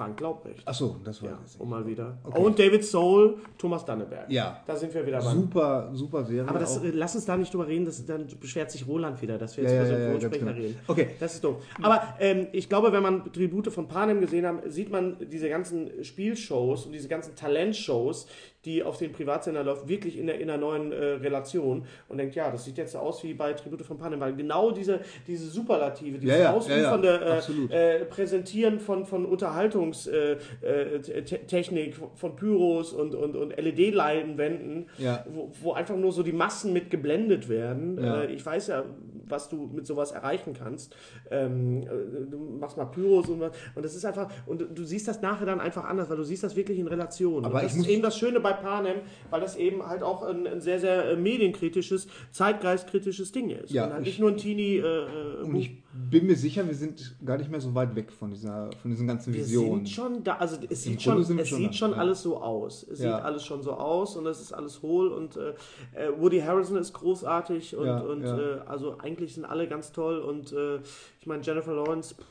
Frank 0.00 0.18
Laubrecht. 0.18 0.66
Achso, 0.66 0.96
das 1.04 1.22
war 1.22 1.30
Ja, 1.32 1.38
das. 1.42 1.56
um 1.56 1.68
mal 1.68 1.86
wieder. 1.86 2.16
Okay. 2.24 2.40
Und 2.40 2.58
David 2.58 2.82
Soul, 2.86 3.36
Thomas 3.58 3.84
Danneberg. 3.84 4.30
Ja. 4.30 4.62
Da 4.66 4.74
sind 4.74 4.94
wir 4.94 5.06
wieder 5.06 5.20
beim. 5.20 5.40
Super, 5.42 5.90
super 5.92 6.24
Serie. 6.24 6.48
Aber 6.48 6.58
das, 6.58 6.82
äh, 6.82 6.88
lass 6.94 7.14
uns 7.14 7.26
da 7.26 7.36
nicht 7.36 7.52
drüber 7.52 7.66
reden, 7.66 7.84
das, 7.84 8.06
dann 8.06 8.26
beschwert 8.40 8.70
sich 8.70 8.86
Roland 8.86 9.20
wieder, 9.20 9.36
dass 9.36 9.58
wir 9.58 9.64
jetzt 9.64 9.74
Ja, 9.74 9.80
über 9.80 9.88
ja, 9.90 9.92
ja, 9.92 10.04
ja, 10.04 10.10
Synchronsprecher 10.12 10.52
genau. 10.54 10.58
reden. 10.66 10.78
Okay. 10.86 11.08
Das 11.20 11.34
ist 11.34 11.44
doof. 11.44 11.56
Aber 11.82 12.14
ähm, 12.18 12.46
ich 12.52 12.70
glaube, 12.70 12.92
wenn 12.92 13.02
man 13.02 13.30
Tribute 13.30 13.70
von 13.70 13.88
Panem 13.88 14.22
gesehen 14.22 14.46
hat, 14.46 14.62
sieht 14.72 14.90
man 14.90 15.16
diese 15.30 15.50
ganzen 15.50 16.02
Spielshows 16.02 16.86
und 16.86 16.92
diese 16.92 17.08
ganzen 17.08 17.36
Talentshows, 17.36 18.26
die 18.64 18.82
auf 18.82 18.98
den 18.98 19.12
Privatsender 19.12 19.64
läuft, 19.64 19.88
wirklich 19.88 20.18
in, 20.18 20.26
der, 20.26 20.38
in 20.38 20.50
einer 20.50 20.60
neuen 20.60 20.92
äh, 20.92 20.96
Relation 20.96 21.86
und 22.08 22.18
denkt, 22.18 22.34
ja, 22.34 22.50
das 22.50 22.64
sieht 22.64 22.76
jetzt 22.76 22.92
so 22.92 22.98
aus 22.98 23.24
wie 23.24 23.32
bei 23.32 23.52
Tribute 23.54 23.82
von 23.82 23.96
Panem, 23.96 24.20
weil 24.20 24.34
genau 24.34 24.70
diese, 24.70 25.00
diese 25.26 25.46
Superlative, 25.46 26.18
dieses 26.18 26.36
Ja, 26.36 26.42
ja, 26.42 26.52
ausufernde 26.52 27.40
ja, 27.70 27.74
äh, 27.74 28.00
äh, 28.00 28.04
Präsentieren 28.04 28.78
von, 28.78 29.06
von 29.06 29.24
Unterhaltungstechnik, 29.24 30.38
äh, 30.62 31.22
Technik, 31.22 31.96
von 32.14 32.36
Pyros 32.36 32.92
und, 32.92 33.14
und, 33.14 33.34
und 33.36 33.56
LED-Leinwänden, 33.56 34.88
wo, 35.30 35.50
wo 35.62 35.72
einfach 35.72 35.96
nur 35.96 36.12
so 36.12 36.22
die 36.22 36.32
Massen 36.32 36.72
mit 36.72 36.90
geblendet 36.90 37.48
werden. 37.48 37.98
Äh, 37.98 38.26
ich 38.32 38.44
weiß 38.44 38.68
ja, 38.68 38.84
was 39.30 39.48
du 39.48 39.68
mit 39.72 39.86
sowas 39.86 40.12
erreichen 40.12 40.52
kannst. 40.54 40.94
Ähm, 41.30 41.82
äh, 41.82 41.86
du 42.30 42.38
machst 42.60 42.76
mal 42.76 42.86
Pyros 42.86 43.28
und 43.28 43.40
was. 43.40 43.52
Und 43.74 43.84
das 43.84 43.94
ist 43.94 44.04
einfach, 44.04 44.30
und 44.46 44.66
du 44.76 44.84
siehst 44.84 45.08
das 45.08 45.20
nachher 45.22 45.46
dann 45.46 45.60
einfach 45.60 45.84
anders, 45.84 46.08
weil 46.10 46.16
du 46.16 46.24
siehst 46.24 46.42
das 46.42 46.56
wirklich 46.56 46.78
in 46.78 46.86
Relation. 46.88 47.44
Aber 47.44 47.54
und 47.56 47.62
das 47.64 47.76
ist 47.76 47.86
eben 47.88 48.02
das 48.02 48.16
Schöne 48.18 48.40
bei 48.40 48.52
Panem, 48.52 48.96
weil 49.30 49.40
das 49.40 49.56
eben 49.56 49.86
halt 49.86 50.02
auch 50.02 50.22
ein, 50.22 50.46
ein 50.46 50.60
sehr, 50.60 50.78
sehr 50.80 51.10
äh, 51.12 51.16
medienkritisches, 51.16 52.08
zeitgeistkritisches 52.30 53.32
Ding 53.32 53.50
ist. 53.50 53.70
Ja, 53.72 53.84
und 53.86 53.92
halt 53.92 54.02
ich- 54.02 54.08
nicht 54.08 54.20
nur 54.20 54.30
ein 54.30 54.36
Teenie 54.36 54.78
äh, 54.78 55.42
Und 55.42 55.54
ich 55.56 55.78
bin 56.10 56.26
mir 56.26 56.36
sicher, 56.36 56.66
wir 56.66 56.74
sind 56.74 57.16
gar 57.24 57.36
nicht 57.38 57.50
mehr 57.50 57.60
so 57.60 57.74
weit 57.74 57.94
weg 57.96 58.12
von 58.12 58.30
dieser, 58.30 58.70
von 58.80 58.90
diesen 58.90 59.06
ganzen 59.06 59.32
Wir 59.32 59.40
Visionen. 59.40 59.86
sind 59.86 59.88
schon 59.90 60.24
da, 60.24 60.36
also 60.36 60.56
es 60.68 60.86
Im 60.86 60.92
sieht 60.92 61.02
Grunde 61.04 61.24
schon, 61.24 61.36
wir 61.36 61.42
es 61.42 61.48
schon 61.48 61.58
sieht 61.58 61.68
da, 61.68 61.72
schon 61.72 61.94
alles 61.94 62.22
so 62.22 62.36
aus. 62.40 62.86
Es 62.90 63.00
Ja. 63.00 63.16
sieht 63.16 63.24
alles 63.24 63.44
schon 63.44 63.62
so 63.62 63.72
aus 63.72 64.16
und 64.16 64.26
es 64.26 64.40
ist 64.40 64.52
alles 64.52 64.82
hohl 64.82 65.08
und 65.08 65.36
äh, 65.36 65.50
äh, 65.94 66.10
Woody 66.18 66.40
Harrison 66.40 66.76
ist 66.76 66.92
großartig 66.92 67.76
und, 67.76 67.86
Ja, 67.86 67.98
und. 68.00 68.24
Äh, 68.24 68.60
also 68.66 68.98
eigentlich 68.98 69.19
sind 69.28 69.44
alle 69.44 69.68
ganz 69.68 69.92
toll 69.92 70.18
und 70.18 70.52
äh, 70.52 70.78
ich 71.20 71.26
meine 71.26 71.42
Jennifer 71.42 71.74
Lawrence, 71.74 72.14
pff, 72.14 72.24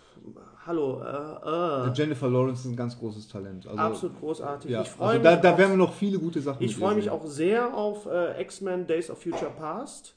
hallo, 0.65 1.01
äh, 1.01 1.87
äh, 1.89 1.93
Jennifer 1.93 2.29
Lawrence 2.29 2.61
ist 2.61 2.71
ein 2.73 2.75
ganz 2.75 2.97
großes 2.97 3.27
Talent. 3.27 3.67
Also, 3.67 3.79
absolut 3.79 4.19
großartig. 4.19 4.71
Ja, 4.71 4.81
Ich 4.81 4.89
freue 4.89 5.07
also 5.09 5.19
mich, 5.19 5.23
da, 5.29 5.35
da 5.37 5.57
werden 5.57 5.71
wir 5.71 5.77
noch 5.77 5.93
viele 5.93 6.19
gute 6.19 6.41
Sachen 6.41 6.63
ich 6.63 6.75
freue 6.75 6.95
mich 6.95 7.05
sehen. 7.05 7.13
auch 7.13 7.25
sehr 7.25 7.73
auf 7.75 8.05
äh, 8.05 8.41
X-Men 8.41 8.87
Days 8.87 9.09
of 9.09 9.21
Future 9.21 9.51
Past. 9.57 10.15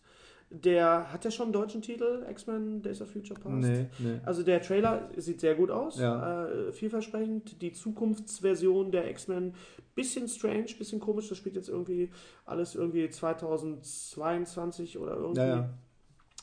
Der 0.54 1.10
hat 1.10 1.24
ja 1.24 1.30
schon 1.30 1.44
einen 1.44 1.52
deutschen 1.54 1.80
Titel, 1.80 2.26
X-Men 2.28 2.82
Days 2.82 3.00
of 3.00 3.10
Future 3.10 3.40
Past. 3.40 3.54
Nee, 3.54 3.86
nee. 4.00 4.20
Also 4.26 4.42
der 4.42 4.60
Trailer 4.60 5.08
sieht 5.16 5.40
sehr 5.40 5.54
gut 5.54 5.70
aus, 5.70 5.98
Ja. 5.98 6.46
äh, 6.46 6.72
vielversprechend. 6.72 7.62
Die 7.62 7.72
Zukunftsversion 7.72 8.90
der 8.90 9.08
X-Men, 9.08 9.54
bisschen 9.94 10.28
strange, 10.28 10.66
bisschen 10.78 11.00
komisch. 11.00 11.30
Das 11.30 11.38
spielt 11.38 11.56
jetzt 11.56 11.70
irgendwie 11.70 12.10
alles 12.44 12.74
irgendwie 12.74 13.08
2022 13.08 14.98
oder 14.98 15.16
irgendwie 15.16 15.40
Ja, 15.40 15.46
ja. 15.56 15.68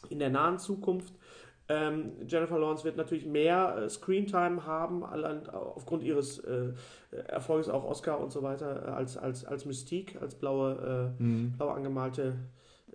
In 0.10 0.20
der 0.20 0.30
nahen 0.30 0.58
Zukunft. 0.60 1.14
Ähm, 1.72 2.14
Jennifer 2.28 2.58
Lawrence 2.58 2.84
wird 2.84 2.98
natürlich 2.98 3.28
mehr 3.28 3.78
äh, 3.78 3.90
Screentime 3.90 4.66
haben, 4.66 5.04
aufgrund 5.04 6.02
ihres 6.04 6.40
äh, 6.40 6.74
Erfolges 7.28 7.70
auch 7.70 7.84
Oscar 7.84 8.20
und 8.20 8.32
so 8.32 8.42
weiter, 8.42 8.88
äh, 8.88 8.90
als, 8.90 9.18
als, 9.18 9.46
als 9.46 9.66
Mystique, 9.66 10.20
als 10.20 10.34
blaue, 10.34 11.14
äh, 11.20 11.22
Mhm. 11.24 11.54
blau 11.58 11.70
angemalte 11.70 12.38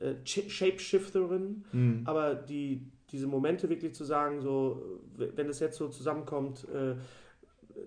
äh, 0.00 0.14
Shapeshifterin. 0.24 1.64
Mhm. 1.72 2.02
Aber 2.04 2.34
die, 2.34 2.90
diese 3.12 3.28
Momente 3.28 3.68
wirklich 3.68 3.94
zu 3.94 4.02
sagen, 4.04 4.40
so, 4.40 4.82
wenn 5.16 5.48
es 5.48 5.60
jetzt 5.60 5.76
so 5.76 5.86
zusammenkommt, 5.88 6.66
äh, 6.74 6.96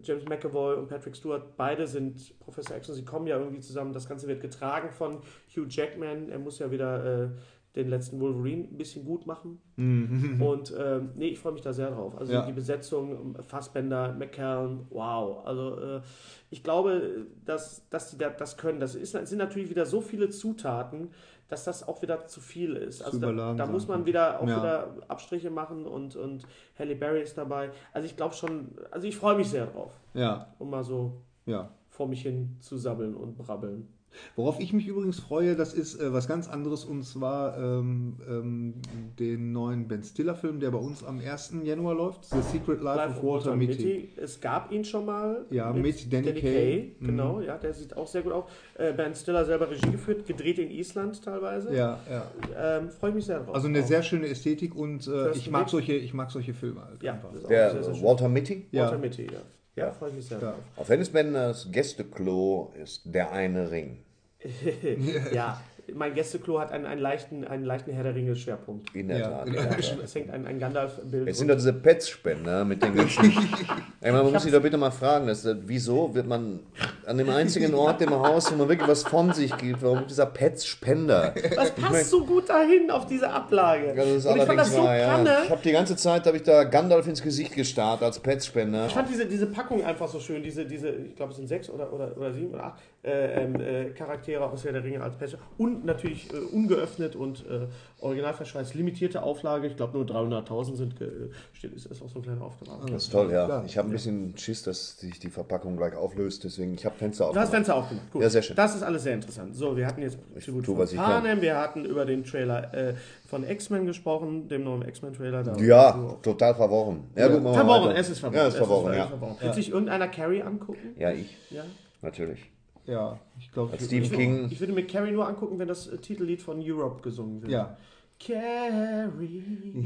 James 0.03 0.25
McAvoy 0.25 0.75
und 0.75 0.87
Patrick 0.87 1.15
Stewart, 1.15 1.55
beide 1.55 1.87
sind 1.87 2.37
Professor 2.39 2.75
X 2.77 2.89
und 2.89 2.95
sie 2.95 3.05
kommen 3.05 3.25
ja 3.27 3.37
irgendwie 3.39 3.59
zusammen. 3.61 3.93
Das 3.93 4.07
Ganze 4.07 4.27
wird 4.27 4.41
getragen 4.41 4.91
von 4.91 5.19
Hugh 5.55 5.65
Jackman. 5.69 6.29
Er 6.29 6.39
muss 6.39 6.59
ja 6.59 6.69
wieder 6.71 7.23
äh, 7.25 7.29
den 7.75 7.89
letzten 7.89 8.19
Wolverine 8.19 8.63
ein 8.63 8.77
bisschen 8.77 9.05
gut 9.05 9.27
machen. 9.27 9.59
Und 9.77 10.73
ähm, 10.79 11.09
nee, 11.15 11.27
ich 11.27 11.39
freue 11.39 11.53
mich 11.53 11.61
da 11.61 11.73
sehr 11.73 11.91
drauf. 11.91 12.17
Also 12.17 12.33
Ja. 12.33 12.45
die 12.45 12.51
Besetzung, 12.53 13.35
Fassbender, 13.47 14.13
McCallum, 14.13 14.87
wow. 14.89 15.45
Also 15.45 15.79
äh, 15.79 16.01
ich 16.49 16.63
glaube, 16.63 17.27
dass, 17.45 17.87
dass 17.89 18.09
die 18.09 18.17
da, 18.17 18.29
das 18.29 18.57
können. 18.57 18.79
Das 18.79 18.95
ist, 18.95 19.11
sind 19.11 19.37
natürlich 19.37 19.69
wieder 19.69 19.85
so 19.85 20.01
viele 20.01 20.29
Zutaten, 20.29 21.09
dass 21.49 21.65
das 21.65 21.87
auch 21.87 22.01
wieder 22.01 22.25
zu 22.25 22.41
viel 22.41 22.75
ist. 22.75 23.03
Also 23.03 23.19
da, 23.19 23.53
da 23.53 23.65
muss 23.67 23.87
man 23.87 24.05
wieder 24.07 24.39
auch 24.41 24.47
Ja. 24.47 24.57
wieder 24.57 24.95
Abstriche 25.07 25.51
machen 25.51 25.85
und, 25.85 26.15
und 26.15 26.43
Halle 26.79 26.95
Berry 26.95 27.21
ist 27.21 27.37
dabei. 27.37 27.69
Also 27.93 28.07
ich 28.07 28.17
glaube 28.17 28.33
schon, 28.33 28.69
also 28.91 29.07
ich 29.07 29.15
freue 29.15 29.35
mich 29.35 29.49
sehr 29.49 29.67
drauf, 29.67 29.91
Ja, 30.15 30.47
um 30.57 30.71
mal 30.71 30.83
so 30.83 31.21
ja. 31.45 31.69
vor 31.89 32.07
mich 32.07 32.23
hin 32.23 32.57
zu 32.59 32.75
sabbeln 32.75 33.13
und 33.15 33.37
brabbeln. 33.37 33.87
Worauf 34.35 34.59
ich 34.59 34.73
mich 34.73 34.87
übrigens 34.87 35.19
freue, 35.19 35.55
das 35.55 35.73
ist 35.73 35.99
äh, 35.99 36.13
was 36.13 36.27
ganz 36.27 36.47
anderes 36.47 36.85
und 36.85 37.03
zwar 37.03 37.57
ähm, 37.57 38.15
ähm, 38.27 38.73
den 39.19 39.51
neuen 39.51 39.87
Ben 39.87 40.03
Stiller-Film, 40.03 40.59
der 40.59 40.71
bei 40.71 40.77
uns 40.77 41.03
am 41.03 41.19
1. 41.19 41.55
Januar 41.63 41.95
läuft, 41.95 42.25
The 42.25 42.41
Secret 42.41 42.81
Life, 42.81 42.97
Live 42.97 43.17
of 43.17 43.23
Walter 43.23 43.55
Mitty. 43.55 44.09
Es 44.17 44.39
gab 44.39 44.71
ihn 44.71 44.83
schon 44.83 45.05
mal. 45.05 45.45
Ja, 45.49 45.71
mit 45.71 46.11
Danny 46.11 46.33
Kaye. 46.33 46.95
Mhm. 46.99 47.05
Genau, 47.07 47.41
ja, 47.41 47.57
der 47.57 47.73
sieht 47.73 47.95
auch 47.95 48.07
sehr 48.07 48.21
gut 48.21 48.33
aus. 48.33 48.45
Äh, 48.75 48.93
ben 48.93 49.13
Stiller 49.15 49.45
selber 49.45 49.69
Regie 49.69 49.91
geführt, 49.91 50.25
gedreht 50.25 50.59
in 50.59 50.71
Island 50.71 51.23
teilweise. 51.23 51.75
Ja, 51.75 51.99
ja. 52.09 52.31
Ähm, 52.57 52.89
Freue 52.89 53.11
ich 53.11 53.15
mich 53.15 53.25
sehr 53.25 53.39
drauf. 53.39 53.55
Also 53.55 53.67
eine 53.67 53.81
Auch. 53.81 53.87
sehr 53.87 54.03
schöne 54.03 54.27
Ästhetik 54.27 54.75
und 54.75 55.07
äh, 55.07 55.31
ich 55.31 55.49
mag 55.49 55.69
solche, 55.69 55.93
ich 55.93 56.13
mag 56.13 56.31
solche 56.31 56.53
Filme 56.53 56.83
halt 56.83 57.01
Ja, 57.03 57.13
einfach. 57.13 57.31
Der 57.49 57.71
sehr, 57.71 57.83
sehr. 57.83 58.03
Walter 58.03 58.29
Mitty. 58.29 58.67
Ja. 58.71 58.83
Walter 58.83 58.97
Mitty, 58.97 59.23
ja. 59.23 59.41
Ja, 59.77 59.91
freue 59.91 60.09
ich 60.09 60.15
mich 60.15 60.25
sehr 60.25 60.39
Ja. 60.41 60.55
Auf 60.75 60.89
Hennes 60.89 61.11
Benders 61.11 61.67
Gästeklo 61.71 62.73
ist 62.81 63.03
der 63.05 63.31
eine 63.31 63.69
Ring. 63.69 63.99
ja, 65.31 65.61
mein 65.93 66.13
Gästeklo 66.13 66.59
hat 66.59 66.71
einen, 66.71 66.85
einen, 66.85 67.01
leichten, 67.01 67.45
einen 67.45 67.63
leichten 67.63 67.91
Herr 67.91 68.03
der 68.03 68.15
Ringe-Schwerpunkt. 68.15 68.93
In 68.95 69.07
der 69.07 69.19
Ja. 69.19 69.29
Tat. 69.29 69.47
Ja, 69.53 69.67
es 70.03 70.15
hängt 70.15 70.31
ein, 70.31 70.45
ein 70.45 70.59
Gandalf-Bild. 70.59 71.27
Es 71.27 71.37
sind 71.37 71.47
doch 71.47 71.55
diese 71.55 71.73
Pets-Spender 71.73 72.65
mit 72.65 72.83
den 72.83 72.95
ganzen. 72.95 73.31
Ey, 74.01 74.11
man 74.11 74.31
muss 74.31 74.43
sich 74.43 74.51
doch 74.51 74.61
bitte 74.61 74.77
mal 74.77 74.91
fragen, 74.91 75.27
dass, 75.27 75.45
äh, 75.45 75.55
wieso 75.61 76.13
wird 76.13 76.27
man 76.27 76.59
an 77.05 77.17
dem 77.17 77.29
einzigen 77.29 77.73
Ort 77.73 78.01
im 78.01 78.11
Haus, 78.11 78.51
wo 78.51 78.55
man 78.55 78.69
wirklich 78.69 78.87
was 78.87 79.03
von 79.03 79.33
sich 79.33 79.55
gibt, 79.57 79.81
warum 79.81 80.05
dieser 80.07 80.25
Pets-Spender? 80.25 81.33
das 81.55 81.71
passt 81.71 82.09
so 82.09 82.25
gut 82.25 82.49
dahin 82.49 82.91
auf 82.91 83.05
diese 83.07 83.29
Ablage. 83.29 83.93
Das 83.95 84.07
ist 84.07 84.25
Und 84.25 84.37
ich 84.37 84.43
fand 84.43 84.59
das 84.59 84.73
so 84.73 84.83
wahr, 84.83 84.97
ja. 84.97 85.43
Ich 85.43 85.49
habe 85.49 85.61
die 85.63 85.71
ganze 85.71 85.95
Zeit 85.95 86.25
hab 86.25 86.35
ich 86.35 86.43
da 86.43 86.63
Gandalf 86.63 87.07
ins 87.07 87.21
Gesicht 87.21 87.53
gestarrt 87.53 88.03
als 88.03 88.19
Pets-Spender. 88.19 88.87
Ich 88.87 88.93
fand 88.93 89.09
diese, 89.09 89.25
diese 89.25 89.47
Packung 89.47 89.83
einfach 89.83 90.07
so 90.07 90.19
schön, 90.19 90.43
diese, 90.43 90.65
diese 90.65 90.89
ich 90.89 91.15
glaube 91.15 91.31
es 91.31 91.37
sind 91.37 91.47
sechs 91.47 91.69
oder, 91.69 91.91
oder, 91.93 92.15
oder 92.17 92.33
sieben 92.33 92.53
oder 92.53 92.65
acht 92.65 92.81
äh, 93.07 93.43
ähm, 93.43 93.55
äh, 93.61 93.85
Charaktere 93.91 94.49
aus 94.49 94.63
Herr 94.65 94.73
der 94.73 94.83
Ringe 94.83 95.01
als 95.01 95.15
Patch. 95.15 95.35
Und 95.57 95.85
natürlich 95.85 96.31
äh, 96.33 96.37
ungeöffnet 96.37 97.15
und 97.15 97.45
äh, 97.49 97.67
original 97.99 98.33
verschweißt. 98.33 98.75
Limitierte 98.75 99.23
Auflage, 99.23 99.67
ich 99.67 99.75
glaube 99.77 99.97
nur 99.97 100.05
300.000 100.05 100.75
sind, 100.75 100.99
ge- 100.99 101.31
steht, 101.53 101.73
ist, 101.73 101.85
ist 101.87 102.01
auch 102.01 102.09
so 102.09 102.19
ein 102.19 102.23
kleiner 102.23 102.41
Auftrag. 102.43 102.67
Das 102.91 103.03
ist 103.03 103.11
toll, 103.11 103.31
ja. 103.31 103.45
Klar. 103.45 103.63
Ich 103.65 103.77
habe 103.77 103.87
ein 103.87 103.91
bisschen 103.91 104.37
Schiss, 104.37 104.63
dass 104.63 104.99
sich 104.99 105.17
die 105.19 105.29
Verpackung 105.29 105.77
gleich 105.77 105.95
auflöst, 105.95 106.43
deswegen 106.43 106.73
ich 106.73 106.85
habe 106.85 106.95
Fenster 106.97 107.25
Du 107.25 107.29
hast 107.29 107.35
aufgemacht. 107.37 107.51
Fenster 107.55 107.75
aufgemacht. 107.75 108.11
Gut. 108.11 108.21
Ja, 108.21 108.29
sehr 108.29 108.41
schön. 108.41 108.55
Das 108.55 108.75
ist 108.75 108.83
alles 108.83 109.03
sehr 109.03 109.13
interessant. 109.13 109.55
So, 109.55 109.75
wir 109.77 109.87
hatten 109.87 110.01
jetzt 110.01 110.17
Tribut 110.43 110.65
tu, 110.65 110.71
von 110.73 110.81
was 110.83 110.91
ich 110.91 110.97
Panem, 110.99 111.41
wir 111.41 111.57
hatten 111.57 111.85
über 111.85 112.05
den 112.05 112.23
Trailer 112.23 112.73
äh, 112.73 112.93
von 113.27 113.47
X-Men 113.47 113.85
gesprochen, 113.85 114.47
dem 114.47 114.63
neuen 114.63 114.83
X-Men-Trailer. 114.87 115.43
Da 115.43 115.55
Ja, 115.57 115.93
total 116.21 116.53
verworren. 116.55 117.03
Ja, 117.15 117.29
wir 117.29 117.41
Verworren, 117.41 117.95
es 117.95 118.09
ist 118.09 118.19
verworren. 118.19 118.37
Ja, 118.41 118.47
ist 118.47 118.53
es 118.53 118.57
verworren, 118.59 118.91
ist 118.93 118.97
ja. 118.99 119.07
verworren. 119.07 119.35
Wird 119.39 119.55
sich 119.55 119.69
irgendeiner 119.69 120.07
Carrie 120.07 120.41
angucken? 120.43 120.93
Ja, 120.97 121.11
ich, 121.11 121.35
Ja. 121.49 121.63
natürlich. 122.01 122.39
Ja, 122.87 123.19
ich 123.37 123.51
glaube. 123.51 123.73
Als 123.73 123.85
Stephen 123.85 124.11
King. 124.11 124.47
Ich 124.49 124.59
würde 124.59 124.73
mir 124.73 124.87
Carrie 124.87 125.11
nur 125.11 125.27
angucken, 125.27 125.59
wenn 125.59 125.67
das 125.67 125.87
äh, 125.87 125.97
Titellied 125.97 126.41
von 126.41 126.59
Europe 126.59 127.01
gesungen 127.03 127.41
wird. 127.43 127.51
Ja. 127.51 127.77
Carrie. 128.19 129.85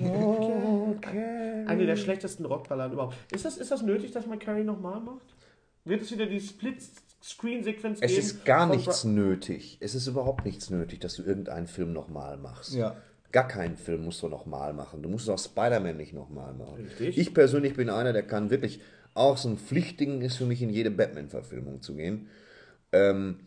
Eine 1.68 1.86
der 1.86 1.96
schlechtesten 1.98 2.46
Rockballaden 2.46 2.94
überhaupt. 2.94 3.16
Ist 3.34 3.44
das, 3.46 3.58
ist 3.58 3.72
das 3.72 3.82
nötig, 3.82 4.12
dass 4.12 4.26
man 4.26 4.40
Carrie 4.40 4.64
nochmal 4.64 5.00
macht? 5.02 5.26
Wird 5.84 6.02
es 6.04 6.12
wieder 6.12 6.28
die 6.28 6.40
Split-Screen-Sequenz 6.40 8.00
geben? 8.00 8.12
Es 8.12 8.18
ist 8.18 8.46
gar 8.46 8.68
nichts 8.68 9.02
Bra- 9.04 9.10
nötig. 9.10 9.78
Es 9.82 9.96
ist 9.96 10.08
überhaupt 10.08 10.46
nichts 10.46 10.70
nötig, 10.70 11.00
dass 11.00 11.16
du 11.16 11.24
irgendeinen 11.24 11.68
Film 11.68 11.92
nochmal 11.92 12.38
machst. 12.38 12.74
Ja. 12.74 12.96
Gar 13.32 13.48
keinen 13.48 13.78
Film 13.78 14.06
musst 14.06 14.22
du 14.22 14.28
nochmal 14.28 14.74
machen. 14.74 15.02
Du 15.02 15.10
musst 15.10 15.30
auch 15.30 15.40
Spider-Man 15.40 15.98
nicht 15.98 16.14
nochmal 16.14 16.54
machen. 16.54 16.86
Richtig. 17.00 17.18
Ich 17.18 17.34
persönlich 17.34 17.74
bin 17.76 17.90
einer, 17.90 18.14
der 18.14 18.24
kann 18.24 18.50
wirklich 18.50 18.82
auch 19.14 19.38
so 19.38 19.50
ein 19.50 19.58
Pflichtding 19.58 20.22
ist 20.22 20.38
für 20.38 20.46
mich 20.46 20.62
in 20.62 20.70
jede 20.70 20.92
Batman-Verfilmung 20.92 21.82
zu 21.82 21.96
gehen. 21.96 22.28
Ähm, 22.92 23.40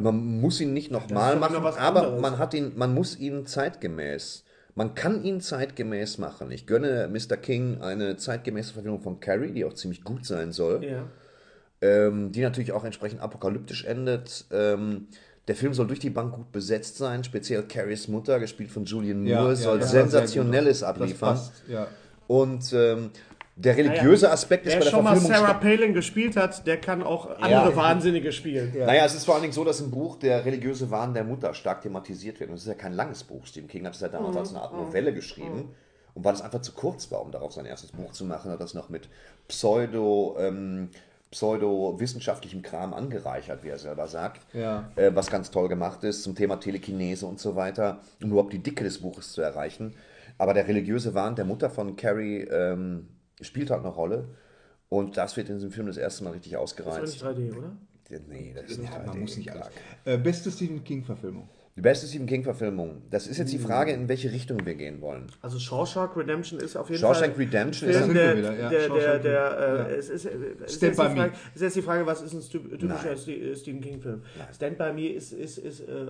man 0.00 0.40
muss 0.40 0.60
ihn 0.60 0.72
nicht 0.72 0.90
nochmal 0.90 1.36
machen, 1.36 1.56
aber 1.56 2.02
anderes. 2.02 2.20
man 2.20 2.38
hat 2.38 2.54
ihn, 2.54 2.72
man 2.76 2.94
muss 2.94 3.18
ihn 3.18 3.46
zeitgemäß. 3.46 4.44
Man 4.74 4.94
kann 4.94 5.22
ihn 5.22 5.40
zeitgemäß 5.40 6.16
machen. 6.16 6.50
Ich 6.50 6.66
gönne 6.66 7.08
Mr. 7.12 7.36
King 7.36 7.82
eine 7.82 8.16
zeitgemäße 8.16 8.72
Verfilmung 8.72 9.02
von 9.02 9.20
Carrie, 9.20 9.52
die 9.52 9.66
auch 9.66 9.74
ziemlich 9.74 10.02
gut 10.02 10.24
sein 10.24 10.50
soll 10.52 10.82
Ja. 10.82 11.04
ähm, 11.82 12.32
die 12.32 12.40
natürlich 12.40 12.72
auch 12.72 12.84
entsprechend 12.84 13.20
apokalyptisch 13.20 13.84
endet. 13.84 14.46
Ähm, 14.50 15.08
der 15.48 15.56
Film 15.56 15.74
soll 15.74 15.88
durch 15.88 15.98
die 15.98 16.08
Bank 16.08 16.32
gut 16.32 16.52
besetzt 16.52 16.96
sein, 16.96 17.22
speziell 17.24 17.64
Carries 17.64 18.08
Mutter, 18.08 18.38
gespielt 18.40 18.70
von 18.70 18.84
Julian 18.84 19.24
Moore, 19.24 19.50
ja, 19.50 19.56
soll 19.56 19.80
ja, 19.80 19.86
sensationelles 19.86 20.78
gut. 20.80 20.88
Das 20.88 20.88
abliefern. 20.88 21.40
Und 22.28 22.72
ähm, 22.72 23.10
der 23.54 23.76
religiöse 23.76 24.30
Aspekt 24.30 24.66
ist 24.66 24.74
bei 24.74 24.80
der 24.80 24.90
schon 24.90 25.04
mal 25.04 25.16
Verfilmung. 25.16 25.38
Sarah 25.38 25.54
Palin 25.54 25.92
gespielt 25.92 26.36
hat, 26.36 26.66
der 26.66 26.78
kann 26.78 27.02
auch 27.02 27.38
andere 27.38 27.76
Wahnsinnige 27.76 28.32
spielen. 28.32 28.72
Naja, 28.78 29.04
es 29.04 29.14
ist 29.14 29.24
vor 29.26 29.34
allen 29.34 29.42
Dingen 29.42 29.52
so, 29.52 29.62
dass 29.62 29.80
im 29.80 29.90
Buch 29.90 30.16
der 30.16 30.44
religiöse 30.44 30.90
Wahn 30.90 31.12
der 31.12 31.24
Mutter 31.24 31.52
stark 31.52 31.82
thematisiert 31.82 32.40
wird. 32.40 32.48
Und 32.48 32.56
es 32.56 32.62
ist 32.62 32.68
ja 32.68 32.74
kein 32.74 32.94
langes 32.94 33.24
Buch. 33.24 33.46
Stephen 33.46 33.68
King 33.68 33.86
hat 33.86 33.94
es 33.94 34.00
ja 34.00 34.08
damals 34.08 34.36
als 34.36 34.50
eine 34.50 34.62
Art 34.62 34.72
Novelle 34.72 35.12
geschrieben. 35.12 35.74
Und 36.14 36.24
weil 36.24 36.34
es 36.34 36.42
einfach 36.42 36.60
zu 36.60 36.72
kurz 36.72 37.10
war, 37.10 37.22
um 37.22 37.30
darauf 37.30 37.52
sein 37.52 37.66
erstes 37.66 37.92
Buch 37.92 38.12
zu 38.12 38.24
machen, 38.24 38.50
hat 38.50 38.58
er 38.58 38.62
das 38.62 38.74
noch 38.74 38.88
mit 38.88 39.08
Pseudo, 39.48 40.36
ähm, 40.38 40.88
pseudo-wissenschaftlichem 41.30 42.62
Kram 42.62 42.92
angereichert, 42.92 43.64
wie 43.64 43.68
er 43.68 43.78
selber 43.78 44.06
sagt. 44.06 44.42
Ja. 44.54 44.90
Äh, 44.96 45.14
was 45.14 45.30
ganz 45.30 45.50
toll 45.50 45.68
gemacht 45.68 46.04
ist 46.04 46.22
zum 46.22 46.34
Thema 46.34 46.56
Telekinese 46.56 47.26
und 47.26 47.40
so 47.40 47.56
weiter, 47.56 48.00
um 48.22 48.30
überhaupt 48.30 48.52
die 48.52 48.62
Dicke 48.62 48.84
des 48.84 48.98
Buches 49.00 49.32
zu 49.32 49.40
erreichen. 49.40 49.94
Aber 50.36 50.52
der 50.54 50.68
religiöse 50.68 51.14
Wahn 51.14 51.36
der 51.36 51.44
Mutter 51.44 51.70
von 51.70 51.96
Carrie 51.96 52.42
ähm, 52.42 53.08
spielt 53.42 53.70
halt 53.70 53.80
eine 53.80 53.88
Rolle. 53.92 54.28
Und 54.88 55.16
das 55.16 55.36
wird 55.36 55.48
in 55.48 55.54
diesem 55.56 55.70
Film 55.70 55.86
das 55.86 55.96
erste 55.96 56.24
Mal 56.24 56.30
richtig 56.30 56.52
Das 56.52 56.60
ausgereizt. 56.60 57.24
war 57.24 57.32
nicht 57.32 57.52
3D, 57.52 57.58
oder? 57.58 57.72
Nee, 58.28 58.52
das 58.54 58.70
ist 58.72 58.78
nicht 58.78 58.92
Man 58.92 59.06
3D, 59.08 59.18
muss 59.20 59.36
nicht 59.38 59.50
alles. 59.50 59.68
Äh, 60.04 60.18
beste 60.18 60.50
Stephen 60.50 60.84
King-Verfilmung. 60.84 61.48
Die 61.74 61.80
beste 61.80 62.06
Stephen 62.06 62.26
King-Verfilmung. 62.26 63.00
Das 63.08 63.26
ist 63.26 63.38
jetzt 63.38 63.50
die 63.50 63.58
Frage, 63.58 63.92
in 63.92 64.06
welche 64.06 64.30
Richtung 64.30 64.66
wir 64.66 64.74
gehen 64.74 65.00
wollen. 65.00 65.28
Also 65.40 65.58
Shawshank 65.58 66.14
Redemption 66.18 66.60
ist 66.60 66.76
auf 66.76 66.90
jeden 66.90 67.00
Shawshank 67.00 67.34
Fall. 67.34 67.44
Redemption 67.44 67.88
ist 67.88 68.00
der, 68.00 68.36
wieder, 68.36 68.54
ja. 68.54 68.68
der, 68.68 68.68
der, 68.68 68.80
Shawshank 68.88 69.22
der, 69.22 69.52
Redemption, 69.52 69.86
äh, 69.86 69.90
ja. 69.92 69.96
es 69.96 70.08
ist, 70.10 70.24
es 70.26 70.34
ist, 70.34 70.76
Stand 70.76 70.82
jetzt 70.82 70.96
by 70.98 71.08
Me. 71.08 71.16
Frage, 71.16 71.32
ist 71.54 71.62
jetzt 71.62 71.76
die 71.76 71.82
Frage, 71.82 72.06
was 72.06 72.20
ist 72.20 72.34
ein 72.34 72.40
typischer 72.42 72.86
Nein. 72.86 73.16
Ste- 73.16 73.56
Stephen 73.56 73.80
King-Film? 73.80 74.22
Stand 74.54 74.76
by 74.76 74.92
Me 74.92 75.08
ist, 75.08 75.32
ist, 75.32 75.56
ist 75.56 75.80
äh, 75.80 76.06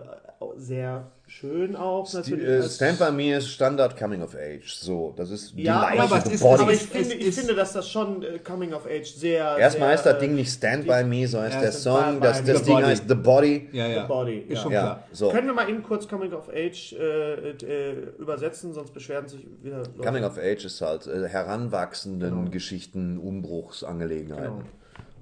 sehr 0.56 1.12
schön 1.40 1.74
auch 1.76 2.08
Die, 2.08 2.16
natürlich. 2.16 2.46
äh, 2.48 2.62
Stand 2.68 2.98
by 2.98 3.10
Me 3.10 3.34
ist 3.36 3.48
Standard 3.48 3.96
Coming 3.98 4.22
of 4.22 4.34
Age. 4.34 4.70
So, 4.72 5.12
das 5.16 5.30
ist 5.30 5.56
die 5.56 5.62
ja, 5.64 5.80
Leiche, 5.82 6.02
aber, 6.02 6.16
ist- 6.32 6.42
Body. 6.42 6.62
aber 6.62 6.72
ich, 6.72 6.80
finde, 6.82 7.14
ich 7.14 7.26
ist- 7.26 7.38
finde, 7.38 7.54
dass 7.54 7.72
das 7.72 7.88
schon 7.88 8.22
äh, 8.22 8.38
Coming 8.38 8.72
of 8.74 8.86
Age 8.86 9.04
sehr. 9.14 9.56
Erstmal 9.58 9.88
heißt 9.90 10.06
das 10.06 10.16
äh, 10.16 10.20
Ding 10.20 10.34
nicht 10.34 10.50
Stand 10.52 10.86
by 10.86 11.02
Me, 11.04 11.26
so 11.26 11.40
heißt 11.40 11.54
Ja, 11.54 11.60
der 11.62 11.72
Stand 11.72 11.82
Song. 11.82 12.20
by 12.20 12.26
Das, 12.26 12.44
das 12.44 12.62
Ding 12.62 12.76
heißt 12.84 13.04
The 13.08 13.14
Body. 13.14 13.68
Ja, 13.72 13.86
ja. 13.86 14.02
The 14.02 14.08
Body, 14.08 14.38
Ist 14.40 14.50
ja. 14.56 14.62
schon 14.62 14.72
Ja, 14.72 14.80
klar. 14.80 15.04
so. 15.12 15.30
Können 15.30 15.46
wir 15.48 15.54
mal 15.54 15.68
eben 15.68 15.82
kurz 15.82 16.06
Coming 16.06 16.32
of 16.32 16.48
Age 16.48 16.92
äh, 16.92 17.50
äh, 17.50 17.92
übersetzen, 18.18 18.72
sonst 18.72 18.92
beschweren 18.94 19.26
sich 19.26 19.40
wieder 19.62 19.78
Leute. 19.78 19.98
Coming 20.02 20.24
of 20.24 20.38
Age 20.38 20.64
ist 20.64 20.80
halt 20.80 21.06
äh, 21.06 21.28
heranwachsenden 21.28 22.30
Genau. 22.36 22.50
Geschichten, 22.50 23.18
Umbruchsangelegenheiten. 23.18 24.64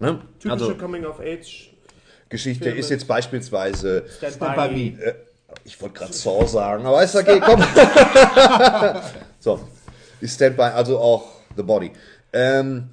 Genau. 0.01 0.13
Ne? 0.13 0.21
Typische 0.39 0.53
Also, 0.53 0.75
Coming 0.77 1.05
of 1.05 1.21
Age 1.21 1.71
Geschichte 2.29 2.65
Filme. 2.65 2.79
ist 2.79 2.91
jetzt 2.91 3.07
beispielsweise 3.09 4.05
Stand, 4.19 4.35
Stand 4.35 4.57
by, 4.57 4.69
by 4.69 4.75
Me. 4.75 5.15
Ich 5.65 5.81
wollte 5.81 5.99
gerade 5.99 6.13
Saw 6.13 6.47
sagen, 6.47 6.87
aber 6.87 7.03
ist 7.03 7.15
okay, 7.17 7.41
komm. 7.45 7.63
so, 9.39 9.61
ist 10.21 10.35
Standby, 10.35 10.63
also 10.63 10.99
auch 10.99 11.25
The 11.57 11.63
Body. 11.63 11.93
Ähm, 12.33 12.91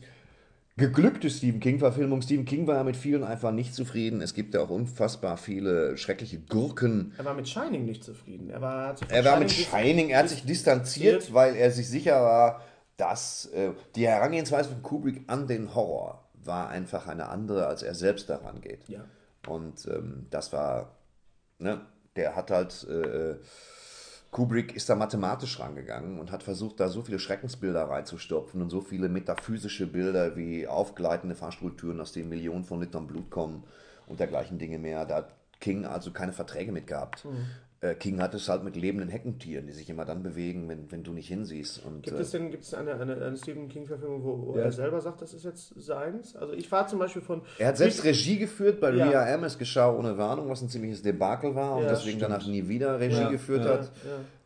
geglückte 0.77 1.29
Stephen 1.29 1.59
King-Verfilmung. 1.59 2.21
Stephen 2.21 2.45
King 2.45 2.67
war 2.67 2.75
ja 2.75 2.83
mit 2.83 2.95
vielen 2.95 3.23
einfach 3.23 3.51
nicht 3.51 3.73
zufrieden. 3.73 4.21
Es 4.21 4.33
gibt 4.33 4.53
ja 4.53 4.61
auch 4.61 4.69
unfassbar 4.69 5.37
viele 5.37 5.97
schreckliche 5.97 6.39
Gurken. 6.39 7.13
Er 7.17 7.25
war 7.25 7.33
mit 7.33 7.47
Shining 7.49 7.85
nicht 7.85 8.03
zufrieden. 8.03 8.49
Er 8.49 8.61
war, 8.61 8.95
Er 9.09 9.25
war 9.25 9.39
mit 9.39 9.49
dis- 9.49 9.67
Shining, 9.67 10.09
er 10.09 10.19
hat 10.19 10.29
sich 10.29 10.45
distanziert, 10.45 11.15
distanziert. 11.17 11.33
weil 11.33 11.55
er 11.55 11.71
sich 11.71 11.89
sicher 11.89 12.21
war, 12.21 12.61
dass 12.97 13.45
äh, 13.53 13.71
die 13.95 14.07
Herangehensweise 14.07 14.69
von 14.69 14.81
Kubrick 14.81 15.23
an 15.27 15.47
den 15.47 15.73
Horror 15.75 16.23
war 16.43 16.69
einfach 16.69 17.07
eine 17.07 17.27
andere, 17.29 17.67
als 17.67 17.83
er 17.83 17.93
selbst 17.93 18.29
daran 18.29 18.61
geht. 18.61 18.87
Ja. 18.87 19.03
Und 19.47 19.85
ähm, 19.87 20.25
das 20.29 20.51
war, 20.53 20.95
ne, 21.59 21.81
der 22.17 22.35
hat 22.35 22.51
halt 22.51 22.85
äh, 22.89 23.35
Kubrick 24.31 24.75
ist 24.75 24.89
da 24.89 24.95
mathematisch 24.95 25.59
rangegangen 25.59 26.19
und 26.19 26.31
hat 26.31 26.43
versucht, 26.43 26.79
da 26.79 26.89
so 26.89 27.01
viele 27.01 27.19
Schreckensbilder 27.19 27.89
reinzustopfen 27.89 28.61
und 28.61 28.69
so 28.69 28.81
viele 28.81 29.09
metaphysische 29.09 29.87
Bilder 29.87 30.35
wie 30.35 30.67
aufgleitende 30.67 31.35
Fahrstuhltüren, 31.35 32.01
aus 32.01 32.11
denen 32.11 32.29
Millionen 32.29 32.65
von 32.65 32.81
Litern 32.81 33.07
Blut 33.07 33.31
kommen 33.31 33.63
und 34.05 34.19
dergleichen 34.19 34.59
Dinge 34.59 34.79
mehr. 34.79 35.05
Da 35.05 35.15
hat 35.15 35.29
King 35.59 35.85
also 35.85 36.11
keine 36.11 36.33
Verträge 36.33 36.71
mit 36.71 36.87
gehabt. 36.87 37.25
Äh, 37.25 37.29
King 37.99 38.19
hat 38.21 38.33
es 38.33 38.49
halt 38.49 38.63
mit 38.63 38.75
lebenden 38.75 39.07
Heckentieren, 39.09 39.67
die 39.67 39.73
sich 39.73 39.87
immer 39.89 40.03
dann 40.03 40.23
bewegen, 40.23 40.67
wenn, 40.67 40.91
wenn 40.91 41.03
du 41.03 41.13
nicht 41.13 41.27
hinsiehst. 41.27 41.85
Und, 41.85 42.01
Gibt 42.03 42.17
äh, 42.17 42.21
es 42.21 42.31
denn 42.31 42.49
gibt 42.49 42.63
es 42.63 42.73
eine, 42.73 42.95
eine, 42.99 43.15
eine 43.23 43.37
Stephen 43.37 43.69
King-Verfilmung, 43.69 44.23
wo, 44.23 44.47
wo 44.47 44.57
Ja. 44.57 44.63
er 44.63 44.71
selber 44.71 44.99
sagt, 44.99 45.21
das 45.21 45.33
ist 45.33 45.45
jetzt 45.45 45.73
seins? 45.79 46.35
Also 46.35 46.53
ich 46.53 46.71
war 46.71 46.87
zum 46.87 46.97
Beispiel 46.99 47.21
von. 47.21 47.41
Er 47.59 47.67
hat 47.67 47.77
selbst 47.77 48.03
Regie 48.03 48.37
geführt 48.39 48.79
bei 48.79 48.91
Ja. 48.91 49.07
Ria 49.09 49.27
M. 49.27 49.43
Es 49.43 49.57
geschah 49.59 49.91
ohne 49.91 50.17
Warnung, 50.17 50.49
was 50.49 50.61
ein 50.63 50.69
ziemliches 50.69 51.03
Debakel 51.03 51.53
war 51.53 51.75
und 51.75 51.83
Ja, 51.83 51.89
deswegen 51.89 52.17
stimmt. 52.17 52.31
danach 52.33 52.47
nie 52.47 52.67
wieder 52.67 52.99
Regie 52.99 53.29
geführt 53.29 53.65
hat. 53.65 53.91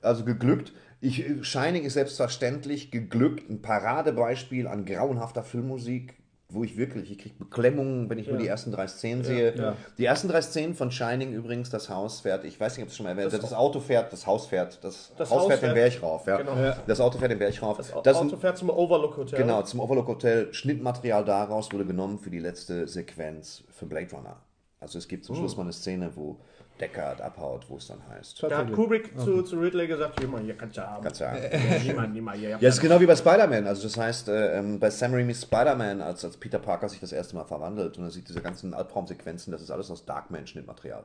Also 0.01 0.25
geglückt. 0.25 0.73
Ich, 0.99 1.23
Shining 1.41 1.83
ist 1.83 1.93
selbstverständlich 1.93 2.91
geglückt. 2.91 3.49
Ein 3.49 3.61
Paradebeispiel 3.61 4.67
an 4.67 4.85
grauenhafter 4.85 5.43
Filmmusik, 5.43 6.15
wo 6.53 6.63
ich 6.63 6.77
wirklich, 6.77 7.11
ich 7.11 7.17
kriege 7.17 7.35
Beklemmungen, 7.39 8.09
wenn 8.09 8.19
ich 8.19 8.27
nur 8.27 8.35
Ja. 8.37 8.41
die 8.41 8.47
ersten 8.47 8.71
drei 8.71 8.87
Szenen 8.87 9.23
sehe. 9.23 9.55
ja. 9.55 9.75
Die 9.97 10.05
ersten 10.05 10.27
drei 10.27 10.41
Szenen 10.41 10.75
von 10.75 10.91
Shining 10.91 11.33
übrigens, 11.33 11.69
das 11.69 11.89
Haus 11.89 12.21
fährt, 12.21 12.43
ich 12.45 12.59
weiß 12.59 12.75
nicht, 12.77 12.83
ob 12.83 12.89
es 12.89 12.95
schon 12.97 13.05
mal 13.05 13.11
erwähnt 13.11 13.31
Das- 13.33 13.39
das, 13.39 13.53
Auto 13.53 13.79
fährt, 13.79 14.11
das 14.11 14.25
Haus 14.27 14.47
fährt, 14.47 14.83
das, 14.83 15.11
Das 15.17 15.29
Haus 15.31 15.39
Haus 15.41 15.47
fährt 15.47 15.61
den 15.63 15.73
Berg 15.73 16.01
rauf. 16.03 16.25
Ja. 16.27 16.37
Genau. 16.37 16.55
Ja. 16.55 16.77
Das 16.87 16.99
Auto 16.99 17.17
fährt 17.17 17.31
den 17.31 17.39
Berg 17.39 17.61
rauf. 17.61 17.77
Das, 17.77 17.93
Das 18.03 18.17
Auto 18.17 18.37
fährt 18.37 18.57
zum 18.57 18.69
Overlook 18.69 19.17
Hotel. 19.17 19.39
Genau, 19.39 19.61
zum 19.63 19.79
Overlook 19.79 20.07
Hotel. 20.07 20.53
Schnittmaterial 20.53 21.23
daraus 21.25 21.71
wurde 21.71 21.85
genommen 21.85 22.19
für 22.19 22.29
die 22.29 22.39
letzte 22.39 22.87
Sequenz 22.87 23.63
für 23.69 23.85
Blade 23.85 24.09
Runner. 24.11 24.37
Also 24.79 24.97
es 24.97 25.07
gibt 25.07 25.25
zum 25.25 25.35
Schluss 25.35 25.55
mal 25.57 25.63
eine 25.63 25.73
Szene, 25.73 26.11
wo 26.15 26.37
Deckard 26.81 27.21
abhaut, 27.21 27.65
wo 27.69 27.77
es 27.77 27.87
dann 27.87 27.99
heißt. 28.09 28.41
Da 28.43 28.57
hat. 28.57 28.71
Kubrick 28.73 29.17
zu, 29.19 29.43
zu 29.43 29.57
Ridley 29.59 29.87
gesagt, 29.87 30.19
hier 30.19 30.27
mal, 30.27 30.41
hier 30.41 30.55
kannst 30.57 30.75
du 30.77 30.81
haben. 30.81 31.03
Kannst 31.03 31.21
du 31.21 31.25
haben. 31.27 31.37
Ja, 31.37 31.79
niemand, 31.83 32.13
niemand, 32.13 32.37
hier. 32.37 32.49
Ja, 32.49 32.57
es 32.59 32.75
ist 32.75 32.81
genau 32.81 32.99
wie 32.99 33.05
bei 33.05 33.15
Spider-Man. 33.15 33.67
Also 33.67 33.83
das 33.83 33.95
heißt, 33.97 34.27
äh, 34.29 34.57
ähm, 34.57 34.79
bei 34.79 34.89
Sam 34.89 35.13
Raimi's 35.13 35.43
Spider-Man, 35.43 36.01
als, 36.01 36.25
als 36.25 36.35
Peter 36.37 36.59
Parker 36.59 36.89
sich 36.89 36.99
das 36.99 37.11
erste 37.13 37.35
Mal 37.35 37.45
verwandelt 37.45 37.97
und 37.97 38.03
er 38.05 38.09
sieht 38.11 38.27
diese 38.27 38.41
ganzen 38.41 38.73
Albtraumsequenzen, 38.73 39.51
das 39.53 39.61
ist 39.61 39.71
alles 39.71 39.89
aus 39.91 40.05
Darkman-Schnittmaterial. 40.05 41.03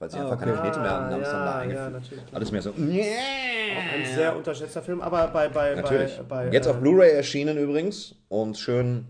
Weil 0.00 0.10
sie 0.10 0.16
Ah, 0.18 0.22
einfach 0.22 0.36
okay. 0.36 0.44
keine 0.46 0.60
Knete 0.60 0.78
mehr 0.80 0.90
haben, 0.90 1.10
haben 1.12 1.22
es 1.22 1.28
dann 1.30 1.44
da 1.44 1.52
Ah, 1.52 1.64
ja, 1.64 1.86
eingefügt. 1.86 1.92
natürlich. 1.92 2.34
alles 2.34 2.52
mehr 2.52 2.62
so. 2.62 2.70
Ein 2.70 4.14
sehr 4.14 4.36
unterschätzter 4.36 4.80
Film, 4.82 5.00
aber 5.00 5.26
bei, 5.28 5.48
bei, 5.48 5.74
Natürlich. 5.74 6.16
bei, 6.28 6.44
bei 6.46 6.52
Jetzt 6.52 6.66
äh, 6.66 6.70
auf 6.70 6.78
Blu-ray 6.78 7.10
erschienen 7.12 7.58
übrigens 7.58 8.14
und 8.28 8.56
schön. 8.56 9.06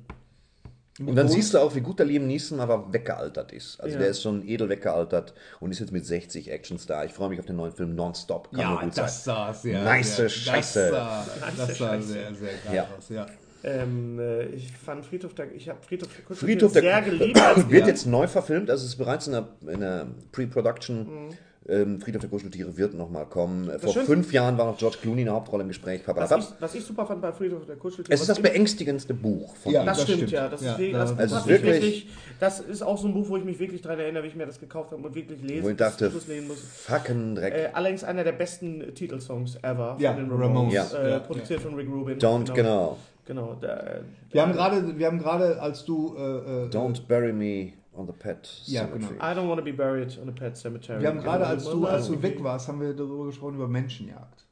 Und 1.00 1.14
dann 1.14 1.28
siehst 1.28 1.54
du 1.54 1.58
auch, 1.58 1.74
wie 1.74 1.80
gut 1.80 1.98
der 1.98 2.06
Liam 2.06 2.26
Neeson 2.26 2.58
aber 2.60 2.92
weggealtert 2.92 3.52
ist. 3.52 3.80
Also 3.80 3.94
Ja. 3.94 4.00
der 4.00 4.08
ist 4.10 4.22
schon 4.22 4.46
edel 4.46 4.68
weggealtert 4.68 5.32
und 5.60 5.70
ist 5.70 5.78
jetzt 5.78 5.92
mit 5.92 6.04
60 6.04 6.50
Actionstar. 6.50 7.04
Ich 7.04 7.12
freue 7.12 7.28
mich 7.28 7.38
auf 7.38 7.46
den 7.46 7.56
neuen 7.56 7.72
Film 7.72 7.94
Nonstop. 7.94 8.50
Kann 8.52 8.66
nur 8.70 8.78
Ja, 8.80 8.84
gut 8.84 8.98
das 8.98 9.24
sein. 9.24 9.34
sah 9.34 9.54
sehr, 9.54 9.84
Nice 9.84 10.16
sehr, 10.16 10.28
Scheiße. 10.28 10.90
Das 10.90 11.26
sah, 11.26 11.26
das 11.56 11.78
sah 11.78 12.00
sehr, 12.00 12.34
sehr 12.34 12.48
geil 12.64 12.74
Ja. 12.74 12.88
aus, 12.96 13.08
ja. 13.10 13.26
Ähm, 13.64 14.18
äh, 14.20 14.44
ich 14.46 14.70
fand 14.72 15.04
Friedhof 15.04 15.34
der, 15.34 15.52
ich 15.52 15.68
habe 15.68 15.78
Friedhof 15.82 16.08
Friedhof 16.30 16.72
der 16.72 16.82
sehr 16.82 17.02
geliebt. 17.02 17.36
Wird 17.70 17.86
jetzt 17.88 18.06
neu 18.06 18.28
verfilmt, 18.28 18.70
also 18.70 18.84
es 18.84 18.90
ist 18.92 18.96
bereits 18.96 19.26
in 19.26 19.32
der, 19.32 19.48
in 19.66 19.80
der 19.80 20.06
Pre-Production. 20.32 21.26
Mhm. 21.28 21.28
Ähm, 21.70 22.00
Friedhof 22.00 22.20
der 22.22 22.30
Kuscheltiere 22.30 22.74
wird 22.78 22.94
nochmal 22.94 23.26
kommen. 23.26 23.66
Vor 23.78 23.92
Schönste- 23.92 24.06
fünf 24.06 24.32
Jahren 24.32 24.56
war 24.56 24.64
noch 24.66 24.78
George 24.78 24.96
Clooney 25.02 25.20
in 25.20 25.26
der 25.26 25.34
Hauptrolle 25.34 25.62
im 25.64 25.68
Gespräch. 25.68 26.00
was, 26.06 26.30
ich, 26.30 26.46
was 26.60 26.74
ich 26.74 26.82
super 26.84 27.04
fand 27.04 27.20
bei 27.20 27.30
Friedhof 27.30 27.66
der 27.66 27.76
Kuscheltiere. 27.76 28.14
Es 28.14 28.22
ist 28.22 28.28
das 28.30 28.40
beängstigendste 28.40 29.12
Buch 29.12 29.54
von 29.56 29.72
Ja, 29.72 29.82
ihm. 29.82 29.86
Das, 29.86 29.98
Das 29.98 30.08
stimmt, 30.10 30.30
ja. 30.30 30.48
Das, 30.48 30.62
Ja, 30.62 30.70
deswegen, 30.72 30.92
da- 30.94 30.98
das, 31.04 31.10
ist 31.32 31.46
mich 31.46 31.62
wirklich- 31.62 32.08
das 32.40 32.60
ist 32.60 32.82
auch 32.82 32.96
so 32.96 33.08
ein 33.08 33.12
Buch, 33.14 33.28
wo 33.28 33.36
ich 33.36 33.44
mich 33.44 33.58
wirklich 33.58 33.82
daran 33.82 33.98
erinnere, 34.00 34.22
wie 34.22 34.28
ich 34.28 34.34
mir 34.34 34.46
das 34.46 34.58
gekauft 34.58 34.92
habe 34.92 35.06
und 35.06 35.14
wirklich 35.14 35.42
lese. 35.42 35.62
Wo 35.64 35.68
ich 35.68 35.76
dachte, 35.76 36.10
lesen 36.26 36.48
muss. 36.48 36.58
fucking 36.58 37.34
Dreck. 37.34 37.52
Äh, 37.52 37.68
allerdings 37.74 38.02
einer 38.02 38.24
der 38.24 38.32
besten 38.32 38.94
Titelsongs 38.94 39.56
ever 39.62 39.96
Ja, 39.98 40.14
von 40.14 40.22
den 40.28 40.32
Ramones. 40.32 40.72
Ja. 40.72 40.86
Äh, 40.98 41.10
Ja. 41.10 41.18
produziert 41.18 41.60
von 41.60 41.74
Rick 41.74 41.88
Rubin. 41.90 42.18
Don't, 42.18 42.50
genau. 42.54 42.96
Genau. 43.26 43.58
der, 43.60 44.00
Wir 44.30 44.40
haben 44.40 44.52
gerade, 44.54 44.98
wir 44.98 45.06
haben 45.06 45.18
gerade, 45.18 45.60
als 45.60 45.84
du, 45.84 46.16
äh, 46.16 46.20
äh, 46.20 46.68
Don't 46.70 47.02
bury 47.06 47.34
me 47.34 47.72
on 47.98 48.06
the 48.06 48.12
pet 48.12 48.48
Ja, 48.66 48.86
cemetery. 48.86 49.16
I 49.16 49.34
don't 49.36 49.48
want 49.48 49.58
to 49.58 49.64
be 49.64 49.72
buried 49.72 50.16
on 50.20 50.28
a 50.28 50.32
pet 50.32 50.56
cemetery. 50.56 51.00
wir 51.00 51.08
haben 51.08 51.20
gerade, 51.20 51.46
als 51.46 51.64
du, 51.64 51.86
als 51.86 52.06
du 52.08 52.22
weg 52.22 52.42
warst, 52.42 52.68
haben 52.68 52.80
wir 52.80 52.94
darüber 52.94 53.26
gesprochen 53.26 53.56
über 53.56 53.68
Menschenjagd. 53.68 54.44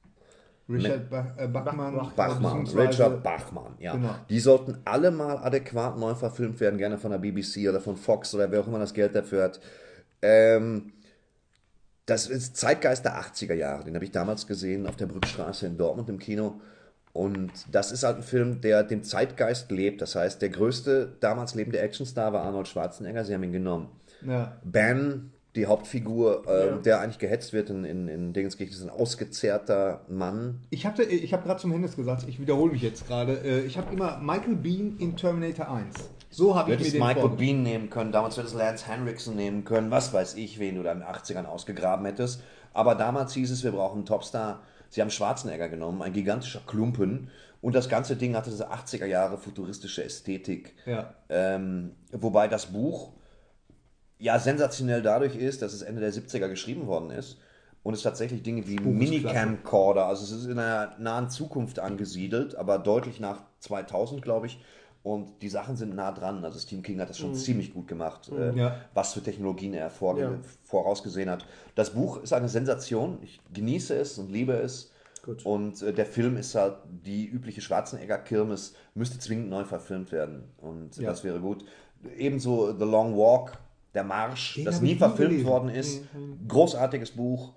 Richard 0.68 1.08
ba 1.08 1.32
äh, 1.36 1.46
Bachmann, 1.46 1.94
Bach- 1.96 2.12
Bachmann, 2.14 2.66
Richard 2.66 3.22
Bachmann, 3.22 3.74
ja. 3.78 3.92
Genau. 3.92 4.14
Die 4.28 4.40
sollten 4.40 4.78
alle 4.84 5.12
mal 5.12 5.38
adäquat 5.38 5.96
neu 5.96 6.14
verfilmt 6.16 6.58
werden, 6.58 6.76
gerne 6.76 6.98
von 6.98 7.12
der 7.12 7.18
BBC 7.18 7.68
oder 7.68 7.80
von 7.80 7.96
Fox 7.96 8.34
oder 8.34 8.50
wer 8.50 8.60
auch 8.60 8.66
immer 8.66 8.80
das 8.80 8.92
Geld 8.92 9.14
dafür 9.14 9.44
hat. 9.44 9.60
Ähm, 10.22 10.92
das 12.06 12.26
ist 12.28 12.56
Zeitgeist 12.56 13.04
der 13.04 13.16
80er 13.20 13.54
Jahre, 13.54 13.84
den 13.84 13.94
habe 13.94 14.04
ich 14.04 14.10
damals 14.10 14.46
gesehen 14.48 14.88
auf 14.88 14.96
der 14.96 15.06
Brückstraße 15.06 15.66
in 15.66 15.76
Dortmund 15.78 16.08
im 16.08 16.18
Kino. 16.18 16.60
Und 17.16 17.50
das 17.72 17.92
ist 17.92 18.02
halt 18.04 18.18
ein 18.18 18.22
Film, 18.22 18.60
der 18.60 18.82
dem 18.84 19.02
Zeitgeist 19.02 19.70
lebt. 19.70 20.00
Das 20.02 20.14
heißt, 20.14 20.42
der 20.42 20.50
größte 20.50 21.16
damals 21.20 21.54
lebende 21.54 21.80
Actionstar 21.80 22.32
war 22.32 22.42
Arnold 22.42 22.68
Schwarzenegger. 22.68 23.24
Sie 23.24 23.32
haben 23.34 23.42
ihn 23.42 23.52
genommen. 23.52 23.88
Ja. 24.26 24.56
Ben, 24.64 25.32
die 25.56 25.66
Hauptfigur, 25.66 26.42
ähm, 26.46 26.68
Ja. 26.68 26.76
der 26.82 27.00
eigentlich 27.00 27.18
gehetzt 27.18 27.52
wird 27.54 27.70
in, 27.70 27.84
in, 27.84 28.08
in 28.08 28.32
Dingenskirchen, 28.34 28.74
ist 28.76 28.82
ein 28.82 28.90
ausgezehrter 28.90 30.02
Mann. 30.08 30.60
Ich 30.70 30.84
habe 30.86 31.02
ich 31.04 31.32
hab 31.32 31.44
gerade 31.44 31.60
zum 31.60 31.72
Hennes 31.72 31.96
gesagt, 31.96 32.24
ich 32.28 32.38
wiederhole 32.40 32.72
mich 32.72 32.82
jetzt 32.82 33.06
gerade, 33.06 33.32
äh, 33.44 33.60
ich 33.60 33.78
habe 33.78 33.92
immer 33.94 34.18
Michael 34.18 34.56
Bean 34.56 34.96
in 34.98 35.16
Terminator 35.16 35.70
1. 35.70 35.94
So 36.30 36.54
habe 36.54 36.74
ich 36.74 36.80
mir 36.80 36.90
den 36.90 37.00
Michael. 37.00 37.28
Bean 37.30 37.62
nehmen 37.62 37.88
können, 37.88 38.12
damals 38.12 38.36
hättest 38.36 38.54
Lance 38.54 38.86
Henriksen 38.86 39.36
nehmen 39.36 39.64
können, 39.64 39.90
was 39.90 40.12
weiß 40.12 40.34
ich, 40.34 40.58
wen 40.58 40.74
du 40.74 40.82
da 40.82 40.92
in 40.92 40.98
den 41.00 41.08
80ern 41.08 41.46
ausgegraben 41.46 42.04
hättest. 42.04 42.42
Aber 42.74 42.94
damals 42.94 43.32
hieß 43.32 43.50
es, 43.50 43.64
wir 43.64 43.72
brauchen 43.72 43.98
einen 43.98 44.06
Topstar. 44.06 44.60
Sie 44.90 45.00
haben 45.00 45.10
Schwarzenegger 45.10 45.68
genommen, 45.68 46.02
ein 46.02 46.12
gigantischer 46.12 46.60
Klumpen. 46.66 47.30
Und 47.60 47.74
das 47.74 47.88
ganze 47.88 48.16
Ding 48.16 48.36
hatte 48.36 48.50
diese 48.50 48.70
80er 48.70 49.06
Jahre 49.06 49.38
futuristische 49.38 50.04
Ästhetik. 50.04 50.74
Ja. 50.84 51.14
Ähm, 51.28 51.92
wobei 52.12 52.48
das 52.48 52.66
Buch 52.66 53.12
ja 54.18 54.38
sensationell 54.38 55.02
dadurch 55.02 55.36
ist, 55.36 55.62
dass 55.62 55.72
es 55.72 55.82
Ende 55.82 56.00
der 56.00 56.12
70er 56.12 56.48
geschrieben 56.48 56.86
worden 56.86 57.10
ist 57.10 57.38
und 57.82 57.94
es 57.94 58.02
tatsächlich 58.02 58.42
Dinge 58.42 58.66
wie 58.66 58.80
Minicamcorder, 58.80 60.06
also 60.06 60.24
es 60.24 60.32
ist 60.32 60.46
in 60.46 60.58
einer 60.58 60.96
nahen 60.98 61.30
Zukunft 61.30 61.78
angesiedelt, 61.78 62.56
aber 62.56 62.78
deutlich 62.78 63.20
nach 63.20 63.42
2000, 63.60 64.22
glaube 64.22 64.46
ich. 64.46 64.58
Und 65.06 65.40
die 65.40 65.48
Sachen 65.48 65.76
sind 65.76 65.94
nah 65.94 66.10
dran. 66.10 66.44
Also 66.44 66.58
Stephen 66.58 66.82
King 66.82 67.00
hat 67.00 67.08
das 67.08 67.16
schon 67.18 67.32
ziemlich 67.36 67.72
gut 67.72 67.86
gemacht, 67.86 68.28
äh, 68.36 68.52
Ja. 68.58 68.80
was 68.92 69.14
für 69.14 69.22
Technologien 69.22 69.72
er 69.72 69.88
vorge 69.88 70.20
Ja. 70.22 70.32
vorausgesehen 70.64 71.30
hat. 71.30 71.46
Das 71.76 71.90
Buch 71.90 72.20
ist 72.24 72.32
eine 72.32 72.48
Sensation. 72.48 73.18
Ich 73.22 73.40
genieße 73.54 73.94
es 73.94 74.18
und 74.18 74.32
liebe 74.32 74.54
es. 74.54 74.90
Gut. 75.24 75.46
Und 75.46 75.80
äh, 75.82 75.92
der 75.92 76.06
Film 76.06 76.36
ist 76.36 76.56
halt 76.56 76.78
die 77.04 77.24
übliche 77.24 77.60
Schwarzenegger-Kirmes, 77.60 78.74
müsste 78.94 79.20
zwingend 79.20 79.48
neu 79.48 79.62
verfilmt 79.64 80.10
werden. 80.10 80.42
Und 80.58 80.96
Ja. 80.96 81.10
das 81.10 81.22
wäre 81.22 81.38
gut. 81.38 81.64
Ebenso 82.18 82.76
The 82.76 82.84
Long 82.84 83.16
Walk, 83.16 83.52
Der 83.94 84.02
Marsch, 84.04 84.54
Den 84.56 84.64
das 84.64 84.80
nie 84.82 84.96
verfilmt 84.96 85.30
gelesen. 85.30 85.46
worden 85.48 85.68
ist. 85.68 86.02
Großartiges 86.48 87.12
Buch. 87.12 87.52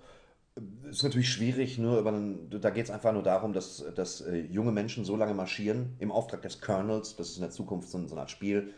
Ist 0.88 1.04
natürlich 1.04 1.30
schwierig, 1.30 1.78
nur 1.78 1.98
über 1.98 2.10
einen, 2.10 2.50
da 2.50 2.70
geht 2.70 2.84
es 2.84 2.90
einfach 2.90 3.12
nur 3.12 3.22
darum, 3.22 3.52
dass, 3.52 3.84
dass 3.94 4.20
äh, 4.22 4.40
junge 4.40 4.72
Menschen 4.72 5.04
so 5.04 5.16
lange 5.16 5.34
marschieren 5.34 5.94
im 5.98 6.10
Auftrag 6.10 6.42
des 6.42 6.60
Colonels, 6.60 7.16
das 7.16 7.30
ist 7.30 7.36
in 7.36 7.42
der 7.42 7.50
Zukunft 7.50 7.88
so, 7.88 7.98
so 8.06 8.14
eine 8.14 8.22
Art 8.22 8.30
Spiel, 8.30 8.74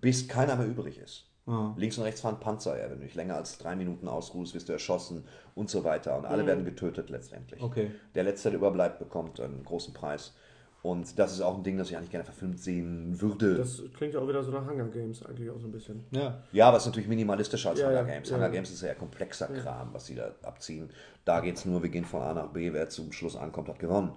bis 0.00 0.26
keiner 0.28 0.56
mehr 0.56 0.66
übrig 0.66 0.98
ist. 0.98 1.26
Ah. 1.46 1.74
Links 1.78 1.96
und 1.96 2.04
rechts 2.04 2.20
fahren 2.20 2.40
Panzer, 2.40 2.78
ja, 2.78 2.90
wenn 2.90 2.98
du 2.98 3.04
nicht 3.04 3.14
länger 3.14 3.36
als 3.36 3.58
drei 3.58 3.74
Minuten 3.74 4.06
ausruhst, 4.06 4.54
wirst 4.54 4.68
du 4.68 4.72
erschossen 4.74 5.24
und 5.54 5.70
so 5.70 5.82
weiter. 5.82 6.18
Und 6.18 6.26
alle 6.26 6.46
werden 6.46 6.64
getötet 6.64 7.08
letztendlich. 7.08 7.62
Okay. 7.62 7.90
Der 8.14 8.24
Letzte, 8.24 8.50
der 8.50 8.58
überbleibt, 8.58 8.98
bekommt 8.98 9.40
einen 9.40 9.64
großen 9.64 9.94
Preis. 9.94 10.34
Und 10.82 11.18
das 11.18 11.32
ist 11.32 11.40
auch 11.40 11.56
ein 11.56 11.64
Ding, 11.64 11.76
das 11.76 11.90
ich 11.90 11.96
eigentlich 11.96 12.10
gerne 12.10 12.24
verfilmt 12.24 12.60
sehen 12.60 13.20
würde. 13.20 13.56
Das 13.56 13.82
klingt 13.96 14.14
ja 14.14 14.20
auch 14.20 14.28
wieder 14.28 14.42
so 14.44 14.52
nach 14.52 14.64
Hunger 14.64 14.86
Games 14.86 15.24
eigentlich 15.26 15.50
auch 15.50 15.58
so 15.58 15.66
ein 15.66 15.72
bisschen. 15.72 16.04
Ja. 16.12 16.40
ja, 16.52 16.68
aber 16.68 16.76
es 16.76 16.84
ist 16.84 16.86
natürlich 16.88 17.08
minimalistischer 17.08 17.70
als 17.70 17.80
Ja, 17.80 17.88
Hunger 17.88 18.04
Games. 18.04 18.30
ja. 18.30 18.36
Hunger 18.36 18.48
Games 18.50 18.70
ist 18.70 18.82
ja 18.82 18.94
komplexer 18.94 19.48
Kram, 19.48 19.88
was 19.92 20.06
sie 20.06 20.14
da 20.14 20.30
abziehen. 20.42 20.88
Da 21.24 21.40
geht 21.40 21.56
es 21.56 21.64
nur, 21.64 21.82
wir 21.82 21.90
gehen 21.90 22.04
von 22.04 22.22
A 22.22 22.32
nach 22.32 22.48
B, 22.48 22.72
wer 22.72 22.88
zum 22.88 23.10
Schluss 23.12 23.36
ankommt, 23.36 23.68
hat 23.68 23.80
gewonnen. 23.80 24.12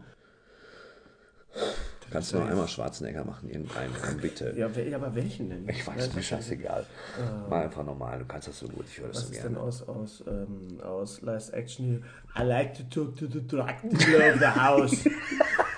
Kannst 2.11 2.33
du 2.33 2.39
noch 2.39 2.47
einmal 2.47 2.67
Schwarzenegger 2.67 3.23
machen, 3.23 3.49
irgendeinen, 3.49 3.93
bitte. 4.21 4.53
Ja, 4.57 4.67
aber 4.95 5.15
welchen 5.15 5.49
denn? 5.49 5.67
Ich 5.67 5.85
weiß, 5.87 6.13
mir 6.13 6.21
scheißegal. 6.21 6.85
Mal 7.49 7.63
einfach 7.63 7.83
normal, 7.85 8.19
du 8.19 8.25
kannst 8.25 8.49
das 8.49 8.59
so 8.59 8.67
gut, 8.67 8.85
ich 8.87 8.99
höre 8.99 9.07
das 9.07 9.17
Was 9.17 9.27
so 9.27 9.33
ist 9.33 9.43
denn 9.43 9.53
gerne. 9.53 9.65
aus, 9.65 9.87
aus, 9.87 10.23
ähm, 10.27 10.79
aus 10.81 11.21
Last 11.21 11.53
Action 11.53 11.85
hier? 11.85 12.01
I 12.37 12.45
like 12.45 12.73
to 12.75 12.83
talk 12.83 13.15
to 13.15 13.27
the 13.27 13.45
Dracula 13.45 14.33
of 14.33 14.39
the 14.39 14.45
house. 14.59 15.09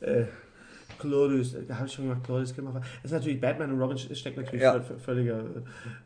Äh, 0.00 0.24
Claudius, 0.98 1.56
da 1.66 1.76
habe 1.76 1.86
ich 1.86 1.92
schon 1.94 2.06
gemacht, 2.08 2.24
Claudius 2.24 2.54
gemacht. 2.54 2.82
Das 3.02 3.10
ist 3.10 3.12
natürlich, 3.12 3.40
Batman 3.40 3.72
und 3.72 3.80
Robin 3.80 3.96
steckt 3.96 4.36
natürlich 4.36 4.60
Ja. 4.62 4.74
völ- 4.76 4.98
völliger, 4.98 5.38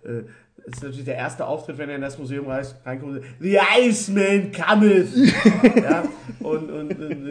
äh, 0.05 0.23
das 0.65 0.77
ist 0.77 0.83
natürlich 0.85 1.05
der 1.05 1.17
erste 1.17 1.45
Auftritt, 1.47 1.79
wenn 1.79 1.89
er 1.91 1.97
in 1.97 2.01
das 2.03 2.17
Museum 2.17 2.47
reist, 2.47 2.77
reinkommt, 2.87 3.21
The 3.41 3.59
Iceman 3.81 4.53
cometh! 4.53 5.09
ja, 5.83 6.05
und, 6.41 6.71
und, 6.71 6.99
und 7.01 7.29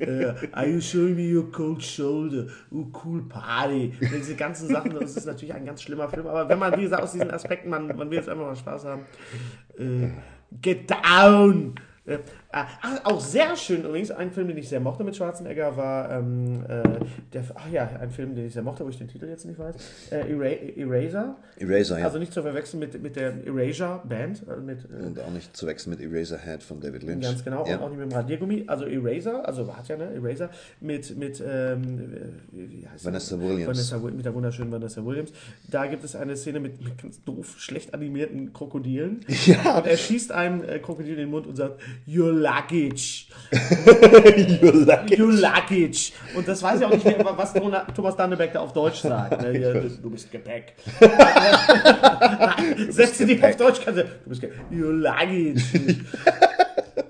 äh, 0.00 0.34
are 0.52 0.66
you 0.68 0.80
showing 0.80 1.16
me 1.16 1.34
your 1.34 1.50
cold 1.50 1.82
shoulder? 1.82 2.46
Oh, 2.70 2.86
cool 3.04 3.22
party. 3.26 3.94
Und 4.00 4.12
diese 4.14 4.36
ganzen 4.36 4.68
Sachen, 4.68 4.92
das 4.94 5.16
ist 5.16 5.24
natürlich 5.26 5.54
ein 5.54 5.64
ganz 5.64 5.82
schlimmer 5.82 6.08
Film, 6.10 6.26
aber 6.26 6.46
wenn 6.48 6.58
man, 6.58 6.76
wie 6.76 6.82
gesagt, 6.82 7.02
aus 7.02 7.12
diesen 7.12 7.30
Aspekten, 7.30 7.70
man, 7.70 7.86
man 7.88 8.10
will 8.10 8.18
jetzt 8.18 8.28
einfach 8.28 8.44
mal 8.44 8.56
Spaß 8.56 8.84
haben, 8.84 9.02
äh, 9.78 10.08
Get 10.60 10.90
Down. 10.90 11.74
Äh, 12.50 12.64
ah, 12.80 12.98
auch 13.04 13.20
sehr 13.20 13.54
schön 13.56 13.84
übrigens, 13.84 14.10
ein 14.10 14.30
Film, 14.30 14.48
den 14.48 14.56
ich 14.56 14.70
sehr 14.70 14.80
mochte 14.80 15.04
mit 15.04 15.14
Schwarzenegger, 15.14 15.76
war 15.76 16.10
ähm, 16.10 16.64
äh, 16.66 16.82
der, 17.34 17.44
ach 17.54 17.68
ja, 17.70 17.86
ein 18.00 18.10
Film, 18.10 18.34
den 18.34 18.46
ich 18.46 18.54
sehr 18.54 18.62
mochte, 18.62 18.86
wo 18.86 18.88
ich 18.88 18.96
den 18.96 19.06
Titel 19.08 19.26
jetzt 19.26 19.44
nicht 19.44 19.58
weiß, 19.58 19.74
äh, 20.12 20.32
Era 20.32 20.46
Eraser. 20.46 21.36
Eraser, 21.58 21.98
ja. 21.98 22.06
Also 22.06 22.18
nicht 22.18 22.32
zu 22.32 22.40
verwechseln 22.40 22.80
mit, 22.80 23.02
mit 23.02 23.16
der 23.16 23.34
Erasure 23.46 24.00
Band, 24.08 24.44
äh, 24.48 24.60
mit, 24.62 24.78
äh, 24.84 25.04
und 25.04 25.20
auch 25.20 25.30
nicht 25.30 25.54
zu 25.54 25.66
wechseln 25.66 25.90
mit 25.90 26.00
Eraserhead 26.00 26.62
von 26.62 26.80
David 26.80 27.02
Lynch. 27.02 27.22
Ganz 27.22 27.44
genau, 27.44 27.66
Ja. 27.66 27.76
und 27.76 27.82
auch 27.82 27.88
nicht 27.90 27.98
mit 27.98 28.10
dem 28.10 28.16
Radiergummi. 28.16 28.64
Also 28.66 28.86
Eraser, 28.86 29.46
also 29.46 29.76
hat 29.76 29.86
ja 29.88 29.98
ne, 29.98 30.14
Eraser, 30.14 30.48
mit, 30.80 31.18
mit 31.18 31.42
ähm, 31.46 32.00
wie 32.50 32.70
wie 32.70 32.88
heißt? 32.88 33.04
Vanessa 33.04 33.38
Williams. 33.38 33.66
Vanessa, 33.66 33.98
mit 33.98 34.24
der 34.24 34.34
wunderschönen 34.34 34.72
Vanessa 34.72 35.04
Williams. 35.04 35.32
Da 35.70 35.86
gibt 35.86 36.02
es 36.02 36.16
eine 36.16 36.34
Szene 36.34 36.60
mit, 36.60 36.82
mit 36.82 36.96
ganz 36.96 37.22
doof, 37.24 37.56
schlecht 37.58 37.92
animierten 37.92 38.54
Krokodilen. 38.54 39.20
Ja. 39.48 39.78
Und 39.78 39.86
er 39.86 39.96
schießt 39.96 40.32
einem 40.32 40.62
äh, 40.62 40.78
Krokodil 40.78 41.12
in 41.12 41.18
den 41.18 41.30
Mund 41.30 41.46
und 41.46 41.56
sagt, 41.56 41.80
Your 42.06 42.37
luggage. 42.38 43.26
You 43.50 44.70
like 44.84 45.10
it. 45.10 45.18
Your 45.18 45.32
luggage. 45.32 46.12
Und 46.34 46.46
das 46.46 46.62
weiß 46.62 46.80
ich 46.80 46.86
auch 46.86 46.90
nicht 46.90 47.04
mehr, 47.04 47.24
was 47.36 47.54
Thomas 47.94 48.16
Dannebeck 48.16 48.52
da 48.52 48.60
auf 48.60 48.72
Deutsch 48.72 49.00
sagt. 49.00 49.42
Ne? 49.42 49.58
Ja, 49.58 49.72
du, 49.72 50.10
bist 50.10 50.30
Gepäck. 50.30 50.74
Setze 52.90 53.26
die 53.26 53.42
auf 53.42 53.56
Deutsch, 53.56 53.80
kannst 53.84 54.00
du, 54.00 54.04
du 54.04 54.28
bist 54.28 54.40
Gepäck. 54.40 54.60
Your 54.70 54.92
luggage. 54.92 55.62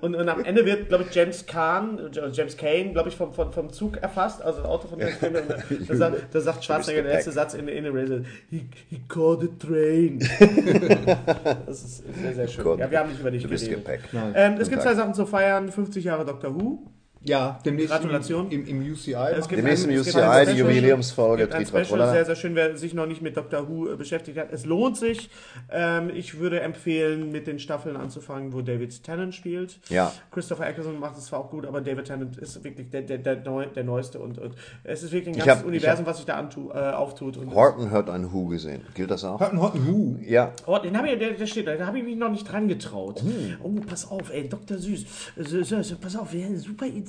Und, 0.01 0.15
und 0.15 0.29
am 0.29 0.43
Ende 0.43 0.65
wird, 0.65 0.89
glaube 0.89 1.05
ich, 1.07 1.15
James 1.15 1.45
Kahn, 1.45 1.99
äh, 1.99 2.29
James 2.31 2.57
Kane, 2.57 2.91
glaube 2.91 3.09
ich, 3.09 3.15
vom, 3.15 3.33
vom, 3.33 3.51
vom 3.51 3.71
Zug 3.71 3.97
erfasst, 3.97 4.41
also 4.41 4.61
das 4.61 4.69
Auto 4.69 4.87
von 4.87 4.99
James 4.99 5.19
Kane. 5.19 5.43
Da, 5.87 5.95
sagt, 5.95 6.17
da 6.31 6.41
sagt 6.41 6.63
Schwarzenegger, 6.63 7.03
der 7.03 7.13
letzte 7.13 7.31
Satz 7.31 7.53
in, 7.53 7.67
in 7.67 7.85
Eraser, 7.85 8.21
he, 8.49 8.67
he 8.89 9.01
called 9.07 9.43
a 9.43 9.65
train. 9.65 10.19
das 11.65 11.83
ist 11.83 12.03
sehr, 12.21 12.35
sehr 12.35 12.47
schön. 12.47 12.79
Ja, 12.79 12.89
wir 12.89 12.99
haben 12.99 13.09
nicht 13.09 13.19
über 13.19 13.31
dich 13.31 13.43
Du 13.43 13.49
bist 13.49 13.65
geredet. 13.65 13.85
Gepäck. 13.85 14.33
Ähm, 14.35 14.57
es 14.59 14.69
gibt 14.69 14.81
zwei 14.81 14.95
Sachen 14.95 15.13
zu 15.13 15.25
feiern. 15.25 15.71
50 15.71 16.03
Jahre 16.03 16.25
Doctor 16.25 16.53
Who. 16.53 16.79
Ja, 17.21 17.59
demnächst 17.65 17.89
Gratulation. 17.91 18.49
Im, 18.49 18.65
im, 18.65 18.81
im 18.81 18.93
UCI. 18.93 19.13
Es 19.37 19.47
gibt 19.49 19.59
Demnächst 19.59 19.85
ein- 19.85 19.91
im 19.91 19.99
es 19.99 20.05
gibt 20.05 20.15
UCI, 20.15 20.23
ein 20.25 20.47
die 20.47 20.53
Jubiläumsfolge 20.61 21.43
gibt 21.43 21.53
ein 21.53 21.65
Special, 21.65 22.11
sehr, 22.11 22.23
sehr 22.25 22.35
schön, 22.37 22.55
wer 22.55 22.77
sich 22.77 22.93
noch 22.93 23.07
nicht 23.07 23.21
mit 23.21 23.35
Doctor 23.35 23.67
Who 23.67 23.89
äh, 23.91 23.95
beschäftigt 23.97 24.37
hat. 24.37 24.53
Es 24.53 24.65
lohnt 24.65 24.95
sich. 24.95 25.29
Ähm, 25.69 26.11
ich 26.15 26.39
würde 26.39 26.61
empfehlen, 26.61 27.29
mit 27.31 27.45
den 27.45 27.59
Staffeln 27.59 27.97
anzufangen, 27.97 28.53
wo 28.53 28.61
David 28.61 29.03
Tennant 29.03 29.35
spielt. 29.35 29.79
Ja. 29.89 30.13
Christopher 30.31 30.67
Eccleston 30.69 30.97
macht 30.97 31.17
es 31.17 31.25
zwar 31.25 31.39
auch 31.39 31.49
gut, 31.49 31.65
aber 31.65 31.81
David 31.81 32.05
Tennant 32.05 32.37
ist 32.37 32.63
wirklich 32.63 32.89
der, 32.89 33.01
der, 33.01 33.17
der, 33.17 33.35
Neu, 33.43 33.65
der 33.65 33.83
Neueste 33.83 34.19
und, 34.19 34.37
und 34.37 34.55
es 34.85 35.03
ist 35.03 35.11
wirklich 35.11 35.35
ein 35.35 35.39
ganzes 35.45 35.59
hab- 35.63 35.65
Universum, 35.67 36.05
was 36.05 36.17
sich 36.17 36.25
da 36.25 36.35
antu, 36.35 36.69
äh, 36.69 36.77
auftut. 36.77 37.35
Und 37.35 37.53
Horton 37.53 37.91
hat 37.91 38.09
einen 38.09 38.31
Who 38.31 38.45
gesehen. 38.45 38.81
Gilt 38.95 39.11
das 39.11 39.25
auch? 39.25 39.41
Hot 39.41 39.51
Hot 39.53 39.73
Who. 39.75 40.15
Ja. 40.25 40.53
Oh, 40.65 40.77
den 40.77 40.97
habe 40.97 41.09
ich, 41.09 41.19
der, 41.19 41.31
der 41.31 41.45
steht 41.47 41.67
da, 41.67 41.75
da 41.75 41.85
habe 41.85 41.97
ich 41.97 42.05
mich 42.05 42.15
noch 42.15 42.31
nicht 42.31 42.49
dran 42.49 42.69
getraut. 42.69 43.21
Hm. 43.21 43.57
Oh, 43.61 43.71
pass 43.85 44.09
auf, 44.09 44.31
ey, 44.33 44.47
Dr. 44.47 44.77
Süß. 44.77 45.05
So, 45.35 45.63
so, 45.63 45.81
so, 45.81 45.95
pass 45.97 46.15
auf, 46.15 46.31
wir 46.31 46.43
haben 46.45 46.51
eine 46.51 46.59
super 46.59 46.85
Idee. 46.85 47.08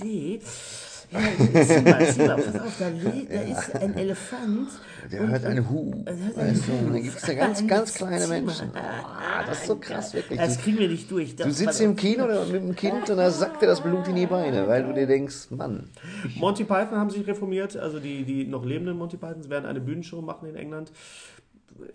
Ja, 1.13 1.19
sieh 1.65 1.81
mal, 1.83 2.07
sieh 2.13 2.23
mal, 2.25 2.37
pass 2.37 2.55
auf, 2.61 2.73
da, 2.79 2.87
le- 2.89 3.27
da 3.29 3.41
ist 3.41 3.75
ein 3.75 3.97
Elefant. 3.97 4.69
Der 5.11 5.27
hört 5.27 5.45
eine 5.45 5.69
hört 5.69 6.37
Weißt 6.37 6.69
du, 6.69 6.73
Hu. 6.73 6.93
dann 6.93 7.03
gibt 7.03 7.17
es 7.17 7.23
da 7.23 7.35
ganz, 7.35 7.67
ganz 7.67 7.95
kleine. 7.95 8.29
Menschen. 8.29 8.71
Ah, 8.77 9.43
das 9.45 9.59
ist 9.63 9.67
so 9.67 9.75
krass, 9.77 10.15
wirklich. 10.15 10.39
Das 10.39 10.57
Du, 10.57 10.63
kriegen 10.63 10.79
wir 10.79 10.87
nicht 10.89 11.11
durch. 11.11 11.35
du 11.35 11.51
sitzt 11.51 11.81
im 11.81 11.97
Kino 11.97 12.27
mit 12.53 12.63
dem 12.63 12.77
Kind 12.77 13.11
und 13.11 13.17
da 13.17 13.29
sackt 13.33 13.61
dir 13.61 13.67
das 13.67 13.81
Blut 13.81 14.07
in 14.07 14.15
die 14.15 14.27
Beine, 14.27 14.69
weil 14.69 14.85
du 14.85 14.93
dir 14.93 15.09
denkst, 15.09 15.51
Mann. 15.51 15.89
Monty 16.37 16.63
Python 16.63 16.97
haben 16.99 17.11
sich 17.11 17.27
reformiert, 17.27 17.77
also 17.77 17.99
die, 17.99 18.23
die 18.23 18.45
noch 18.47 18.65
lebenden 18.65 18.97
Monty 18.97 19.17
Pythons 19.17 19.51
werden 19.51 19.67
eine 19.67 19.81
Bühnenshow 19.81 20.21
machen 20.23 20.49
in 20.49 20.55
England. 20.55 20.93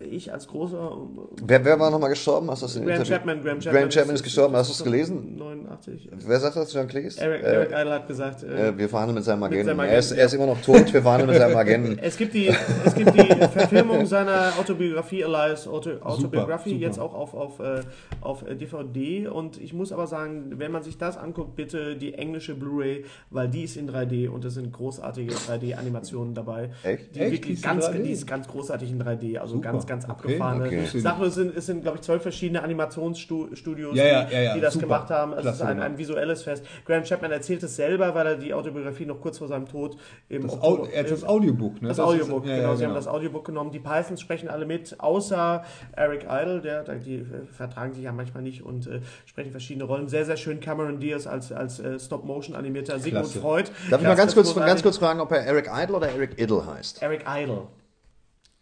Ich 0.06 0.32
als 0.32 0.48
großer 0.48 0.98
Wer, 1.46 1.66
wer 1.66 1.80
war 1.80 1.90
nochmal 1.92 2.10
gestorben? 2.10 2.50
Hast 2.50 2.62
du 2.62 2.66
das 2.68 2.76
in 2.76 2.84
Graham 2.86 2.98
Interview- 3.02 3.14
Chapman, 3.16 3.44
Graham 3.44 3.60
Chapman, 3.60 3.74
Graham 3.82 3.90
Chapman 3.90 4.16
ist 4.16 4.24
gestorben. 4.24 4.56
Hast 4.56 4.70
du 4.70 4.74
es 4.74 4.84
gelesen? 4.84 5.38
89. 5.38 6.10
Wer 6.26 6.40
sagt 6.40 6.56
das, 6.56 6.74
John 6.74 6.88
Cleese? 6.88 7.20
Eric, 7.22 7.44
Äh, 7.44 7.46
Eric 7.46 7.70
Idle 7.72 7.92
hat 7.94 8.08
gesagt, 8.08 8.44
äh, 8.44 8.70
äh, 8.70 8.78
wir 8.78 8.90
verhandeln 8.90 9.16
mit 9.16 9.24
seinem 9.24 9.44
Agenten. 9.44 9.66
seinem 9.68 9.80
er, 9.82 9.98
ist, 9.98 10.06
Agenten, 10.12 10.20
er 10.20 10.26
ist 10.26 10.34
immer 10.34 10.46
noch 10.48 10.62
tot, 10.62 10.94
wir 10.94 11.02
verhandeln 11.02 11.30
mit 11.32 11.40
seinem 11.40 11.56
Agenten. 11.58 12.00
Es 12.02 12.18
gibt 12.18 12.34
die, 12.34 12.48
es 12.86 12.94
gibt 12.96 13.14
die 13.16 13.28
Verfilmung 13.48 14.06
seiner 14.06 14.54
Autobiografie, 14.60 15.22
Elias 15.22 15.68
Auto, 15.68 15.92
Autobiografie, 16.02 16.72
super. 16.72 16.82
jetzt 16.82 17.00
auch 17.00 17.14
auf, 17.14 17.34
auf, 17.34 17.60
äh, 17.60 17.82
auf 18.22 18.48
äh, 18.48 18.56
DVD. 18.56 19.28
Und 19.28 19.60
ich 19.62 19.74
muss 19.74 19.92
aber 19.92 20.08
sagen, 20.08 20.54
wenn 20.58 20.72
man 20.72 20.84
sich 20.84 20.98
das 20.98 21.18
anguckt, 21.18 21.56
bitte 21.56 21.96
die 21.96 22.14
englische 22.14 22.54
Blu-ray, 22.56 23.06
weil 23.32 23.48
die 23.48 23.64
ist 23.64 23.78
in 23.78 23.90
3D 23.90 24.30
und 24.30 24.44
es 24.46 24.54
sind 24.56 24.72
großartige 24.74 25.34
3D-Animationen 25.34 26.34
dabei. 26.34 26.70
Echt? 26.84 27.16
Die 27.16 27.20
Echt? 27.20 27.32
wirklich 27.32 27.42
Die 27.42 27.54
ist 27.54 27.64
in 27.66 27.70
ganz, 27.70 27.86
3D? 27.88 28.04
die 28.04 28.12
ist 28.12 28.28
ganz 28.28 28.48
großartig 28.48 28.92
in 28.92 29.02
3D, 29.02 29.38
also 29.40 29.56
Super. 29.56 29.72
ganz, 29.72 29.88
ganz 29.88 29.95
Okay, 30.04 30.12
abgefahrene 30.12 30.66
okay. 30.66 30.86
Sachen. 31.00 31.26
Es 31.26 31.36
sind, 31.36 31.56
es 31.56 31.66
sind 31.66 31.82
glaube 31.84 31.98
ich, 31.98 32.02
zwölf 32.04 32.22
verschiedene 32.22 32.62
Animationsstudios, 32.64 33.96
Ja, 33.98 34.04
ja, 34.06 34.24
die, 34.26 34.34
ja, 34.34 34.42
ja, 34.42 34.54
die 34.56 34.62
das 34.62 34.74
super. 34.74 34.86
gemacht 34.88 35.10
haben. 35.10 35.34
Es 35.34 35.42
Klasse 35.42 35.56
ist 35.56 35.62
ein, 35.62 35.68
gemacht. 35.78 35.86
ein 35.92 35.98
visuelles 35.98 36.44
Fest. 36.44 36.66
Graham 36.86 37.04
Chapman 37.04 37.32
erzählt 37.32 37.64
es 37.64 37.76
selber, 37.76 38.14
weil 38.16 38.28
er 38.28 38.36
die 38.36 38.54
Autobiografie 38.54 39.06
noch 39.06 39.22
kurz 39.22 39.38
vor 39.38 39.48
seinem 39.48 39.68
Tod 39.68 39.98
im 40.30 40.44
Das, 40.44 40.54
Oktober- 40.54 40.84
Au 40.84 40.86
er 40.86 41.04
hat 41.04 41.12
das 41.12 41.24
Audiobook, 41.24 41.82
ne? 41.82 41.88
das, 41.88 41.98
ist- 41.98 42.04
Audiobook, 42.04 42.46
ja, 42.46 42.56
genau, 42.58 42.70
ja, 42.72 42.76
Sie 42.76 42.86
haben 42.86 42.94
das 42.96 43.08
Audiobook 43.08 43.46
genommen. 43.46 43.72
Die 43.72 43.80
Pythons 43.80 44.20
sprechen 44.22 44.50
alle 44.50 44.66
mit, 44.66 45.00
außer 45.00 45.64
Eric 45.96 46.26
Idle, 46.30 46.62
der, 46.62 46.84
die 46.96 47.16
äh, 47.16 47.24
vertragen 47.52 47.94
sich 47.94 48.04
ja 48.04 48.12
manchmal 48.12 48.44
nicht 48.44 48.64
und 48.64 48.88
äh, 48.88 49.00
sprechen 49.26 49.52
verschiedene 49.52 49.86
Rollen. 49.86 50.08
Sehr, 50.10 50.26
sehr 50.26 50.38
schön 50.38 50.60
Cameron 50.60 51.00
Diaz 51.00 51.28
als, 51.28 51.52
als 51.52 51.80
äh, 51.80 52.00
Stop-Motion-animierter 52.00 53.00
Sigmund. 53.00 53.28
Freud. 53.28 53.70
Darf 53.90 54.02
ich 54.02 54.08
mal 54.08 54.12
Das 54.16 54.18
ganz 54.20 54.36
ist 54.36 54.54
kurz, 54.54 54.56
ganz 54.66 54.84
kurz 54.84 54.98
fragen, 54.98 55.20
ob 55.20 55.32
er 55.32 55.42
Eric 55.46 55.70
Idle 55.74 55.96
oder 55.96 56.10
Eric 56.10 56.40
Idle 56.42 56.66
heißt? 56.66 57.02
Eric 57.02 57.26
Idle. 57.28 57.64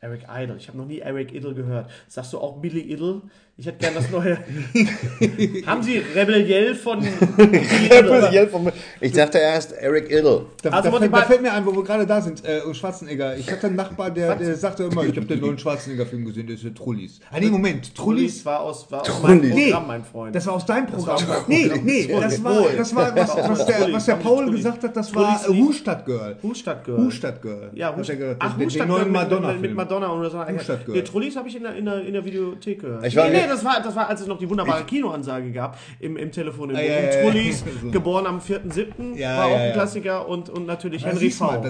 Eric 0.03 0.25
Idle. 0.29 0.57
Ich 0.57 0.67
habe 0.67 0.77
noch 0.77 0.85
nie 0.85 0.99
Eric 0.99 1.33
Idle 1.33 1.53
gehört. 1.53 1.89
Sagst 2.07 2.33
du 2.33 2.39
auch 2.39 2.57
Billy 2.57 2.81
Idle? 2.81 3.21
Ich 3.55 3.67
hätte 3.67 3.77
gern 3.77 3.93
das 3.93 4.09
neue. 4.09 4.35
Haben 5.67 5.83
Sie 5.83 5.99
Rebelliell 6.15 6.73
von 6.73 6.99
Billy 7.37 7.59
Idle? 7.85 8.73
Ich 8.99 9.11
dachte, 9.11 9.39
er 9.39 9.53
heißt 9.53 9.73
Eric 9.73 10.05
Idle. 10.09 10.47
Da, 10.63 10.71
Also 10.71 10.89
da, 10.89 10.97
fällt, 10.97 11.13
da 11.13 11.21
fällt 11.21 11.41
mir 11.43 11.53
ein, 11.53 11.63
wo 11.63 11.71
wir 11.75 11.83
gerade 11.83 12.07
da 12.07 12.19
sind, 12.19 12.43
äh, 12.45 12.61
und 12.65 12.75
Schwarzenegger. 12.75 13.37
Ich 13.37 13.51
hatte 13.51 13.67
einen 13.67 13.75
Nachbar, 13.75 14.09
der, 14.09 14.35
der 14.37 14.55
sagte 14.55 14.85
immer, 14.85 15.03
ich 15.05 15.15
habe 15.15 15.27
den 15.27 15.39
neuen 15.39 15.59
Schwarzenegger-Film 15.59 16.25
gesehen, 16.25 16.47
der 16.47 16.55
ist 16.55 16.63
der 16.63 16.73
Trullis. 16.73 17.19
Ah, 17.29 17.39
nee, 17.39 17.45
Moment, 17.51 17.93
Trullis 17.95 18.41
Trullis. 18.41 18.45
war 18.45 18.61
aus, 18.61 18.91
war 18.91 19.01
aus 19.01 19.21
meinem 19.21 19.41
Trullis. 19.43 19.65
Programm, 19.65 19.87
mein 19.87 20.03
Freund. 20.03 20.35
Das 20.35 20.47
war 20.47 20.53
aus 20.55 20.65
deinem 20.65 20.87
Programm. 20.87 21.21
nee, 21.47 21.71
nee, 21.83 22.07
das 22.07 22.43
war, 22.43 22.63
das 22.75 22.95
war 22.95 23.15
was, 23.15 23.35
was, 23.37 23.65
der, 23.67 23.93
was 23.93 24.05
der 24.05 24.15
Paul 24.15 24.49
gesagt 24.51 24.83
hat, 24.83 24.97
das 24.97 25.13
war 25.13 25.39
äh, 25.47 25.53
Hustadt 25.53 26.05
Girl. 26.07 26.37
Hustadt 26.41 26.83
Girl. 26.85 26.97
Hustadt 27.05 27.39
Girl. 27.43 27.69
Ja, 27.75 27.95
Hustadt, 27.95 28.17
gesagt, 28.17 28.37
ach, 28.39 28.57
Hustadt 28.57 28.87
neuen 28.87 29.03
mit, 29.03 29.11
mit, 29.11 29.21
Madonna-Film. 29.21 29.61
mit 29.61 29.75
Madonna 29.75 30.07
und 30.07 30.27
so. 30.31 30.43
Hustadt 30.47 30.85
Girl. 30.87 31.03
Trullis 31.03 31.35
habe 31.35 31.47
ich 31.47 31.55
in 31.57 31.61
der, 31.63 31.75
in, 31.75 31.85
der, 31.85 32.01
in 32.01 32.13
der 32.13 32.25
Videothek 32.25 32.81
gehört. 32.81 33.05
Ich 33.05 33.15
war- 33.15 33.29
nee, 33.29 33.42
nee, 33.43 33.49
das 33.49 33.63
war, 33.63 33.81
das 33.81 33.95
war, 33.95 34.09
als 34.09 34.21
es 34.21 34.27
noch 34.27 34.37
die 34.37 34.49
wunderbare 34.49 34.83
Kinoansage 34.83 35.51
gab 35.51 35.77
im, 35.99 36.17
im 36.17 36.31
Telefon. 36.31 36.69
Im 36.71 36.75
Ah, 36.75 36.81
ja, 36.81 36.93
ja, 36.93 37.01
ja. 37.01 37.21
Trullis, 37.21 37.63
So. 37.81 37.91
geboren 37.91 38.25
am 38.25 38.39
4.7., 38.39 39.15
Ja, 39.15 39.37
war 39.37 39.45
auch 39.45 39.49
ja, 39.51 39.55
ein 39.57 39.67
ja. 39.67 39.73
Klassiker 39.73 40.27
und, 40.27 40.49
und 40.49 40.65
natürlich 40.65 41.01
Ja, 41.01 41.09
Henry 41.09 41.29
V. 41.29 41.63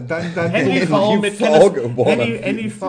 Henry 0.52 0.88
V 0.88 1.16
mit 1.18 1.40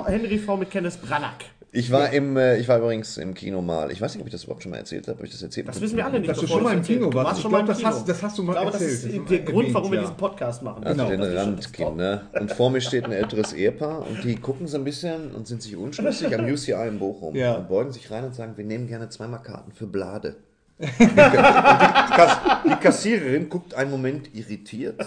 Henry 0.06 0.38
V 0.38 0.56
mit 0.56 0.70
Kenneth 0.70 1.00
Branagh. 1.02 1.32
Ich 1.76 1.90
war 1.90 2.10
im, 2.10 2.36
äh, 2.36 2.56
ich 2.58 2.68
war 2.68 2.78
übrigens 2.78 3.16
im 3.18 3.34
Kino 3.34 3.60
mal. 3.60 3.90
Ich 3.90 4.00
weiß 4.00 4.14
nicht, 4.14 4.20
ob 4.20 4.28
ich 4.28 4.32
das 4.32 4.44
überhaupt 4.44 4.62
schon 4.62 4.70
mal 4.70 4.78
erzählt 4.78 5.08
habe. 5.08 5.18
Ob 5.18 5.24
ich 5.24 5.32
das 5.32 5.42
erzählt 5.42 5.66
Das 5.66 5.80
wissen 5.80 5.96
wir 5.96 6.06
alle 6.06 6.20
nicht. 6.20 6.30
Dass 6.30 6.36
du 6.38 6.42
bevor 6.42 6.58
schon 6.58 6.64
mal 6.64 6.74
im. 6.74 6.82
Kino 6.82 7.10
Du 7.10 7.16
warst. 7.16 7.26
warst 7.26 7.38
Ich 7.38 7.42
schon 7.42 7.50
mal 7.50 7.58
glaub, 7.58 7.66
im 7.66 7.68
das 7.68 7.78
Kino. 7.78 7.90
hast- 7.90 8.08
das 8.08 8.22
hast 8.22 8.38
du 8.38 8.42
mal 8.44 8.52
ich 8.52 8.58
glaube, 8.60 8.72
Das 8.72 8.80
erzählt. 8.80 8.98
ist 9.02 9.04
Das 9.06 9.12
ist 9.22 9.30
der 9.30 9.38
Grund, 9.40 9.74
warum 9.74 9.90
wir 9.92 10.00
diesen 10.00 10.16
Podcast 10.16 10.62
machen. 10.62 10.84
Also 10.84 10.96
Genau. 10.96 11.10
den 11.10 11.20
Das 11.20 11.28
ist- 11.30 11.36
Randkind, 11.36 11.96
ne? 11.96 12.20
Und 12.40 12.52
vor 12.52 12.70
mir 12.70 12.80
steht 12.80 13.04
ein 13.06 13.12
älteres 13.12 13.52
Ehepaar 13.52 14.06
und 14.06 14.22
die 14.22 14.36
gucken 14.36 14.68
so 14.68 14.76
ein 14.78 14.84
bisschen 14.84 15.32
und 15.34 15.48
sind 15.48 15.62
sich 15.62 15.76
unschlüssig 15.76 16.32
am 16.38 16.44
UCI 16.46 16.86
in 16.88 16.98
Bochum 17.00 17.34
Ja. 17.34 17.54
und 17.56 17.68
beugen 17.68 17.90
sich 17.92 18.08
rein 18.10 18.24
und 18.24 18.34
sagen, 18.36 18.52
wir 18.56 18.64
nehmen 18.64 18.86
gerne 18.86 19.08
zweimal 19.08 19.42
Karten 19.42 19.72
für 19.72 19.86
Blade. 19.88 20.36
Die, 20.78 21.06
Kass, 21.06 22.38
die 22.64 22.74
Kassiererin 22.82 23.48
guckt 23.48 23.74
einen 23.74 23.90
Moment 23.90 24.34
irritiert, 24.34 25.04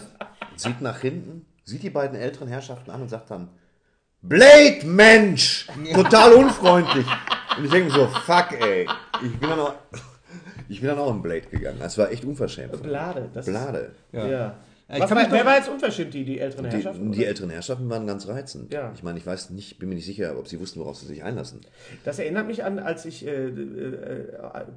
sieht 0.55 0.82
nach 0.82 0.99
hinten, 0.99 1.45
sieht 1.65 1.84
die 1.84 1.89
beiden 1.89 2.18
älteren 2.18 2.47
Herrschaften 2.47 2.89
an 2.91 3.01
und 3.01 3.09
sagt 3.09 3.30
dann, 3.32 3.49
Blade, 4.28 4.86
Mensch! 4.86 5.67
Total 5.93 6.34
unfreundlich. 6.34 7.05
Und 7.57 7.65
ich 7.65 7.71
denke 7.71 7.89
mir 7.89 7.93
so, 7.99 8.07
fuck, 8.07 8.51
ey. 8.59 8.88
Ich 9.23 9.39
bin 9.39 9.49
dann 9.49 9.59
auch, 9.59 9.73
ich 10.69 10.80
bin 10.82 10.89
dann 10.89 10.99
auch 10.99 11.11
in 11.11 11.21
Blade 11.21 11.41
gegangen. 11.49 11.78
Das 11.80 11.97
war 11.97 12.11
echt 12.11 12.23
unverschämt. 12.25 12.82
Blade. 12.84 13.30
Das 13.34 13.47
ist- 13.47 13.53
Blade. 13.53 13.91
Ja. 14.11 14.55
Ich 14.89 15.01
Was 15.01 15.09
wer 15.11 15.45
war 15.45 15.57
jetzt 15.57 15.67
unverschämt, 15.67 16.13
die, 16.13 16.23
die 16.23 16.39
älteren 16.39 16.69
Die, 16.69 16.71
Herrschaften? 16.77 17.11
die 17.11 17.25
älteren 17.25 17.49
Herrschaften 17.49 17.89
waren 17.89 18.07
ganz 18.07 18.25
reizend. 18.29 18.73
Ja. 18.73 18.91
Ich 18.95 19.03
meine, 19.03 19.19
ich 19.19 19.25
weiß 19.25 19.49
nicht, 19.49 19.79
bin 19.79 19.89
mir 19.89 19.95
nicht 19.95 20.05
sicher, 20.05 20.38
ob 20.39 20.47
sie 20.47 20.61
wussten, 20.61 20.79
worauf 20.79 20.95
sie 20.95 21.05
sich 21.07 21.23
einlassen. 21.25 21.59
Das 22.05 22.19
erinnert 22.19 22.47
mich 22.47 22.63
an, 22.63 22.79
als 22.79 23.03
ich 23.03 23.27
äh, 23.27 23.47
äh, 23.47 24.23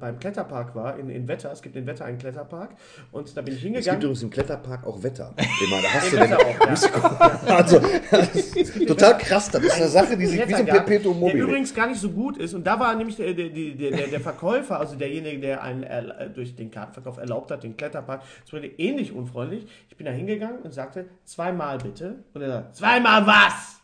beim 0.01 0.19
Kletterpark 0.19 0.75
war 0.75 0.99
in, 0.99 1.09
in 1.09 1.29
Wetter. 1.29 1.49
Es 1.53 1.61
gibt 1.61 1.77
in 1.77 1.85
Wetter 1.87 2.03
einen 2.03 2.17
Kletterpark 2.17 2.71
und 3.13 3.37
da 3.37 3.41
bin 3.41 3.53
ich 3.53 3.59
Es 3.59 3.63
gibt 3.63 3.75
hingegangen. 3.75 4.01
übrigens 4.01 4.23
im 4.23 4.29
Kletterpark 4.31 4.85
auch 4.85 5.01
Wetter. 5.01 5.33
Immer, 5.37 5.81
da 5.81 5.87
hast 5.93 6.11
du 6.11 6.17
Wetter 6.17 6.37
den, 6.37 6.45
auch, 6.45 7.47
ja. 7.47 7.55
also, 7.55 8.85
total 8.85 9.17
krass. 9.17 9.49
Das 9.49 9.63
ist 9.63 9.71
eine 9.75 9.87
Sache, 9.87 10.17
die 10.17 10.25
sich 10.25 10.45
wie 10.45 10.53
so 10.55 10.65
Perpetuum 10.65 11.13
der 11.13 11.27
mobile. 11.29 11.43
übrigens 11.43 11.73
gar 11.73 11.87
nicht 11.87 12.01
so 12.01 12.09
gut 12.09 12.35
ist. 12.35 12.53
Und 12.53 12.67
da 12.67 12.77
war 12.77 12.93
nämlich 12.95 13.15
der, 13.15 13.33
der, 13.33 13.47
der, 13.47 13.91
der, 13.91 14.07
der 14.07 14.19
Verkäufer, 14.19 14.77
also 14.77 14.97
derjenige, 14.97 15.39
der 15.39 15.63
einen 15.63 15.85
durch 16.33 16.53
den 16.53 16.69
Kartenverkauf 16.69 17.17
erlaubt 17.17 17.49
hat, 17.51 17.63
den 17.63 17.77
Kletterpark, 17.77 18.23
das 18.43 18.51
wurde 18.51 18.67
ähnlich 18.67 19.13
unfreundlich. 19.13 19.67
Ich 19.89 19.95
bin 20.03 20.11
da 20.11 20.17
hingegangen 20.17 20.61
und 20.63 20.73
sagte, 20.73 21.05
zweimal 21.25 21.77
bitte. 21.77 22.23
Und 22.33 22.41
er 22.41 22.49
sagt, 22.49 22.75
zweimal 22.77 23.27
was? 23.27 23.81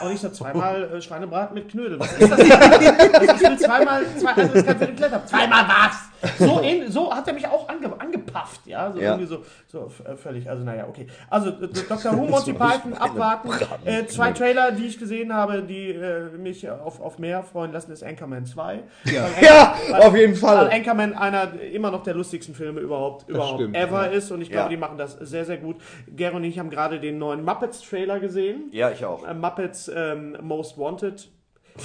Und 0.00 0.12
ich 0.12 0.20
so, 0.20 0.30
zweimal 0.30 0.84
äh, 0.84 1.02
Schweinebraten 1.02 1.54
mit 1.54 1.68
Knödel. 1.68 2.00
Was 2.00 2.12
ist 2.18 2.30
das 2.30 2.38
denn? 2.38 2.52
Also 2.52 3.34
ich 3.34 3.40
will 3.42 3.58
zweimal, 3.58 4.04
zwei, 4.16 4.32
also 4.32 4.54
das 4.54 4.64
kann 4.64 4.78
für 4.78 4.86
den 4.86 4.96
Kletterpark. 4.96 5.28
Zweimal 5.28 5.64
was? 5.68 6.09
So, 6.38 6.60
ähn- 6.60 6.90
so 6.90 7.14
hat 7.14 7.26
er 7.28 7.34
mich 7.34 7.46
auch 7.46 7.68
ange, 7.68 7.98
angepafft, 7.98 8.66
ja. 8.66 8.92
So 8.92 8.98
Ja. 9.00 9.12
irgendwie 9.12 9.26
so, 9.26 9.42
so 9.68 9.90
äh, 10.04 10.16
völlig, 10.16 10.48
also 10.50 10.64
naja, 10.64 10.86
okay. 10.88 11.06
Also 11.28 11.50
Dr. 11.50 12.16
Who, 12.16 12.24
Monty 12.28 12.52
Python, 12.52 12.92
abwarten. 12.94 13.50
Äh, 13.84 14.06
zwei 14.06 14.32
Trailer, 14.32 14.72
die 14.72 14.86
ich 14.86 14.98
gesehen 14.98 15.32
habe, 15.34 15.62
die 15.62 15.90
äh, 15.90 16.30
mich 16.36 16.68
auf, 16.68 17.00
auf 17.00 17.18
mehr 17.18 17.42
freuen 17.42 17.72
lassen, 17.72 17.90
ist 17.92 18.02
Anchorman 18.02 18.44
2. 18.46 18.82
Ja, 19.06 19.28
Ja, 19.40 19.74
auf 20.00 20.14
jeden 20.16 20.32
Weil 20.42 20.66
Fall. 20.66 20.70
Anchorman 20.70 21.14
einer 21.14 21.60
immer 21.60 21.90
noch 21.90 22.02
der 22.02 22.14
lustigsten 22.14 22.54
Filme 22.54 22.80
überhaupt, 22.80 23.28
überhaupt 23.28 23.60
stimmt, 23.60 23.76
ever 23.76 24.10
ist 24.10 24.30
und 24.30 24.40
ich 24.42 24.50
glaube, 24.50 24.64
Ja. 24.64 24.68
die 24.68 24.76
machen 24.76 24.98
das 24.98 25.14
sehr, 25.20 25.44
sehr 25.44 25.56
gut. 25.58 25.76
Gero 26.08 26.36
und 26.36 26.44
ich 26.44 26.58
haben 26.58 26.70
gerade 26.70 27.00
den 27.00 27.18
neuen 27.18 27.44
Muppets-Trailer 27.44 28.20
gesehen. 28.20 28.64
Ja, 28.72 28.90
ich 28.90 29.04
auch. 29.04 29.26
Äh, 29.26 29.34
Muppets 29.34 29.90
ähm, 29.94 30.36
Most 30.42 30.76
Wanted. 30.78 31.28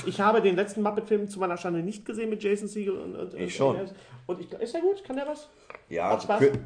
Ich 0.06 0.20
habe 0.20 0.42
den 0.42 0.56
letzten 0.56 0.82
Muppet-Film 0.82 1.30
zu 1.30 1.40
meiner 1.40 1.58
Schande 1.58 1.80
nicht 1.82 2.06
gesehen 2.06 2.30
mit 2.30 2.44
Jason 2.44 2.68
Segel 2.68 2.98
und, 2.98 3.16
und 3.16 3.34
Ich 3.36 3.56
schon. 3.56 3.78
Und 4.28 4.40
ich, 4.42 4.52
ist 4.54 4.74
er 4.74 4.82
gut? 4.82 5.04
Kann 5.04 5.18
der 5.18 5.28
was? 5.28 5.48
Ja? 5.88 6.18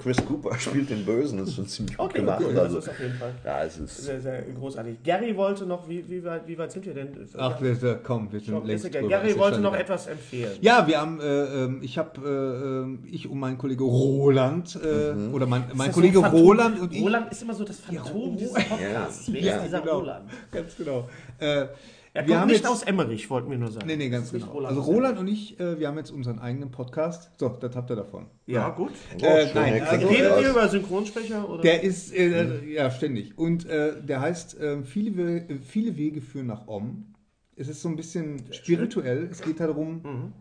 Chris- 0.02 0.26
Cooper 0.26 0.56
spielt 0.60 0.90
den 0.90 1.04
Bösen, 1.06 1.40
das 1.40 1.50
ist 1.50 1.56
schon 1.56 1.68
ziemlich 1.68 1.98
gut 1.98 2.06
Okay, 2.10 2.20
gemacht. 2.20 2.40
gut, 2.40 2.52
das 2.54 2.60
Also, 2.60 2.78
ist 2.78 2.90
auf 2.90 3.00
jeden 3.02 3.16
Fall 3.16 3.34
ja, 3.44 3.64
es 3.66 3.78
ist. 3.78 3.98
sehr, 3.98 4.22
sehr 4.22 4.42
großartig. 4.44 5.04
Gary 5.04 5.36
wollte 5.36 5.66
noch, 5.66 5.90
wie, 5.90 6.10
wie, 6.10 6.24
weit, 6.24 6.48
wie 6.48 6.58
weit 6.58 6.72
sind 6.72 6.86
wir 6.86 6.94
denn? 6.94 7.10
Ach, 7.38 7.62
wir, 7.62 7.82
wir- 7.82 7.96
komm, 8.02 8.32
wir 8.32 8.40
sind 8.40 8.66
längst 8.66 8.86
drüber. 8.86 9.10
Gary 9.10 9.32
ja 9.32 9.38
wollte 9.38 9.60
noch 9.60 9.76
etwas 9.76 10.08
empfehlen. 10.08 10.54
Ja, 10.62 10.88
wir 10.88 11.02
haben, 11.02 11.20
äh, 11.20 11.26
ähm, 11.66 11.80
ich 11.84 11.98
habe, 11.98 12.22
äh, 12.22 12.66
ähm, 12.84 13.04
ich 13.12 13.30
und 13.30 13.40
mein 13.40 13.58
Kollege 13.58 13.84
Roland, 13.84 14.80
äh, 14.82 15.12
Mhm. 15.14 15.34
oder 15.34 15.46
mein, 15.46 15.64
mein 15.74 15.78
das 15.78 15.86
so 15.88 15.92
Kollege 16.02 16.22
Phantom? 16.22 16.40
Roland 16.42 16.80
und 16.80 16.94
ich. 16.94 17.02
Roland 17.04 17.30
ist 17.32 17.42
immer 17.42 17.54
so 17.56 17.66
das 17.66 17.80
Phantom 17.82 18.38
dieses 18.38 18.54
Podcasts. 18.54 19.34
Wer 19.34 19.42
Ja, 19.42 19.56
ist 19.58 19.66
dieser 19.66 19.82
genau. 19.82 20.00
Roland? 20.00 20.30
Ganz 20.50 20.78
genau. 20.78 21.10
Äh, 22.20 22.22
Er 22.22 22.28
wir 22.28 22.34
kommt 22.34 22.42
haben 22.42 22.48
nicht 22.50 22.58
jetzt, 22.64 22.70
aus 22.70 22.84
Emmerich, 22.84 23.30
wollten 23.30 23.50
wir 23.50 23.58
nur 23.58 23.72
sagen. 23.72 23.88
Nee, 23.88 23.96
nee, 23.96 24.10
ganz 24.10 24.26
Das 24.26 24.28
ist 24.28 24.34
nicht 24.34 24.44
genau. 24.44 24.54
Roland 24.58 24.78
also 24.78 24.92
Roland 24.92 25.20
und 25.20 25.28
ich, 25.28 25.60
äh, 25.60 25.80
wir 25.80 25.88
haben 25.88 25.98
jetzt 25.98 26.12
unseren 26.12 26.40
eigenen 26.40 26.70
Podcast. 26.72 27.32
So, 27.40 27.50
das 27.50 27.76
habt 27.76 27.90
ihr 27.90 27.96
davon. 27.96 28.26
Ja, 28.46 28.70
gut. 28.70 28.92
Äh, 29.22 29.46
schön, 29.46 29.52
nein, 29.56 29.78
ja, 29.78 29.84
also, 29.86 30.08
Redet 30.08 30.32
aus. 30.32 30.42
ihr 30.42 30.50
über 30.52 30.68
Synchronsprecher? 30.70 31.50
Oder? 31.50 31.62
Der 31.62 31.84
ist, 31.84 32.14
äh, 32.14 32.66
ja, 32.66 32.92
ständig. 32.92 33.38
Und 33.38 33.66
äh, 33.66 34.02
der 34.02 34.22
heißt, 34.22 34.60
äh, 34.60 34.84
viele, 34.84 35.16
We 35.18 35.60
viele 35.66 35.96
Wege 35.98 36.22
führen 36.22 36.48
nach 36.48 36.68
Om. 36.68 37.06
Es 37.56 37.68
ist 37.68 37.82
so 37.82 37.90
ein 37.90 37.96
bisschen 37.96 38.42
spirituell. 38.52 39.28
Es 39.32 39.42
geht 39.42 39.60
darum, 39.60 40.02
Mhm. 40.04 40.34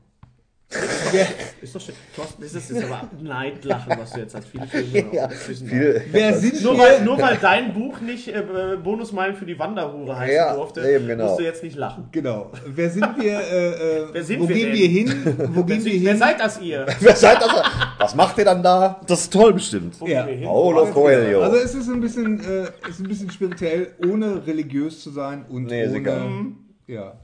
Wer, 1.13 1.27
Ist 1.63 1.75
doch 1.75 1.81
schön. 1.81 1.95
Thorsten, 2.15 2.43
das 2.43 2.53
ist 2.53 2.85
aber 2.85 3.09
Neidlachen, 3.23 3.95
was 3.99 4.13
du 4.13 4.21
jetzt 4.21 4.35
hast. 4.35 4.49
Viele 4.49 4.67
Filme. 4.67 5.09
Ja, 5.15 5.29
Zwischen- 5.31 5.67
viel, 5.69 6.03
wer 6.11 6.35
sind 6.35 6.63
Nur 6.63 6.75
wir? 6.75 6.81
weil, 6.83 7.05
nur 7.05 7.19
weil 7.21 7.39
dein 7.41 7.73
Buch 7.73 8.01
nicht 8.01 8.29
äh, 8.29 8.43
Bonusmeilen 8.83 9.35
für 9.35 9.47
die 9.47 9.59
Wanderhure 9.59 10.19
heißen 10.19 10.35
Ja, 10.35 10.55
durfte, 10.55 10.81
eben, 10.89 11.07
genau. 11.07 11.27
musst 11.29 11.41
du 11.41 11.45
jetzt 11.45 11.63
nicht 11.63 11.77
lachen. 11.77 12.09
Genau. 12.13 12.53
Wer 12.67 12.91
sind 12.91 13.07
wir? 13.19 13.41
Äh, 13.41 13.69
äh, 14.03 14.07
Wer 14.13 14.25
sind 14.25 14.41
wo 14.41 14.49
wir 14.49 14.55
gehen 14.57 14.67
denn? 14.67 14.75
wir 14.79 14.89
hin? 14.89 15.37
Wo 15.55 15.65
gehen 15.65 15.85
wir 15.85 15.93
Wer 16.03 16.11
hin? 16.11 16.19
seid 16.19 16.39
das 16.41 16.61
ihr? 16.61 16.87
Wer 17.01 17.17
seid 17.17 17.41
das? 17.41 17.51
Was 17.99 18.15
macht 18.15 18.37
ihr 18.39 18.45
dann 18.45 18.63
da? 18.63 19.01
Das 19.07 19.21
ist 19.23 19.33
toll 19.33 19.55
bestimmt. 19.55 19.99
Wo 20.01 20.07
Ja. 20.07 20.21
gehen 20.23 20.33
wir 20.33 20.37
hin? 20.39 20.45
Paulo 20.49 20.85
Coelho. 20.87 21.43
Also 21.43 21.57
es 21.57 21.75
ist 21.75 21.89
ein 21.89 22.01
bisschen, 22.01 22.41
äh, 22.41 22.67
es 22.83 22.91
ist 22.91 23.01
ein 23.01 23.09
bisschen 23.09 23.31
spirituell, 23.31 23.95
ohne 24.07 24.47
religiös 24.47 25.03
zu 25.03 25.11
sein 25.11 25.47
und 25.49 25.65
Nee, 25.65 25.85
ist 25.85 25.95
egal. 25.95 26.27
ohne, 26.27 26.53
ja. 26.87 27.15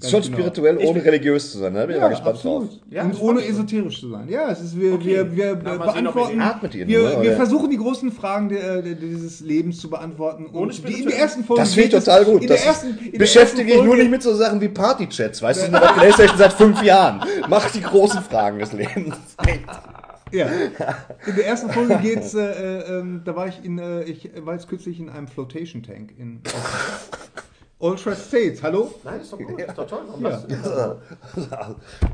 Schon 0.00 0.22
genau. 0.22 0.36
spirituell, 0.38 0.78
ohne 0.78 1.04
religiös 1.04 1.52
zu 1.52 1.58
sein. 1.58 1.74
Da 1.74 1.82
bin 1.82 1.90
ich 1.90 1.96
Ja, 1.96 2.02
mal 2.02 2.08
gespannt 2.08 2.36
absolut. 2.36 2.70
drauf. 2.70 2.78
Ja, 2.90 3.02
und 3.04 3.20
ohne 3.20 3.44
esoterisch 3.46 4.00
zu 4.00 4.08
sein. 4.10 4.26
Ja, 4.28 4.50
es 4.50 4.60
ist, 4.60 4.80
wir, 4.80 4.94
Okay. 4.94 5.06
wir, 5.16 5.36
wir 5.36 5.60
Na, 5.62 5.76
beantworten, 5.76 6.40
ihr 6.74 6.88
wir, 6.88 6.98
nur, 7.02 7.22
wir 7.22 7.36
versuchen 7.36 7.70
die 7.70 7.76
großen 7.76 8.10
Fragen 8.10 8.48
der, 8.48 8.82
der, 8.82 8.94
dieses 8.94 9.40
Lebens 9.40 9.78
zu 9.78 9.90
beantworten. 9.90 10.46
Ohne 10.52 10.72
Und 10.72 10.88
die, 10.88 11.02
in 11.02 11.08
der 11.08 11.18
ersten 11.18 11.44
Folge 11.44 11.62
Das 11.62 11.74
finde 11.74 11.84
ich 11.86 11.90
geht 11.92 11.98
es- 11.98 12.04
total 12.06 12.24
gut. 12.24 12.42
In 12.42 12.48
Das 12.48 12.64
ersten, 12.64 12.98
in 13.12 13.18
beschäftige 13.18 13.74
ich 13.74 13.82
nur 13.82 13.96
nicht 13.96 14.10
mit 14.10 14.22
so 14.22 14.34
Sachen 14.34 14.60
wie 14.60 14.68
Partychats. 14.68 15.40
Weißt 15.42 15.68
du, 15.68 15.70
mit 15.70 15.80
der 15.82 15.88
Playstation 15.88 16.38
seit 16.38 16.52
fünf 16.54 16.82
Jahren. 16.82 17.20
Mach 17.48 17.70
die 17.70 17.82
großen 17.82 18.22
Fragen 18.22 18.58
des 18.58 18.72
Lebens. 18.72 19.14
Ja. 20.34 20.46
In 21.26 21.36
der 21.36 21.46
ersten 21.46 21.68
Folge 21.70 21.98
geht's, 22.00 22.32
äh, 22.32 22.40
äh, 22.40 23.00
ähm, 23.00 23.20
da 23.22 23.36
war 23.36 23.48
ich 23.48 23.62
in, 23.62 23.78
äh, 23.78 24.02
ich 24.04 24.30
war 24.42 24.54
jetzt 24.54 24.66
kürzlich 24.66 24.98
in 24.98 25.10
einem 25.10 25.28
Flotation 25.28 25.82
Tank 25.82 26.14
in 26.18 26.40
Ultra 27.82 28.14
States. 28.14 28.62
Hallo? 28.62 28.94
Nein, 29.02 29.20
ist 29.20 29.32
doch 29.32 29.38
gut, 29.38 29.60
ist 29.60 29.76
doch 29.76 29.86
toll. 29.88 29.98
Warum 30.06 30.22
Ja. 30.24 30.96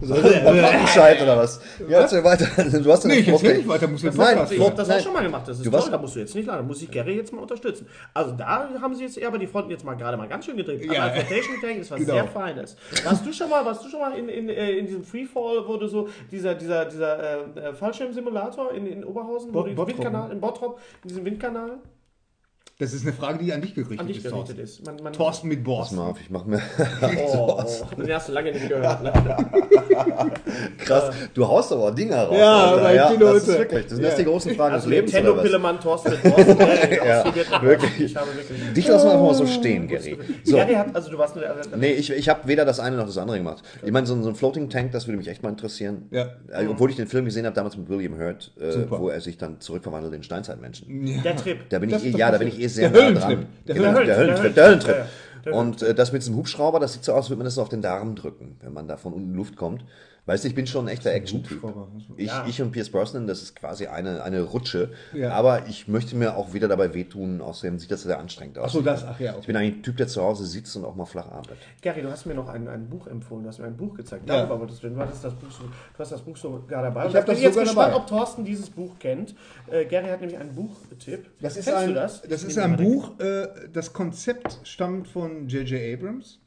oder 1.22 1.36
was? 1.36 1.60
Ja, 1.86 2.00
erzähl 2.00 2.24
weiter. 2.24 2.46
Du 2.80 2.90
hast 2.90 3.04
ja 3.04 3.10
ich 3.10 3.28
erzähl 3.28 3.58
nicht 3.58 3.68
weiter, 3.68 3.86
muss 3.86 4.02
jetzt 4.02 4.16
Nein, 4.16 4.46
Ich 4.50 4.58
habe 4.60 4.74
das 4.74 4.88
auch 4.88 4.98
schon 5.00 5.12
mal 5.12 5.22
gemacht. 5.22 5.46
Das 5.46 5.58
ist 5.58 5.66
Du 5.66 5.70
toll, 5.70 5.88
da 5.90 5.98
musst 5.98 6.16
du 6.16 6.20
jetzt 6.20 6.34
nicht 6.34 6.46
lachen. 6.46 6.60
Da 6.60 6.62
muss 6.62 6.80
ich 6.80 6.90
Gary 6.90 7.16
jetzt 7.16 7.34
mal 7.34 7.42
unterstützen. 7.42 7.86
Also 8.14 8.32
da 8.32 8.70
haben 8.80 8.94
sie 8.94 9.04
jetzt 9.04 9.22
aber 9.22 9.36
die 9.36 9.46
Fronten 9.46 9.70
jetzt 9.70 9.84
mal 9.84 9.94
gerade 9.94 10.16
mal 10.16 10.26
ganz 10.26 10.46
schön 10.46 10.56
gedreht. 10.56 10.90
Ja. 10.90 11.04
Aber 11.04 11.16
Flotation 11.16 11.60
Tank 11.60 11.78
ist 11.80 11.90
was 11.90 11.98
Genau. 12.00 12.14
sehr 12.14 12.24
Feines. 12.28 12.74
Warst 13.04 13.26
du 13.26 13.32
schon 13.34 13.50
mal, 13.50 13.62
warst 13.66 13.84
du 13.84 13.90
schon 13.90 14.00
mal 14.00 14.16
in, 14.18 14.30
in, 14.30 14.48
äh, 14.48 14.70
in 14.70 14.86
diesem 14.86 15.04
Freefall, 15.04 15.66
wo 15.66 15.76
du 15.76 15.86
so 15.86 16.08
dieser, 16.30 16.54
dieser, 16.54 16.86
dieser 16.86 17.18
äh, 17.56 17.60
äh, 17.60 17.74
Fallschirmsimulator 17.74 18.72
in, 18.72 18.86
in 18.86 19.04
Oberhausen, 19.04 19.50
wo 19.50 19.58
Bot- 19.58 19.66
diesen 19.66 19.76
Bottrop, 19.76 19.98
Windkanal, 19.98 20.32
in 20.32 20.40
Bottrop, 20.40 20.80
in 21.04 21.08
diesem 21.08 21.24
Windkanal 21.26 21.72
Das 22.80 22.92
ist 22.92 23.02
eine 23.02 23.12
Frage, 23.12 23.42
die 23.44 23.52
an 23.52 23.60
dich 23.60 23.74
gerichtet 23.74 23.98
an 23.98 24.06
dich 24.06 24.18
ist, 24.18 24.22
gerichtet 24.22 24.56
Thorsten. 24.56 24.60
ist. 24.62 24.86
Man, 24.86 24.96
man, 25.02 25.12
Thorsten 25.12 25.48
mit 25.48 25.64
Pass 25.64 25.66
Borsten. 25.66 25.96
mal 25.98 26.10
auf, 26.10 26.20
ich 26.20 26.30
mach 26.30 26.44
mir. 26.44 26.62
Oh, 27.26 27.60
oh, 27.60 28.00
den 28.00 28.14
hast 28.14 28.28
du 28.28 28.32
lange 28.32 28.52
nicht 28.52 28.68
gehört. 28.68 29.00
Krass, 30.78 31.10
du 31.34 31.48
haust 31.48 31.72
aber 31.72 31.86
auch 31.88 31.94
Dinger 31.94 32.22
raus. 32.26 32.36
Ja, 32.38 32.66
Alter. 32.70 32.94
ja, 32.94 33.08
das 33.14 33.18
heute- 33.18 33.36
ist 33.36 33.48
wirklich. 33.48 33.82
Das 33.86 33.92
sind 33.94 34.02
Ja. 34.04 34.14
die 34.14 34.24
großen 34.24 34.54
Fragen 34.54 34.74
Also 34.74 34.88
des 34.88 34.94
Lebens. 34.96 35.12
oder 35.12 35.22
was? 35.36 35.42
Nintendo-Pillemann 35.42 35.80
Thorsten 35.80 36.10
mit 36.12 36.22
Thorsten. 36.22 36.58
Ja, 36.60 37.24
ja, 37.24 37.62
wirklich. 37.62 38.00
Ich 38.00 38.16
habe 38.16 38.26
wirklich. 38.36 38.72
Dich 38.74 38.86
lassen 38.86 39.06
wir 39.06 39.12
einfach 39.12 39.24
mal 39.26 39.34
so 39.34 39.46
stehen, 39.46 39.88
Gary. 39.88 40.16
So. 40.44 40.56
Gary 40.56 40.74
hat, 40.74 40.94
also 40.94 41.10
du 41.10 41.18
warst 41.18 41.34
nur 41.34 41.44
der. 41.44 41.56
Nee, 41.76 41.92
ich, 41.94 42.10
ich 42.12 42.28
habe 42.28 42.46
weder 42.46 42.64
das 42.64 42.78
eine 42.78 42.96
noch 42.96 43.06
das 43.06 43.18
andere 43.18 43.38
gemacht. 43.38 43.60
Ich 43.84 43.90
meine, 43.90 44.06
so, 44.06 44.14
ein- 44.14 44.22
so 44.22 44.28
ein 44.28 44.36
Floating 44.36 44.70
Tank, 44.70 44.92
das 44.92 45.08
würde 45.08 45.18
mich 45.18 45.26
echt 45.26 45.42
mal 45.42 45.48
interessieren. 45.48 46.06
Ja. 46.12 46.26
Äh, 46.52 46.68
obwohl 46.68 46.90
ich 46.90 46.96
den 46.96 47.08
Film 47.08 47.24
gesehen 47.24 47.44
habe, 47.44 47.56
damals 47.56 47.76
mit 47.76 47.88
William 47.88 48.16
Hurt, 48.20 48.52
äh, 48.60 48.88
wo 48.88 49.08
er 49.08 49.20
sich 49.20 49.36
dann 49.36 49.60
zurückverwandelt 49.60 50.14
in 50.14 50.22
Steinzeitmenschen. 50.22 51.20
Der 51.24 51.34
Trip. 51.34 51.68
Da 51.70 51.80
bin 51.80 51.90
ich, 51.90 52.04
eh- 52.04 52.10
ja, 52.16 52.30
da 52.30 52.38
bin 52.38 52.46
ich 52.48 52.60
eh 52.60 52.67
sehr 52.74 52.90
der 52.90 53.00
nah 53.00 53.06
Höllentrip. 53.06 53.38
dran. 53.40 53.46
Der 53.66 53.74
Genau, 53.74 53.86
Höllentrip, 53.92 54.06
der 54.06 54.16
Höllentrip. 54.16 54.42
der 54.42 54.52
Der 54.54 54.64
Höllentrip. 54.66 54.94
Höllentrip. 54.96 55.14
Ja, 55.44 55.50
ja. 55.52 55.58
Und 55.58 55.82
äh, 55.82 55.94
das 55.94 56.12
mit 56.12 56.22
diesem 56.22 56.36
Hubschrauber, 56.36 56.80
das 56.80 56.92
sieht 56.94 57.04
so 57.04 57.12
aus, 57.12 57.18
als 57.18 57.30
würde 57.30 57.38
man 57.38 57.44
das 57.46 57.54
so 57.54 57.62
auf 57.62 57.68
den 57.68 57.82
Darm 57.82 58.14
drücken, 58.16 58.56
wenn 58.62 58.72
man 58.72 58.88
da 58.88 58.96
von 58.96 59.12
unten 59.12 59.34
Luft 59.34 59.56
kommt. 59.56 59.84
Weißt 60.28 60.44
du, 60.44 60.48
ich 60.48 60.54
bin 60.54 60.66
schon 60.66 60.84
ein 60.84 60.88
echter 60.88 61.10
Action-Typ. 61.10 61.62
Ich, 62.18 62.26
Ja. 62.26 62.44
ich 62.46 62.60
und 62.60 62.70
Pierce 62.70 62.90
Brosnan, 62.90 63.26
das 63.26 63.40
ist 63.40 63.56
quasi 63.56 63.86
eine, 63.86 64.22
eine 64.22 64.42
Rutsche. 64.42 64.90
Ja. 65.14 65.30
Aber 65.32 65.66
ich 65.68 65.88
möchte 65.88 66.16
mir 66.16 66.36
auch 66.36 66.52
wieder 66.52 66.68
dabei 66.68 66.92
wehtun, 66.92 67.40
außerdem 67.40 67.78
sieht 67.78 67.90
das 67.90 68.02
sehr 68.02 68.18
anstrengend 68.18 68.58
aus. 68.58 68.66
Achso, 68.66 68.82
das, 68.82 69.04
ach 69.04 69.18
ja. 69.18 69.34
Ich 69.40 69.46
bin 69.46 69.56
eigentlich 69.56 69.76
ein 69.76 69.82
Typ, 69.82 69.96
der 69.96 70.06
zu 70.06 70.20
Hause 70.22 70.44
sitzt 70.44 70.76
und 70.76 70.84
auch 70.84 70.94
mal 70.94 71.06
flach 71.06 71.32
arbeitet. 71.32 71.56
Gary, 71.80 72.02
du 72.02 72.10
hast 72.10 72.26
mir 72.26 72.34
noch 72.34 72.48
ein, 72.50 72.68
ein 72.68 72.90
Buch 72.90 73.06
empfohlen, 73.06 73.44
du 73.44 73.48
hast 73.48 73.58
mir 73.58 73.68
ein 73.68 73.76
Buch 73.78 73.94
gezeigt. 73.94 74.28
Ja. 74.28 74.36
Darüber 74.36 74.60
wolltest 74.60 74.82
du, 74.82 74.90
du 74.90 74.96
hattest 74.98 75.24
das 75.24 75.32
Buch, 75.32 75.50
so, 75.50 75.62
du 75.64 75.98
hast 75.98 76.12
das 76.12 76.20
Buch 76.20 76.36
sogar 76.36 76.82
dabei. 76.82 77.06
Ich 77.06 77.16
hab 77.16 77.24
bin 77.24 77.38
jetzt 77.38 77.56
gespannt, 77.58 77.78
dabei. 77.88 77.96
ob 77.96 78.06
Thorsten 78.06 78.44
dieses 78.44 78.68
Buch 78.68 78.98
kennt. 78.98 79.34
Äh, 79.70 79.86
Gary 79.86 80.08
hat 80.08 80.20
nämlich 80.20 80.38
einen 80.38 80.54
Buchtipp. 80.54 81.26
Das 81.40 81.56
ist 81.56 81.64
Kennst 81.64 81.80
ein, 81.80 81.88
du 81.88 81.94
das? 81.94 82.20
das 82.20 82.42
Ich 82.42 82.48
ist 82.50 82.58
ein 82.58 82.76
Buch, 82.76 83.18
äh, 83.18 83.48
das 83.72 83.94
Konzept 83.94 84.58
stammt 84.64 85.08
von 85.08 85.48
J.J. 85.48 85.98
Abrams. 85.98 86.38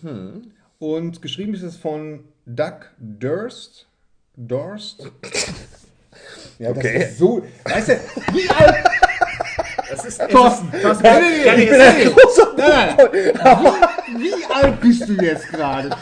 Mhm. 0.00 0.42
Und 0.80 1.20
geschrieben 1.20 1.52
ist 1.52 1.62
es 1.62 1.76
von 1.76 2.24
Doug 2.46 2.86
Durst. 2.98 3.86
Durst. 4.34 5.10
Ja, 6.58 6.70
Okay. 6.70 7.00
das 7.00 7.10
ist 7.10 7.18
so. 7.18 7.46
Weißt 7.64 7.88
du, 7.88 8.00
wie 8.32 8.48
alt. 8.48 8.76
Das 9.90 10.04
ist, 10.06 10.18
Thorsten, 10.30 10.70
Thorsten, 10.80 11.02
Gary, 11.02 11.64
ich 11.64 11.68
bin 11.70 11.80
ein 11.80 12.14
großer 12.14 12.54
Nein, 12.56 12.96
nein. 12.96 13.74
Wie 14.18 14.32
alt 14.54 14.80
bist 14.80 15.06
du 15.08 15.12
jetzt 15.14 15.48
gerade? 15.48 15.90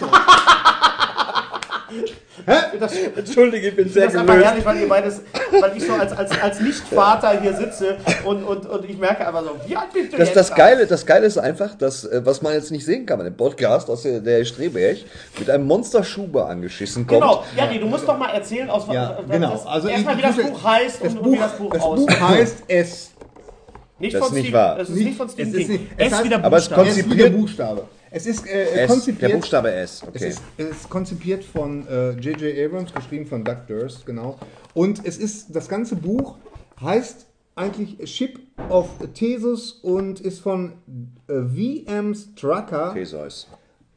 das, 2.81 2.93
Entschuldige, 3.17 3.69
ich 3.69 3.77
bin 3.77 3.85
das 3.93 3.97
ist 4.15 4.17
herrlich, 4.17 4.65
weil 4.65 4.77
ihr 4.81 4.89
beides, 4.89 5.21
weil 5.61 5.77
ich 5.77 5.85
so 5.85 5.93
als, 5.95 6.13
als, 6.13 6.31
als 6.41 6.61
Nicht-Vater 6.61 7.41
hier 7.41 7.53
sitze 7.55 7.97
und, 8.25 8.43
und, 8.45 8.67
und 8.67 8.85
ich 8.89 8.97
merke 8.99 9.27
einfach 9.27 9.43
so, 9.43 9.51
wie 9.67 9.77
alt 9.77 9.93
bist 9.93 10.13
du 10.13 10.17
Das, 10.17 10.29
jetzt? 10.29 10.37
das, 10.37 10.55
Geile, 10.55 10.87
das 10.87 11.05
Geile 11.07 11.27
ist 11.27 11.39
einfach, 11.39 11.75
dass, 11.75 12.05
äh, 12.05 12.21
was 12.25 12.43
man 12.43 12.53
jetzt 12.55 12.71
nicht 12.71 12.85
sehen 12.85 13.07
kann 13.07 13.19
bei 13.19 13.25
dem 13.25 13.37
Podcast, 13.37 13.89
dass 13.89 14.03
der, 14.03 14.21
der 14.21 14.45
Streberg 14.45 14.99
mit 15.39 15.51
einem 15.51 15.67
Monster 15.67 16.03
Schuber 16.05 16.49
angeschissen 16.49 17.07
kommt. 17.07 17.21
Genau, 17.21 17.45
Gary, 17.57 17.79
du 17.79 17.87
musst 17.87 18.07
doch 18.09 18.19
mal 18.19 18.31
erzählen, 18.31 18.71
aus 18.71 18.85
Ja, 18.91 19.19
das- 19.21 19.31
genau. 19.31 19.51
das- 19.53 19.67
Also 19.67 19.89
erstmal, 19.89 20.17
wie 20.19 20.23
das 20.23 20.37
Buch 20.37 20.65
heißt 20.65 21.05
Das 21.05 21.13
und 21.15 21.23
Buch, 21.23 21.33
wie 21.33 21.39
das 21.39 21.53
Buch 21.53 21.73
das 21.75 21.83
aussieht. 21.83 22.07
Buch 22.09 22.21
heißt 22.29 22.57
es. 22.69 23.11
Nicht 24.01 24.15
Das 24.15 24.21
von 24.21 24.29
ist 24.29 24.35
nicht 24.35 24.43
Stephen, 24.45 24.55
wahr. 24.59 24.77
Das 24.79 24.89
ist 24.89 24.95
Nicht- 24.95 25.05
nicht 25.07 25.17
von 25.17 25.29
Stephen 25.29 25.49
es 25.51 25.55
ist 25.59 25.67
King. 25.67 25.71
nicht- 25.81 25.91
Es 25.97 26.07
es 26.07 26.19
heißt- 26.19 26.25
wieder 26.25 26.45
aber 26.45 26.57
es 26.57 26.69
Buchstabe. 26.69 26.89
Es 26.89 26.89
ist 26.91 26.97
wie 26.99 27.03
Konzipiert- 27.09 27.33
der 27.33 27.37
Buchstabe. 27.39 27.83
Es 28.11 28.27
ist 28.27 28.47
äh, 28.47 28.63
S, 28.65 28.73
der 28.75 28.87
konzipiert. 28.87 29.33
Buchstabe 29.33 29.73
S, 29.73 30.03
Es 30.03 30.09
okay. 30.09 30.29
ist, 30.29 30.43
es 30.57 30.67
ist 30.71 30.89
konzipiert 30.91 31.45
von 31.45 31.87
äh, 31.89 32.11
J.J. 32.13 32.67
Abrams, 32.67 32.93
geschrieben 32.95 33.27
von 33.27 33.45
Doug 33.45 33.67
Durst, 33.67 34.07
genau. 34.07 34.39
Und 34.75 35.05
es 35.05 35.19
ist, 35.19 35.55
das 35.55 35.69
ganze 35.69 35.97
Buch 35.97 36.37
heißt 36.81 37.27
eigentlich 37.55 38.11
Ship 38.11 38.39
of 38.69 38.89
Theseus 39.15 39.73
und 39.73 40.21
ist 40.21 40.41
von 40.41 40.73
äh, 41.29 41.33
V.M. 41.87 42.15
Strucker. 42.15 42.93
Theseus. 42.95 43.49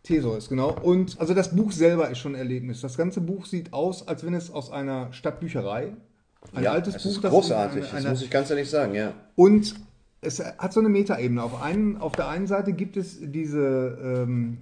Theseus, 0.03 0.49
genau. 0.49 0.75
Und 0.81 1.19
also 1.19 1.35
das 1.35 1.55
Buch 1.55 1.71
selber 1.71 2.09
ist 2.09 2.17
schon 2.17 2.33
ein 2.33 2.39
Erlebnis. 2.39 2.81
Das 2.81 2.97
ganze 2.97 3.21
Buch 3.21 3.45
sieht 3.45 3.71
aus, 3.71 4.07
als 4.07 4.25
wenn 4.25 4.33
es 4.33 4.49
aus 4.51 4.71
einer 4.71 5.13
Stadtbücherei. 5.13 5.93
Ein 6.55 6.63
ja, 6.63 6.71
altes 6.71 6.95
es 6.95 7.03
Buch, 7.03 7.11
ist 7.11 7.23
das 7.23 7.31
großartig, 7.31 7.75
in 7.75 7.81
das 7.83 7.93
einer- 7.93 8.09
muss 8.09 8.21
ich 8.23 8.31
ganz 8.31 8.49
ehrlich 8.49 8.67
sagen, 8.67 8.95
ja. 8.95 9.13
und 9.35 9.75
es 10.21 10.39
hat 10.39 10.71
so 10.73 10.79
eine 10.79 10.89
Metaebene. 10.89 11.43
Auf, 11.43 11.61
einen, 11.61 11.97
auf 11.97 12.13
der 12.13 12.27
einen 12.27 12.47
Seite 12.47 12.73
gibt 12.73 12.95
es 12.97 13.17
diese, 13.21 13.97
ähm, 14.03 14.59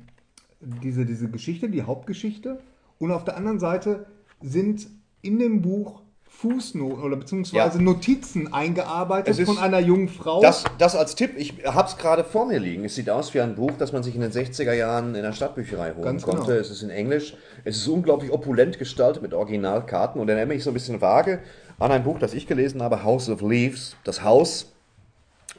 diese, 0.62 1.06
diese 1.06 1.30
Geschichte, 1.30 1.70
die 1.70 1.84
Hauptgeschichte. 1.84 2.60
Und 2.98 3.12
auf 3.12 3.24
der 3.24 3.38
anderen 3.38 3.60
Seite 3.60 4.06
sind 4.42 4.88
in 5.22 5.40
dem 5.40 5.62
Buch 5.62 6.02
Fußnoten 6.30 7.04
oder 7.04 7.18
beziehungsweise 7.18 7.80
Ja. 7.80 7.84
Notizen 7.84 8.54
eingearbeitet 8.54 9.36
von 9.42 9.58
einer 9.58 9.80
jungen 9.80 10.08
Frau. 10.08 10.42
Das, 10.42 10.64
das 10.78 10.96
als 10.96 11.16
Tipp, 11.16 11.32
ich 11.36 11.66
habe 11.66 11.90
es 11.90 11.98
gerade 11.98 12.24
vor 12.24 12.46
mir 12.46 12.60
liegen. 12.60 12.86
Es 12.86 12.96
sieht 12.96 13.10
aus 13.10 13.34
wie 13.34 13.42
ein 13.42 13.56
Buch, 13.56 13.72
das 13.78 13.92
man 13.92 14.04
sich 14.04 14.16
in 14.16 14.22
den 14.22 14.32
60er 14.32 14.72
Jahren 14.74 15.16
in 15.16 15.24
der 15.24 15.34
Stadtbücherei 15.34 15.94
holen 15.94 16.04
Ganz 16.04 16.24
konnte. 16.24 16.44
genau. 16.46 16.60
Es 16.60 16.70
ist 16.70 16.84
in 16.84 16.92
Englisch. 16.92 17.36
Es 17.66 17.78
ist 17.78 17.88
unglaublich 17.88 18.32
opulent 18.32 18.78
gestaltet 18.80 19.22
mit 19.22 19.34
Originalkarten 19.34 20.22
und 20.22 20.30
erinnert 20.30 20.50
mich 20.50 20.64
so 20.64 20.70
ein 20.70 20.74
bisschen 20.76 21.02
vage 21.02 21.40
an 21.80 21.92
ein 21.92 22.04
Buch, 22.04 22.20
das 22.20 22.34
ich 22.34 22.48
gelesen 22.48 22.82
habe, 22.82 23.04
House 23.04 23.28
of 23.30 23.42
Leaves, 23.42 23.98
das 24.04 24.24
Haus. 24.24 24.72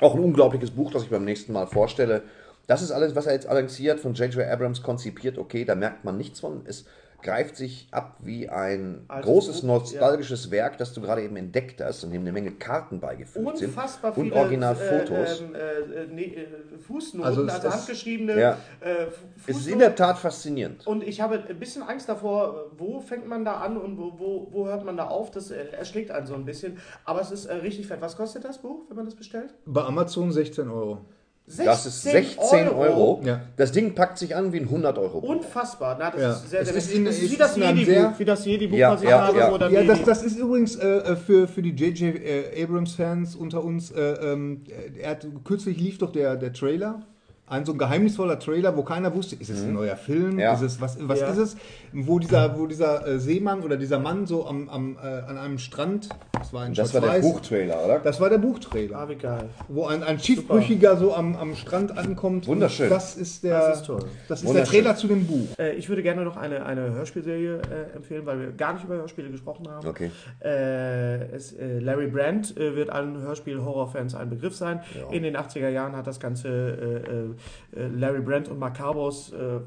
Auch 0.01 0.15
ein 0.15 0.21
unglaubliches 0.21 0.71
Buch, 0.71 0.91
das 0.91 1.03
ich 1.05 1.11
beim 1.11 1.25
nächsten 1.25 1.53
Mal 1.53 1.67
vorstelle. 1.67 2.23
Das 2.67 2.83
ist 2.83 2.91
alles, 2.91 3.15
was 3.15 3.27
er 3.27 3.35
jetzt 3.35 3.49
hat, 3.91 4.01
von 4.01 4.15
J.J. 4.15 4.47
Abrams 4.47 4.83
konzipiert. 4.83 5.39
Okay, 5.39 5.65
da 5.65 5.75
merkt 5.75 6.05
man 6.05 6.17
nichts 6.17 6.41
von. 6.41 6.63
Es 6.65 6.87
greift 7.23 7.57
sich 7.57 7.89
ab 7.91 8.17
wie 8.21 8.49
ein 8.49 9.05
Altes 9.09 9.27
großes 9.27 9.61
Buch, 9.63 9.69
nostalgisches 9.69 10.51
Werk, 10.51 10.79
das 10.79 10.93
du 10.93 11.01
gerade 11.01 11.23
eben 11.23 11.37
entdeckt 11.37 11.81
hast 11.81 12.05
und 12.05 12.13
dem 12.13 12.23
eine 12.23 12.33
Menge 12.33 12.53
Karten 12.53 13.01
beigefügt 13.01 13.59
sind. 13.59 13.69
Unfassbar 13.69 14.17
und 14.17 14.25
viele 14.25 14.37
Originalfotos. 14.37 15.41
Äh, 15.41 15.45
ähm, 15.45 15.55
äh, 15.55 16.07
nee, 16.13 16.25
äh, 16.35 16.47
Fußnoten, 16.79 17.25
Also 17.27 17.43
also, 17.43 17.57
es 17.57 17.65
ist- 17.65 17.73
handgeschriebene 17.81 18.41
Ja. 18.41 18.59
äh, 18.81 19.07
Es 19.47 19.57
ist 19.59 19.69
in 19.69 19.79
der 19.79 19.95
Tat 19.95 20.19
faszinierend. 20.19 20.87
Und 20.87 21.03
ich 21.03 21.21
habe 21.21 21.43
ein 21.49 21.59
bisschen 21.59 21.83
Angst 21.83 22.09
davor, 22.09 22.71
wo 22.77 23.01
fängt 23.01 23.27
man 23.29 23.45
da 23.45 23.55
an 23.55 23.77
und 23.77 23.99
wo, 23.99 24.13
wo, 24.19 24.49
wo 24.51 24.67
hört 24.67 24.85
man 24.85 24.97
da 24.97 25.09
auf. 25.09 25.31
Das 25.31 25.51
äh, 25.51 25.67
erschlägt 25.73 26.11
einen 26.11 26.27
so 26.27 26.35
ein 26.35 26.45
bisschen. 26.45 26.79
Aber 27.05 27.21
es 27.21 27.31
ist 27.31 27.47
äh, 27.47 27.55
richtig 27.55 27.87
fett. 27.87 28.01
Was 28.01 28.17
kostet 28.17 28.45
das 28.45 28.59
Buch, 28.59 28.85
wenn 28.89 28.97
man 28.97 29.05
das 29.07 29.15
bestellt? 29.15 29.55
bei 29.67 29.83
Amazon 29.83 30.33
16 30.33 30.69
Euro. 30.69 31.05
Das 31.47 31.85
ist 31.85 32.03
16 32.03 32.69
Euro. 32.69 33.21
Ja. 33.25 33.41
Das 33.57 33.73
Ding 33.73 33.95
packt 33.95 34.19
sich 34.19 34.37
an 34.37 34.53
wie 34.53 34.59
ein 34.61 34.69
100 34.69 34.97
Euro. 34.99 35.19
Unfassbar. 35.19 35.97
Na, 35.99 36.11
das 36.11 36.21
Ja. 36.21 36.31
ist 36.33 36.51
sehr, 36.51 36.61
Es 36.61 36.69
sehr 36.69 36.77
ist 36.77 36.93
in- 36.95 37.05
Das 37.05 37.19
ist 37.19 37.33
wie 37.33 37.37
das 37.37 37.55
sehr- 37.55 38.15
wie 38.19 38.25
das 38.25 38.45
Jedi-Buch, 38.45 38.77
Ja, 38.79 38.93
was 38.93 39.03
ich 39.03 39.09
ja, 39.09 39.27
habe. 39.27 39.39
ja. 39.39 39.53
Wo 39.53 39.59
dann 39.59 39.73
Ja, 39.73 39.83
das, 39.83 40.05
das 40.05 40.23
ist 40.23 40.39
übrigens 40.39 40.77
äh, 40.77 41.17
für, 41.17 41.49
für 41.49 41.63
die 41.63 41.71
J.J. 41.71 42.15
Äh, 42.23 42.63
Abrams-Fans 42.63 43.35
unter 43.35 43.65
uns. 43.65 43.91
Äh, 43.91 44.01
ähm, 44.01 44.63
er 45.01 45.11
hat, 45.11 45.27
kürzlich 45.45 45.77
lief 45.79 45.99
doch 45.99 46.13
der, 46.13 46.37
der 46.37 46.53
Trailer. 46.53 47.03
Ein 47.51 47.65
so 47.65 47.73
ein 47.73 47.79
geheimnisvoller 47.79 48.39
Trailer, 48.39 48.77
wo 48.77 48.85
keiner 48.85 49.13
wusste, 49.13 49.35
ist 49.35 49.51
es 49.51 49.65
ein 49.65 49.73
neuer 49.75 49.97
Film? 49.97 50.35
Mhm. 50.35 50.39
Ja. 50.39 50.55
Ist 50.55 50.63
es, 50.63 50.81
was 50.81 50.97
was 51.01 51.19
Ja. 51.21 51.31
ist 51.31 51.39
es? 51.39 51.57
Wo 51.93 52.21
dieser, 52.21 52.57
wo 52.57 52.67
dieser 52.69 53.05
äh, 53.07 53.19
Seemann 53.19 53.63
oder 53.63 53.77
dieser 53.77 53.99
Mann 53.99 54.25
so 54.27 54.47
am, 54.47 54.69
am, 54.69 54.97
äh, 55.03 55.07
an 55.07 55.37
einem 55.37 55.59
Strand, 55.59 56.09
das 56.33 56.53
war 56.53 56.63
ein 56.63 56.75
das 56.75 56.95
war 56.95 57.01
der 57.01 57.21
Buchtrailer, 57.21 57.85
oder? 57.85 57.99
Das 57.99 58.21
war 58.21 58.31
der 58.31 58.39
Buchtrailer. 58.39 58.97
Ah, 58.97 59.09
wie 59.09 59.17
geil. 59.17 59.49
Wo 59.67 59.87
ein, 59.87 60.05
ein 60.05 60.21
Schiffbrüchiger 60.21 60.97
so 60.97 61.13
am, 61.13 61.35
am 61.35 61.57
Strand 61.57 61.99
ankommt. 61.99 62.47
Wunderschön. 62.47 62.87
Und 62.87 62.93
Das 62.93 63.17
ist 63.17 63.43
der, 63.43 63.59
Das 63.59 63.81
ist 63.81 63.87
toll. 63.87 64.05
Das 64.29 64.43
ist 64.45 64.55
der. 64.55 64.65
Trailer 64.65 64.95
zu 64.95 65.09
dem 65.09 65.27
Buch. 65.27 65.49
Äh, 65.59 65.73
ich 65.73 65.89
würde 65.89 66.05
gerne 66.05 66.23
noch 66.23 66.37
eine, 66.37 66.65
eine 66.65 66.93
Hörspielserie 66.93 67.63
äh, 67.63 67.97
empfehlen, 67.97 68.27
weil 68.27 68.39
wir 68.39 68.53
gar 68.53 68.75
nicht 68.75 68.85
über 68.85 68.95
Hörspiele 68.95 69.29
gesprochen 69.29 69.69
haben. 69.69 69.89
Okay. 69.89 70.13
Äh, 70.45 71.33
es, 71.35 71.53
äh, 71.53 71.81
Larry 71.81 72.07
Brandt 72.07 72.57
äh, 72.57 72.77
wird 72.77 72.91
allen 72.91 73.21
Hörspiel-Horrorfans 73.21 74.15
ein 74.15 74.31
Begriff 74.31 74.55
sein. 74.55 74.81
In 75.11 75.25
den 75.25 75.37
80er 75.37 75.69
Jahren 75.69 75.97
hat 75.97 76.07
das 76.07 76.21
Ganze 76.21 76.49
äh, 76.49 77.11
äh, 77.11 77.35
Larry 77.73 78.21
Brandt 78.21 78.49
und 78.49 78.59
Macabros 78.59 79.33
äh, 79.33 79.61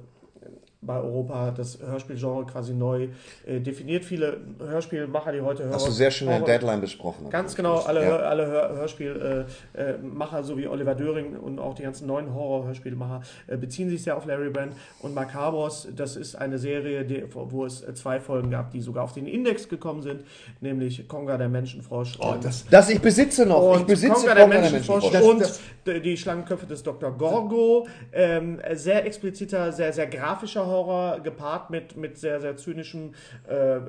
bei 0.85 0.99
Europa 0.99 1.51
das 1.51 1.79
Hörspielgenre 1.81 2.45
quasi 2.45 2.73
neu 2.73 3.07
äh, 3.45 3.59
definiert. 3.59 4.05
Viele 4.05 4.37
Hörspielmacher, 4.59 5.31
die 5.31 5.41
heute 5.41 5.65
Hast 5.69 5.73
du 5.73 5.79
Horror- 5.87 5.91
sehr 5.91 6.11
schön 6.11 6.27
in 6.27 6.31
der 6.33 6.39
Horror- 6.41 6.47
Deadline 6.47 6.81
besprochen. 6.81 7.29
Ganz 7.29 7.55
genau, 7.55 7.77
alle, 7.79 8.03
Ja. 8.03 8.15
Alle 8.17 8.47
Hör 8.47 8.69
Hörspielmacher, 8.75 9.45
äh, 9.73 9.97
Macher, 10.01 10.43
so 10.43 10.57
wie 10.57 10.67
Oliver 10.67 10.95
Döring 10.95 11.35
und 11.37 11.59
auch 11.59 11.73
die 11.75 11.83
ganzen 11.83 12.07
neuen 12.07 12.33
Horror-Hörspielmacher, 12.33 13.21
äh, 13.47 13.57
beziehen 13.57 13.89
sich 13.89 14.03
sehr 14.03 14.17
auf 14.17 14.25
Larry 14.25 14.49
Brand. 14.49 14.73
Und 14.99 15.13
Macabros, 15.15 15.87
das 15.95 16.15
ist 16.15 16.35
eine 16.35 16.57
Serie, 16.57 17.03
die, 17.05 17.23
wo 17.33 17.65
es 17.65 17.81
äh, 17.83 17.93
zwei 17.93 18.19
Folgen 18.19 18.51
gab, 18.51 18.71
die 18.71 18.81
sogar 18.81 19.03
auf 19.03 19.13
den 19.13 19.27
Index 19.27 19.69
gekommen 19.69 20.01
sind, 20.01 20.21
nämlich 20.61 21.07
Konga 21.07 21.37
der 21.37 21.49
Menschenfrosch. 21.49 22.17
Oh, 22.19 22.35
das, 22.41 22.65
Das 22.69 22.89
ich 22.89 23.01
besitze 23.01 23.45
noch. 23.45 23.79
ich 23.79 23.85
besitze 23.85 24.13
Konga 24.13 24.35
der 24.35 24.43
Konga 24.45 24.59
Menschenfrosch 24.59 25.09
Das- 25.11 25.23
und 25.23 25.41
das- 25.41 25.59
die 25.85 26.15
Schlangenköpfe 26.17 26.65
des 26.65 26.81
Dr. 26.83 27.11
Gorgo. 27.11 27.87
Ähm, 28.13 28.59
sehr 28.73 29.05
expliziter, 29.05 29.71
sehr, 29.73 29.91
sehr 29.91 30.07
grafischer 30.07 30.65
Horror, 30.73 31.19
gepaart 31.21 31.69
mit, 31.69 31.95
mit 31.95 32.17
sehr, 32.17 32.41
sehr 32.41 32.57
zynischem, 32.57 33.13
äh, 33.47 33.79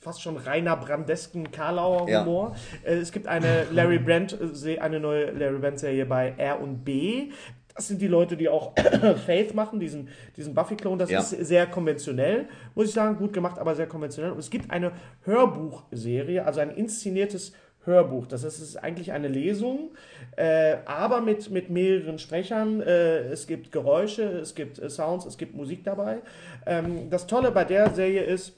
fast 0.00 0.20
schon 0.22 0.36
reiner 0.36 0.76
brandesken 0.76 1.50
Karlauer 1.50 2.08
Ja. 2.08 2.20
Humor. 2.24 2.54
Äh, 2.84 2.96
es 2.96 3.12
gibt 3.12 3.26
eine 3.26 3.64
Larry 3.72 3.98
Brand, 3.98 4.36
äh, 4.66 4.78
eine 4.78 5.00
neue 5.00 5.30
Larry 5.30 5.58
Brand 5.58 5.78
Serie 5.78 6.04
bei 6.06 6.34
R 6.36 6.60
und 6.60 6.84
B. 6.84 7.30
Das 7.76 7.88
sind 7.88 8.00
die 8.00 8.06
Leute, 8.06 8.36
die 8.36 8.48
auch 8.48 8.72
Faith 9.26 9.52
machen, 9.54 9.80
diesen, 9.80 10.08
diesen 10.36 10.54
Buffy-Klon. 10.54 10.96
Das 10.96 11.10
Ja. 11.10 11.18
ist 11.18 11.30
sehr 11.30 11.66
konventionell, 11.66 12.46
muss 12.76 12.86
ich 12.86 12.92
sagen. 12.94 13.16
Gut 13.16 13.32
gemacht, 13.32 13.58
aber 13.58 13.74
sehr 13.74 13.88
konventionell. 13.88 14.30
Und 14.30 14.38
es 14.38 14.48
gibt 14.50 14.70
eine 14.70 14.92
Hörbuchserie, 15.24 16.44
also 16.44 16.60
ein 16.60 16.70
inszeniertes 16.70 17.52
Hörbuch. 17.86 18.26
Das 18.26 18.44
heißt, 18.44 18.58
es 18.60 18.68
ist 18.70 18.76
eigentlich 18.76 19.12
eine 19.12 19.28
Lesung, 19.28 19.90
äh, 20.36 20.76
aber 20.86 21.20
mit, 21.20 21.50
mit 21.50 21.70
mehreren 21.70 22.18
Sprechern. 22.18 22.80
Äh, 22.80 23.18
es 23.28 23.46
gibt 23.46 23.72
Geräusche, 23.72 24.24
es 24.24 24.54
gibt 24.54 24.78
äh, 24.78 24.88
Sounds, 24.90 25.26
es 25.26 25.38
gibt 25.38 25.54
Musik 25.54 25.84
dabei. 25.84 26.18
Ähm, 26.66 27.10
das 27.10 27.26
Tolle 27.26 27.50
bei 27.50 27.64
der 27.64 27.90
Serie 27.90 28.22
ist, 28.22 28.54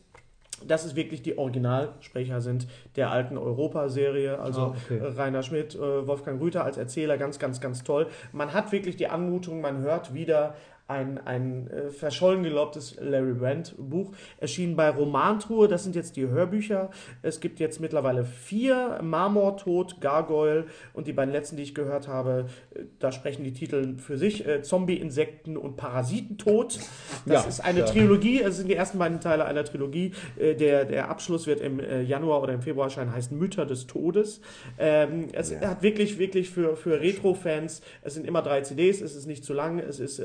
dass 0.67 0.87
es 0.87 0.97
wirklich 0.97 1.21
die 1.21 1.37
Originalsprecher 1.37 2.41
sind 2.41 2.67
der 2.97 3.11
alten 3.11 3.37
Europa-Serie, 3.37 4.39
also 4.39 4.61
Ah, 4.61 4.77
okay. 4.87 4.99
äh, 4.99 5.07
Rainer 5.21 5.43
Schmidt, 5.43 5.75
äh, 5.75 6.07
Wolfgang 6.07 6.41
Rüther 6.41 6.65
als 6.65 6.79
Erzähler, 6.79 7.19
ganz, 7.19 7.39
ganz, 7.39 7.61
ganz 7.61 7.85
toll. 7.85 8.07
Man 8.33 8.55
hat 8.55 8.73
wirklich 8.73 8.97
die 8.97 9.09
Anmutung, 9.09 9.61
man 9.61 9.83
hört 9.83 10.15
wieder 10.15 10.55
ein, 10.89 11.19
ein 11.27 11.69
äh, 11.69 11.91
verschollen 11.91 12.43
gelobtes 12.45 12.97
Larry 13.01 13.35
Brand 13.35 13.75
Buch, 13.77 14.13
erschienen 14.39 14.77
bei 14.77 14.89
Romantruhe, 14.91 15.67
das 15.67 15.83
sind 15.85 15.97
jetzt 15.97 16.17
die 16.17 16.29
Hörbücher. 16.29 16.91
Es 17.23 17.41
gibt 17.41 17.59
jetzt 17.59 17.81
mittlerweile 17.81 18.25
vier, 18.25 19.01
Marmortod, 19.03 20.01
Gargoyle 20.01 20.67
und 20.93 21.07
die 21.09 21.13
beiden 21.13 21.33
letzten, 21.33 21.57
die 21.57 21.65
ich 21.65 21.75
gehört 21.75 22.07
habe, 22.09 22.47
äh, 22.75 22.81
da 23.01 23.11
sprechen 23.11 23.43
die 23.43 23.53
Titel 23.53 23.97
für 23.99 24.17
sich, 24.17 24.47
äh, 24.47 24.63
Zombie, 24.63 24.95
Insekten 24.97 25.57
und 25.57 25.77
Parasitentod. 25.77 26.79
Das 27.27 27.43
Ja, 27.43 27.49
ist 27.49 27.61
eine 27.61 27.81
ja. 27.81 27.87
Trilogie, 27.87 28.41
es 28.41 28.57
sind 28.59 28.69
die 28.69 28.75
ersten 28.77 28.99
beiden 28.99 29.21
Teile 29.21 29.45
einer 29.45 29.65
Trilogie. 29.65 30.13
Äh, 30.39 30.55
Der, 30.55 30.85
der 30.85 31.09
Abschluss 31.11 31.47
wird 31.47 31.61
im 31.61 31.81
äh, 31.81 32.03
Januar 32.03 32.43
oder 32.43 32.53
im 32.55 32.63
Februar 32.63 32.87
erscheinen, 32.87 33.13
heißt 33.13 33.33
Mütter 33.33 33.67
des 33.67 33.87
Todes. 33.87 34.41
Ähm, 34.79 35.27
es 35.33 35.51
Ja. 35.51 35.61
hat 35.69 35.83
wirklich, 35.83 36.19
wirklich 36.19 36.51
für, 36.51 36.77
für 36.77 37.01
Retro-Fans, 37.01 37.83
es 38.03 38.15
sind 38.15 38.27
immer 38.27 38.43
drei 38.43 38.61
CDs, 38.63 39.01
es 39.01 39.17
ist 39.17 39.27
nicht 39.27 39.45
zu 39.45 39.53
lang, 39.53 39.79
es 39.81 39.99
ist 40.01 40.21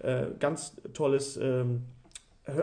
äh, 0.00 0.22
äh, 0.24 0.26
ganz 0.38 0.76
tolles. 0.94 1.36
Ähm, 1.40 1.82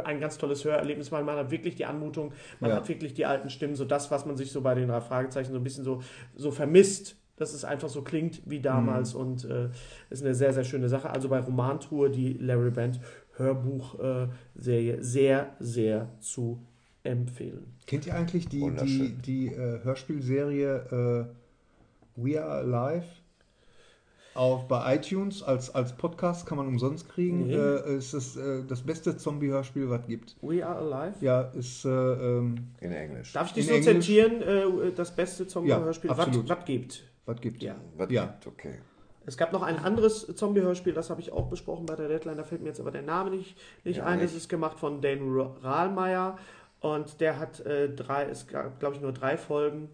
ein 0.03 0.19
ganz 0.19 0.39
tolles 0.39 0.65
Hörerlebnis, 0.65 1.11
weil 1.11 1.23
man 1.23 1.37
hat 1.37 1.51
wirklich 1.51 1.75
die 1.75 1.85
Anmutung, 1.85 2.33
man 2.59 2.71
Ja. 2.71 2.77
hat 2.77 2.89
wirklich 2.89 3.13
die 3.13 3.27
alten 3.27 3.51
Stimmen, 3.51 3.75
so 3.75 3.85
das, 3.85 4.09
was 4.09 4.25
man 4.25 4.35
sich 4.35 4.51
so 4.51 4.61
bei 4.61 4.73
den 4.73 4.87
drei 4.87 4.99
Fragezeichen 4.99 5.51
so 5.51 5.59
ein 5.59 5.63
bisschen 5.63 5.83
so, 5.83 6.01
so 6.35 6.49
vermisst, 6.49 7.17
dass 7.35 7.53
es 7.53 7.63
einfach 7.63 7.89
so 7.89 8.01
klingt 8.01 8.41
wie 8.49 8.61
damals 8.61 9.13
und 9.13 9.45
äh, 9.45 9.69
ist 10.09 10.23
eine 10.23 10.33
sehr, 10.33 10.53
sehr 10.53 10.63
schöne 10.63 10.89
Sache. 10.89 11.11
Also 11.11 11.29
bei 11.29 11.39
Romantour 11.39 12.09
die 12.09 12.33
Larry 12.33 12.71
Band 12.71 12.99
Hörbuch-Serie 13.37 15.03
sehr, 15.03 15.55
sehr 15.59 16.09
zu 16.19 16.59
empfehlen. 17.03 17.65
Kennt 17.85 18.07
ihr 18.07 18.15
eigentlich 18.15 18.47
die, 18.47 18.71
die, 18.83 19.13
die 19.23 19.47
äh, 19.47 19.83
Hörspielserie 19.83 21.29
äh, 22.17 22.21
We 22.21 22.43
Are 22.43 22.59
Alive? 22.61 23.05
Auf, 24.35 24.67
bei 24.67 24.95
iTunes 24.95 25.41
als, 25.41 25.73
als 25.73 25.93
Podcast 25.93 26.45
kann 26.45 26.57
man 26.57 26.67
umsonst 26.67 27.07
kriegen. 27.09 27.47
Nee. 27.47 27.55
Äh, 27.55 27.97
ist 27.97 28.13
das, 28.13 28.35
äh, 28.35 28.63
das 28.67 28.81
beste 28.81 29.15
Zombie-Hörspiel, 29.15 29.89
was 29.89 30.05
gibt. 30.05 30.35
We 30.41 30.65
Are 30.65 30.77
Alive? 30.77 31.15
Ja, 31.25 31.41
ist. 31.41 31.85
Äh, 31.85 31.89
ähm, 31.89 32.67
In 32.81 32.91
Englisch. 32.91 33.31
Darf 33.33 33.47
ich 33.47 33.53
dich 33.53 33.67
so 33.67 33.79
zitieren, 33.79 34.41
äh, 34.41 34.91
das 34.93 35.15
beste 35.15 35.47
Zombie-Hörspiel, 35.47 36.09
Ja, 36.11 36.17
was 36.17 36.65
gibt? 36.65 37.03
was 37.25 37.39
gibt. 37.41 37.63
Ja. 37.63 37.75
Was 37.97 38.11
Ja. 38.11 38.25
gibt, 38.25 38.47
okay. 38.47 38.75
Es 39.25 39.37
gab 39.37 39.53
noch 39.53 39.63
ein 39.63 39.77
anderes 39.79 40.27
Zombie-Hörspiel, 40.35 40.93
das 40.93 41.09
habe 41.09 41.21
ich 41.21 41.31
auch 41.31 41.47
besprochen 41.49 41.85
bei 41.87 41.95
der 41.95 42.07
Deadline, 42.09 42.37
da 42.37 42.43
fällt 42.43 42.61
mir 42.61 42.67
jetzt 42.67 42.79
aber 42.81 42.91
der 42.91 43.01
Name 43.01 43.31
nicht, 43.31 43.57
nicht 43.83 43.97
Ja, 43.97 44.05
ein. 44.05 44.19
Das 44.19 44.31
nicht. 44.31 44.41
ist 44.41 44.49
gemacht 44.49 44.77
von 44.77 45.01
Dane 45.01 45.21
Ra- 45.23 45.55
Rahlmeier 45.63 46.37
und 46.81 47.19
der 47.21 47.39
hat 47.39 47.61
äh, 47.61 47.89
drei, 47.89 48.25
es 48.25 48.45
gab 48.47 48.79
glaube 48.79 48.95
ich 48.95 49.01
nur 49.01 49.13
drei 49.13 49.37
Folgen. 49.37 49.89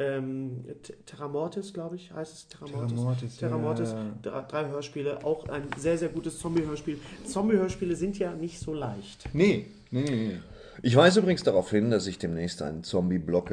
Ähm, 0.00 0.64
T- 0.82 0.94
Terra 1.04 1.28
Mortis, 1.28 1.74
glaube 1.74 1.96
ich, 1.96 2.10
heißt 2.10 2.32
es 2.32 2.48
Terra 2.48 2.66
Mortis. 2.68 3.36
Terra 3.36 3.58
Mortis, 3.58 3.94
Terra 4.22 4.38
ja. 4.40 4.42
Drei, 4.48 4.68
Hörspiele, 4.68 5.24
auch 5.26 5.46
ein 5.50 5.64
sehr, 5.76 5.98
sehr 5.98 6.08
gutes 6.08 6.38
Zombie-Hörspiel. 6.38 6.98
Zombie-Hörspiele 7.26 7.94
sind 7.94 8.18
ja 8.18 8.32
nicht 8.32 8.58
so 8.60 8.72
leicht. 8.72 9.28
Nee, 9.34 9.66
nee, 9.90 10.02
nee, 10.02 10.10
nee. 10.10 10.38
Ich 10.82 10.96
weise 10.96 11.20
übrigens 11.20 11.42
darauf 11.42 11.68
hin, 11.70 11.90
dass 11.90 12.06
ich 12.06 12.16
demnächst 12.16 12.62
einen 12.62 12.82
Zombie-Blog 12.82 13.48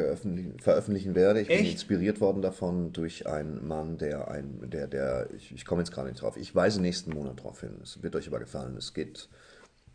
veröffentlichen, 0.62 1.16
werde. 1.16 1.41
Ich 1.41 1.50
bin 1.50 1.58
Echt? 1.58 1.74
inspiriert 1.74 2.22
worden 2.22 2.41
davon 2.41 2.93
durch 2.93 3.28
einen 3.28 3.68
Mann, 3.68 3.98
der 3.98 4.32
ein, 4.32 4.70
der, 4.70 4.88
der, 4.88 5.28
ich, 5.36 5.52
ich 5.52 5.66
komme 5.66 5.82
jetzt 5.82 5.91
gerade 5.91 6.08
nicht 6.08 6.22
drauf. 6.22 6.38
Ich 6.38 6.56
weise 6.56 6.82
nächsten 6.82 7.14
Monat 7.14 7.39
darauf 7.39 7.60
hin. 7.60 7.72
Es 7.84 8.02
wird 8.02 8.16
euch 8.16 8.30
aber 8.30 8.39
gefallen. 8.39 8.78
Es 8.78 8.93
geht, 8.93 9.28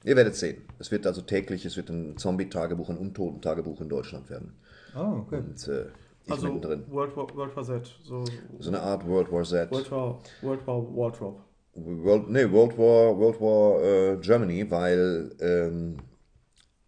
ihr 0.05 0.17
werdet 0.17 0.37
sehen. 0.37 0.61
Es 0.79 0.91
wird 0.91 1.07
also 1.07 1.23
täglich, 1.23 1.65
es 1.65 1.79
wird 1.79 1.89
ein 1.89 2.19
Zombie-Tagebuch, 2.19 2.91
ein 2.91 2.99
Untoten-Tagebuch 2.99 3.81
in 3.81 3.89
Deutschland 3.89 4.29
werden. 4.29 4.53
Oh, 4.95 5.23
okay. 5.23 5.37
Und 5.39 5.69
äh, 5.69 5.87
ich 6.25 6.33
also 6.33 6.47
mittendrin. 6.53 6.85
World 6.89 7.17
War, 7.17 7.35
World 7.37 7.57
War 7.57 7.65
Z, 7.65 7.91
so 8.03 8.25
So 8.59 8.71
eine 8.71 8.81
Art 8.81 9.07
World 9.07 9.31
War 9.33 9.45
Z. 9.45 9.71
World 9.71 9.91
War, 9.91 10.19
World 10.43 10.67
War 10.67 10.97
Wardrobe. 10.97 11.41
World, 11.75 12.29
nee, 12.31 12.51
World 12.51 12.77
War, 12.79 13.17
World 13.19 13.41
War 13.41 13.83
äh, 13.83 14.17
Germany, 14.19 14.71
weil 14.71 15.35
ähm, 15.41 15.97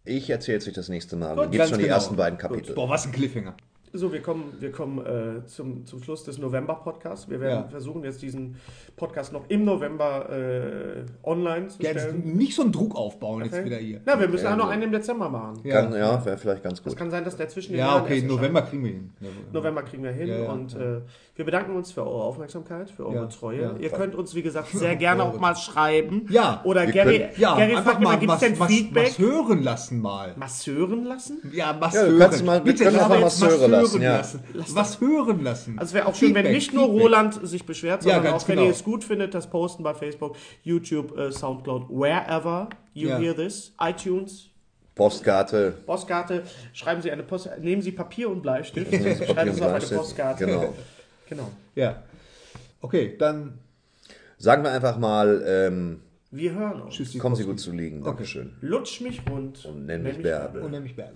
Ich 0.03 0.29
erzähle 0.29 0.59
es 0.59 0.67
euch 0.67 0.73
das 0.73 0.89
nächste 0.89 1.15
Mal. 1.15 1.35
Gut, 1.35 1.45
Dann 1.45 1.51
gibt 1.51 1.63
es 1.63 1.69
schon 1.69 1.79
die 1.79 1.85
genau. 1.85 1.95
ersten 1.95 2.15
beiden 2.15 2.37
Kapitel. 2.37 2.75
Boah, 2.75 2.89
was 2.89 3.05
ein 3.07 3.11
Cliffhanger. 3.11 3.55
So, 3.97 4.11
wir 4.11 4.21
kommen, 4.21 4.51
wir 4.59 4.73
kommen 4.73 4.99
äh, 5.05 5.45
zum, 5.45 5.85
zum 5.85 6.03
Schluss 6.03 6.25
des 6.25 6.37
November-Podcasts. 6.37 7.29
Wir 7.29 7.39
werden 7.39 7.63
Ja. 7.63 7.67
versuchen, 7.69 8.03
jetzt 8.03 8.21
diesen 8.21 8.57
Podcast 8.97 9.31
noch 9.31 9.43
im 9.47 9.63
November 9.63 10.29
äh, 10.29 11.05
online 11.23 11.69
zu 11.69 11.81
Ja, 11.81 11.91
jetzt 11.91 12.01
stellen. 12.01 12.35
nicht 12.35 12.55
so 12.55 12.63
einen 12.63 12.73
Druck 12.73 12.93
aufbauen 12.95 13.45
jetzt 13.45 13.53
Okay. 13.53 13.63
wieder 13.65 13.77
hier. 13.77 14.01
Na, 14.05 14.19
wir 14.19 14.27
müssen 14.27 14.47
auch 14.47 14.57
noch 14.57 14.69
einen 14.69 14.83
im 14.83 14.91
Dezember 14.91 15.29
machen. 15.29 15.61
Ja. 15.63 15.81
Kann, 15.81 15.93
ja, 15.93 16.25
wäre 16.25 16.37
vielleicht 16.37 16.61
ganz 16.63 16.79
Es 16.79 16.83
gut. 16.83 16.97
kann 16.97 17.09
sein, 17.09 17.23
dass 17.23 17.37
der 17.37 17.47
zwischen 17.47 17.71
den 17.71 17.79
Ja, 17.79 17.87
Jahren 17.87 18.01
okay, 18.03 18.15
erst 18.15 18.27
November 18.27 18.61
kriegen 18.63 18.83
wir 18.83 18.91
hin. 18.91 19.11
November 19.53 19.83
kriegen 19.83 20.03
wir 20.03 20.11
hin 20.11 20.27
Ja, 20.27 20.39
ja, 20.39 20.51
und 20.51 20.73
ja. 20.73 20.79
Äh, 20.97 21.01
wir 21.37 21.45
bedanken 21.45 21.75
uns 21.77 21.91
für 21.93 22.01
eure 22.05 22.23
Aufmerksamkeit, 22.23 22.89
für 22.89 23.05
eure 23.05 23.15
Ja, 23.15 23.25
Treue. 23.27 23.61
ja. 23.61 23.75
Ihr 23.79 23.89
könnt 23.91 24.15
uns, 24.15 24.35
wie 24.35 24.41
gesagt, 24.41 24.69
sehr 24.69 24.95
gerne 24.97 25.23
auch 25.23 25.39
mal 25.39 25.55
schreiben. 25.55 26.25
Ja, 26.29 26.61
Oder 26.65 26.85
Gary, 26.85 27.19
können- 27.19 27.29
Ja, 27.37 27.55
Gary 27.55 27.71
einfach 27.75 27.91
fragt 27.91 28.01
mal 28.03 28.17
gibt 28.19 28.31
es 28.31 28.35
was, 28.35 28.39
denn 28.41 28.59
was, 28.59 28.67
Feedback? 28.67 29.07
was 29.07 29.19
hören 29.19 29.63
lassen 29.63 30.01
mal. 30.01 30.33
Masseuren 30.37 31.05
lassen? 31.05 31.39
Ja, 31.53 31.75
was 31.79 31.93
Ja, 31.93 32.03
du 32.03 32.11
hören. 32.11 32.19
kannst 32.19 32.45
mal- 32.45 32.57
wir 32.65 32.71
Bitte, 32.73 32.83
können 32.85 32.99
aber 32.99 33.15
einfach 33.15 33.27
jetzt 33.29 33.41
Masseure 33.41 33.71
was 33.71 33.84
lassen, 33.93 34.01
hören 34.01 34.11
ja. 34.11 34.17
lassen. 34.17 34.75
Was 34.75 35.01
hören 35.01 35.43
lassen. 35.43 35.79
Also 35.79 35.89
es 35.89 35.93
wäre 35.93 36.05
auch 36.07 36.15
schön, 36.15 36.29
wenn 36.35 36.45
Feedback, 36.45 36.53
nicht 36.55 36.73
nur 36.73 36.85
Feedback. 36.85 37.01
Roland 37.03 37.47
sich 37.47 37.65
beschwert, 37.65 38.03
Ja, 38.03 38.15
sondern 38.15 38.31
ganz 38.31 38.43
auch, 38.43 38.47
wenn 38.49 38.55
genau. 38.57 38.67
ihr 38.67 38.73
es 38.73 38.83
gut 38.83 39.03
findet, 39.03 39.33
das 39.33 39.49
posten 39.49 39.83
bei 39.83 39.93
Facebook, 39.93 40.35
YouTube, 40.63 41.17
äh, 41.17 41.31
Soundcloud, 41.31 41.89
wherever 41.89 42.69
you 42.93 43.09
Ja. 43.09 43.17
hear 43.19 43.35
this, 43.35 43.73
iTunes, 43.79 44.49
Postkarte. 44.95 45.73
Postkarte, 45.85 46.43
schreiben 46.73 47.01
Sie 47.01 47.11
eine 47.11 47.23
Post, 47.23 47.49
nehmen 47.59 47.81
Sie 47.81 47.91
Papier 47.91 48.29
und 48.29 48.41
Bleistift, 48.41 48.91
Papier 48.91 49.09
und 49.11 49.25
schreiben 49.27 49.51
Sie 49.53 49.61
auf 49.61 49.73
eine. 49.73 49.97
Postkarte. 49.97 50.45
Genau. 50.45 50.73
genau. 51.29 51.51
Ja. 51.75 52.03
Okay, 52.81 53.15
dann 53.17 53.59
Sagen 54.37 54.63
wir 54.63 54.71
einfach 54.71 54.97
mal, 54.97 55.43
ähm, 55.47 56.01
Wir 56.29 56.53
hören 56.53 56.81
uns. 56.81 56.95
tschüss. 56.95 57.17
kommen 57.17 57.35
Sie 57.35 57.45
gut 57.45 57.59
zu 57.59 57.71
liegen. 57.71 58.03
Dankeschön. 58.03 58.51
Lutsch 58.61 59.01
mich 59.01 59.21
rund 59.29 59.65
Und 59.65 59.85
nenn 59.85 60.03
mich 60.03 60.21
Bärbel. 60.21 60.61
Unheimlich 60.61 60.95
Berge. 60.95 61.15